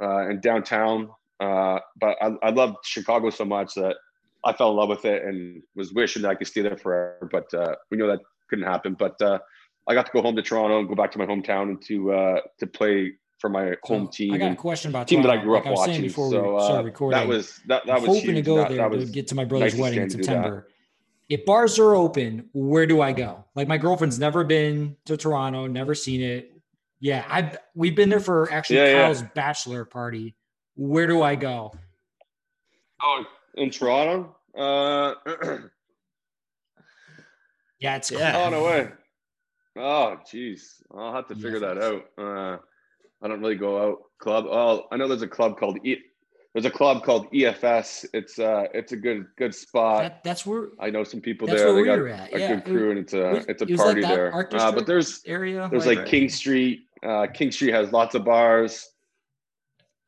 uh, 0.00 0.28
and 0.28 0.42
downtown. 0.42 1.10
Uh, 1.40 1.80
but 1.98 2.16
I, 2.20 2.34
I 2.42 2.50
loved 2.50 2.76
Chicago 2.84 3.30
so 3.30 3.44
much 3.44 3.74
that 3.74 3.96
I 4.44 4.52
fell 4.52 4.70
in 4.70 4.76
love 4.76 4.88
with 4.88 5.04
it 5.04 5.24
and 5.24 5.62
was 5.74 5.92
wishing 5.92 6.22
that 6.22 6.30
I 6.30 6.34
could 6.34 6.46
stay 6.46 6.62
there 6.62 6.76
forever. 6.76 7.28
But 7.30 7.52
uh, 7.54 7.76
we 7.90 7.96
know 7.96 8.08
that 8.08 8.20
couldn't 8.48 8.66
happen. 8.66 8.94
But 8.94 9.20
uh, 9.22 9.38
I 9.88 9.94
got 9.94 10.06
to 10.06 10.12
go 10.12 10.22
home 10.22 10.36
to 10.36 10.42
Toronto 10.42 10.78
and 10.78 10.88
go 10.88 10.94
back 10.94 11.12
to 11.12 11.18
my 11.18 11.26
hometown 11.26 11.62
and 11.62 11.82
to 11.86 12.12
uh, 12.12 12.40
to 12.58 12.66
play 12.66 13.12
for 13.38 13.48
my 13.48 13.74
home 13.82 14.06
so 14.06 14.12
team. 14.12 14.32
I 14.32 14.38
got 14.38 14.52
a 14.52 14.56
question 14.56 14.90
about 14.90 15.08
team 15.08 15.22
Toronto. 15.22 15.36
that 15.36 15.40
I 15.40 15.44
grew 15.44 15.54
like 15.54 15.62
up 15.62 15.66
I 15.66 15.72
watching. 15.72 16.02
Before 16.02 16.30
so 16.30 16.54
we 16.54 16.62
started 16.62 16.84
recording, 16.86 17.18
that 17.18 17.28
was 17.28 17.60
that, 17.66 17.86
that 17.86 17.96
I'm 17.96 18.02
was 18.02 18.08
hoping 18.08 18.34
huge. 18.34 18.36
to 18.36 18.42
go 18.42 18.56
that, 18.56 18.68
there 18.68 18.88
that 18.88 18.98
to 18.98 19.06
get 19.06 19.28
to 19.28 19.34
my 19.34 19.44
brother's 19.44 19.74
nice 19.74 19.80
wedding 19.80 20.02
in 20.02 20.10
September. 20.10 20.68
If 21.28 21.44
bars 21.44 21.78
are 21.78 21.94
open, 21.94 22.50
where 22.52 22.86
do 22.86 23.00
I 23.00 23.12
go? 23.12 23.44
Like 23.54 23.66
my 23.66 23.78
girlfriend's 23.78 24.18
never 24.18 24.44
been 24.44 24.96
to 25.06 25.16
Toronto, 25.16 25.66
never 25.66 25.94
seen 25.94 26.20
it. 26.20 26.52
Yeah, 27.00 27.24
I've 27.28 27.58
we've 27.74 27.96
been 27.96 28.10
there 28.10 28.20
for 28.20 28.52
actually 28.52 28.76
yeah, 28.76 29.02
Kyle's 29.02 29.22
yeah. 29.22 29.28
bachelor 29.34 29.84
party. 29.84 30.36
Where 30.76 31.06
do 31.06 31.22
I 31.22 31.34
go? 31.34 31.72
Oh, 33.02 33.24
in 33.54 33.70
Toronto? 33.70 34.36
Uh, 34.56 35.14
yeah, 37.80 37.96
it's 37.96 38.10
yeah. 38.10 38.44
Oh 38.44 38.50
no 38.50 38.64
way. 38.64 38.88
Oh 39.76 40.18
jeez, 40.30 40.82
I'll 40.94 41.14
have 41.14 41.28
to 41.28 41.34
figure 41.34 41.60
that 41.60 41.78
out. 41.78 42.04
Uh, 42.18 42.58
I 43.22 43.28
don't 43.28 43.40
really 43.40 43.56
go 43.56 43.82
out 43.82 43.98
club. 44.18 44.46
Oh, 44.48 44.86
I 44.90 44.96
know 44.96 45.08
there's 45.08 45.22
a 45.22 45.28
club 45.28 45.58
called 45.58 45.78
E. 45.84 45.96
There's 46.52 46.66
a 46.66 46.70
club 46.70 47.02
called 47.02 47.32
EFS. 47.32 48.04
It's 48.12 48.38
uh, 48.38 48.64
it's 48.74 48.92
a 48.92 48.96
good 48.96 49.26
good 49.38 49.54
spot. 49.54 50.02
That, 50.02 50.24
that's 50.24 50.44
where 50.44 50.68
I 50.78 50.90
know 50.90 51.02
some 51.02 51.20
people 51.20 51.46
there. 51.46 51.72
They 51.72 51.84
got 51.84 51.98
a 51.98 52.28
yeah, 52.38 52.48
good 52.56 52.64
crew, 52.64 52.90
and 52.90 52.98
it's 52.98 53.14
a 53.14 53.30
was, 53.30 53.44
it's 53.48 53.62
a 53.62 53.66
party 53.66 54.02
like 54.02 54.14
there. 54.14 54.48
Uh, 54.54 54.72
but 54.72 54.86
there's 54.86 55.22
area 55.24 55.66
there's 55.70 55.86
like, 55.86 55.98
like 55.98 56.06
King 56.06 56.28
Street. 56.28 56.86
Uh, 57.02 57.26
King 57.32 57.50
Street 57.50 57.72
has 57.72 57.90
lots 57.90 58.14
of 58.14 58.24
bars. 58.24 58.90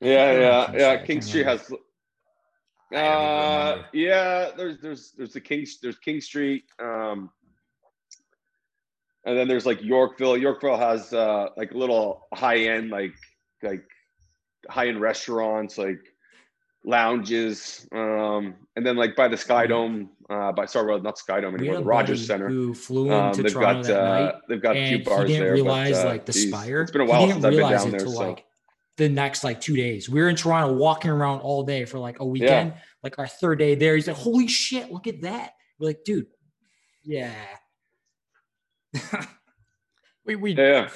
Yeah, 0.01 0.33
yeah, 0.33 0.73
yeah. 0.75 0.97
King 1.05 1.23
Street 1.23 1.47
has 1.47 1.73
uh, 2.93 3.83
yeah, 3.93 4.51
there's 4.57 4.79
there's 4.81 5.13
there's 5.13 5.33
the 5.33 5.41
King 5.41 5.67
there's 5.83 5.99
King 5.99 6.21
Street, 6.21 6.65
um, 6.79 7.31
and 9.25 9.37
then 9.37 9.49
there's 9.49 9.67
like 9.67 9.83
Yorkville. 9.83 10.37
Yorkville 10.37 10.77
has 10.77 11.13
uh, 11.13 11.49
like 11.57 11.73
little 11.73 12.27
high 12.33 12.59
end 12.59 12.91
like 12.91 13.15
like 13.63 13.85
high 14.69 14.89
end 14.89 15.01
restaurants 15.01 15.79
like 15.79 16.01
lounges, 16.85 17.87
um, 17.93 18.55
and 18.77 18.87
then 18.87 18.97
like 18.97 19.17
by 19.17 19.29
the 19.29 19.37
Sky 19.37 19.67
Dome, 19.67 20.11
uh, 20.29 20.53
by 20.53 20.67
sorry, 20.67 21.01
not 21.01 21.19
Sky 21.19 21.41
Dome 21.41 21.55
anymore, 21.57 21.77
the 21.79 21.85
Rogers 21.85 22.27
Center. 22.27 22.49
Who 22.49 22.75
flew 22.75 23.05
into 23.05 23.17
um, 23.17 23.33
they've 23.33 23.53
Toronto 23.53 23.83
got 23.83 23.89
that 23.89 24.05
uh, 24.05 24.25
night, 24.25 24.35
they've 24.49 24.63
got 24.63 24.77
a 24.77 24.89
few 24.89 25.03
bars 25.03 25.29
he 25.29 25.35
didn't 25.35 25.47
there. 25.47 25.55
Realize 25.55 25.97
but, 25.97 26.07
uh, 26.07 26.09
like 26.11 26.27
the 26.27 26.33
geez, 26.33 26.49
spire. 26.49 26.83
It's 26.83 26.91
been 26.91 27.01
a 27.01 27.07
while 27.07 27.29
since 27.29 27.45
I've 27.45 27.53
been 27.53 27.71
down 27.71 27.91
there. 27.91 28.01
So. 28.01 28.37
Like, 28.95 29.09
the 29.09 29.09
next 29.09 29.45
like 29.45 29.61
two 29.61 29.77
days. 29.77 30.09
We 30.09 30.21
were 30.21 30.29
in 30.29 30.37
Toronto 30.37 30.75
walking 30.75 31.11
around 31.11 31.41
all 31.41 31.63
day 31.65 31.85
for 31.85 31.99
like 31.99 32.21
a 32.21 32.25
weekend. 32.25 32.73
Yeah. 32.75 32.81
Like 33.03 33.19
our 33.19 33.27
third 33.27 33.59
day 33.59 33.75
there, 33.75 33.95
he's 33.95 34.07
like, 34.07 34.17
"Holy 34.17 34.47
shit, 34.47 34.91
look 34.91 35.07
at 35.07 35.23
that!" 35.23 35.53
We're 35.79 35.89
like, 35.89 36.05
"Dude, 36.05 36.27
yeah." 37.03 37.35
we 40.25 40.37
we 40.37 40.53
yeah. 40.53 40.89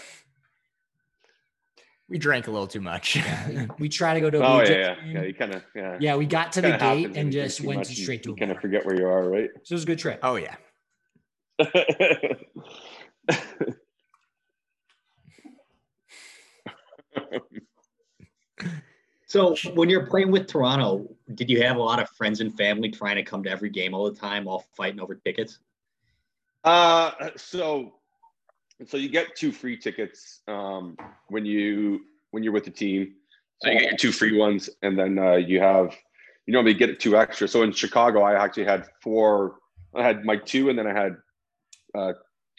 We 2.08 2.16
drank 2.16 2.46
a 2.46 2.50
little 2.50 2.66
too 2.66 2.80
much. 2.80 3.16
Yeah, 3.16 3.66
we 3.78 3.90
try 3.90 4.14
to 4.14 4.20
go 4.20 4.30
to. 4.30 4.38
oh 4.38 4.62
yeah, 4.62 4.70
yeah, 4.70 4.94
yeah. 5.04 5.22
You 5.22 5.34
kind 5.34 5.54
of 5.54 5.62
yeah. 5.74 5.96
Yeah, 6.00 6.16
we 6.16 6.24
got 6.24 6.52
to 6.52 6.62
the 6.62 6.76
gate 6.78 7.16
and 7.16 7.30
just 7.30 7.60
went 7.60 7.86
straight 7.86 8.22
to. 8.22 8.30
You 8.30 8.36
kind 8.36 8.52
of 8.52 8.58
forget 8.58 8.86
where 8.86 8.96
you 8.96 9.06
are, 9.06 9.28
right? 9.28 9.50
So 9.64 9.72
it 9.72 9.76
was 9.76 9.82
a 9.82 9.86
good 9.86 9.98
trip. 9.98 10.20
Oh 10.22 10.36
yeah. 10.36 10.54
So 19.28 19.54
when 19.74 19.90
you're 19.90 20.06
playing 20.06 20.30
with 20.30 20.46
Toronto, 20.46 21.06
did 21.34 21.50
you 21.50 21.62
have 21.62 21.76
a 21.76 21.82
lot 21.82 22.00
of 22.00 22.08
friends 22.08 22.40
and 22.40 22.56
family 22.56 22.90
trying 22.90 23.16
to 23.16 23.22
come 23.22 23.42
to 23.42 23.50
every 23.50 23.68
game 23.68 23.92
all 23.92 24.10
the 24.10 24.18
time, 24.18 24.48
all 24.48 24.64
fighting 24.74 25.00
over 25.00 25.14
tickets? 25.14 25.58
Uh, 26.64 27.10
so 27.36 27.92
so 28.86 28.96
you 28.96 29.10
get 29.10 29.36
two 29.36 29.52
free 29.52 29.76
tickets 29.76 30.40
um, 30.48 30.96
when 31.28 31.44
you 31.44 32.00
when 32.30 32.42
you're 32.42 32.54
with 32.54 32.64
the 32.64 32.70
team. 32.70 33.16
So 33.60 33.70
you 33.70 33.80
get 33.80 33.90
your 33.90 33.98
two 33.98 34.12
free 34.12 34.38
ones, 34.38 34.70
and 34.82 34.98
then 34.98 35.18
uh, 35.18 35.34
you 35.34 35.60
have 35.60 35.94
you 36.46 36.54
normally 36.54 36.74
get 36.74 36.98
two 36.98 37.14
extra. 37.14 37.46
So 37.46 37.62
in 37.64 37.72
Chicago, 37.72 38.22
I 38.22 38.42
actually 38.42 38.64
had 38.64 38.86
four. 39.02 39.56
I 39.94 40.02
had 40.04 40.24
my 40.24 40.36
two, 40.36 40.70
and 40.70 40.78
then 40.78 40.86
I 40.86 40.94
had 40.94 41.16
uh, 41.94 42.12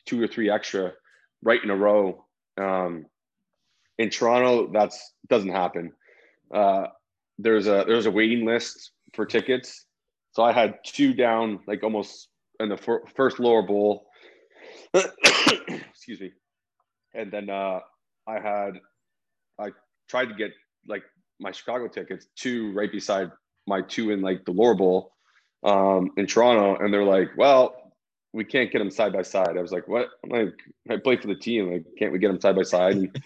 two 0.05 0.21
or 0.21 0.27
three 0.27 0.51
extra 0.51 0.93
right 1.41 1.63
in 1.63 1.71
a 1.71 1.75
row. 1.75 2.25
Um, 2.57 3.07
in 3.97 4.11
Toronto, 4.11 4.71
that's 4.71 5.13
doesn't 5.29 5.49
happen 5.49 5.93
uh, 6.53 6.87
there's 7.37 7.67
a 7.67 7.85
there's 7.87 8.05
a 8.05 8.11
waiting 8.11 8.45
list 8.45 8.91
for 9.13 9.25
tickets. 9.25 9.85
So 10.31 10.43
I 10.43 10.51
had 10.51 10.75
two 10.83 11.13
down, 11.13 11.59
like 11.67 11.83
almost 11.83 12.29
in 12.59 12.69
the 12.69 12.77
fir- 12.77 13.03
first 13.15 13.39
lower 13.39 13.63
bowl. 13.63 14.07
Excuse 14.93 16.19
me. 16.19 16.31
And 17.13 17.31
then 17.31 17.49
uh, 17.49 17.79
I 18.27 18.39
had 18.39 18.79
I 19.59 19.69
tried 20.09 20.25
to 20.25 20.35
get 20.35 20.51
like 20.87 21.03
my 21.39 21.51
Chicago 21.51 21.87
tickets, 21.87 22.27
two 22.35 22.71
right 22.73 22.91
beside 22.91 23.31
my 23.67 23.81
two 23.81 24.11
in 24.11 24.21
like 24.21 24.45
the 24.45 24.51
lower 24.51 24.75
bowl 24.75 25.13
um, 25.63 26.11
in 26.17 26.27
Toronto, 26.27 26.83
and 26.83 26.93
they're 26.93 27.03
like, 27.03 27.29
"Well, 27.37 27.93
we 28.33 28.43
can't 28.43 28.71
get 28.71 28.79
them 28.79 28.91
side 28.91 29.13
by 29.13 29.23
side." 29.23 29.57
I 29.57 29.61
was 29.61 29.71
like, 29.71 29.87
"What?" 29.87 30.09
I'm 30.23 30.29
like, 30.29 30.59
"I 30.89 30.97
play 30.97 31.17
for 31.17 31.27
the 31.27 31.35
team. 31.35 31.71
Like, 31.71 31.85
can't 31.97 32.11
we 32.11 32.19
get 32.19 32.27
them 32.27 32.41
side 32.41 32.55
by 32.55 32.63
side?" 32.63 32.95
And 32.95 33.23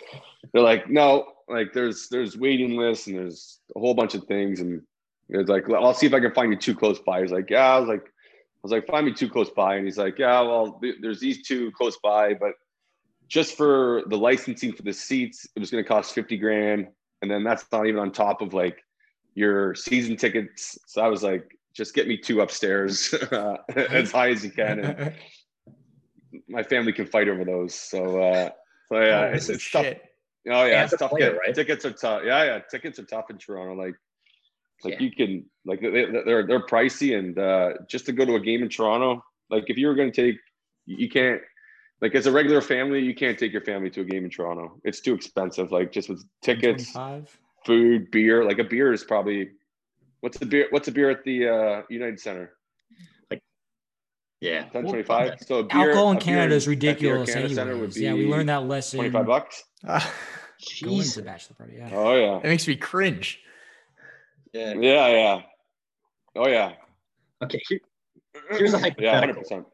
they're 0.54 0.64
like, 0.64 0.90
"No, 0.90 1.33
like 1.48 1.74
there's 1.74 2.08
there's 2.10 2.38
waiting 2.38 2.78
lists 2.78 3.08
and 3.08 3.18
there's 3.18 3.60
a 3.76 3.80
whole 3.80 3.94
bunch 3.94 4.16
of 4.16 4.24
things 4.26 4.60
and 4.60 4.82
it's 5.30 5.50
like 5.50 5.70
I'll 5.70 5.94
see 5.94 6.06
if 6.06 6.14
I 6.14 6.20
can 6.20 6.34
find 6.34 6.52
you 6.52 6.58
two 6.58 6.76
close 6.76 7.00
by. 7.00 7.22
He's 7.22 7.32
like, 7.32 7.50
yeah. 7.50 7.76
I 7.76 7.80
was 7.80 7.88
like, 7.88 8.04
I 8.04 8.62
was 8.62 8.72
like, 8.72 8.88
find 8.88 9.06
me 9.06 9.14
two 9.14 9.30
close 9.30 9.50
by, 9.50 9.76
and 9.76 9.86
he's 9.86 9.98
like, 9.98 10.20
yeah. 10.20 10.42
Well, 10.42 10.80
th- 10.82 10.98
there's 11.02 11.20
these 11.20 11.46
two 11.46 11.72
close 11.72 11.98
by, 12.04 12.34
but 12.34 12.54
just 13.28 13.58
for 13.58 14.04
the 14.08 14.18
licensing 14.18 14.74
for 14.74 14.84
the 14.84 14.94
seats, 14.94 15.48
it 15.56 15.60
was 15.60 15.72
going 15.72 15.84
to 15.84 15.88
cost 15.88 16.14
fifty 16.14 16.38
grand, 16.38 16.88
and 17.22 17.32
then 17.32 17.44
that's 17.44 17.66
not 17.72 17.88
even 17.88 18.00
on 18.00 18.12
top 18.12 18.42
of 18.42 18.54
like 18.54 18.84
your 19.36 19.76
season 19.76 20.16
tickets. 20.16 20.78
So 20.88 21.02
I 21.02 21.08
was 21.08 21.24
like, 21.24 21.58
just 21.74 21.96
get 21.96 22.08
me 22.08 22.18
two 22.18 22.42
upstairs 22.42 23.14
uh, 23.32 23.58
as 23.76 24.12
high 24.12 24.30
as 24.30 24.44
you 24.44 24.52
can, 24.52 24.80
and 24.80 25.14
my 26.48 26.64
family 26.64 26.94
can 26.94 27.08
fight 27.08 27.28
over 27.28 27.44
those. 27.44 27.74
So, 27.74 28.22
uh, 28.22 28.50
so 28.90 29.02
yeah, 29.02 29.30
oh, 29.32 29.34
it's, 29.34 29.50
it's 29.50 29.72
tough. 29.72 29.86
Oh 30.50 30.66
yeah, 30.66 30.84
it's 30.84 30.96
tough. 30.98 31.12
Player, 31.12 31.38
right? 31.38 31.56
Tickets 31.56 31.86
are 31.86 31.92
tough. 31.92 32.24
Yeah, 32.26 32.44
yeah, 32.44 32.60
tickets 32.70 33.00
are 33.00 33.06
tough 33.06 33.30
in 33.30 33.38
Toronto. 33.38 33.82
Like, 33.82 33.96
like 34.84 34.94
yeah. 34.96 35.00
you 35.00 35.12
can 35.12 35.46
like 35.66 35.82
they, 35.82 36.06
they're 36.26 36.46
they're 36.46 36.66
pricey, 36.66 37.18
and 37.18 37.38
uh, 37.38 37.74
just 37.88 38.06
to 38.08 38.12
go 38.12 38.26
to 38.26 38.36
a 38.36 38.40
game 38.40 38.62
in 38.62 38.70
Toronto, 38.70 39.24
like 39.50 39.66
if 39.68 39.78
you 39.78 39.88
were 39.88 39.96
going 39.96 40.12
to 40.12 40.22
take, 40.22 40.40
you 40.86 41.10
can't. 41.10 41.42
Like 42.02 42.16
as 42.16 42.26
a 42.26 42.32
regular 42.34 42.60
family, 42.60 43.00
you 43.00 43.16
can't 43.16 43.40
take 43.40 43.54
your 43.54 43.62
family 43.62 43.90
to 43.92 44.02
a 44.02 44.04
game 44.04 44.26
in 44.26 44.30
Toronto. 44.30 44.82
It's 44.84 45.00
too 45.00 45.14
expensive. 45.14 45.72
Like 45.72 45.94
just 45.94 46.10
with 46.10 46.26
tickets. 46.42 46.94
food, 47.66 48.12
beer. 48.12 48.44
Like 48.44 48.60
a 48.60 48.64
beer 48.64 48.94
is 48.94 49.04
probably 49.04 49.52
what's 50.20 50.38
the 50.38 50.46
beer? 50.46 50.68
What's 50.70 50.88
a 50.88 50.92
beer 50.92 51.10
at 51.10 51.24
the 51.24 51.48
uh, 51.48 51.82
United 51.90 52.20
Center? 52.20 52.54
Yeah. 54.44 54.64
Ten 54.66 54.84
twenty 54.84 55.04
five. 55.04 55.40
So 55.46 55.60
a 55.60 55.64
beer, 55.64 55.90
Alcohol 55.90 56.12
in 56.12 56.18
a 56.18 56.20
beer 56.20 56.26
Canada 56.36 56.56
is 56.56 56.68
ridiculous. 56.68 57.34
Canada 57.34 57.54
Center 57.56 57.72
Anyways. 57.72 57.96
would 57.96 58.04
Yeah, 58.04 58.14
we 58.14 58.28
learned 58.28 58.50
that 58.50 58.66
lesson. 58.68 58.98
Twenty 59.00 59.12
five 59.12 59.26
bucks. 59.26 59.64
Going 59.84 60.02
Jeez. 61.02 61.16
to 61.16 61.22
bachelor 61.22 61.56
party. 61.58 61.74
Yeah. 61.78 61.90
Oh 61.94 62.16
yeah. 62.16 62.38
It 62.38 62.44
makes 62.44 62.68
me 62.68 62.76
cringe. 62.76 63.40
Yeah. 64.54 64.74
Yeah, 64.74 65.08
yeah. 65.08 65.42
Oh 66.36 66.48
yeah. 66.48 66.74
Okay. 67.42 67.62
Here, 67.70 67.80
here's 68.52 68.74
a 68.74 68.78
Yeah, 68.78 68.82
hundred 68.84 68.96
hypothetical. 69.02 69.42
percent. 69.44 69.66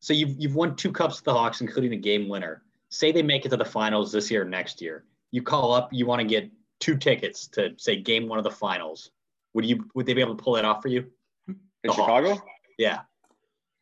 So 0.00 0.12
you've 0.14 0.34
you've 0.38 0.54
won 0.54 0.76
two 0.76 0.92
cups 0.92 1.16
with 1.16 1.24
the 1.24 1.32
Hawks, 1.32 1.60
including 1.60 1.92
a 1.92 1.96
game 1.96 2.28
winner. 2.28 2.62
Say 2.90 3.12
they 3.12 3.22
make 3.22 3.44
it 3.46 3.48
to 3.50 3.56
the 3.56 3.64
finals 3.64 4.12
this 4.12 4.30
year 4.30 4.42
or 4.42 4.44
next 4.44 4.80
year. 4.80 5.04
You 5.30 5.42
call 5.42 5.72
up, 5.72 5.88
you 5.92 6.06
want 6.06 6.20
to 6.20 6.26
get 6.26 6.50
two 6.80 6.96
tickets 6.96 7.46
to 7.48 7.70
say 7.78 7.96
game 8.00 8.28
one 8.28 8.38
of 8.38 8.44
the 8.44 8.50
finals. 8.50 9.10
Would 9.54 9.64
you 9.64 9.84
would 9.94 10.06
they 10.06 10.14
be 10.14 10.20
able 10.20 10.36
to 10.36 10.42
pull 10.42 10.54
that 10.54 10.64
off 10.64 10.82
for 10.82 10.88
you? 10.88 11.06
In 11.48 11.56
The 11.84 11.92
Hawks. 11.92 12.28
Chicago? 12.28 12.42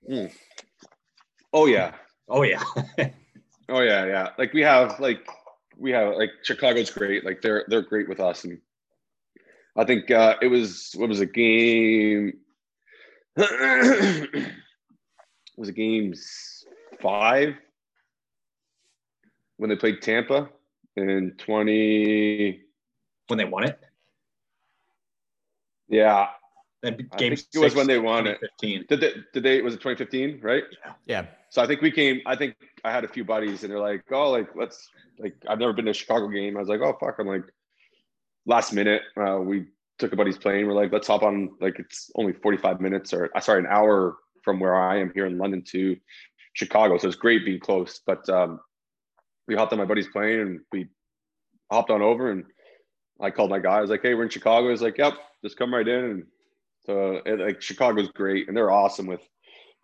Yeah. 0.07 0.29
Oh 1.53 1.67
yeah. 1.67 1.95
Oh 2.29 2.43
yeah. 2.43 2.63
Oh 3.71 3.83
yeah, 3.83 4.05
yeah. 4.07 4.31
Like 4.37 4.53
we 4.53 4.63
have 4.63 4.99
like 4.99 5.25
we 5.79 5.93
have 5.93 6.17
like 6.17 6.31
Chicago's 6.43 6.91
great. 6.91 7.25
Like 7.25 7.41
they're 7.41 7.65
they're 7.69 7.83
great 7.83 8.09
with 8.09 8.19
us, 8.19 8.43
and 8.43 8.59
I 9.77 9.85
think 9.85 10.11
uh, 10.11 10.35
it 10.43 10.49
was 10.49 10.93
what 10.97 11.09
was 11.09 11.21
a 11.21 11.27
game. 11.27 12.33
was 13.37 13.47
a 15.69 15.73
game 15.73 16.15
five 17.01 17.55
when 19.59 19.71
they 19.71 19.77
played 19.77 20.03
Tampa 20.03 20.49
in 20.97 21.35
twenty. 21.39 22.63
when 23.29 23.39
they 23.39 23.45
won 23.45 23.65
it. 23.65 23.79
Yeah, 25.89 26.29
Then 26.83 26.95
I 27.13 27.17
game 27.17 27.37
think 27.37 27.47
it 27.53 27.59
was 27.59 27.75
when 27.75 27.87
they 27.87 27.99
won 27.99 28.27
it. 28.27 28.41
2015. 28.61 28.87
did 28.89 29.01
they? 29.01 29.13
Did 29.35 29.43
they? 29.43 29.63
Was 29.63 29.75
it 29.75 29.81
twenty 29.81 29.97
fifteen? 29.97 30.41
Right. 30.43 30.65
Yeah. 31.07 31.27
So 31.51 31.63
I 31.63 31.67
think 31.67 31.83
we 31.83 31.91
came. 31.91 32.21
I 32.27 32.37
think 32.37 32.57
I 32.85 32.91
had 32.91 33.05
a 33.05 33.09
few 33.09 33.25
buddies, 33.25 33.63
and 33.63 33.73
they're 33.73 33.81
like, 33.81 34.05
"Oh, 34.11 34.31
like 34.31 34.49
let's 34.57 34.89
like 35.19 35.35
I've 35.47 35.59
never 35.59 35.73
been 35.73 35.85
to 35.85 35.91
a 35.91 35.95
Chicago 35.95 36.29
game." 36.29 36.57
I 36.57 36.61
was 36.61 36.69
like, 36.69 36.81
"Oh 36.81 36.97
fuck!" 36.99 37.19
I'm 37.19 37.27
like, 37.27 37.45
last 38.47 38.73
minute, 38.73 39.03
uh, 39.17 39.39
we 39.41 39.67
took 39.99 40.13
a 40.13 40.17
buddy's 40.17 40.39
plane. 40.39 40.67
We're 40.67 40.73
like, 40.73 40.93
"Let's 40.93 41.07
hop 41.07 41.23
on." 41.23 41.51
Like 41.61 41.79
it's 41.79 42.11
only 42.15 42.33
45 42.33 42.81
minutes, 42.81 43.13
or 43.13 43.31
uh, 43.35 43.41
sorry, 43.41 43.61
an 43.61 43.67
hour 43.67 44.17
from 44.43 44.59
where 44.59 44.75
I 44.75 45.01
am 45.01 45.13
here 45.15 45.27
in 45.27 45.37
London 45.37 45.63
to 45.73 45.97
Chicago. 46.55 46.97
So 46.97 47.09
it's 47.09 47.17
great 47.17 47.45
being 47.45 47.61
close. 47.61 48.01
But 48.07 48.27
um, 48.31 48.61
we 49.47 49.55
hopped 49.55 49.73
on 49.73 49.79
my 49.79 49.85
buddy's 49.85 50.09
plane 50.09 50.41
and 50.41 50.61
we 50.73 50.89
hopped 51.71 51.91
on 51.91 52.01
over, 52.01 52.31
and 52.31 52.45
I 53.21 53.31
called 53.31 53.51
my 53.51 53.59
guy. 53.59 53.79
I 53.79 53.81
was 53.83 53.91
like, 53.91 54.03
"Hey, 54.03 54.15
we're 54.15 54.23
in 54.23 54.31
Chicago." 54.31 54.71
He's 54.71 54.83
like, 54.83 54.97
"Yep, 54.97 55.15
just 55.45 55.59
come 55.59 55.75
right 55.75 55.87
in." 55.87 56.05
And 56.05 56.27
so 56.91 57.21
it, 57.25 57.39
like 57.39 57.63
Chicago's 57.63 58.09
great, 58.09 58.49
and 58.49 58.57
they're 58.57 58.73
awesome 58.73 59.07
with 59.07 59.21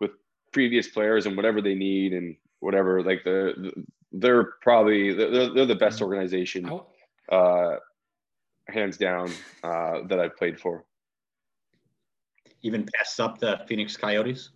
with 0.01 0.11
previous 0.51 0.89
players 0.89 1.25
and 1.25 1.37
whatever 1.37 1.61
they 1.61 1.73
need 1.73 2.11
and 2.11 2.35
whatever. 2.59 3.01
Like 3.01 3.23
the, 3.23 3.53
the 3.57 3.85
they're 4.11 4.43
probably 4.61 5.13
they're, 5.13 5.53
they're 5.53 5.65
the 5.65 5.75
best 5.75 6.01
organization, 6.01 6.69
uh, 7.31 7.75
hands 8.67 8.97
down, 8.97 9.31
uh, 9.63 10.01
that 10.07 10.19
I've 10.19 10.35
played 10.35 10.59
for. 10.59 10.83
Even 12.61 12.85
passed 12.97 13.21
up 13.21 13.39
the 13.39 13.61
Phoenix 13.69 13.95
Coyotes. 13.95 14.49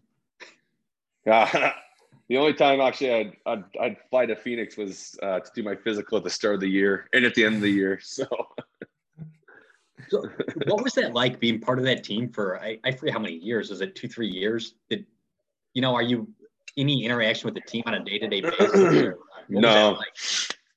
Yeah. 1.26 1.74
the 2.28 2.38
only 2.38 2.54
time 2.54 2.82
actually 2.82 3.14
I'd, 3.14 3.38
I'd, 3.46 3.64
I'd 3.80 3.98
fly 4.10 4.26
to 4.26 4.36
Phoenix 4.36 4.76
was 4.76 5.18
uh, 5.24 5.40
to 5.40 5.52
do 5.56 5.64
my 5.64 5.76
physical 5.76 6.18
at 6.18 6.26
the 6.26 6.30
start 6.30 6.56
of 6.56 6.62
the 6.62 6.70
year 6.70 7.08
and 7.14 7.24
at 7.24 7.34
the 7.36 7.46
end 7.46 7.56
of 7.56 7.62
the 7.62 7.70
year. 7.70 8.00
So 8.02 8.26
So 10.12 10.30
what 10.68 10.84
was 10.84 10.94
that 10.96 11.14
like 11.14 11.40
being 11.40 11.60
part 11.60 11.80
of 11.80 11.86
that 11.86 12.04
team 12.04 12.30
for 12.30 12.62
I, 12.62 12.78
I 12.84 12.92
forget 12.92 13.14
how 13.14 13.20
many 13.20 13.36
years? 13.36 13.70
Was 13.70 13.82
it 13.82 13.96
two, 13.96 14.10
three 14.10 14.30
years? 14.30 14.76
Did 14.90 15.06
you 15.74 15.82
know, 15.82 15.96
are 15.96 16.02
you 16.02 16.28
any 16.78 17.06
interaction 17.06 17.48
with 17.48 17.56
the 17.56 17.62
team 17.62 17.84
on 17.86 17.94
a 17.94 18.04
day-to-day 18.04 18.42
basis? 18.60 18.60
or 18.60 19.18
what 19.48 19.50
was 19.50 19.62
that 19.62 19.62
No. 19.62 19.92
like? 19.92 20.08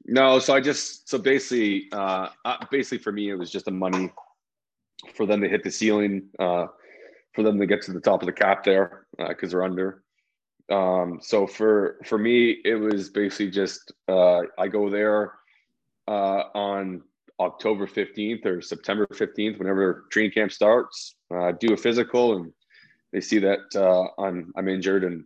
No, 0.07 0.39
so 0.39 0.55
I 0.55 0.61
just 0.61 1.09
so 1.09 1.19
basically, 1.19 1.89
uh, 1.91 2.29
uh, 2.45 2.59
basically 2.71 2.99
for 2.99 3.11
me, 3.11 3.31
it 3.31 3.35
was 3.35 3.51
just 3.51 3.65
the 3.65 3.71
money 3.71 4.11
for 5.15 5.27
them 5.27 5.41
to 5.41 5.49
hit 5.49 5.65
the 5.65 5.71
ceiling, 5.71 6.29
uh, 6.39 6.67
for 7.33 7.43
them 7.43 7.59
to 7.59 7.67
get 7.67 7.83
to 7.83 7.93
the 7.93 8.01
top 8.01 8.23
of 8.23 8.27
the 8.27 8.33
cap 8.33 8.65
there 8.65 9.07
because 9.29 9.51
they're 9.51 9.65
under. 9.65 10.03
Um, 10.71 11.21
so 11.23 11.47
for 11.47 11.97
for 12.05 12.19
me, 12.19 12.59
it 12.65 12.75
was 12.75 13.09
basically 13.09 13.51
just 13.51 13.93
uh, 14.09 14.43
I 14.59 14.69
go 14.69 14.91
there 14.91 15.33
uh, 16.07 16.45
on 16.55 17.03
October 17.41 17.87
fifteenth 17.87 18.47
or 18.47 18.61
September 18.63 19.07
fifteenth, 19.15 19.59
whenever 19.59 20.05
training 20.11 20.33
camp 20.33 20.53
starts. 20.53 21.17
Uh, 21.35 21.53
do 21.53 21.73
a 21.73 21.77
physical, 21.77 22.37
and 22.37 22.53
they 23.13 23.21
see 23.21 23.39
that 23.41 23.61
uh, 23.75 24.07
I'm 24.23 24.53
I'm 24.57 24.69
injured 24.69 25.05
and 25.05 25.25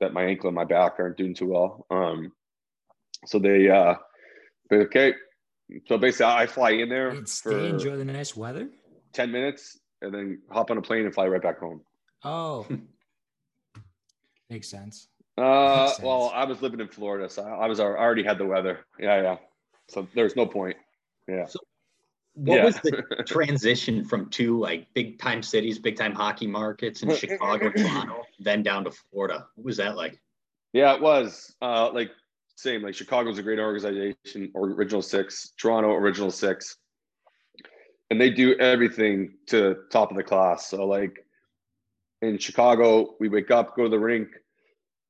that 0.00 0.12
my 0.14 0.24
ankle 0.24 0.48
and 0.48 0.54
my 0.56 0.64
back 0.64 0.94
aren't 0.98 1.16
doing 1.18 1.34
too 1.34 1.48
well. 1.48 1.86
Um, 1.90 2.32
so 3.26 3.38
they 3.38 3.68
uh, 3.68 3.94
they, 4.70 4.76
okay. 4.78 5.14
So 5.86 5.98
basically, 5.98 6.26
I 6.26 6.46
fly 6.46 6.70
in 6.70 6.88
there 6.88 7.12
You'd 7.14 7.28
stay, 7.28 7.50
for 7.50 7.58
enjoy 7.58 7.96
the 7.96 8.04
nice 8.04 8.34
weather. 8.36 8.68
ten 9.12 9.30
minutes, 9.30 9.78
and 10.02 10.12
then 10.12 10.40
hop 10.50 10.70
on 10.70 10.78
a 10.78 10.82
plane 10.82 11.04
and 11.04 11.14
fly 11.14 11.26
right 11.26 11.42
back 11.42 11.58
home. 11.60 11.82
Oh, 12.24 12.66
makes 14.50 14.68
sense. 14.68 15.08
Uh, 15.38 15.82
Makes 15.84 15.96
sense. 15.96 16.06
well, 16.06 16.32
I 16.34 16.44
was 16.44 16.60
living 16.60 16.80
in 16.80 16.88
Florida, 16.88 17.28
so 17.30 17.42
I 17.44 17.66
was 17.66 17.80
I 17.80 17.84
already 17.84 18.22
had 18.24 18.38
the 18.38 18.46
weather. 18.46 18.80
Yeah, 18.98 19.22
yeah. 19.22 19.36
So 19.88 20.08
there's 20.14 20.36
no 20.36 20.46
point. 20.46 20.76
Yeah. 21.30 21.46
So 21.46 21.60
What 22.34 22.56
Yeah. 22.56 22.64
was 22.64 22.76
the 22.76 23.02
transition 23.26 24.04
from 24.04 24.30
two 24.30 24.58
like 24.58 24.92
big 24.94 25.18
time 25.18 25.42
cities, 25.42 25.78
big 25.78 25.96
time 25.96 26.14
hockey 26.14 26.46
markets 26.46 27.02
in 27.02 27.10
Chicago, 27.14 27.70
Toronto, 27.70 28.22
then 28.38 28.62
down 28.62 28.84
to 28.84 28.90
Florida? 28.90 29.46
What 29.54 29.64
was 29.64 29.76
that 29.78 29.96
like? 29.96 30.20
Yeah, 30.72 30.94
it 30.94 31.02
was. 31.02 31.54
Uh, 31.60 31.90
like 31.92 32.10
same. 32.56 32.82
Like 32.82 32.94
Chicago's 32.94 33.38
a 33.38 33.42
great 33.42 33.58
organization, 33.58 34.50
or 34.54 34.68
Original 34.70 35.02
Six. 35.02 35.52
Toronto, 35.58 35.92
Original 35.94 36.30
Six, 36.30 36.76
and 38.10 38.20
they 38.20 38.30
do 38.30 38.54
everything 38.58 39.34
to 39.46 39.76
top 39.90 40.10
of 40.10 40.16
the 40.16 40.22
class. 40.22 40.68
So 40.68 40.86
like 40.86 41.24
in 42.22 42.38
Chicago, 42.38 43.16
we 43.18 43.28
wake 43.28 43.50
up, 43.50 43.74
go 43.76 43.84
to 43.84 43.88
the 43.88 43.98
rink. 43.98 44.28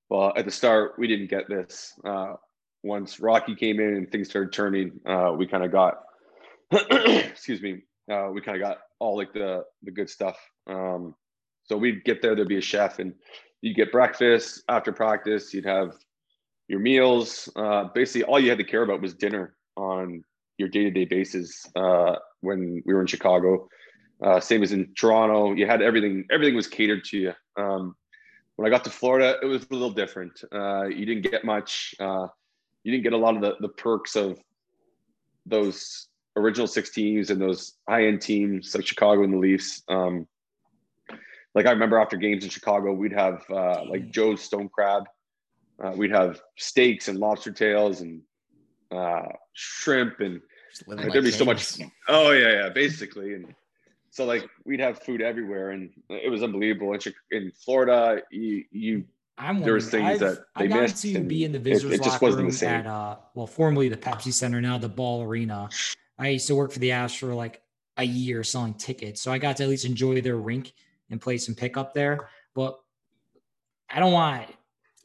Well, 0.08 0.32
at 0.36 0.44
the 0.44 0.50
start, 0.50 0.94
we 0.98 1.06
didn't 1.06 1.28
get 1.28 1.48
this. 1.48 1.92
Uh, 2.04 2.34
once 2.82 3.20
Rocky 3.20 3.54
came 3.54 3.78
in 3.78 3.94
and 3.94 4.10
things 4.10 4.28
started 4.30 4.52
turning, 4.52 4.98
uh, 5.06 5.32
we 5.36 5.46
kind 5.46 5.62
of 5.64 5.70
got, 5.70 6.02
excuse 6.90 7.60
me, 7.62 7.82
uh, 8.10 8.28
we 8.32 8.40
kind 8.40 8.56
of 8.56 8.62
got 8.62 8.78
all 8.98 9.16
like 9.16 9.32
the 9.32 9.64
the 9.82 9.90
good 9.90 10.08
stuff. 10.08 10.38
Um, 10.66 11.14
so 11.64 11.76
we'd 11.76 12.04
get 12.04 12.22
there, 12.22 12.34
there'd 12.34 12.48
be 12.48 12.58
a 12.58 12.62
chef, 12.62 12.98
and 12.98 13.14
you'd 13.60 13.76
get 13.76 13.92
breakfast 13.92 14.62
after 14.68 14.92
practice. 14.92 15.52
You'd 15.52 15.66
have 15.66 15.94
your 16.68 16.80
meals. 16.80 17.48
Uh, 17.56 17.84
basically, 17.94 18.24
all 18.24 18.38
you 18.38 18.48
had 18.48 18.58
to 18.58 18.64
care 18.64 18.82
about 18.82 19.00
was 19.00 19.14
dinner 19.14 19.54
on 19.76 20.22
your 20.58 20.68
day 20.68 20.84
to 20.84 20.90
day 20.90 21.04
basis. 21.04 21.66
Uh, 21.74 22.16
when 22.40 22.82
we 22.86 22.94
were 22.94 23.00
in 23.00 23.06
Chicago, 23.06 23.68
uh, 24.22 24.38
same 24.38 24.62
as 24.62 24.72
in 24.72 24.92
Toronto, 24.96 25.52
you 25.54 25.66
had 25.66 25.82
everything. 25.82 26.24
Everything 26.30 26.54
was 26.54 26.66
catered 26.66 27.04
to 27.06 27.18
you. 27.18 27.32
Um, 27.56 27.96
when 28.56 28.66
I 28.66 28.70
got 28.70 28.84
to 28.84 28.90
Florida, 28.90 29.38
it 29.42 29.46
was 29.46 29.66
a 29.70 29.72
little 29.72 29.90
different. 29.90 30.44
Uh, 30.52 30.84
you 30.84 31.06
didn't 31.06 31.22
get 31.22 31.44
much. 31.44 31.94
Uh, 31.98 32.26
you 32.84 32.92
didn't 32.92 33.04
get 33.04 33.12
a 33.12 33.16
lot 33.16 33.34
of 33.34 33.40
the, 33.40 33.54
the 33.60 33.68
perks 33.68 34.16
of 34.16 34.38
those 35.46 36.08
original 36.36 36.66
six 36.66 36.90
teams 36.90 37.30
and 37.30 37.40
those 37.40 37.74
high 37.88 38.06
end 38.06 38.20
teams 38.20 38.74
like 38.74 38.86
Chicago 38.86 39.24
and 39.24 39.32
the 39.32 39.38
Leafs. 39.38 39.82
Um, 39.88 40.26
like 41.54 41.66
I 41.66 41.70
remember 41.70 41.98
after 41.98 42.16
games 42.16 42.44
in 42.44 42.50
Chicago, 42.50 42.92
we'd 42.92 43.12
have 43.12 43.42
uh, 43.50 43.84
like 43.88 44.10
Joe's 44.10 44.40
Stone 44.40 44.68
Crab. 44.68 45.04
Uh, 45.82 45.92
we'd 45.96 46.12
have 46.12 46.40
steaks 46.56 47.08
and 47.08 47.18
lobster 47.18 47.50
tails 47.50 48.02
and 48.02 48.20
uh, 48.92 49.22
shrimp 49.54 50.20
and 50.20 50.40
like 50.86 51.12
there'd 51.12 51.24
be 51.24 51.30
so 51.30 51.44
much. 51.44 51.78
Oh 52.08 52.30
yeah, 52.30 52.52
yeah, 52.52 52.68
basically. 52.68 53.34
And 53.34 53.54
so 54.10 54.24
like 54.24 54.48
we'd 54.64 54.80
have 54.80 55.00
food 55.00 55.20
everywhere, 55.20 55.70
and 55.70 55.90
it 56.08 56.30
was 56.30 56.42
unbelievable. 56.42 56.92
In, 56.92 57.00
in 57.30 57.52
Florida, 57.64 58.22
you 58.30 58.64
you 58.70 59.04
I'm 59.40 59.62
There 59.62 59.74
was 59.74 59.90
things 59.90 60.04
I've, 60.04 60.20
that 60.20 60.38
they 60.56 60.64
I've 60.64 60.68
gotten 60.68 60.84
missed, 60.84 61.02
to 61.02 61.20
be 61.20 61.44
in 61.44 61.52
the 61.52 61.58
visitors 61.58 61.94
it 61.94 62.02
just 62.02 62.14
locker 62.14 62.26
wasn't 62.26 62.38
the 62.38 62.44
room 62.44 62.52
same. 62.52 62.68
at 62.68 62.86
uh, 62.86 63.16
well, 63.34 63.46
formerly 63.46 63.88
the 63.88 63.96
Pepsi 63.96 64.32
Center, 64.32 64.60
now 64.60 64.76
the 64.76 64.88
Ball 64.88 65.22
Arena. 65.22 65.68
I 66.20 66.28
used 66.28 66.46
to 66.48 66.54
work 66.54 66.70
for 66.70 66.78
the 66.78 66.90
Avs 66.90 67.18
for 67.18 67.34
like 67.34 67.62
a 67.96 68.04
year 68.04 68.44
selling 68.44 68.74
tickets, 68.74 69.20
so 69.20 69.32
I 69.32 69.38
got 69.38 69.56
to 69.56 69.64
at 69.64 69.68
least 69.70 69.84
enjoy 69.86 70.20
their 70.20 70.36
rink 70.36 70.72
and 71.10 71.20
play 71.20 71.38
some 71.38 71.54
pickup 71.54 71.94
there. 71.94 72.28
But 72.54 72.78
I 73.88 73.98
don't 74.00 74.12
want 74.12 74.46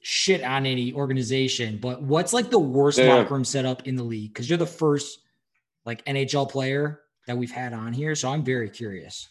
shit 0.02 0.44
on 0.44 0.66
any 0.66 0.94
organization. 0.94 1.80
But 1.82 2.02
what's 2.04 2.34
like 2.34 2.50
the 2.52 2.60
worst 2.60 3.00
Yeah. 3.00 3.16
locker 3.16 3.34
room 3.34 3.46
setup 3.46 3.88
in 3.88 3.96
the 3.96 4.04
league? 4.04 4.34
Because 4.34 4.50
you're 4.50 4.58
the 4.58 4.68
first 4.68 5.20
like 5.86 6.04
NHL 6.06 6.50
player 6.50 7.02
that 7.28 7.38
we've 7.38 7.52
had 7.52 7.74
on 7.74 7.94
here, 7.94 8.14
so 8.14 8.30
I'm 8.30 8.44
very 8.44 8.70
curious. 8.70 9.30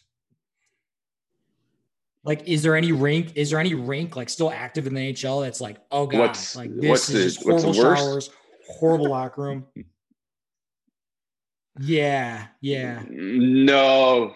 Like, 2.24 2.48
is 2.48 2.62
there 2.62 2.74
any 2.74 2.92
rink? 2.92 3.32
Is 3.36 3.50
there 3.50 3.60
any 3.60 3.74
rink 3.74 4.16
like 4.16 4.30
still 4.30 4.50
active 4.50 4.86
in 4.86 4.94
the 4.94 5.12
NHL 5.12 5.42
that's 5.42 5.60
like, 5.60 5.76
oh 5.92 6.06
god, 6.06 6.18
What's- 6.20 6.56
like 6.56 6.74
this 6.74 6.88
what's 6.88 7.08
is 7.10 7.14
the- 7.14 7.22
just 7.24 7.46
what's 7.46 7.62
the 7.64 7.72
horrible 7.72 7.90
worst? 7.90 8.02
showers, 8.02 8.30
horrible 8.78 9.10
locker 9.10 9.42
room. 9.42 9.66
Yeah, 11.80 12.46
yeah. 12.60 13.02
No, 13.10 14.34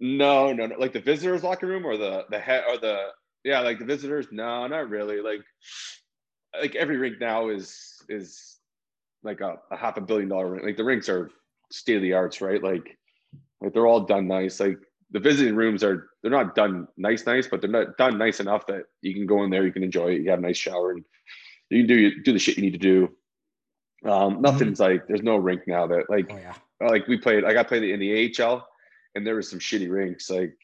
no, 0.00 0.52
no, 0.52 0.66
no. 0.66 0.76
Like 0.78 0.92
the 0.92 1.00
visitors' 1.00 1.42
locker 1.42 1.66
room 1.66 1.84
or 1.84 1.96
the 1.96 2.24
the 2.30 2.38
head 2.38 2.64
or 2.68 2.78
the 2.78 3.08
yeah, 3.44 3.60
like 3.60 3.78
the 3.78 3.84
visitors. 3.84 4.26
No, 4.30 4.66
not 4.66 4.88
really. 4.88 5.20
Like 5.20 5.42
like 6.58 6.74
every 6.74 6.96
rink 6.96 7.20
now 7.20 7.48
is 7.48 8.02
is 8.08 8.58
like 9.22 9.40
a, 9.40 9.56
a 9.70 9.76
half 9.76 9.96
a 9.96 10.00
billion 10.00 10.28
dollar 10.28 10.50
rink. 10.50 10.64
Like 10.64 10.76
the 10.76 10.84
rinks 10.84 11.08
are 11.08 11.30
state 11.70 11.96
of 11.96 12.02
the 12.02 12.14
arts, 12.14 12.40
right? 12.40 12.62
Like 12.62 12.96
like 13.60 13.72
they're 13.72 13.86
all 13.86 14.00
done 14.00 14.26
nice. 14.26 14.60
Like 14.60 14.78
the 15.10 15.20
visiting 15.20 15.56
rooms 15.56 15.84
are 15.84 16.08
they're 16.22 16.30
not 16.30 16.54
done 16.54 16.88
nice, 16.96 17.26
nice, 17.26 17.46
but 17.46 17.60
they're 17.60 17.70
not 17.70 17.96
done 17.96 18.18
nice 18.18 18.40
enough 18.40 18.66
that 18.66 18.84
you 19.02 19.14
can 19.14 19.26
go 19.26 19.44
in 19.44 19.50
there, 19.50 19.64
you 19.64 19.72
can 19.72 19.84
enjoy 19.84 20.08
it, 20.08 20.22
you 20.22 20.30
have 20.30 20.38
a 20.38 20.42
nice 20.42 20.56
shower, 20.56 20.92
and 20.92 21.04
you 21.70 21.82
can 21.82 21.86
do 21.86 22.22
do 22.22 22.32
the 22.32 22.38
shit 22.38 22.56
you 22.56 22.62
need 22.62 22.72
to 22.72 22.78
do. 22.78 23.08
Um, 24.04 24.42
nothing's 24.42 24.80
mm-hmm. 24.80 24.92
like 24.92 25.06
there's 25.08 25.22
no 25.22 25.36
rink 25.36 25.62
now 25.66 25.86
that 25.86 26.10
like 26.10 26.30
oh, 26.30 26.36
yeah. 26.36 26.54
like 26.86 27.06
we 27.08 27.16
played 27.16 27.42
like 27.42 27.56
I 27.56 27.62
played 27.62 27.84
in 27.84 28.00
the 28.00 28.34
AHL 28.38 28.66
and 29.14 29.26
there 29.26 29.36
was 29.36 29.48
some 29.48 29.58
shitty 29.58 29.90
rinks 29.90 30.28
like 30.28 30.56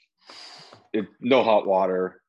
it, 0.93 1.07
no 1.21 1.43
hot 1.43 1.67
water, 1.67 2.21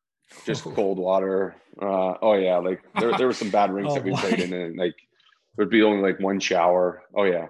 just 0.46 0.64
cold 0.76 0.98
water. 0.98 1.56
Uh, 1.82 2.16
oh 2.22 2.34
yeah, 2.34 2.58
like 2.58 2.82
there 3.00 3.18
there 3.18 3.28
were 3.28 3.34
some 3.34 3.50
bad 3.50 3.74
rinks 3.74 3.92
oh, 3.92 3.96
that 3.96 4.04
we 4.04 4.16
played 4.16 4.40
in 4.40 4.54
and 4.54 4.78
like 4.78 4.96
there'd 5.56 5.70
be 5.70 5.84
only 5.84 6.02
like 6.02 6.20
one 6.20 6.40
shower. 6.40 7.04
Oh 7.16 7.24
yeah. 7.24 7.48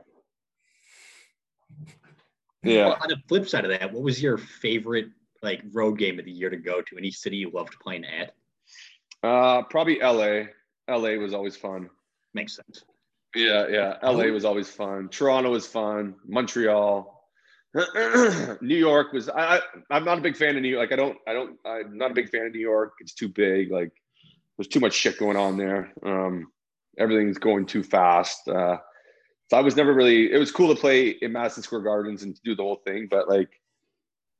Yeah. 2.63 2.87
Well, 2.87 2.97
on 3.01 3.09
the 3.09 3.17
flip 3.27 3.47
side 3.47 3.65
of 3.65 3.71
that, 3.71 3.91
what 3.91 4.03
was 4.03 4.21
your 4.21 4.37
favorite 4.37 5.09
like 5.41 5.61
road 5.71 5.97
game 5.97 6.19
of 6.19 6.25
the 6.25 6.31
year 6.31 6.49
to 6.49 6.57
go 6.57 6.81
to? 6.81 6.97
Any 6.97 7.11
city 7.11 7.37
you 7.37 7.51
loved 7.51 7.79
playing 7.79 8.05
at? 8.05 8.33
Uh, 9.23 9.63
probably 9.63 9.99
LA. 9.99 10.45
LA 10.87 11.11
was 11.17 11.33
always 11.33 11.55
fun. 11.55 11.89
Makes 12.33 12.55
sense. 12.55 12.83
Yeah, 13.35 13.67
yeah. 13.69 13.97
LA 14.03 14.25
was 14.25 14.45
always 14.45 14.69
fun. 14.69 15.09
Toronto 15.09 15.51
was 15.51 15.65
fun. 15.65 16.15
Montreal. 16.25 17.17
New 18.61 18.75
York 18.75 19.13
was 19.13 19.29
I, 19.29 19.61
I 19.89 19.97
am 19.97 20.03
not 20.03 20.17
a 20.17 20.21
big 20.21 20.35
fan 20.35 20.57
of 20.57 20.61
New 20.61 20.69
York. 20.69 20.89
Like 20.89 20.99
I 20.99 21.01
don't 21.01 21.17
I 21.25 21.33
don't 21.33 21.57
I'm 21.65 21.97
not 21.97 22.11
a 22.11 22.13
big 22.13 22.29
fan 22.29 22.45
of 22.45 22.51
New 22.51 22.59
York. 22.59 22.93
It's 22.99 23.13
too 23.13 23.29
big. 23.29 23.71
Like 23.71 23.91
there's 24.57 24.67
too 24.67 24.81
much 24.81 24.93
shit 24.93 25.17
going 25.17 25.37
on 25.37 25.57
there. 25.57 25.93
Um 26.05 26.51
everything's 26.99 27.37
going 27.37 27.65
too 27.65 27.83
fast. 27.83 28.47
Uh 28.49 28.77
so 29.51 29.57
I 29.57 29.61
was 29.61 29.75
never 29.75 29.93
really. 29.93 30.31
It 30.31 30.37
was 30.37 30.49
cool 30.49 30.73
to 30.73 30.79
play 30.79 31.09
in 31.09 31.33
Madison 31.33 31.61
Square 31.61 31.81
Gardens 31.81 32.23
and 32.23 32.33
to 32.33 32.41
do 32.45 32.55
the 32.55 32.63
whole 32.63 32.81
thing, 32.87 33.07
but 33.11 33.27
like 33.27 33.49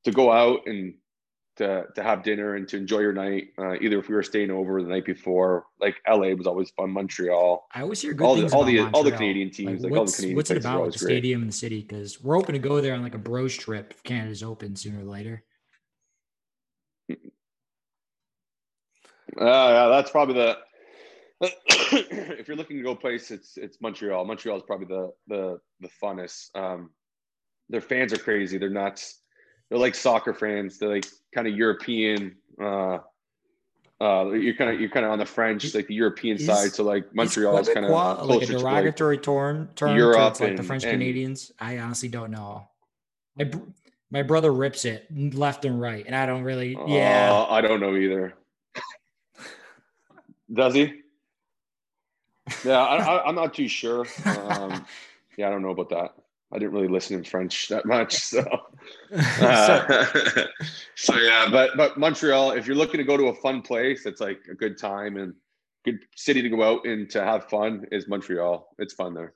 to 0.04 0.10
go 0.10 0.32
out 0.32 0.60
and 0.66 0.94
to 1.56 1.84
to 1.94 2.02
have 2.02 2.22
dinner 2.22 2.54
and 2.54 2.66
to 2.68 2.76
enjoy 2.76 3.00
your 3.00 3.12
night, 3.12 3.48
uh, 3.58 3.74
either 3.80 3.98
if 3.98 4.08
we 4.08 4.14
were 4.14 4.22
staying 4.22 4.50
over 4.50 4.82
the 4.82 4.88
night 4.88 5.04
before, 5.04 5.66
like 5.80 5.96
LA 6.08 6.28
was 6.28 6.46
always 6.46 6.70
fun. 6.70 6.90
Montreal. 6.90 7.66
I 7.74 7.82
always 7.82 8.00
hear 8.00 8.14
good 8.14 8.24
all 8.24 8.36
things 8.36 8.52
the 8.52 8.56
all 8.56 8.64
the 8.64 8.76
Montreal. 8.78 8.96
all 8.96 9.02
the 9.04 9.12
Canadian 9.12 9.50
teams, 9.50 9.82
like, 9.82 9.92
like 9.92 9.98
all 9.98 10.06
the 10.06 10.12
Canadian. 10.12 10.36
What's 10.36 10.50
it 10.50 10.56
about 10.58 10.82
with 10.82 10.94
the 10.94 10.98
great. 11.00 11.12
stadium 11.12 11.42
and 11.42 11.48
the 11.48 11.56
city? 11.56 11.80
Because 11.80 12.22
we're 12.22 12.36
hoping 12.36 12.54
to 12.54 12.58
go 12.58 12.80
there 12.80 12.94
on 12.94 13.02
like 13.02 13.14
a 13.14 13.18
bros 13.18 13.54
trip 13.54 13.92
if 13.92 14.02
Canada's 14.02 14.42
open 14.42 14.76
sooner 14.76 15.00
or 15.00 15.04
later. 15.04 15.44
Uh, 19.40 19.44
yeah, 19.44 19.88
that's 19.88 20.10
probably 20.10 20.34
the 20.34 20.58
if 21.92 22.46
you're 22.46 22.56
looking 22.56 22.76
to 22.76 22.82
go 22.82 22.94
place, 22.94 23.30
it's 23.30 23.56
it's 23.56 23.80
Montreal. 23.80 24.24
Montreal 24.24 24.56
is 24.56 24.62
probably 24.62 24.86
the 24.86 25.10
the 25.26 25.58
the 25.80 25.88
funnest. 26.02 26.54
Um, 26.54 26.90
their 27.68 27.80
fans 27.80 28.12
are 28.12 28.18
crazy. 28.18 28.58
They're 28.58 28.70
nuts. 28.70 29.20
They're 29.68 29.78
like 29.78 29.94
soccer 29.94 30.34
fans. 30.34 30.78
They're 30.78 30.90
like 30.90 31.06
kind 31.34 31.46
of 31.46 31.56
European. 31.56 32.36
Uh, 32.60 32.98
uh, 34.00 34.30
you're 34.30 34.54
kind 34.54 34.70
of 34.70 34.80
you're 34.80 34.90
kind 34.90 35.06
of 35.06 35.12
on 35.12 35.18
the 35.18 35.26
French, 35.26 35.74
like 35.74 35.86
the 35.86 35.94
European 35.94 36.36
is, 36.36 36.46
side. 36.46 36.72
So 36.72 36.82
like 36.82 37.14
Montreal 37.14 37.58
is 37.58 37.68
kind 37.68 37.86
of 37.86 38.26
like 38.26 38.42
a 38.42 38.46
derogatory 38.46 39.16
like 39.16 39.24
term, 39.24 39.68
term 39.76 39.96
Europe 39.96 40.40
like 40.40 40.50
and, 40.50 40.58
the 40.58 40.62
French 40.62 40.84
and, 40.84 40.92
Canadians. 40.92 41.52
I 41.60 41.78
honestly 41.78 42.08
don't 42.08 42.30
know. 42.30 42.66
My 43.36 43.50
my 44.10 44.22
brother 44.22 44.52
rips 44.52 44.84
it 44.84 45.06
left 45.34 45.64
and 45.64 45.80
right, 45.80 46.04
and 46.04 46.16
I 46.16 46.26
don't 46.26 46.42
really. 46.42 46.76
Yeah, 46.86 47.32
uh, 47.32 47.46
I 47.52 47.60
don't 47.60 47.80
know 47.80 47.96
either. 47.96 48.34
Does 50.52 50.74
he? 50.74 51.02
Yeah, 52.64 52.78
I, 52.78 53.28
am 53.28 53.36
not 53.36 53.54
too 53.54 53.68
sure. 53.68 54.06
Um, 54.26 54.84
yeah, 55.38 55.46
I 55.46 55.50
don't 55.50 55.62
know 55.62 55.70
about 55.70 55.88
that. 55.90 56.14
I 56.52 56.58
didn't 56.58 56.72
really 56.72 56.88
listen 56.88 57.16
in 57.16 57.24
French 57.24 57.68
that 57.68 57.86
much, 57.86 58.16
so. 58.16 58.44
Uh, 59.14 60.06
so 60.96 61.16
yeah, 61.16 61.48
but 61.50 61.76
but 61.76 61.98
Montreal, 61.98 62.52
if 62.52 62.66
you're 62.66 62.76
looking 62.76 62.98
to 62.98 63.04
go 63.04 63.16
to 63.16 63.26
a 63.26 63.34
fun 63.34 63.62
place, 63.62 64.06
it's 64.06 64.20
like 64.20 64.40
a 64.50 64.54
good 64.54 64.76
time 64.76 65.16
and 65.16 65.34
good 65.84 66.00
city 66.16 66.42
to 66.42 66.48
go 66.48 66.62
out 66.62 66.84
and 66.84 67.08
to 67.10 67.22
have 67.22 67.48
fun 67.48 67.86
is 67.92 68.08
Montreal. 68.08 68.68
It's 68.78 68.94
fun 68.94 69.14
there. 69.14 69.34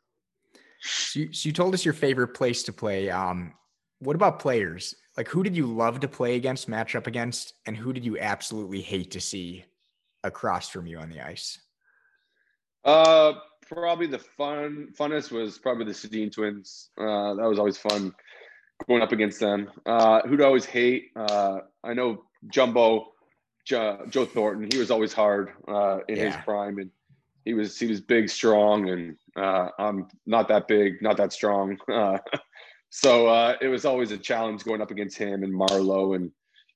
So 0.80 1.20
you, 1.20 1.32
so 1.32 1.48
you 1.48 1.52
told 1.52 1.74
us 1.74 1.84
your 1.84 1.94
favorite 1.94 2.28
place 2.28 2.64
to 2.64 2.72
play. 2.72 3.08
Um, 3.10 3.54
what 4.00 4.16
about 4.16 4.40
players? 4.40 4.94
Like, 5.16 5.28
who 5.28 5.42
did 5.42 5.56
you 5.56 5.66
love 5.66 6.00
to 6.00 6.08
play 6.08 6.36
against, 6.36 6.68
match 6.68 6.96
up 6.96 7.06
against, 7.06 7.54
and 7.66 7.76
who 7.76 7.92
did 7.92 8.04
you 8.04 8.18
absolutely 8.18 8.82
hate 8.82 9.12
to 9.12 9.20
see 9.20 9.64
across 10.24 10.68
from 10.68 10.86
you 10.86 10.98
on 10.98 11.08
the 11.08 11.20
ice? 11.20 11.58
Uh, 12.84 13.34
probably 13.66 14.06
the 14.06 14.18
fun 14.18 14.88
funnest 14.98 15.30
was 15.32 15.58
probably 15.58 15.84
the 15.84 15.92
Sedin 15.92 16.32
twins. 16.32 16.90
Uh, 16.98 17.34
that 17.34 17.48
was 17.48 17.58
always 17.58 17.76
fun 17.76 18.12
going 18.88 19.02
up 19.02 19.12
against 19.12 19.40
them. 19.40 19.70
Uh, 19.84 20.22
who'd 20.22 20.40
always 20.40 20.64
hate? 20.64 21.10
Uh, 21.16 21.58
I 21.84 21.94
know 21.94 22.24
Jumbo, 22.48 23.12
jo- 23.64 24.06
Joe 24.08 24.24
Thornton. 24.24 24.68
He 24.72 24.78
was 24.78 24.90
always 24.90 25.12
hard 25.12 25.52
uh, 25.68 25.98
in 26.08 26.16
yeah. 26.16 26.24
his 26.26 26.36
prime, 26.44 26.78
and 26.78 26.90
he 27.44 27.54
was 27.54 27.78
he 27.78 27.86
was 27.86 28.00
big, 28.00 28.28
strong, 28.28 28.88
and 28.88 29.16
uh, 29.36 29.68
I'm 29.78 30.08
not 30.26 30.48
that 30.48 30.68
big, 30.68 31.02
not 31.02 31.16
that 31.18 31.32
strong. 31.32 31.78
Uh, 31.92 32.18
so 32.88 33.26
uh, 33.26 33.56
it 33.60 33.66
was 33.66 33.84
always 33.84 34.10
a 34.12 34.16
challenge 34.16 34.64
going 34.64 34.80
up 34.80 34.90
against 34.90 35.18
him 35.18 35.42
and 35.42 35.52
Marleau 35.52 36.14
and 36.14 36.30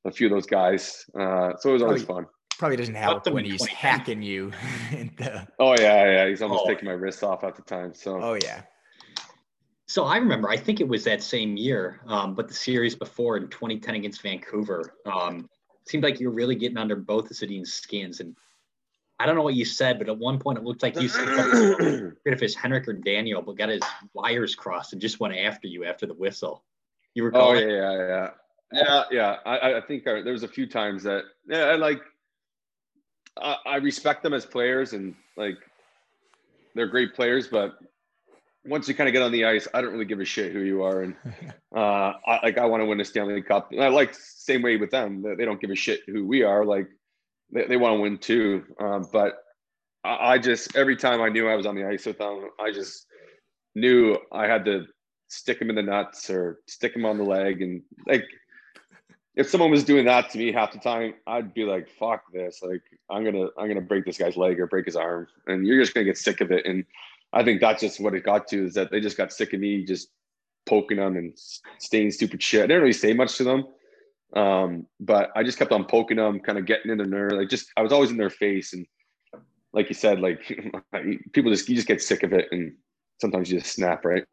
a 0.04 0.10
few 0.10 0.26
of 0.26 0.32
those 0.32 0.44
guys. 0.44 1.06
Uh, 1.18 1.52
so 1.58 1.70
it 1.70 1.72
was 1.72 1.82
always 1.82 2.02
fun 2.02 2.26
probably 2.60 2.76
doesn't 2.76 2.94
help 2.94 3.26
when 3.26 3.44
he's 3.44 3.66
hacking 3.66 4.22
you. 4.22 4.52
the... 5.16 5.48
Oh 5.58 5.74
yeah, 5.80 6.04
yeah. 6.04 6.28
He's 6.28 6.42
almost 6.42 6.64
oh. 6.66 6.68
taking 6.68 6.84
my 6.84 6.92
wrist 6.92 7.24
off 7.24 7.42
at 7.42 7.56
the 7.56 7.62
time. 7.62 7.94
So. 7.94 8.22
Oh 8.22 8.34
yeah. 8.34 8.62
So 9.86 10.04
I 10.04 10.18
remember, 10.18 10.48
I 10.48 10.58
think 10.58 10.78
it 10.78 10.86
was 10.86 11.02
that 11.04 11.22
same 11.22 11.56
year, 11.56 12.00
um, 12.06 12.34
but 12.34 12.46
the 12.46 12.54
series 12.54 12.94
before 12.94 13.38
in 13.38 13.48
2010 13.48 13.96
against 13.96 14.22
Vancouver, 14.22 14.94
um, 15.04 15.48
seemed 15.88 16.04
like 16.04 16.20
you 16.20 16.28
were 16.28 16.34
really 16.34 16.54
getting 16.54 16.76
under 16.76 16.94
both 16.94 17.28
the 17.28 17.34
Sedin's 17.34 17.72
skins. 17.72 18.20
And 18.20 18.36
I 19.18 19.26
don't 19.26 19.34
know 19.34 19.42
what 19.42 19.54
you 19.54 19.64
said, 19.64 19.98
but 19.98 20.08
at 20.08 20.16
one 20.16 20.38
point 20.38 20.58
it 20.58 20.64
looked 20.64 20.84
like 20.84 21.00
you 21.00 21.08
said 21.08 21.26
if 22.24 22.42
it's 22.42 22.54
Henrik 22.54 22.86
or 22.86 22.92
Daniel, 22.92 23.42
but 23.42 23.56
got 23.56 23.70
his 23.70 23.82
wires 24.12 24.54
crossed 24.54 24.92
and 24.92 25.00
just 25.00 25.18
went 25.18 25.34
after 25.34 25.66
you 25.66 25.84
after 25.84 26.06
the 26.06 26.14
whistle. 26.14 26.62
You 27.14 27.24
were. 27.24 27.32
Oh 27.34 27.54
yeah, 27.54 27.66
yeah, 27.66 27.96
yeah, 27.98 28.30
yeah, 28.72 29.02
yeah. 29.10 29.36
I, 29.44 29.74
I 29.78 29.80
think 29.80 30.04
there 30.04 30.22
was 30.22 30.44
a 30.44 30.48
few 30.48 30.68
times 30.68 31.02
that 31.02 31.24
yeah, 31.48 31.64
I 31.64 31.74
like 31.74 32.00
I, 33.36 33.56
I 33.66 33.76
respect 33.76 34.22
them 34.22 34.32
as 34.32 34.46
players 34.46 34.92
and 34.92 35.14
like 35.36 35.56
they're 36.74 36.86
great 36.86 37.14
players, 37.14 37.48
but 37.48 37.78
once 38.64 38.88
you 38.88 38.94
kind 38.94 39.08
of 39.08 39.12
get 39.12 39.22
on 39.22 39.32
the 39.32 39.44
ice, 39.44 39.66
I 39.72 39.80
don't 39.80 39.92
really 39.92 40.04
give 40.04 40.20
a 40.20 40.24
shit 40.24 40.52
who 40.52 40.60
you 40.60 40.82
are. 40.82 41.02
And 41.02 41.16
uh, 41.76 42.12
I, 42.26 42.40
like 42.42 42.58
I 42.58 42.66
want 42.66 42.82
to 42.82 42.86
win 42.86 43.00
a 43.00 43.04
Stanley 43.04 43.42
Cup. 43.42 43.72
And 43.72 43.82
I 43.82 43.88
like 43.88 44.14
same 44.14 44.62
way 44.62 44.76
with 44.76 44.90
them. 44.90 45.22
They 45.22 45.44
don't 45.44 45.60
give 45.60 45.70
a 45.70 45.76
shit 45.76 46.00
who 46.06 46.26
we 46.26 46.42
are. 46.42 46.64
Like 46.64 46.88
they, 47.52 47.66
they 47.66 47.76
want 47.76 47.96
to 47.96 48.00
win 48.00 48.18
too. 48.18 48.64
Um, 48.78 49.08
but 49.12 49.38
I, 50.04 50.32
I, 50.32 50.38
just 50.38 50.76
every 50.76 50.96
time 50.96 51.20
I 51.22 51.28
knew 51.28 51.48
I 51.48 51.56
was 51.56 51.66
on 51.66 51.74
the 51.74 51.86
ice 51.86 52.06
with 52.06 52.18
them, 52.18 52.50
I 52.58 52.70
just 52.70 53.06
knew 53.74 54.18
I 54.32 54.46
had 54.46 54.64
to 54.66 54.86
stick 55.28 55.58
them 55.58 55.70
in 55.70 55.76
the 55.76 55.82
nuts 55.82 56.28
or 56.28 56.58
stick 56.66 56.92
them 56.92 57.06
on 57.06 57.16
the 57.16 57.24
leg. 57.24 57.62
And 57.62 57.82
like 58.06 58.26
if 59.40 59.48
someone 59.48 59.70
was 59.70 59.84
doing 59.84 60.04
that 60.04 60.28
to 60.28 60.38
me 60.38 60.52
half 60.52 60.70
the 60.70 60.78
time, 60.78 61.14
I'd 61.26 61.54
be 61.54 61.64
like, 61.64 61.88
"Fuck 61.88 62.30
this!" 62.30 62.62
Like, 62.62 62.82
I'm 63.08 63.24
gonna, 63.24 63.46
I'm 63.56 63.68
gonna 63.68 63.80
break 63.80 64.04
this 64.04 64.18
guy's 64.18 64.36
leg 64.36 64.60
or 64.60 64.66
break 64.66 64.84
his 64.84 64.96
arm, 64.96 65.28
and 65.46 65.66
you're 65.66 65.80
just 65.80 65.94
gonna 65.94 66.04
get 66.04 66.18
sick 66.18 66.42
of 66.42 66.52
it. 66.52 66.66
And 66.66 66.84
I 67.32 67.42
think 67.42 67.62
that's 67.62 67.80
just 67.80 68.00
what 68.00 68.14
it 68.14 68.22
got 68.22 68.48
to 68.48 68.66
is 68.66 68.74
that 68.74 68.90
they 68.90 69.00
just 69.00 69.16
got 69.16 69.32
sick 69.32 69.54
of 69.54 69.60
me 69.60 69.82
just 69.86 70.10
poking 70.66 70.98
them 70.98 71.16
and 71.16 71.32
saying 71.78 72.10
stupid 72.10 72.42
shit. 72.42 72.64
I 72.64 72.66
didn't 72.66 72.82
really 72.82 72.92
say 72.92 73.14
much 73.14 73.38
to 73.38 73.44
them, 73.44 73.66
um, 74.36 74.86
but 75.00 75.30
I 75.34 75.42
just 75.42 75.56
kept 75.56 75.72
on 75.72 75.86
poking 75.86 76.18
them, 76.18 76.40
kind 76.40 76.58
of 76.58 76.66
getting 76.66 76.90
in 76.90 76.98
their 76.98 77.06
nerve. 77.06 77.32
Like, 77.32 77.48
just 77.48 77.72
I 77.78 77.82
was 77.82 77.92
always 77.92 78.10
in 78.10 78.18
their 78.18 78.28
face, 78.28 78.74
and 78.74 78.86
like 79.72 79.88
you 79.88 79.94
said, 79.94 80.20
like 80.20 80.40
people 81.32 81.50
just 81.50 81.66
you 81.66 81.76
just 81.76 81.88
get 81.88 82.02
sick 82.02 82.24
of 82.24 82.34
it, 82.34 82.48
and 82.52 82.74
sometimes 83.22 83.50
you 83.50 83.58
just 83.58 83.72
snap, 83.72 84.04
right? 84.04 84.24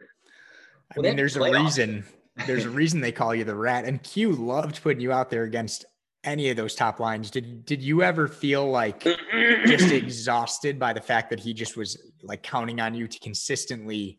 I 0.97 0.99
mean, 0.99 1.15
there's 1.15 1.37
a 1.37 1.41
reason 1.41 2.03
there's 2.45 2.65
a 2.65 2.69
reason 2.69 3.01
they 3.01 3.11
call 3.11 3.33
you 3.33 3.43
the 3.43 3.55
rat. 3.55 3.85
And 3.85 4.01
Q 4.03 4.31
loved 4.33 4.81
putting 4.83 5.01
you 5.01 5.11
out 5.11 5.29
there 5.29 5.43
against 5.43 5.85
any 6.23 6.49
of 6.49 6.57
those 6.57 6.75
top 6.75 6.99
lines. 6.99 7.31
Did 7.31 7.65
did 7.65 7.81
you 7.81 8.03
ever 8.03 8.27
feel 8.27 8.69
like 8.69 9.01
just 9.01 9.91
exhausted 9.91 10.77
by 10.79 10.93
the 10.93 11.01
fact 11.01 11.29
that 11.29 11.39
he 11.39 11.53
just 11.53 11.77
was 11.77 11.97
like 12.23 12.43
counting 12.43 12.79
on 12.81 12.93
you 12.93 13.07
to 13.07 13.19
consistently 13.19 14.17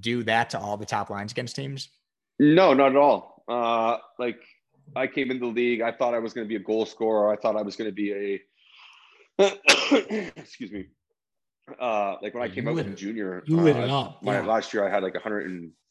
do 0.00 0.22
that 0.24 0.50
to 0.50 0.58
all 0.58 0.76
the 0.76 0.86
top 0.86 1.10
lines 1.10 1.32
against 1.32 1.56
teams? 1.56 1.88
No, 2.38 2.72
not 2.74 2.90
at 2.92 2.96
all. 2.96 3.44
Uh, 3.48 3.98
like 4.18 4.38
I 4.96 5.06
came 5.06 5.30
into 5.30 5.46
the 5.46 5.52
league, 5.52 5.82
I 5.82 5.92
thought 5.92 6.14
I 6.14 6.18
was 6.20 6.32
going 6.32 6.46
to 6.46 6.48
be 6.48 6.56
a 6.56 6.64
goal 6.64 6.86
scorer. 6.86 7.32
I 7.32 7.36
thought 7.36 7.56
I 7.56 7.62
was 7.62 7.76
going 7.76 7.90
to 7.90 7.94
be 7.94 8.12
a 8.12 8.40
excuse 10.36 10.70
me. 10.72 10.86
Uh, 11.80 12.16
like 12.22 12.34
when 12.34 12.42
I 12.42 12.48
came 12.48 12.64
You 12.64 12.70
out 12.70 12.76
lit 12.76 12.86
with 12.86 12.94
it- 12.94 12.98
junior, 12.98 13.42
you 13.46 13.56
lit 13.56 13.76
uh, 13.76 13.80
it 13.80 13.90
up, 13.90 14.22
My 14.22 14.34
yeah. 14.40 14.46
last 14.46 14.72
year 14.74 14.86
I 14.86 14.90
had 14.90 15.02
like 15.02 15.14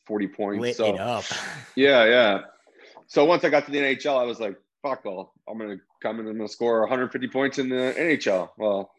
140 0.09 0.27
points. 0.27 0.61
Lit 0.61 0.75
so 0.75 0.93
it 0.93 0.99
up. 0.99 1.23
yeah, 1.75 2.05
yeah. 2.05 2.41
So 3.07 3.25
once 3.25 3.43
I 3.43 3.49
got 3.49 3.65
to 3.65 3.71
the 3.71 3.79
NHL, 3.79 4.17
I 4.17 4.23
was 4.23 4.39
like, 4.39 4.57
fuck, 4.81 5.05
well, 5.05 5.33
I'm 5.47 5.57
gonna 5.57 5.77
come 6.01 6.19
and 6.19 6.27
I'm 6.27 6.37
gonna 6.37 6.47
score 6.47 6.81
150 6.81 7.27
points 7.27 7.59
in 7.59 7.69
the 7.69 7.93
NHL. 7.97 8.49
Well, 8.57 8.91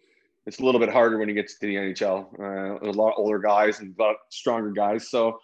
it's 0.46 0.58
a 0.58 0.64
little 0.64 0.80
bit 0.80 0.88
harder 0.88 1.18
when 1.18 1.28
you 1.28 1.34
get 1.34 1.48
to 1.48 1.54
the 1.60 1.74
NHL. 1.74 2.26
Uh, 2.38 2.88
a 2.88 2.92
lot 2.92 3.12
of 3.12 3.18
older 3.18 3.38
guys 3.38 3.80
and 3.80 3.94
a 3.98 4.02
lot 4.02 4.16
stronger 4.30 4.70
guys. 4.70 5.08
So 5.08 5.40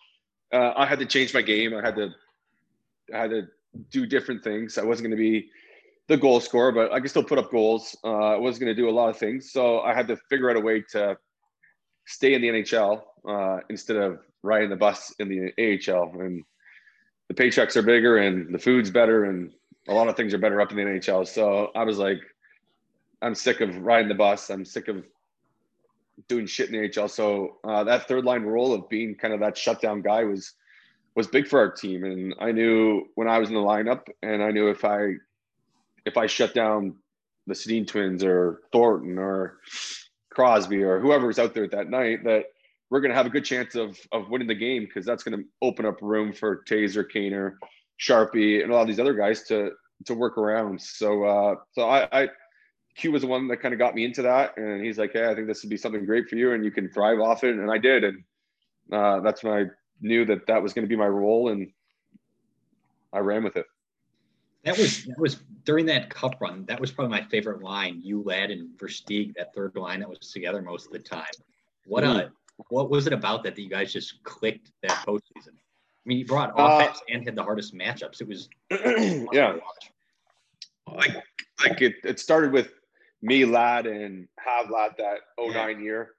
uh, 0.52 0.72
I 0.76 0.86
had 0.86 0.98
to 0.98 1.06
change 1.06 1.34
my 1.34 1.42
game. 1.42 1.74
I 1.74 1.80
had 1.80 1.96
to, 1.96 2.10
I 3.14 3.18
had 3.18 3.30
to 3.30 3.42
do 3.90 4.06
different 4.06 4.42
things. 4.42 4.78
I 4.78 4.84
wasn't 4.84 5.08
going 5.08 5.16
to 5.16 5.22
be 5.22 5.48
the 6.08 6.16
goal 6.16 6.40
scorer, 6.40 6.72
but 6.72 6.92
I 6.92 7.00
could 7.00 7.10
still 7.10 7.24
put 7.24 7.38
up 7.38 7.50
goals. 7.50 7.96
Uh, 8.04 8.34
I 8.34 8.36
was 8.36 8.58
going 8.58 8.74
to 8.74 8.74
do 8.74 8.88
a 8.88 8.90
lot 8.90 9.08
of 9.08 9.18
things. 9.18 9.52
So 9.52 9.80
I 9.80 9.92
had 9.92 10.08
to 10.08 10.16
figure 10.28 10.50
out 10.50 10.56
a 10.56 10.60
way 10.60 10.82
to 10.92 11.18
stay 12.06 12.34
in 12.34 12.42
the 12.42 12.48
NHL 12.48 13.02
uh, 13.28 13.60
instead 13.68 13.96
of 13.96 14.20
riding 14.46 14.70
the 14.70 14.76
bus 14.76 15.14
in 15.18 15.28
the 15.28 15.52
AHL. 15.58 16.20
And 16.20 16.44
the 17.28 17.34
paychecks 17.34 17.76
are 17.76 17.82
bigger 17.82 18.18
and 18.18 18.54
the 18.54 18.58
food's 18.58 18.90
better 18.90 19.24
and 19.24 19.52
a 19.88 19.94
lot 19.94 20.08
of 20.08 20.16
things 20.16 20.34
are 20.34 20.38
better 20.38 20.60
up 20.60 20.70
in 20.70 20.76
the 20.76 20.82
NHL. 20.82 21.26
So 21.26 21.70
I 21.74 21.84
was 21.84 21.98
like, 21.98 22.18
I'm 23.22 23.34
sick 23.34 23.60
of 23.60 23.76
riding 23.78 24.08
the 24.08 24.14
bus. 24.14 24.50
I'm 24.50 24.64
sick 24.64 24.88
of 24.88 25.04
doing 26.28 26.46
shit 26.46 26.70
in 26.70 26.80
the 26.80 27.00
AHL. 27.00 27.08
So 27.08 27.56
uh, 27.64 27.84
that 27.84 28.08
third 28.08 28.24
line 28.24 28.42
role 28.42 28.72
of 28.72 28.88
being 28.88 29.14
kind 29.14 29.34
of 29.34 29.40
that 29.40 29.56
shutdown 29.56 30.02
guy 30.02 30.24
was 30.24 30.54
was 31.14 31.26
big 31.26 31.48
for 31.48 31.58
our 31.58 31.70
team. 31.70 32.04
And 32.04 32.34
I 32.40 32.52
knew 32.52 33.06
when 33.14 33.26
I 33.26 33.38
was 33.38 33.48
in 33.48 33.54
the 33.54 33.60
lineup, 33.60 34.02
and 34.22 34.42
I 34.42 34.50
knew 34.50 34.68
if 34.68 34.84
I 34.84 35.14
if 36.04 36.16
I 36.16 36.26
shut 36.26 36.54
down 36.54 36.96
the 37.46 37.54
Sedin 37.54 37.86
twins 37.86 38.22
or 38.22 38.60
Thornton 38.72 39.18
or 39.18 39.58
Crosby 40.30 40.82
or 40.82 41.00
whoever 41.00 41.26
was 41.26 41.38
out 41.38 41.54
there 41.54 41.68
that 41.68 41.88
night, 41.88 42.24
that 42.24 42.44
we're 42.90 43.00
going 43.00 43.10
to 43.10 43.16
have 43.16 43.26
a 43.26 43.30
good 43.30 43.44
chance 43.44 43.74
of 43.74 43.98
of 44.12 44.28
winning 44.28 44.48
the 44.48 44.54
game 44.54 44.84
because 44.84 45.04
that's 45.04 45.22
going 45.22 45.38
to 45.38 45.44
open 45.62 45.86
up 45.86 45.96
room 46.00 46.32
for 46.32 46.62
Tazer, 46.68 47.04
Kaner, 47.04 47.54
Sharpie, 48.00 48.62
and 48.62 48.70
a 48.70 48.74
lot 48.74 48.82
of 48.82 48.86
these 48.88 49.00
other 49.00 49.14
guys 49.14 49.42
to 49.44 49.72
to 50.04 50.14
work 50.14 50.38
around. 50.38 50.80
So 50.80 51.24
uh, 51.24 51.54
so 51.72 51.88
I, 51.88 52.08
I 52.12 52.28
Q 52.96 53.12
was 53.12 53.22
the 53.22 53.28
one 53.28 53.48
that 53.48 53.58
kind 53.58 53.74
of 53.74 53.78
got 53.78 53.94
me 53.94 54.04
into 54.04 54.22
that, 54.22 54.56
and 54.56 54.84
he's 54.84 54.98
like, 54.98 55.12
"Hey, 55.12 55.28
I 55.28 55.34
think 55.34 55.46
this 55.46 55.62
would 55.62 55.70
be 55.70 55.76
something 55.76 56.04
great 56.04 56.28
for 56.28 56.36
you, 56.36 56.52
and 56.52 56.64
you 56.64 56.70
can 56.70 56.88
thrive 56.88 57.20
off 57.20 57.44
it." 57.44 57.56
And 57.56 57.70
I 57.70 57.78
did, 57.78 58.04
and 58.04 58.24
uh, 58.92 59.20
that's 59.20 59.42
when 59.42 59.52
I 59.52 59.64
knew 60.00 60.24
that 60.26 60.46
that 60.46 60.62
was 60.62 60.72
going 60.72 60.84
to 60.84 60.88
be 60.88 60.96
my 60.96 61.08
role, 61.08 61.50
and 61.50 61.70
I 63.12 63.18
ran 63.18 63.44
with 63.44 63.56
it. 63.56 63.66
That 64.64 64.78
was 64.78 65.04
that 65.04 65.18
was 65.18 65.36
during 65.64 65.86
that 65.86 66.10
cup 66.10 66.40
run. 66.40 66.64
That 66.66 66.80
was 66.80 66.90
probably 66.90 67.18
my 67.18 67.24
favorite 67.28 67.62
line. 67.62 68.00
You, 68.02 68.22
Ladd 68.22 68.50
and 68.50 68.76
Versteeg, 68.78 69.34
that 69.36 69.54
third 69.54 69.76
line 69.76 70.00
that 70.00 70.08
was 70.08 70.18
together 70.18 70.62
most 70.62 70.86
of 70.86 70.92
the 70.92 70.98
time. 70.98 71.24
What 71.86 72.02
uh, 72.02 72.28
what 72.68 72.90
was 72.90 73.06
it 73.06 73.12
about 73.12 73.42
that 73.44 73.54
that 73.54 73.62
you 73.62 73.68
guys 73.68 73.92
just 73.92 74.22
clicked 74.24 74.72
that 74.82 75.04
postseason? 75.06 75.54
I 75.54 76.04
mean, 76.04 76.18
you 76.18 76.26
brought 76.26 76.50
Uh, 76.58 76.78
offense 76.80 77.00
and 77.08 77.24
had 77.24 77.34
the 77.34 77.42
hardest 77.42 77.74
matchups. 77.74 78.20
It 78.20 78.28
was 78.28 78.48
yeah, 79.32 79.56
like 80.86 81.16
like 81.60 81.82
it, 81.82 81.94
it 82.04 82.20
started 82.20 82.52
with 82.52 82.72
me, 83.22 83.44
Ladd, 83.44 83.86
and 83.86 84.28
Havlat 84.44 84.96
that 84.98 85.18
09 85.38 85.82
year. 85.82 86.12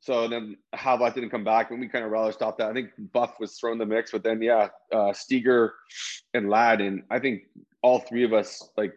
So 0.00 0.28
then 0.28 0.56
Havlat 0.74 1.14
didn't 1.14 1.30
come 1.30 1.42
back, 1.42 1.70
and 1.70 1.80
we 1.80 1.88
kind 1.88 2.04
of 2.04 2.12
rather 2.12 2.30
stopped 2.30 2.58
that. 2.58 2.70
I 2.70 2.72
think 2.72 2.90
Buff 3.12 3.40
was 3.40 3.58
thrown 3.58 3.78
the 3.78 3.86
mix, 3.86 4.12
but 4.12 4.22
then 4.22 4.40
yeah, 4.40 4.68
uh, 4.92 5.12
Steger 5.12 5.74
and 6.34 6.48
Ladd, 6.48 6.80
and 6.80 7.02
I 7.10 7.18
think 7.18 7.42
all 7.82 8.00
three 8.00 8.24
of 8.24 8.32
us 8.32 8.70
like 8.76 8.94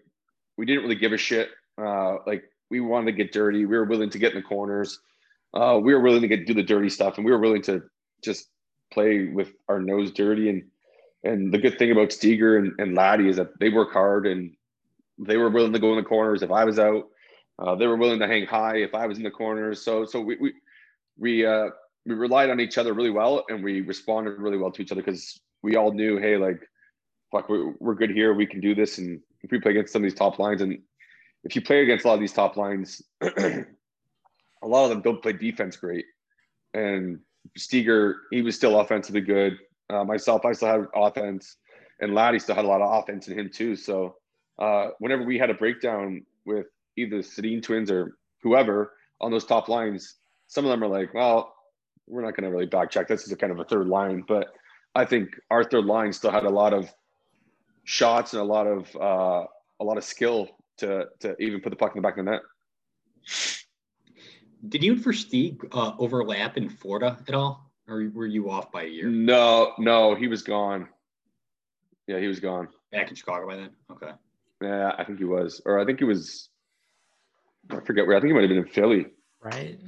we 0.57 0.65
didn't 0.65 0.83
really 0.83 0.95
give 0.95 1.13
a 1.13 1.17
shit. 1.17 1.49
Uh, 1.81 2.17
like 2.27 2.43
we 2.69 2.79
wanted 2.79 3.07
to 3.07 3.11
get 3.13 3.33
dirty. 3.33 3.65
We 3.65 3.77
were 3.77 3.85
willing 3.85 4.11
to 4.11 4.19
get 4.19 4.33
in 4.33 4.37
the 4.37 4.47
corners. 4.47 4.99
Uh, 5.53 5.79
we 5.81 5.93
were 5.93 5.99
willing 5.99 6.21
to 6.21 6.27
get 6.27 6.45
do 6.45 6.53
the 6.53 6.63
dirty 6.63 6.89
stuff, 6.89 7.17
and 7.17 7.25
we 7.25 7.31
were 7.31 7.39
willing 7.39 7.61
to 7.63 7.83
just 8.23 8.47
play 8.91 9.25
with 9.25 9.53
our 9.67 9.79
nose 9.79 10.11
dirty. 10.11 10.49
And 10.49 10.63
and 11.23 11.53
the 11.53 11.57
good 11.57 11.77
thing 11.77 11.91
about 11.91 12.11
Steger 12.11 12.57
and, 12.57 12.73
and 12.79 12.95
Laddie 12.95 13.29
is 13.29 13.37
that 13.37 13.59
they 13.59 13.69
work 13.69 13.91
hard 13.91 14.25
and 14.25 14.55
they 15.19 15.37
were 15.37 15.49
willing 15.49 15.73
to 15.73 15.79
go 15.79 15.91
in 15.91 15.97
the 15.97 16.07
corners 16.07 16.41
if 16.41 16.51
I 16.51 16.63
was 16.65 16.79
out. 16.79 17.07
Uh, 17.59 17.75
they 17.75 17.85
were 17.85 17.97
willing 17.97 18.19
to 18.19 18.27
hang 18.27 18.47
high 18.47 18.77
if 18.77 18.95
I 18.95 19.05
was 19.05 19.17
in 19.17 19.23
the 19.23 19.31
corners. 19.31 19.83
So 19.83 20.05
so 20.05 20.19
we 20.21 20.37
we 20.37 20.53
we 21.17 21.45
uh, 21.45 21.69
we 22.05 22.15
relied 22.15 22.49
on 22.49 22.59
each 22.59 22.77
other 22.77 22.93
really 22.93 23.11
well 23.11 23.45
and 23.49 23.63
we 23.63 23.81
responded 23.81 24.39
really 24.39 24.57
well 24.57 24.71
to 24.71 24.81
each 24.81 24.91
other 24.91 25.01
because 25.01 25.39
we 25.61 25.75
all 25.75 25.91
knew, 25.91 26.17
hey, 26.17 26.37
like 26.37 26.67
fuck, 27.31 27.49
we're, 27.49 27.73
we're 27.79 27.95
good 27.95 28.11
here. 28.11 28.33
We 28.33 28.45
can 28.45 28.59
do 28.59 28.75
this. 28.75 28.97
And 28.97 29.21
if 29.41 29.51
we 29.51 29.59
play 29.59 29.71
against 29.71 29.93
some 29.93 30.01
of 30.01 30.03
these 30.03 30.17
top 30.17 30.37
lines, 30.39 30.61
and 30.61 30.77
if 31.43 31.55
you 31.55 31.61
play 31.61 31.81
against 31.81 32.05
a 32.05 32.09
lot 32.09 32.15
of 32.15 32.19
these 32.19 32.33
top 32.33 32.57
lines, 32.57 33.01
a 34.63 34.67
lot 34.67 34.83
of 34.85 34.89
them 34.89 35.01
don't 35.01 35.21
play 35.21 35.33
defense 35.33 35.75
great. 35.75 36.05
And 36.73 37.19
Steger, 37.57 38.17
he 38.31 38.41
was 38.41 38.55
still 38.55 38.79
offensively 38.79 39.21
good. 39.21 39.57
Uh, 39.89 40.03
myself, 40.03 40.45
I 40.45 40.53
still 40.53 40.69
had 40.69 40.85
offense, 40.95 41.57
and 41.99 42.13
Laddie 42.13 42.39
still 42.39 42.55
had 42.55 42.65
a 42.65 42.67
lot 42.67 42.81
of 42.81 43.03
offense 43.03 43.27
in 43.27 43.37
him 43.37 43.49
too. 43.53 43.75
So 43.75 44.15
uh, 44.59 44.89
whenever 44.99 45.23
we 45.23 45.37
had 45.37 45.49
a 45.49 45.55
breakdown 45.55 46.25
with 46.45 46.67
either 46.97 47.17
the 47.17 47.23
Sedin 47.23 47.61
twins 47.61 47.91
or 47.91 48.17
whoever 48.41 48.93
on 49.19 49.31
those 49.31 49.45
top 49.45 49.67
lines, 49.67 50.15
some 50.47 50.65
of 50.65 50.71
them 50.71 50.83
are 50.83 50.87
like, 50.87 51.13
well, 51.13 51.53
we're 52.07 52.21
not 52.21 52.35
going 52.35 52.43
to 52.43 52.51
really 52.51 52.65
back 52.65 52.91
check. 52.91 53.07
This 53.07 53.25
is 53.25 53.31
a 53.31 53.35
kind 53.35 53.51
of 53.51 53.59
a 53.59 53.65
third 53.65 53.87
line, 53.87 54.23
but 54.27 54.53
I 54.95 55.05
think 55.05 55.29
our 55.49 55.63
third 55.63 55.85
line 55.85 56.11
still 56.13 56.31
had 56.31 56.43
a 56.43 56.49
lot 56.49 56.73
of 56.73 56.93
shots 57.83 58.33
and 58.33 58.41
a 58.41 58.45
lot 58.45 58.67
of 58.67 58.95
uh, 58.95 59.45
a 59.79 59.83
lot 59.83 59.97
of 59.97 60.03
skill 60.03 60.49
to 60.77 61.05
to 61.19 61.35
even 61.41 61.61
put 61.61 61.69
the 61.69 61.75
puck 61.75 61.95
in 61.95 62.01
the 62.01 62.07
back 62.07 62.17
of 62.17 62.25
the 62.25 62.31
net. 62.31 62.41
Did 64.67 64.83
you 64.83 64.93
and 64.93 65.03
Versteeg 65.03 65.65
uh, 65.71 65.93
overlap 65.97 66.57
in 66.57 66.69
Florida 66.69 67.17
at 67.27 67.33
all, 67.33 67.71
or 67.87 68.09
were 68.13 68.27
you 68.27 68.49
off 68.51 68.71
by 68.71 68.83
a 68.83 68.87
year? 68.87 69.07
No, 69.07 69.73
no, 69.79 70.13
he 70.15 70.27
was 70.27 70.43
gone. 70.43 70.87
Yeah, 72.07 72.19
he 72.19 72.27
was 72.27 72.39
gone. 72.39 72.67
Back 72.91 73.09
in 73.09 73.15
Chicago 73.15 73.47
by 73.47 73.55
then. 73.55 73.69
Okay. 73.91 74.11
Yeah, 74.61 74.91
I 74.97 75.03
think 75.03 75.17
he 75.17 75.25
was, 75.25 75.61
or 75.65 75.79
I 75.79 75.85
think 75.85 75.99
he 75.99 76.05
was. 76.05 76.49
I 77.71 77.79
forget 77.79 78.05
where. 78.05 78.15
I 78.15 78.19
think 78.19 78.29
he 78.29 78.33
might 78.33 78.41
have 78.41 78.49
been 78.49 78.57
in 78.59 78.67
Philly. 78.67 79.07
right? 79.41 79.79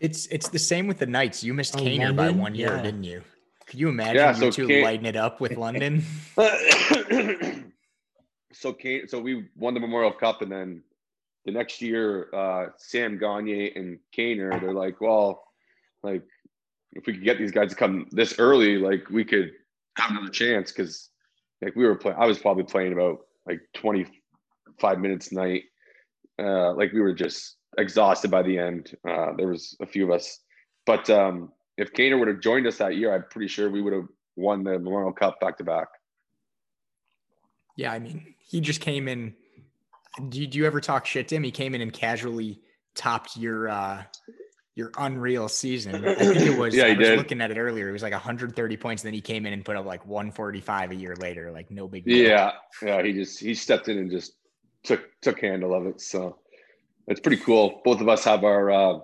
It's 0.00 0.26
it's 0.26 0.48
the 0.48 0.58
same 0.58 0.86
with 0.86 0.98
the 0.98 1.06
Knights. 1.06 1.42
You 1.42 1.54
missed 1.54 1.76
Oh, 1.76 1.78
Kaner 1.80 2.14
by 2.14 2.30
one 2.30 2.54
year, 2.54 2.76
Yeah. 2.76 2.82
didn't 2.82 3.04
you? 3.04 3.22
Could 3.66 3.80
you 3.80 3.88
imagine 3.88 4.16
Yeah, 4.16 4.36
you 4.38 4.52
two 4.52 4.66
Kane- 4.66 4.84
lighting 4.84 5.06
it 5.06 5.16
up 5.16 5.40
with 5.40 5.56
London? 5.56 6.04
so 8.52 8.72
Kane, 8.74 9.08
so 9.08 9.18
we 9.20 9.48
won 9.56 9.72
the 9.72 9.80
Memorial 9.80 10.12
Cup, 10.12 10.42
and 10.42 10.52
then 10.52 10.82
the 11.44 11.52
next 11.52 11.82
year, 11.82 12.28
uh, 12.34 12.66
Sam 12.78 13.18
Gagner 13.18 13.70
and 13.76 13.98
Kaner, 14.16 14.60
they're 14.60 14.72
like, 14.72 15.00
well, 15.00 15.44
like 16.02 16.22
if 16.92 17.06
we 17.06 17.14
could 17.14 17.24
get 17.24 17.38
these 17.38 17.52
guys 17.52 17.70
to 17.70 17.76
come 17.76 18.06
this 18.10 18.38
early, 18.38 18.78
like 18.78 19.08
we 19.10 19.24
could 19.24 19.52
have 19.96 20.10
another 20.10 20.30
chance 20.30 20.72
because 20.72 21.10
like 21.62 21.76
we 21.76 21.84
were 21.84 21.96
playing. 21.96 22.18
I 22.18 22.26
was 22.26 22.38
probably 22.38 22.64
playing 22.64 22.92
about 22.92 23.20
like 23.46 23.60
twenty 23.74 24.06
five 24.78 24.98
minutes 24.98 25.32
a 25.32 25.34
night. 25.34 25.64
Uh, 26.38 26.72
like 26.74 26.92
we 26.92 27.00
were 27.00 27.14
just 27.14 27.56
exhausted 27.78 28.30
by 28.30 28.42
the 28.42 28.58
end. 28.58 28.96
Uh, 29.08 29.32
there 29.36 29.48
was 29.48 29.76
a 29.80 29.86
few 29.86 30.04
of 30.04 30.10
us, 30.10 30.40
but 30.86 31.08
um, 31.10 31.52
if 31.76 31.92
Kaner 31.92 32.18
would 32.18 32.28
have 32.28 32.40
joined 32.40 32.66
us 32.66 32.78
that 32.78 32.96
year, 32.96 33.14
I'm 33.14 33.24
pretty 33.30 33.48
sure 33.48 33.70
we 33.70 33.82
would 33.82 33.92
have 33.92 34.08
won 34.36 34.64
the 34.64 34.72
Memorial 34.72 35.12
Cup 35.12 35.40
back 35.40 35.58
to 35.58 35.64
back. 35.64 35.88
yeah, 37.76 37.92
I 37.92 37.98
mean, 37.98 38.34
he 38.38 38.60
just 38.60 38.80
came 38.80 39.08
in. 39.08 39.34
Do 40.28 40.40
you, 40.40 40.46
do 40.46 40.58
you 40.58 40.66
ever 40.66 40.80
talk 40.80 41.06
shit 41.06 41.28
to 41.28 41.36
him? 41.36 41.42
He 41.42 41.50
came 41.50 41.74
in 41.74 41.80
and 41.80 41.92
casually 41.92 42.60
topped 42.94 43.36
your 43.36 43.68
uh 43.68 44.02
your 44.76 44.90
unreal 44.98 45.48
season. 45.48 46.04
I 46.04 46.14
think 46.14 46.36
it 46.36 46.58
was. 46.58 46.74
Yeah, 46.74 46.86
he 46.86 46.94
I 46.94 46.98
was 46.98 47.08
did. 47.08 47.18
looking 47.18 47.40
at 47.40 47.50
it 47.50 47.58
earlier. 47.58 47.88
It 47.88 47.92
was 47.92 48.02
like 48.02 48.12
130 48.12 48.76
points. 48.76 49.02
And 49.02 49.08
then 49.08 49.14
he 49.14 49.20
came 49.20 49.46
in 49.46 49.52
and 49.52 49.64
put 49.64 49.76
up 49.76 49.86
like 49.86 50.04
145 50.06 50.90
a 50.90 50.94
year 50.94 51.14
later. 51.16 51.50
Like 51.52 51.70
no 51.70 51.86
big 51.88 52.04
deal. 52.04 52.16
Yeah, 52.16 52.52
yeah. 52.82 53.02
He 53.02 53.12
just 53.12 53.40
he 53.40 53.54
stepped 53.54 53.88
in 53.88 53.98
and 53.98 54.10
just 54.10 54.32
took 54.82 55.02
took 55.22 55.40
handle 55.40 55.74
of 55.74 55.86
it. 55.86 56.00
So 56.00 56.38
it's 57.06 57.20
pretty 57.20 57.42
cool. 57.42 57.80
Both 57.84 58.00
of 58.00 58.08
us 58.08 58.24
have 58.24 58.44
our 58.44 58.70
uh, 58.70 58.98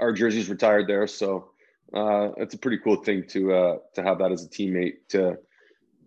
our 0.00 0.12
jerseys 0.12 0.48
retired 0.48 0.88
there, 0.88 1.06
so 1.06 1.50
uh, 1.94 2.30
it's 2.36 2.54
a 2.54 2.58
pretty 2.58 2.78
cool 2.78 2.96
thing 2.96 3.24
to 3.28 3.52
uh, 3.52 3.76
to 3.94 4.02
have 4.02 4.18
that 4.18 4.32
as 4.32 4.44
a 4.44 4.48
teammate 4.48 4.94
to 5.10 5.38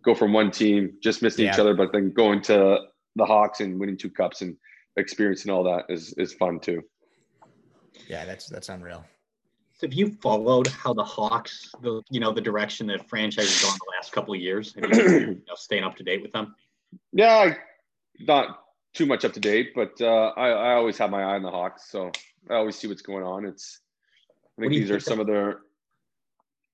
go 0.03 0.13
from 0.13 0.33
one 0.33 0.51
team 0.51 0.97
just 1.01 1.21
missing 1.21 1.47
each 1.47 1.59
other, 1.59 1.73
but 1.73 1.91
then 1.91 2.11
going 2.11 2.41
to 2.43 2.79
the 3.17 3.25
Hawks 3.25 3.59
and 3.59 3.79
winning 3.79 3.97
two 3.97 4.09
cups 4.09 4.41
and 4.41 4.55
experiencing 4.95 5.51
all 5.51 5.63
that 5.63 5.85
is 5.89 6.13
is 6.13 6.33
fun 6.33 6.59
too. 6.59 6.83
Yeah, 8.07 8.25
that's 8.25 8.47
that's 8.47 8.69
unreal. 8.69 9.03
So 9.75 9.85
have 9.85 9.93
you 9.93 10.11
followed 10.21 10.67
how 10.67 10.93
the 10.93 11.03
Hawks, 11.03 11.71
the 11.81 12.01
you 12.09 12.19
know, 12.19 12.31
the 12.31 12.41
direction 12.41 12.87
that 12.87 13.07
franchise 13.07 13.45
has 13.45 13.61
gone 13.61 13.77
the 13.77 13.91
last 13.95 14.11
couple 14.11 14.33
of 14.33 14.39
years? 14.39 14.73
Have 14.73 14.89
you, 14.91 15.19
you 15.19 15.41
know, 15.47 15.55
staying 15.55 15.83
up 15.83 15.95
to 15.97 16.03
date 16.03 16.21
with 16.23 16.31
them? 16.31 16.55
Yeah, 17.11 17.35
I, 17.35 17.57
not 18.19 18.63
too 18.93 19.05
much 19.05 19.23
up 19.23 19.33
to 19.33 19.39
date, 19.39 19.73
but 19.75 19.91
uh, 20.01 20.33
I, 20.35 20.49
I 20.49 20.73
always 20.73 20.97
have 20.97 21.11
my 21.11 21.21
eye 21.21 21.35
on 21.35 21.43
the 21.43 21.51
Hawks, 21.51 21.91
so 21.91 22.11
I 22.49 22.55
always 22.55 22.75
see 22.75 22.87
what's 22.87 23.03
going 23.03 23.23
on. 23.23 23.45
It's 23.45 23.81
I 24.57 24.61
think 24.61 24.71
do 24.71 24.79
you 24.79 24.83
these 24.85 24.91
are 24.91 24.95
think 24.95 25.03
some 25.03 25.19
of 25.19 25.27
their. 25.27 25.59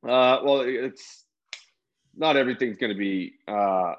Uh, 0.08 0.40
well, 0.44 0.62
it's 0.62 1.26
not 2.16 2.38
everything's 2.38 2.78
going 2.78 2.92
to 2.92 2.98
be 2.98 3.34
uh, 3.48 3.96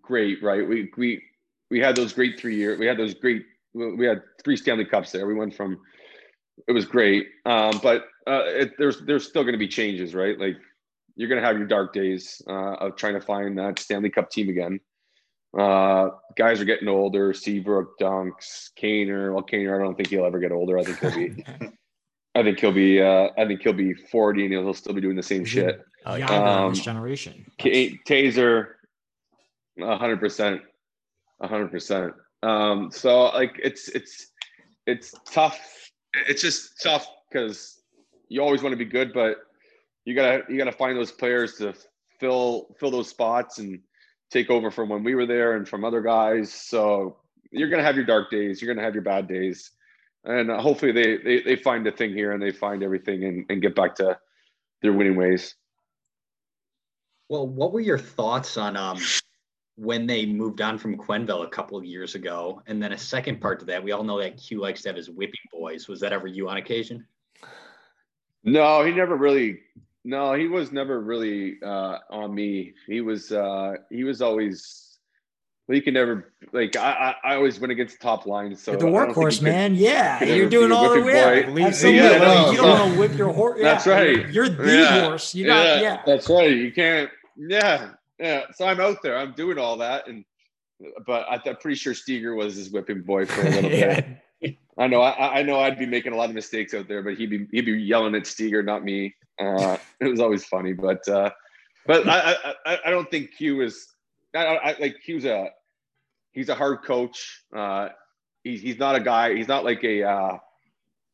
great, 0.00 0.42
right? 0.42 0.66
We 0.66 0.90
we 0.96 1.22
we 1.70 1.80
had 1.80 1.96
those 1.96 2.12
great 2.12 2.38
three 2.38 2.56
year. 2.56 2.76
We 2.78 2.86
had 2.86 2.96
those 2.96 3.14
great. 3.14 3.44
We 3.74 4.06
had 4.06 4.22
three 4.44 4.56
Stanley 4.56 4.84
Cups 4.84 5.12
there. 5.12 5.26
We 5.26 5.34
went 5.34 5.54
from 5.54 5.80
it 6.68 6.72
was 6.72 6.84
great. 6.84 7.28
Um, 7.46 7.80
but 7.82 8.04
uh, 8.26 8.44
it, 8.46 8.72
there's 8.78 9.00
there's 9.02 9.26
still 9.26 9.42
going 9.42 9.54
to 9.54 9.58
be 9.58 9.68
changes, 9.68 10.14
right? 10.14 10.38
Like 10.38 10.56
you're 11.16 11.28
going 11.28 11.40
to 11.40 11.46
have 11.46 11.58
your 11.58 11.66
dark 11.66 11.92
days 11.92 12.40
uh, 12.46 12.74
of 12.74 12.96
trying 12.96 13.14
to 13.14 13.20
find 13.20 13.58
that 13.58 13.78
Stanley 13.78 14.10
Cup 14.10 14.30
team 14.30 14.48
again. 14.48 14.80
Uh, 15.58 16.08
guys 16.36 16.60
are 16.60 16.64
getting 16.64 16.88
older. 16.88 17.34
Seabrook, 17.34 17.98
Dunks, 17.98 18.70
Kaner. 18.80 19.34
Well, 19.34 19.44
Kaner, 19.44 19.78
I 19.78 19.84
don't 19.84 19.94
think 19.94 20.08
he'll 20.08 20.24
ever 20.24 20.38
get 20.38 20.52
older. 20.52 20.78
I 20.78 20.84
think 20.84 20.98
he'll 20.98 21.14
be. 21.14 21.44
I 22.34 22.42
think 22.42 22.60
he'll 22.60 22.72
be. 22.72 23.02
Uh, 23.02 23.28
I 23.36 23.46
think 23.46 23.60
he'll 23.60 23.74
be 23.74 23.92
40 23.92 24.44
and 24.44 24.52
he'll 24.54 24.72
still 24.72 24.94
be 24.94 25.02
doing 25.02 25.16
the 25.16 25.22
same 25.22 25.44
shit. 25.44 25.84
Oh, 26.06 26.14
yeah. 26.14 26.64
Um, 26.64 26.72
this 26.72 26.82
generation. 26.82 27.44
K- 27.58 27.98
Tazer, 28.08 28.68
100 29.76 30.20
percent, 30.20 30.62
100 31.38 31.70
percent. 31.70 32.12
Um, 32.42 32.90
so 32.90 33.24
like 33.26 33.58
it's 33.62 33.88
it's 33.88 34.32
it's 34.86 35.14
tough. 35.30 35.90
It's 36.28 36.42
just 36.42 36.82
tough 36.82 37.06
because 37.30 37.80
you 38.28 38.42
always 38.42 38.62
want 38.62 38.72
to 38.72 38.76
be 38.76 38.84
good, 38.84 39.12
but 39.12 39.36
you 40.04 40.14
gotta 40.14 40.42
you 40.48 40.58
gotta 40.58 40.72
find 40.72 40.96
those 40.96 41.12
players 41.12 41.54
to 41.54 41.74
fill 42.18 42.74
fill 42.78 42.90
those 42.90 43.08
spots 43.08 43.58
and 43.58 43.80
take 44.30 44.50
over 44.50 44.70
from 44.70 44.88
when 44.88 45.04
we 45.04 45.14
were 45.14 45.26
there 45.26 45.56
and 45.56 45.68
from 45.68 45.84
other 45.84 46.00
guys. 46.00 46.52
So 46.52 47.18
you're 47.50 47.68
gonna 47.68 47.82
have 47.82 47.96
your 47.96 48.04
dark 48.04 48.30
days. 48.30 48.60
You're 48.60 48.74
gonna 48.74 48.84
have 48.84 48.94
your 48.94 49.04
bad 49.04 49.28
days, 49.28 49.70
and 50.24 50.50
hopefully 50.50 50.92
they, 50.92 51.18
they 51.18 51.42
they 51.42 51.56
find 51.56 51.86
a 51.86 51.92
thing 51.92 52.12
here 52.12 52.32
and 52.32 52.42
they 52.42 52.50
find 52.50 52.82
everything 52.82 53.24
and, 53.24 53.46
and 53.48 53.62
get 53.62 53.74
back 53.74 53.94
to 53.96 54.18
their 54.82 54.92
winning 54.92 55.16
ways. 55.16 55.54
Well, 57.28 57.46
what 57.46 57.72
were 57.72 57.80
your 57.80 57.98
thoughts 57.98 58.56
on 58.56 58.76
um, 58.76 58.98
when 59.76 60.06
they 60.06 60.26
moved 60.26 60.60
on 60.60 60.78
from 60.78 60.96
Quenneville 60.96 61.44
a 61.44 61.48
couple 61.48 61.78
of 61.78 61.84
years 61.84 62.14
ago? 62.14 62.62
And 62.66 62.82
then 62.82 62.92
a 62.92 62.98
second 62.98 63.40
part 63.40 63.60
to 63.60 63.66
that, 63.66 63.82
we 63.82 63.92
all 63.92 64.04
know 64.04 64.20
that 64.20 64.36
Q 64.36 64.60
likes 64.60 64.82
to 64.82 64.88
have 64.88 64.96
his 64.96 65.10
whipping 65.10 65.34
boys. 65.52 65.88
Was 65.88 66.00
that 66.00 66.12
ever 66.12 66.26
you 66.26 66.48
on 66.48 66.56
occasion? 66.56 67.06
No, 68.44 68.84
he 68.84 68.92
never 68.92 69.16
really 69.16 69.60
no, 70.04 70.34
he 70.34 70.48
was 70.48 70.72
never 70.72 71.00
really 71.00 71.58
uh, 71.62 71.98
on 72.10 72.34
me. 72.34 72.74
He 72.86 73.00
was 73.00 73.32
uh, 73.32 73.74
he 73.90 74.04
was 74.04 74.20
always. 74.20 74.88
He 75.68 75.80
can 75.80 75.94
never 75.94 76.32
like 76.52 76.76
I, 76.76 77.14
I, 77.24 77.32
I 77.32 77.34
always 77.36 77.60
went 77.60 77.70
against 77.70 77.98
the 77.98 78.02
top 78.02 78.26
line. 78.26 78.54
So 78.56 78.72
the 78.72 78.86
workhorse, 78.86 79.40
man. 79.40 79.74
yeah, 79.74 80.22
you're 80.22 80.50
doing 80.50 80.72
all 80.72 80.92
the 80.92 81.00
way. 81.00 81.44
Absolutely. 81.44 81.98
Yeah, 81.98 82.18
no, 82.18 82.50
you 82.50 82.56
don't 82.56 82.76
so, 82.76 82.82
want 82.82 82.92
to 82.92 82.98
whip 82.98 83.16
your 83.16 83.32
horse. 83.32 83.60
That's 83.62 83.86
right. 83.86 84.28
You're 84.30 84.48
the 84.48 84.66
yeah. 84.66 85.04
horse. 85.04 85.34
You 85.34 85.46
got 85.46 85.64
yeah. 85.64 85.80
yeah. 85.80 86.02
That's 86.04 86.28
right. 86.28 86.50
You 86.50 86.72
can't. 86.72 87.10
Yeah, 87.36 87.90
yeah. 88.22 88.44
So 88.54 88.66
I'm 88.66 88.80
out 88.80 89.02
there. 89.02 89.18
I'm 89.18 89.32
doing 89.32 89.58
all 89.58 89.76
that, 89.78 90.08
and 90.08 90.24
but 91.06 91.26
I, 91.28 91.40
am 91.44 91.56
pretty 91.56 91.76
sure 91.76 91.94
Steger 91.94 92.34
was 92.34 92.54
his 92.54 92.70
whipping 92.70 93.02
boy 93.02 93.26
for 93.26 93.42
a 93.42 93.50
little 93.50 93.70
bit. 94.42 94.58
I 94.78 94.86
know. 94.86 95.02
I, 95.02 95.40
I 95.40 95.42
know. 95.42 95.60
I'd 95.60 95.78
be 95.78 95.86
making 95.86 96.12
a 96.12 96.16
lot 96.16 96.28
of 96.28 96.34
mistakes 96.34 96.74
out 96.74 96.88
there, 96.88 97.02
but 97.02 97.14
he'd 97.14 97.30
be 97.30 97.46
he'd 97.50 97.66
be 97.66 97.72
yelling 97.72 98.14
at 98.14 98.26
Steger, 98.26 98.62
not 98.62 98.84
me. 98.84 99.14
Uh, 99.40 99.76
it 100.00 100.08
was 100.08 100.20
always 100.20 100.44
funny, 100.44 100.72
but 100.72 101.06
uh, 101.08 101.30
but 101.86 102.08
I, 102.08 102.36
I 102.64 102.78
I 102.86 102.90
don't 102.90 103.10
think 103.10 103.36
Q 103.36 103.62
is. 103.62 103.88
I, 104.34 104.44
I 104.44 104.76
like 104.80 104.96
Q's 105.04 105.24
a 105.24 105.50
he's 106.32 106.48
a 106.48 106.54
hard 106.54 106.82
coach. 106.84 107.42
Uh, 107.54 107.90
he's 108.44 108.62
he's 108.62 108.78
not 108.78 108.94
a 108.94 109.00
guy. 109.00 109.34
He's 109.34 109.48
not 109.48 109.64
like 109.64 109.84
a 109.84 110.02
uh, 110.02 110.38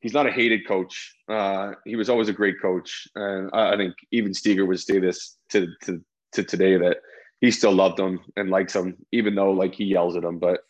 he's 0.01 0.14
not 0.14 0.26
a 0.26 0.30
hated 0.30 0.66
coach. 0.66 1.14
Uh, 1.28 1.72
he 1.85 1.97
was 1.97 2.09
always 2.09 2.28
a 2.28 2.32
great 2.32 2.60
coach, 2.60 3.09
and 3.14 3.51
I, 3.52 3.74
I 3.74 3.76
think 3.76 3.94
even 4.12 4.32
Steger 4.32 4.66
would 4.66 4.80
say 4.80 4.98
this 4.98 5.36
to 5.51 5.68
to 5.82 6.02
to 6.32 6.42
today 6.42 6.76
that 6.76 6.98
he 7.40 7.50
still 7.50 7.72
loved 7.72 7.98
him 7.98 8.20
and 8.36 8.50
likes 8.50 8.74
him, 8.74 8.96
even 9.12 9.34
though 9.34 9.52
like 9.52 9.74
he 9.74 9.84
yells 9.84 10.16
at 10.16 10.24
him. 10.24 10.38
But 10.38 10.60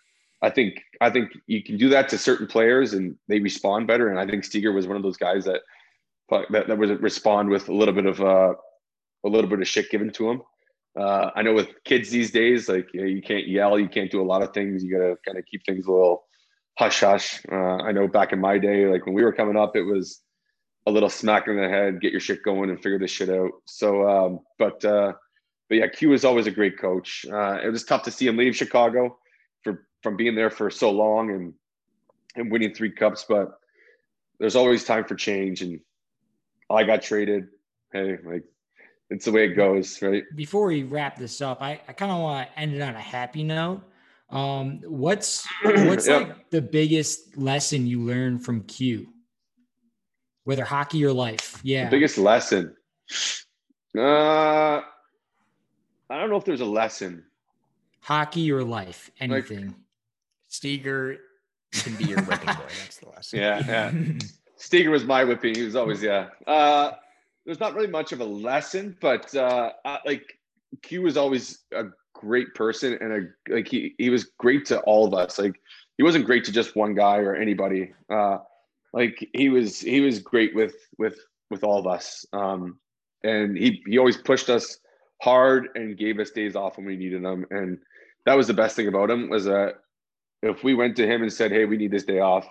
I 0.43 0.51
think 0.51 0.75
I 1.01 1.11
think 1.11 1.31
you 1.47 1.63
can 1.63 1.77
do 1.77 1.89
that 1.91 2.09
to 2.11 2.19
certain 2.19 2.47
players 2.47 2.93
and 2.93 3.17
they 3.29 3.41
respond 3.41 3.87
better. 3.87 4.09
And 4.09 4.19
I 4.19 4.27
think 4.27 4.45
Steger 4.45 4.73
was 4.73 4.87
one 4.87 4.97
of 4.97 5.03
those 5.03 5.17
guys 5.17 5.45
that 5.45 5.61
that, 6.31 6.69
that 6.69 6.79
would 6.79 7.03
respond 7.03 7.49
with 7.49 7.69
a 7.69 7.75
little 7.75 7.95
bit 7.95 8.07
of 8.07 8.21
uh, 8.21 8.55
a 9.25 9.29
little 9.29 9.49
bit 9.49 9.61
of 9.61 9.69
shit 9.69 9.91
given 9.91 10.11
to 10.13 10.31
him. 10.31 10.43
Uh, 10.99 11.31
I 11.35 11.43
know 11.43 11.55
with 11.55 11.69
kids 11.85 12.11
these 12.11 12.31
days, 12.31 12.69
like 12.69 12.89
you, 12.93 13.01
know, 13.01 13.07
you, 13.07 13.23
can't 13.23 13.47
yell, 13.47 13.79
you 13.79 13.89
can't 13.89 14.11
do 14.11 14.21
a 14.21 14.25
lot 14.25 14.43
of 14.43 14.53
things. 14.53 14.83
You 14.83 14.93
got 14.93 15.05
to 15.05 15.17
kind 15.25 15.39
of 15.39 15.45
keep 15.47 15.65
things 15.65 15.87
a 15.87 15.93
little 15.93 16.25
hush 16.77 17.01
hush. 17.01 17.41
Uh, 17.51 17.77
I 17.77 17.93
know 17.93 18.09
back 18.09 18.33
in 18.33 18.41
my 18.41 18.59
day, 18.59 18.87
like 18.87 19.07
when 19.07 19.15
we 19.15 19.23
were 19.23 19.33
coming 19.33 19.57
up, 19.57 19.77
it 19.77 19.83
was 19.83 20.21
a 20.87 20.91
little 20.91 21.11
smack 21.11 21.47
in 21.47 21.57
the 21.57 21.69
head, 21.69 22.01
get 22.01 22.13
your 22.13 22.21
shit 22.21 22.43
going 22.43 22.71
and 22.71 22.83
figure 22.83 22.99
this 22.99 23.11
shit 23.11 23.29
out. 23.29 23.51
So, 23.67 24.09
um, 24.09 24.41
but 24.59 24.85
uh, 24.85 25.13
but 25.69 25.77
yeah, 25.77 25.87
Q 25.87 26.13
is 26.13 26.25
always 26.25 26.47
a 26.47 26.51
great 26.51 26.79
coach. 26.79 27.27
Uh, 27.31 27.59
it 27.63 27.71
was 27.71 27.85
tough 27.85 28.03
to 28.05 28.11
see 28.11 28.27
him 28.27 28.37
leave 28.37 28.57
Chicago 28.57 29.19
for 29.63 29.87
from 30.03 30.17
being 30.17 30.35
there 30.35 30.51
for 30.51 30.71
so 30.71 30.91
long 30.91 31.31
and 31.31 31.55
and 32.37 32.51
winning 32.51 32.75
three 32.75 32.91
cups, 32.91 33.25
but 33.29 33.59
there's 34.39 34.57
always 34.57 34.85
time 34.85 35.05
for 35.05 35.15
change 35.15 35.63
and 35.63 35.81
I 36.71 36.85
got 36.85 37.03
traded. 37.03 37.49
Hey, 37.93 38.19
like 38.25 38.45
it's 39.11 39.25
the 39.25 39.33
way 39.33 39.47
it 39.47 39.55
goes, 39.55 40.01
right? 40.03 40.25
Before 40.35 40.67
we 40.67 40.83
wrap 40.83 41.17
this 41.17 41.41
up, 41.41 41.63
I, 41.63 41.81
I 41.89 41.93
kind 41.93 42.13
of 42.13 42.21
want 42.21 42.49
to 42.49 42.59
end 42.59 42.75
it 42.75 42.83
on 42.83 42.95
a 42.95 43.01
happy 43.01 43.43
note. 43.43 43.83
Um, 44.31 44.81
what's 44.85 45.47
what's 45.63 46.07
yep. 46.07 46.29
like 46.29 46.51
the 46.51 46.63
biggest 46.63 47.37
lesson 47.37 47.87
you 47.87 48.03
learned 48.03 48.45
from 48.45 48.63
Q? 48.65 49.09
Whether 50.45 50.65
hockey 50.65 51.05
or 51.05 51.13
life, 51.13 51.61
yeah. 51.63 51.85
The 51.85 51.91
biggest 51.91 52.19
lesson. 52.19 52.75
Uh, 53.99 54.81
I 56.11 56.19
don't 56.19 56.31
know 56.31 56.37
if 56.37 56.45
there's 56.45 56.61
a 56.61 56.67
lesson. 56.67 57.25
Hockey 58.01 58.51
or 58.53 58.65
life, 58.65 59.11
anything. 59.21 59.67
Like, 59.67 59.77
Steger 60.49 61.19
can 61.73 61.97
be 61.97 62.05
your 62.05 62.23
whipping 62.23 62.47
boy. 62.47 62.69
That's 62.83 62.99
the 62.99 63.09
lesson. 63.09 63.41
Yeah, 63.41 63.63
yeah. 63.67 63.93
Steger 64.57 64.91
was 64.91 65.05
my 65.05 65.25
whipping. 65.25 65.55
He 65.55 65.63
was 65.63 65.77
always 65.77 66.03
yeah. 66.03 66.29
Uh, 66.47 66.93
there's 67.45 67.61
not 67.61 67.75
really 67.75 67.89
much 67.89 68.13
of 68.13 68.21
a 68.21 68.25
lesson, 68.25 68.97
but 69.01 69.35
uh, 69.35 69.73
I, 69.85 69.99
like 70.05 70.39
Q 70.83 71.03
was 71.03 71.17
always 71.17 71.61
a 71.73 71.85
great 72.15 72.55
person 72.55 72.99
and 73.01 73.13
a 73.13 73.55
like 73.55 73.69
he 73.69 73.95
he 73.99 74.11
was 74.11 74.25
great 74.39 74.67
to 74.67 74.81
all 74.81 75.07
of 75.07 75.15
us. 75.15 75.39
Like 75.39 75.61
he 75.97 76.03
wasn't 76.03 76.27
great 76.27 76.45
to 76.45 76.53
just 76.53 76.77
one 76.77 76.95
guy 76.95 77.19
or 77.19 77.35
anybody. 77.35 77.93
Uh, 78.11 78.39
like 78.93 79.29
he 79.35 79.49
was 79.49 79.81
he 79.81 80.01
was 80.01 80.19
great 80.19 80.55
with 80.55 80.75
with 80.99 81.19
with 81.51 81.65
all 81.65 81.79
of 81.79 81.87
us. 81.87 82.27
Um, 82.33 82.79
and 83.23 83.57
he 83.57 83.83
he 83.87 83.99
always 83.99 84.17
pushed 84.17 84.49
us 84.49 84.79
hard 85.21 85.69
and 85.75 85.99
gave 85.99 86.19
us 86.19 86.31
days 86.31 86.57
off 86.57 86.77
when 86.77 86.87
we 86.87 86.97
needed 86.97 87.25
them. 87.25 87.47
And 87.51 87.79
that 88.27 88.37
was 88.37 88.47
the 88.47 88.55
best 88.55 88.77
thing 88.77 88.89
about 88.89 89.11
him 89.11 89.29
was 89.29 89.45
that 89.45 89.75
if 90.43 90.63
we 90.63 90.75
went 90.75 90.97
to 90.97 91.07
him 91.07 91.23
and 91.23 91.33
said, 91.33 91.51
"Hey, 91.51 91.65
we 91.65 91.77
need 91.77 91.91
this 91.91 92.05
day 92.05 92.21
off," 92.21 92.47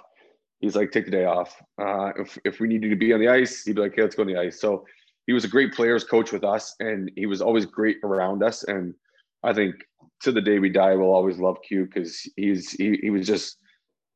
he's 0.59 0.75
like, 0.75 0.91
take 0.91 1.05
the 1.05 1.11
day 1.11 1.25
off. 1.25 1.61
Uh, 1.79 2.11
if, 2.17 2.37
if 2.43 2.59
we 2.59 2.67
needed 2.67 2.89
to 2.89 2.95
be 2.95 3.13
on 3.13 3.19
the 3.19 3.27
ice, 3.27 3.63
he'd 3.63 3.75
be 3.75 3.81
like, 3.81 3.95
hey, 3.95 4.01
let's 4.01 4.15
go 4.15 4.23
on 4.23 4.27
the 4.27 4.37
ice. 4.37 4.59
So 4.59 4.85
he 5.25 5.33
was 5.33 5.45
a 5.45 5.49
great 5.49 5.73
players 5.73 6.03
coach 6.03 6.31
with 6.31 6.43
us 6.43 6.75
and 6.79 7.11
he 7.15 7.25
was 7.25 7.41
always 7.41 7.65
great 7.65 7.97
around 8.03 8.43
us. 8.43 8.63
And 8.63 8.93
I 9.43 9.53
think 9.53 9.75
to 10.21 10.31
the 10.31 10.41
day 10.41 10.59
we 10.59 10.69
die, 10.69 10.95
we'll 10.95 11.13
always 11.13 11.37
love 11.37 11.57
Q 11.67 11.85
because 11.85 12.27
he's, 12.35 12.71
he, 12.71 12.97
he 13.01 13.09
was 13.09 13.27
just 13.27 13.57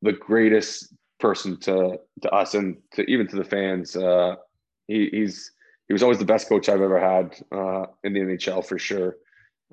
the 0.00 0.12
greatest 0.12 0.92
person 1.20 1.58
to, 1.60 1.98
to 2.22 2.30
us 2.30 2.54
and 2.54 2.76
to 2.94 3.02
even 3.02 3.28
to 3.28 3.36
the 3.36 3.44
fans. 3.44 3.94
Uh, 3.94 4.36
he, 4.88 5.08
he's, 5.12 5.52
he 5.92 5.94
was 5.94 6.02
always 6.02 6.16
the 6.16 6.24
best 6.24 6.48
coach 6.48 6.70
I've 6.70 6.80
ever 6.80 6.98
had 6.98 7.38
uh, 7.54 7.84
in 8.02 8.14
the 8.14 8.20
NHL 8.20 8.64
for 8.64 8.78
sure. 8.78 9.16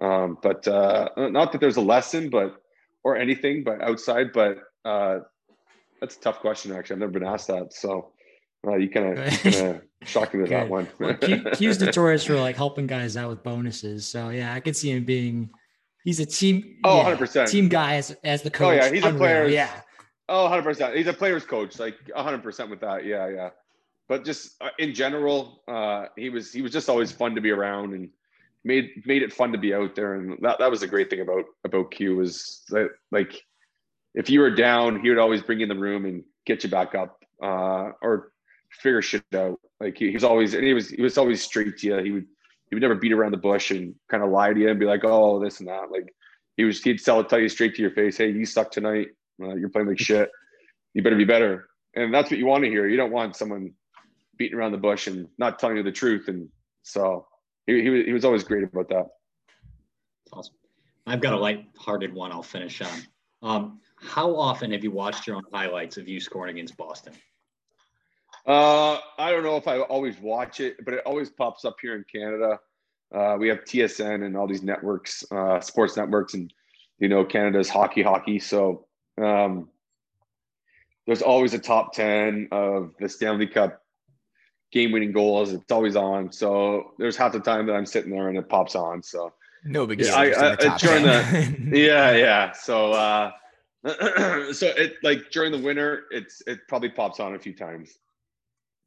Um, 0.02 0.38
but 0.44 0.68
uh, 0.68 1.08
not 1.16 1.54
that 1.54 1.62
there's 1.62 1.78
a 1.78 1.82
lesson, 1.82 2.30
but 2.30 2.58
or 3.06 3.16
anything, 3.16 3.64
but 3.64 3.82
outside. 3.82 4.34
But 4.34 4.58
uh, 4.84 5.20
that's 6.02 6.18
a 6.18 6.20
tough 6.20 6.42
question. 6.42 6.74
Actually, 6.74 6.96
I've 6.96 7.00
never 7.00 7.12
been 7.14 7.26
asked 7.26 7.48
that. 7.48 7.72
So 7.72 8.12
uh, 8.68 8.76
you 8.76 8.90
kind 8.90 9.18
of 9.18 9.82
shocked 10.04 10.34
me 10.34 10.42
with 10.42 10.50
that 10.50 10.68
one. 10.68 10.90
well, 11.00 11.14
Q's 11.54 11.80
notorious 11.80 12.26
for 12.26 12.36
like 12.36 12.58
helping 12.58 12.86
guys 12.86 13.16
out 13.16 13.30
with 13.30 13.42
bonuses. 13.42 14.06
So 14.06 14.28
yeah, 14.28 14.54
I 14.54 14.60
could 14.60 14.76
see 14.76 14.92
him 14.92 15.06
being. 15.06 15.50
He's 16.04 16.20
a 16.20 16.26
team. 16.26 16.80
Oh, 16.84 16.98
100 16.98 17.18
percent 17.18 17.50
team 17.50 17.70
guy 17.70 17.96
as, 17.96 18.14
as 18.26 18.42
the 18.42 18.52
coach. 18.52 18.68
Oh 18.68 18.72
yeah, 18.72 18.92
he's 18.92 19.06
Unreal. 19.06 19.16
a 19.16 19.18
player. 19.18 19.48
Yeah. 19.48 19.70
Oh, 20.28 20.44
100 20.44 20.64
percent. 20.64 20.98
He's 20.98 21.08
a 21.08 21.14
player's 21.14 21.46
coach. 21.46 21.80
Like 21.80 21.96
100 22.14 22.44
percent 22.44 22.70
with 22.70 22.82
that. 22.82 23.06
Yeah, 23.06 23.30
yeah. 23.30 23.52
But 24.10 24.26
just 24.26 24.62
uh, 24.62 24.70
in 24.78 24.94
general, 24.94 25.64
uh, 25.68 26.08
he 26.18 26.30
was 26.30 26.52
he 26.52 26.62
was 26.62 26.74
just 26.74 26.90
always 26.90 27.12
fun 27.12 27.36
to 27.36 27.42
be 27.42 27.52
around 27.52 27.94
and 27.94 28.10
made 28.66 28.90
made 29.06 29.24
it 29.24 29.32
fun 29.32 29.54
to 29.54 29.58
be 29.58 29.74
out 29.74 29.96
there. 29.96 30.16
And 30.16 30.38
that, 30.42 30.60
that 30.60 30.70
was 30.70 30.82
the 30.82 30.88
great 30.88 31.10
thing 31.10 31.22
about 31.22 31.46
about 31.64 31.92
Q 31.92 32.18
was 32.18 32.64
that 32.70 32.90
like 33.12 33.42
if 34.16 34.30
you 34.30 34.40
were 34.40 34.54
down, 34.54 35.00
he 35.00 35.10
would 35.10 35.18
always 35.18 35.42
bring 35.42 35.60
you 35.60 35.64
in 35.64 35.70
the 35.70 35.82
room 35.82 36.06
and 36.06 36.24
get 36.46 36.64
you 36.64 36.70
back 36.70 36.96
up, 36.96 37.24
uh, 37.42 37.92
or 38.02 38.32
figure 38.72 39.02
shit 39.02 39.24
out. 39.34 39.60
Like 39.80 39.98
he, 39.98 40.08
he, 40.08 40.14
was 40.14 40.24
always, 40.24 40.54
and 40.54 40.64
he 40.64 40.74
was, 40.74 40.90
he 40.90 41.02
was 41.02 41.18
always 41.18 41.42
straight 41.42 41.78
to 41.78 41.88
you. 41.88 41.98
He 41.98 42.12
would, 42.12 42.26
he 42.70 42.76
would 42.76 42.82
never 42.82 42.96
beat 42.96 43.14
around 43.14 43.32
the 43.32 43.38
bush 43.38 43.72
and 43.72 43.96
kind 44.10 44.24
of 44.24 44.30
lie 44.30 44.54
to 44.54 44.60
you 44.60 44.70
and 44.70 44.80
be 44.80 44.86
like, 44.86 45.04
oh, 45.04 45.40
this 45.40 45.60
and 45.60 45.70
that. 45.70 45.92
Like 45.92 46.14
he 46.58 46.64
was, 46.64 46.82
he'd 46.82 47.00
sell 47.00 47.20
it, 47.20 47.30
tell 47.30 47.40
you 47.40 47.50
straight 47.50 47.76
to 47.76 47.82
your 47.82 47.92
face, 47.92 48.18
hey, 48.18 48.32
you 48.32 48.46
suck 48.46 48.72
tonight. 48.72 49.08
Uh, 49.42 49.56
you're 49.56 49.70
playing 49.70 49.88
like 49.88 50.00
shit. 50.00 50.30
You 50.94 51.02
better 51.02 51.16
be 51.16 51.26
better. 51.26 51.70
And 51.96 52.14
that's 52.14 52.30
what 52.30 52.40
you 52.40 52.46
want 52.46 52.64
to 52.64 52.70
hear. 52.70 52.88
You 52.88 52.98
don't 52.98 53.12
want 53.12 53.36
someone 53.36 53.74
beating 54.40 54.58
around 54.58 54.72
the 54.72 54.78
bush 54.80 55.06
and 55.06 55.28
not 55.38 55.60
telling 55.60 55.78
you 55.78 55.84
the 55.84 55.92
truth. 55.92 56.30
And 56.30 56.50
so 56.82 57.28
he, 57.68 57.84
he 57.84 57.90
was, 57.90 58.06
he 58.06 58.14
was 58.14 58.26
always 58.26 58.44
great 58.44 58.64
about 58.64 58.90
that. 58.90 59.06
Awesome. 60.34 60.56
I've 61.06 61.22
got 61.22 61.34
a 61.34 61.38
light-hearted 61.38 62.14
one. 62.14 62.32
I'll 62.32 62.42
finish 62.42 62.82
on. 62.82 63.00
Um, 63.42 63.80
how 63.96 64.36
often 64.36 64.72
have 64.72 64.84
you 64.84 64.92
watched 64.92 65.28
your 65.28 65.36
own 65.36 65.44
highlights 65.54 65.98
of 65.98 66.08
you 66.08 66.20
scoring 66.20 66.56
against 66.56 66.78
Boston? 66.78 67.14
Uh, 68.48 69.00
I 69.18 69.32
don't 69.32 69.44
know 69.44 69.58
if 69.58 69.68
I 69.68 69.80
always 69.80 70.20
watch 70.20 70.60
it, 70.60 70.84
but 70.86 70.94
it 70.94 71.02
always 71.06 71.30
pops 71.30 71.66
up 71.66 71.76
here 71.82 71.96
in 71.96 72.06
Canada. 72.12 72.60
Uh, 73.14 73.36
we 73.40 73.50
have 73.50 73.60
TSN 73.66 74.26
and 74.26 74.38
all 74.38 74.48
these 74.48 74.64
networks, 74.64 75.24
uh, 75.32 75.60
sports 75.60 75.98
networks, 75.98 76.34
and 76.36 76.54
you 77.00 77.10
know 77.10 77.26
Canada's 77.26 77.70
hockey, 77.70 78.02
hockey. 78.02 78.40
So 78.40 78.86
um, 79.22 79.70
there's 81.06 81.22
always 81.22 81.54
a 81.54 81.60
top 81.60 81.94
ten 81.94 82.48
of 82.52 82.94
the 83.00 83.10
Stanley 83.10 83.48
Cup 83.48 83.82
game-winning 84.72 85.12
goals. 85.12 85.54
It's 85.54 85.72
always 85.72 85.96
on. 85.96 86.32
So 86.32 86.94
there's 86.98 87.18
half 87.18 87.32
the 87.32 87.40
time 87.40 87.66
that 87.68 87.74
I'm 87.74 87.86
sitting 87.86 88.12
there 88.12 88.30
and 88.30 88.38
it 88.38 88.50
pops 88.50 88.76
on. 88.76 89.02
So 89.02 89.34
no 89.66 89.86
big 89.86 90.00
yeah, 90.02 90.16
I, 90.16 90.26
I, 90.30 90.52
I 90.52 90.78
during 90.78 91.04
the 91.04 91.70
yeah 91.78 92.12
yeah. 92.16 92.52
So 92.54 92.94
uh, 92.94 93.32
so 94.52 94.68
it 94.68 94.96
like 95.04 95.30
during 95.32 95.52
the 95.52 95.60
winter, 95.60 96.04
it's 96.12 96.42
it 96.48 96.60
probably 96.68 96.90
pops 96.90 97.20
on 97.20 97.36
a 97.36 97.40
few 97.40 97.54
times. 97.54 97.98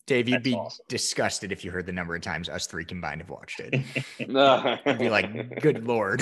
Dave, 0.07 0.29
you'd 0.29 0.39
That's 0.39 0.45
be 0.45 0.55
awesome. 0.55 0.85
disgusted 0.89 1.53
if 1.53 1.65
you 1.65 1.71
heard 1.71 1.87
the 1.87 1.93
number 1.93 2.17
of 2.17 2.23
times 2.23 2.49
us 2.49 2.67
three 2.67 2.85
combined 2.85 3.21
have 3.21 3.31
watched 3.31 3.61
it. 3.61 3.81
you'd 4.19 4.99
be 4.99 5.09
like, 5.09 5.61
"Good 5.61 5.87
lord." 5.87 6.21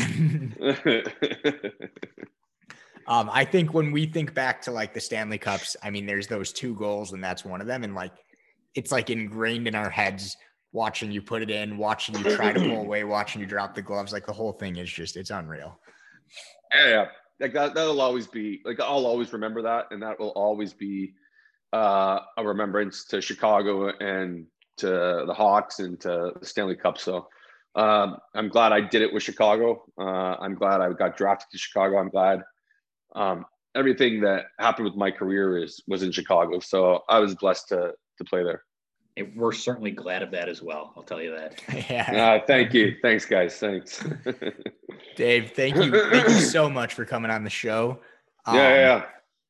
um, 3.06 3.30
I 3.32 3.46
think 3.46 3.72
when 3.72 3.90
we 3.90 4.04
think 4.04 4.34
back 4.34 4.60
to 4.62 4.70
like 4.70 4.92
the 4.92 5.00
Stanley 5.00 5.38
Cups, 5.38 5.76
I 5.82 5.88
mean, 5.88 6.04
there's 6.04 6.26
those 6.26 6.52
two 6.52 6.74
goals, 6.74 7.14
and 7.14 7.24
that's 7.24 7.42
one 7.42 7.62
of 7.62 7.66
them, 7.66 7.82
and 7.82 7.94
like 7.94 8.12
it's 8.74 8.92
like 8.92 9.10
ingrained 9.10 9.68
in 9.68 9.74
our 9.74 9.90
heads. 9.90 10.36
Watching 10.72 11.10
you 11.10 11.20
put 11.20 11.42
it 11.42 11.50
in, 11.50 11.78
watching 11.78 12.14
you 12.16 12.36
try 12.36 12.52
to 12.52 12.60
pull 12.60 12.80
away, 12.86 13.02
watching 13.02 13.40
you 13.40 13.46
drop 13.46 13.74
the 13.74 13.82
gloves, 13.82 14.12
like 14.12 14.24
the 14.24 14.32
whole 14.32 14.52
thing 14.52 14.76
is 14.76 14.88
just 14.88 15.16
it's 15.16 15.30
unreal. 15.30 15.80
Yeah, 16.72 16.88
yeah. 16.88 17.06
like 17.40 17.52
that. 17.54 17.74
That'll 17.74 18.00
always 18.00 18.28
be 18.28 18.60
like 18.64 18.78
I'll 18.78 19.06
always 19.06 19.32
remember 19.32 19.62
that, 19.62 19.86
and 19.90 20.00
that 20.02 20.20
will 20.20 20.28
always 20.30 20.72
be 20.72 21.14
uh, 21.72 22.20
a 22.36 22.46
remembrance 22.46 23.04
to 23.06 23.20
Chicago 23.20 23.88
and 23.98 24.46
to 24.76 25.24
the 25.26 25.34
Hawks 25.34 25.80
and 25.80 25.98
to 26.00 26.32
the 26.38 26.46
Stanley 26.46 26.76
Cup. 26.76 26.98
So 26.98 27.28
um, 27.74 28.16
I'm 28.34 28.48
glad 28.48 28.72
I 28.72 28.80
did 28.80 29.02
it 29.02 29.12
with 29.12 29.22
Chicago. 29.22 29.84
Uh, 29.98 30.36
I'm 30.40 30.54
glad 30.54 30.80
I 30.80 30.92
got 30.92 31.16
drafted 31.16 31.50
to 31.52 31.58
Chicago. 31.58 31.98
I'm 31.98 32.08
glad 32.08 32.42
um, 33.14 33.44
everything 33.74 34.20
that 34.22 34.46
happened 34.58 34.86
with 34.86 34.96
my 34.96 35.10
career 35.10 35.62
is 35.62 35.82
was 35.86 36.02
in 36.02 36.12
Chicago. 36.12 36.58
So 36.60 37.02
I 37.08 37.18
was 37.18 37.34
blessed 37.34 37.68
to 37.68 37.92
to 38.20 38.24
play 38.24 38.44
there. 38.44 38.62
And 39.16 39.36
we're 39.36 39.52
certainly 39.52 39.90
glad 39.90 40.22
of 40.22 40.30
that 40.30 40.48
as 40.48 40.62
well. 40.62 40.92
I'll 40.96 41.02
tell 41.02 41.20
you 41.20 41.32
that. 41.32 41.60
yeah. 41.90 42.38
Uh, 42.40 42.46
thank 42.46 42.72
you. 42.72 42.96
Thanks, 43.02 43.24
guys. 43.24 43.56
Thanks. 43.56 44.04
Dave, 45.16 45.50
thank 45.52 45.76
you. 45.76 45.90
Thank 46.10 46.28
you 46.28 46.40
so 46.40 46.70
much 46.70 46.94
for 46.94 47.04
coming 47.04 47.30
on 47.30 47.42
the 47.42 47.50
show. 47.50 47.98
Um, 48.46 48.56
yeah, 48.56 48.74
yeah. 48.74 49.04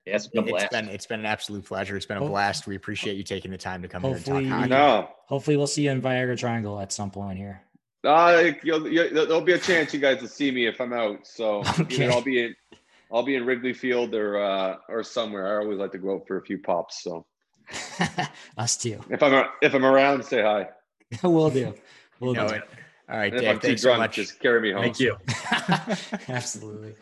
Yeah, 0.07 0.17
it's 0.17 0.29
been, 0.29 0.49
it's 0.49 0.69
been 0.69 0.89
it's 0.89 1.07
been 1.07 1.21
an 1.21 1.27
absolute 1.27 1.67
pleasure. 1.67 1.95
It's 1.95 2.07
been 2.07 2.17
a 2.17 2.27
blast. 2.27 2.67
We 2.67 2.75
appreciate 2.75 3.19
you 3.19 3.23
taking 3.23 3.51
the 3.51 3.59
time 3.59 3.83
to 3.83 3.89
come 3.89 4.01
hopefully, 4.01 4.45
here 4.47 4.55
and 4.55 4.71
talk 4.71 4.79
hockey. 4.79 5.03
No. 5.03 5.09
Hopefully, 5.27 5.59
we'll 5.59 5.67
see 5.67 5.83
you 5.83 5.91
in 5.91 6.01
Viagra 6.01 6.39
Triangle 6.39 6.81
at 6.81 6.91
some 6.91 7.11
point 7.11 7.37
here. 7.37 7.61
Uh, 8.03 8.53
you'll, 8.63 8.89
you'll, 8.89 9.13
there'll 9.13 9.43
be 9.43 9.53
a 9.53 9.59
chance 9.59 9.93
you 9.93 10.01
guys 10.01 10.23
will 10.23 10.29
see 10.29 10.51
me 10.51 10.67
if 10.67 10.81
I'm 10.81 10.95
out. 10.95 11.27
So 11.27 11.63
okay. 11.81 12.09
I'll 12.09 12.23
be 12.23 12.45
in 12.45 12.55
I'll 13.13 13.23
be 13.23 13.37
in 13.37 13.45
Wrigley 13.45 13.75
Field 13.75 14.15
or 14.15 14.39
uh, 14.39 14.77
or 14.89 15.03
somewhere. 15.03 15.59
I 15.59 15.63
always 15.63 15.79
like 15.79 15.93
to 15.93 15.99
go 15.99 16.15
out 16.15 16.27
for 16.27 16.39
a 16.39 16.43
few 16.43 16.59
pops. 16.59 17.03
So 17.03 17.27
us 18.59 18.77
too. 18.77 19.01
If 19.11 19.23
I'm 19.23 19.47
if 19.63 19.75
I'm 19.75 19.85
around, 19.85 20.25
say 20.25 20.43
hi. 20.43 20.69
we'll 21.23 21.51
do. 21.51 21.75
We'll 22.21 22.35
do. 22.35 22.43
It. 22.43 22.63
All 23.09 23.17
right, 23.17 23.37
Dave. 23.37 23.61
Thanks 23.61 23.83
drunk, 23.83 23.97
so 23.97 24.01
much. 24.01 24.15
Just 24.15 24.39
carry 24.39 24.61
me 24.61 24.73
home. 24.73 24.83
Thank 24.83 25.01
you. 25.01 25.17
Absolutely. 26.29 26.95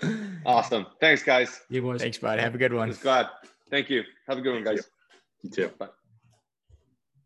Awesome. 0.46 0.86
Thanks, 1.00 1.22
guys. 1.22 1.60
You 1.68 1.82
boys. 1.82 2.00
Thanks, 2.00 2.16
bud. 2.18 2.38
Have 2.38 2.54
a 2.54 2.58
good 2.58 2.72
one. 2.72 2.96
Glad. 3.02 3.28
Thank 3.70 3.90
you. 3.90 4.04
Have 4.26 4.38
a 4.38 4.40
good 4.40 4.54
one, 4.54 4.64
guys. 4.64 4.88
You 5.42 5.50
too. 5.50 5.68
Bye. 5.78 5.88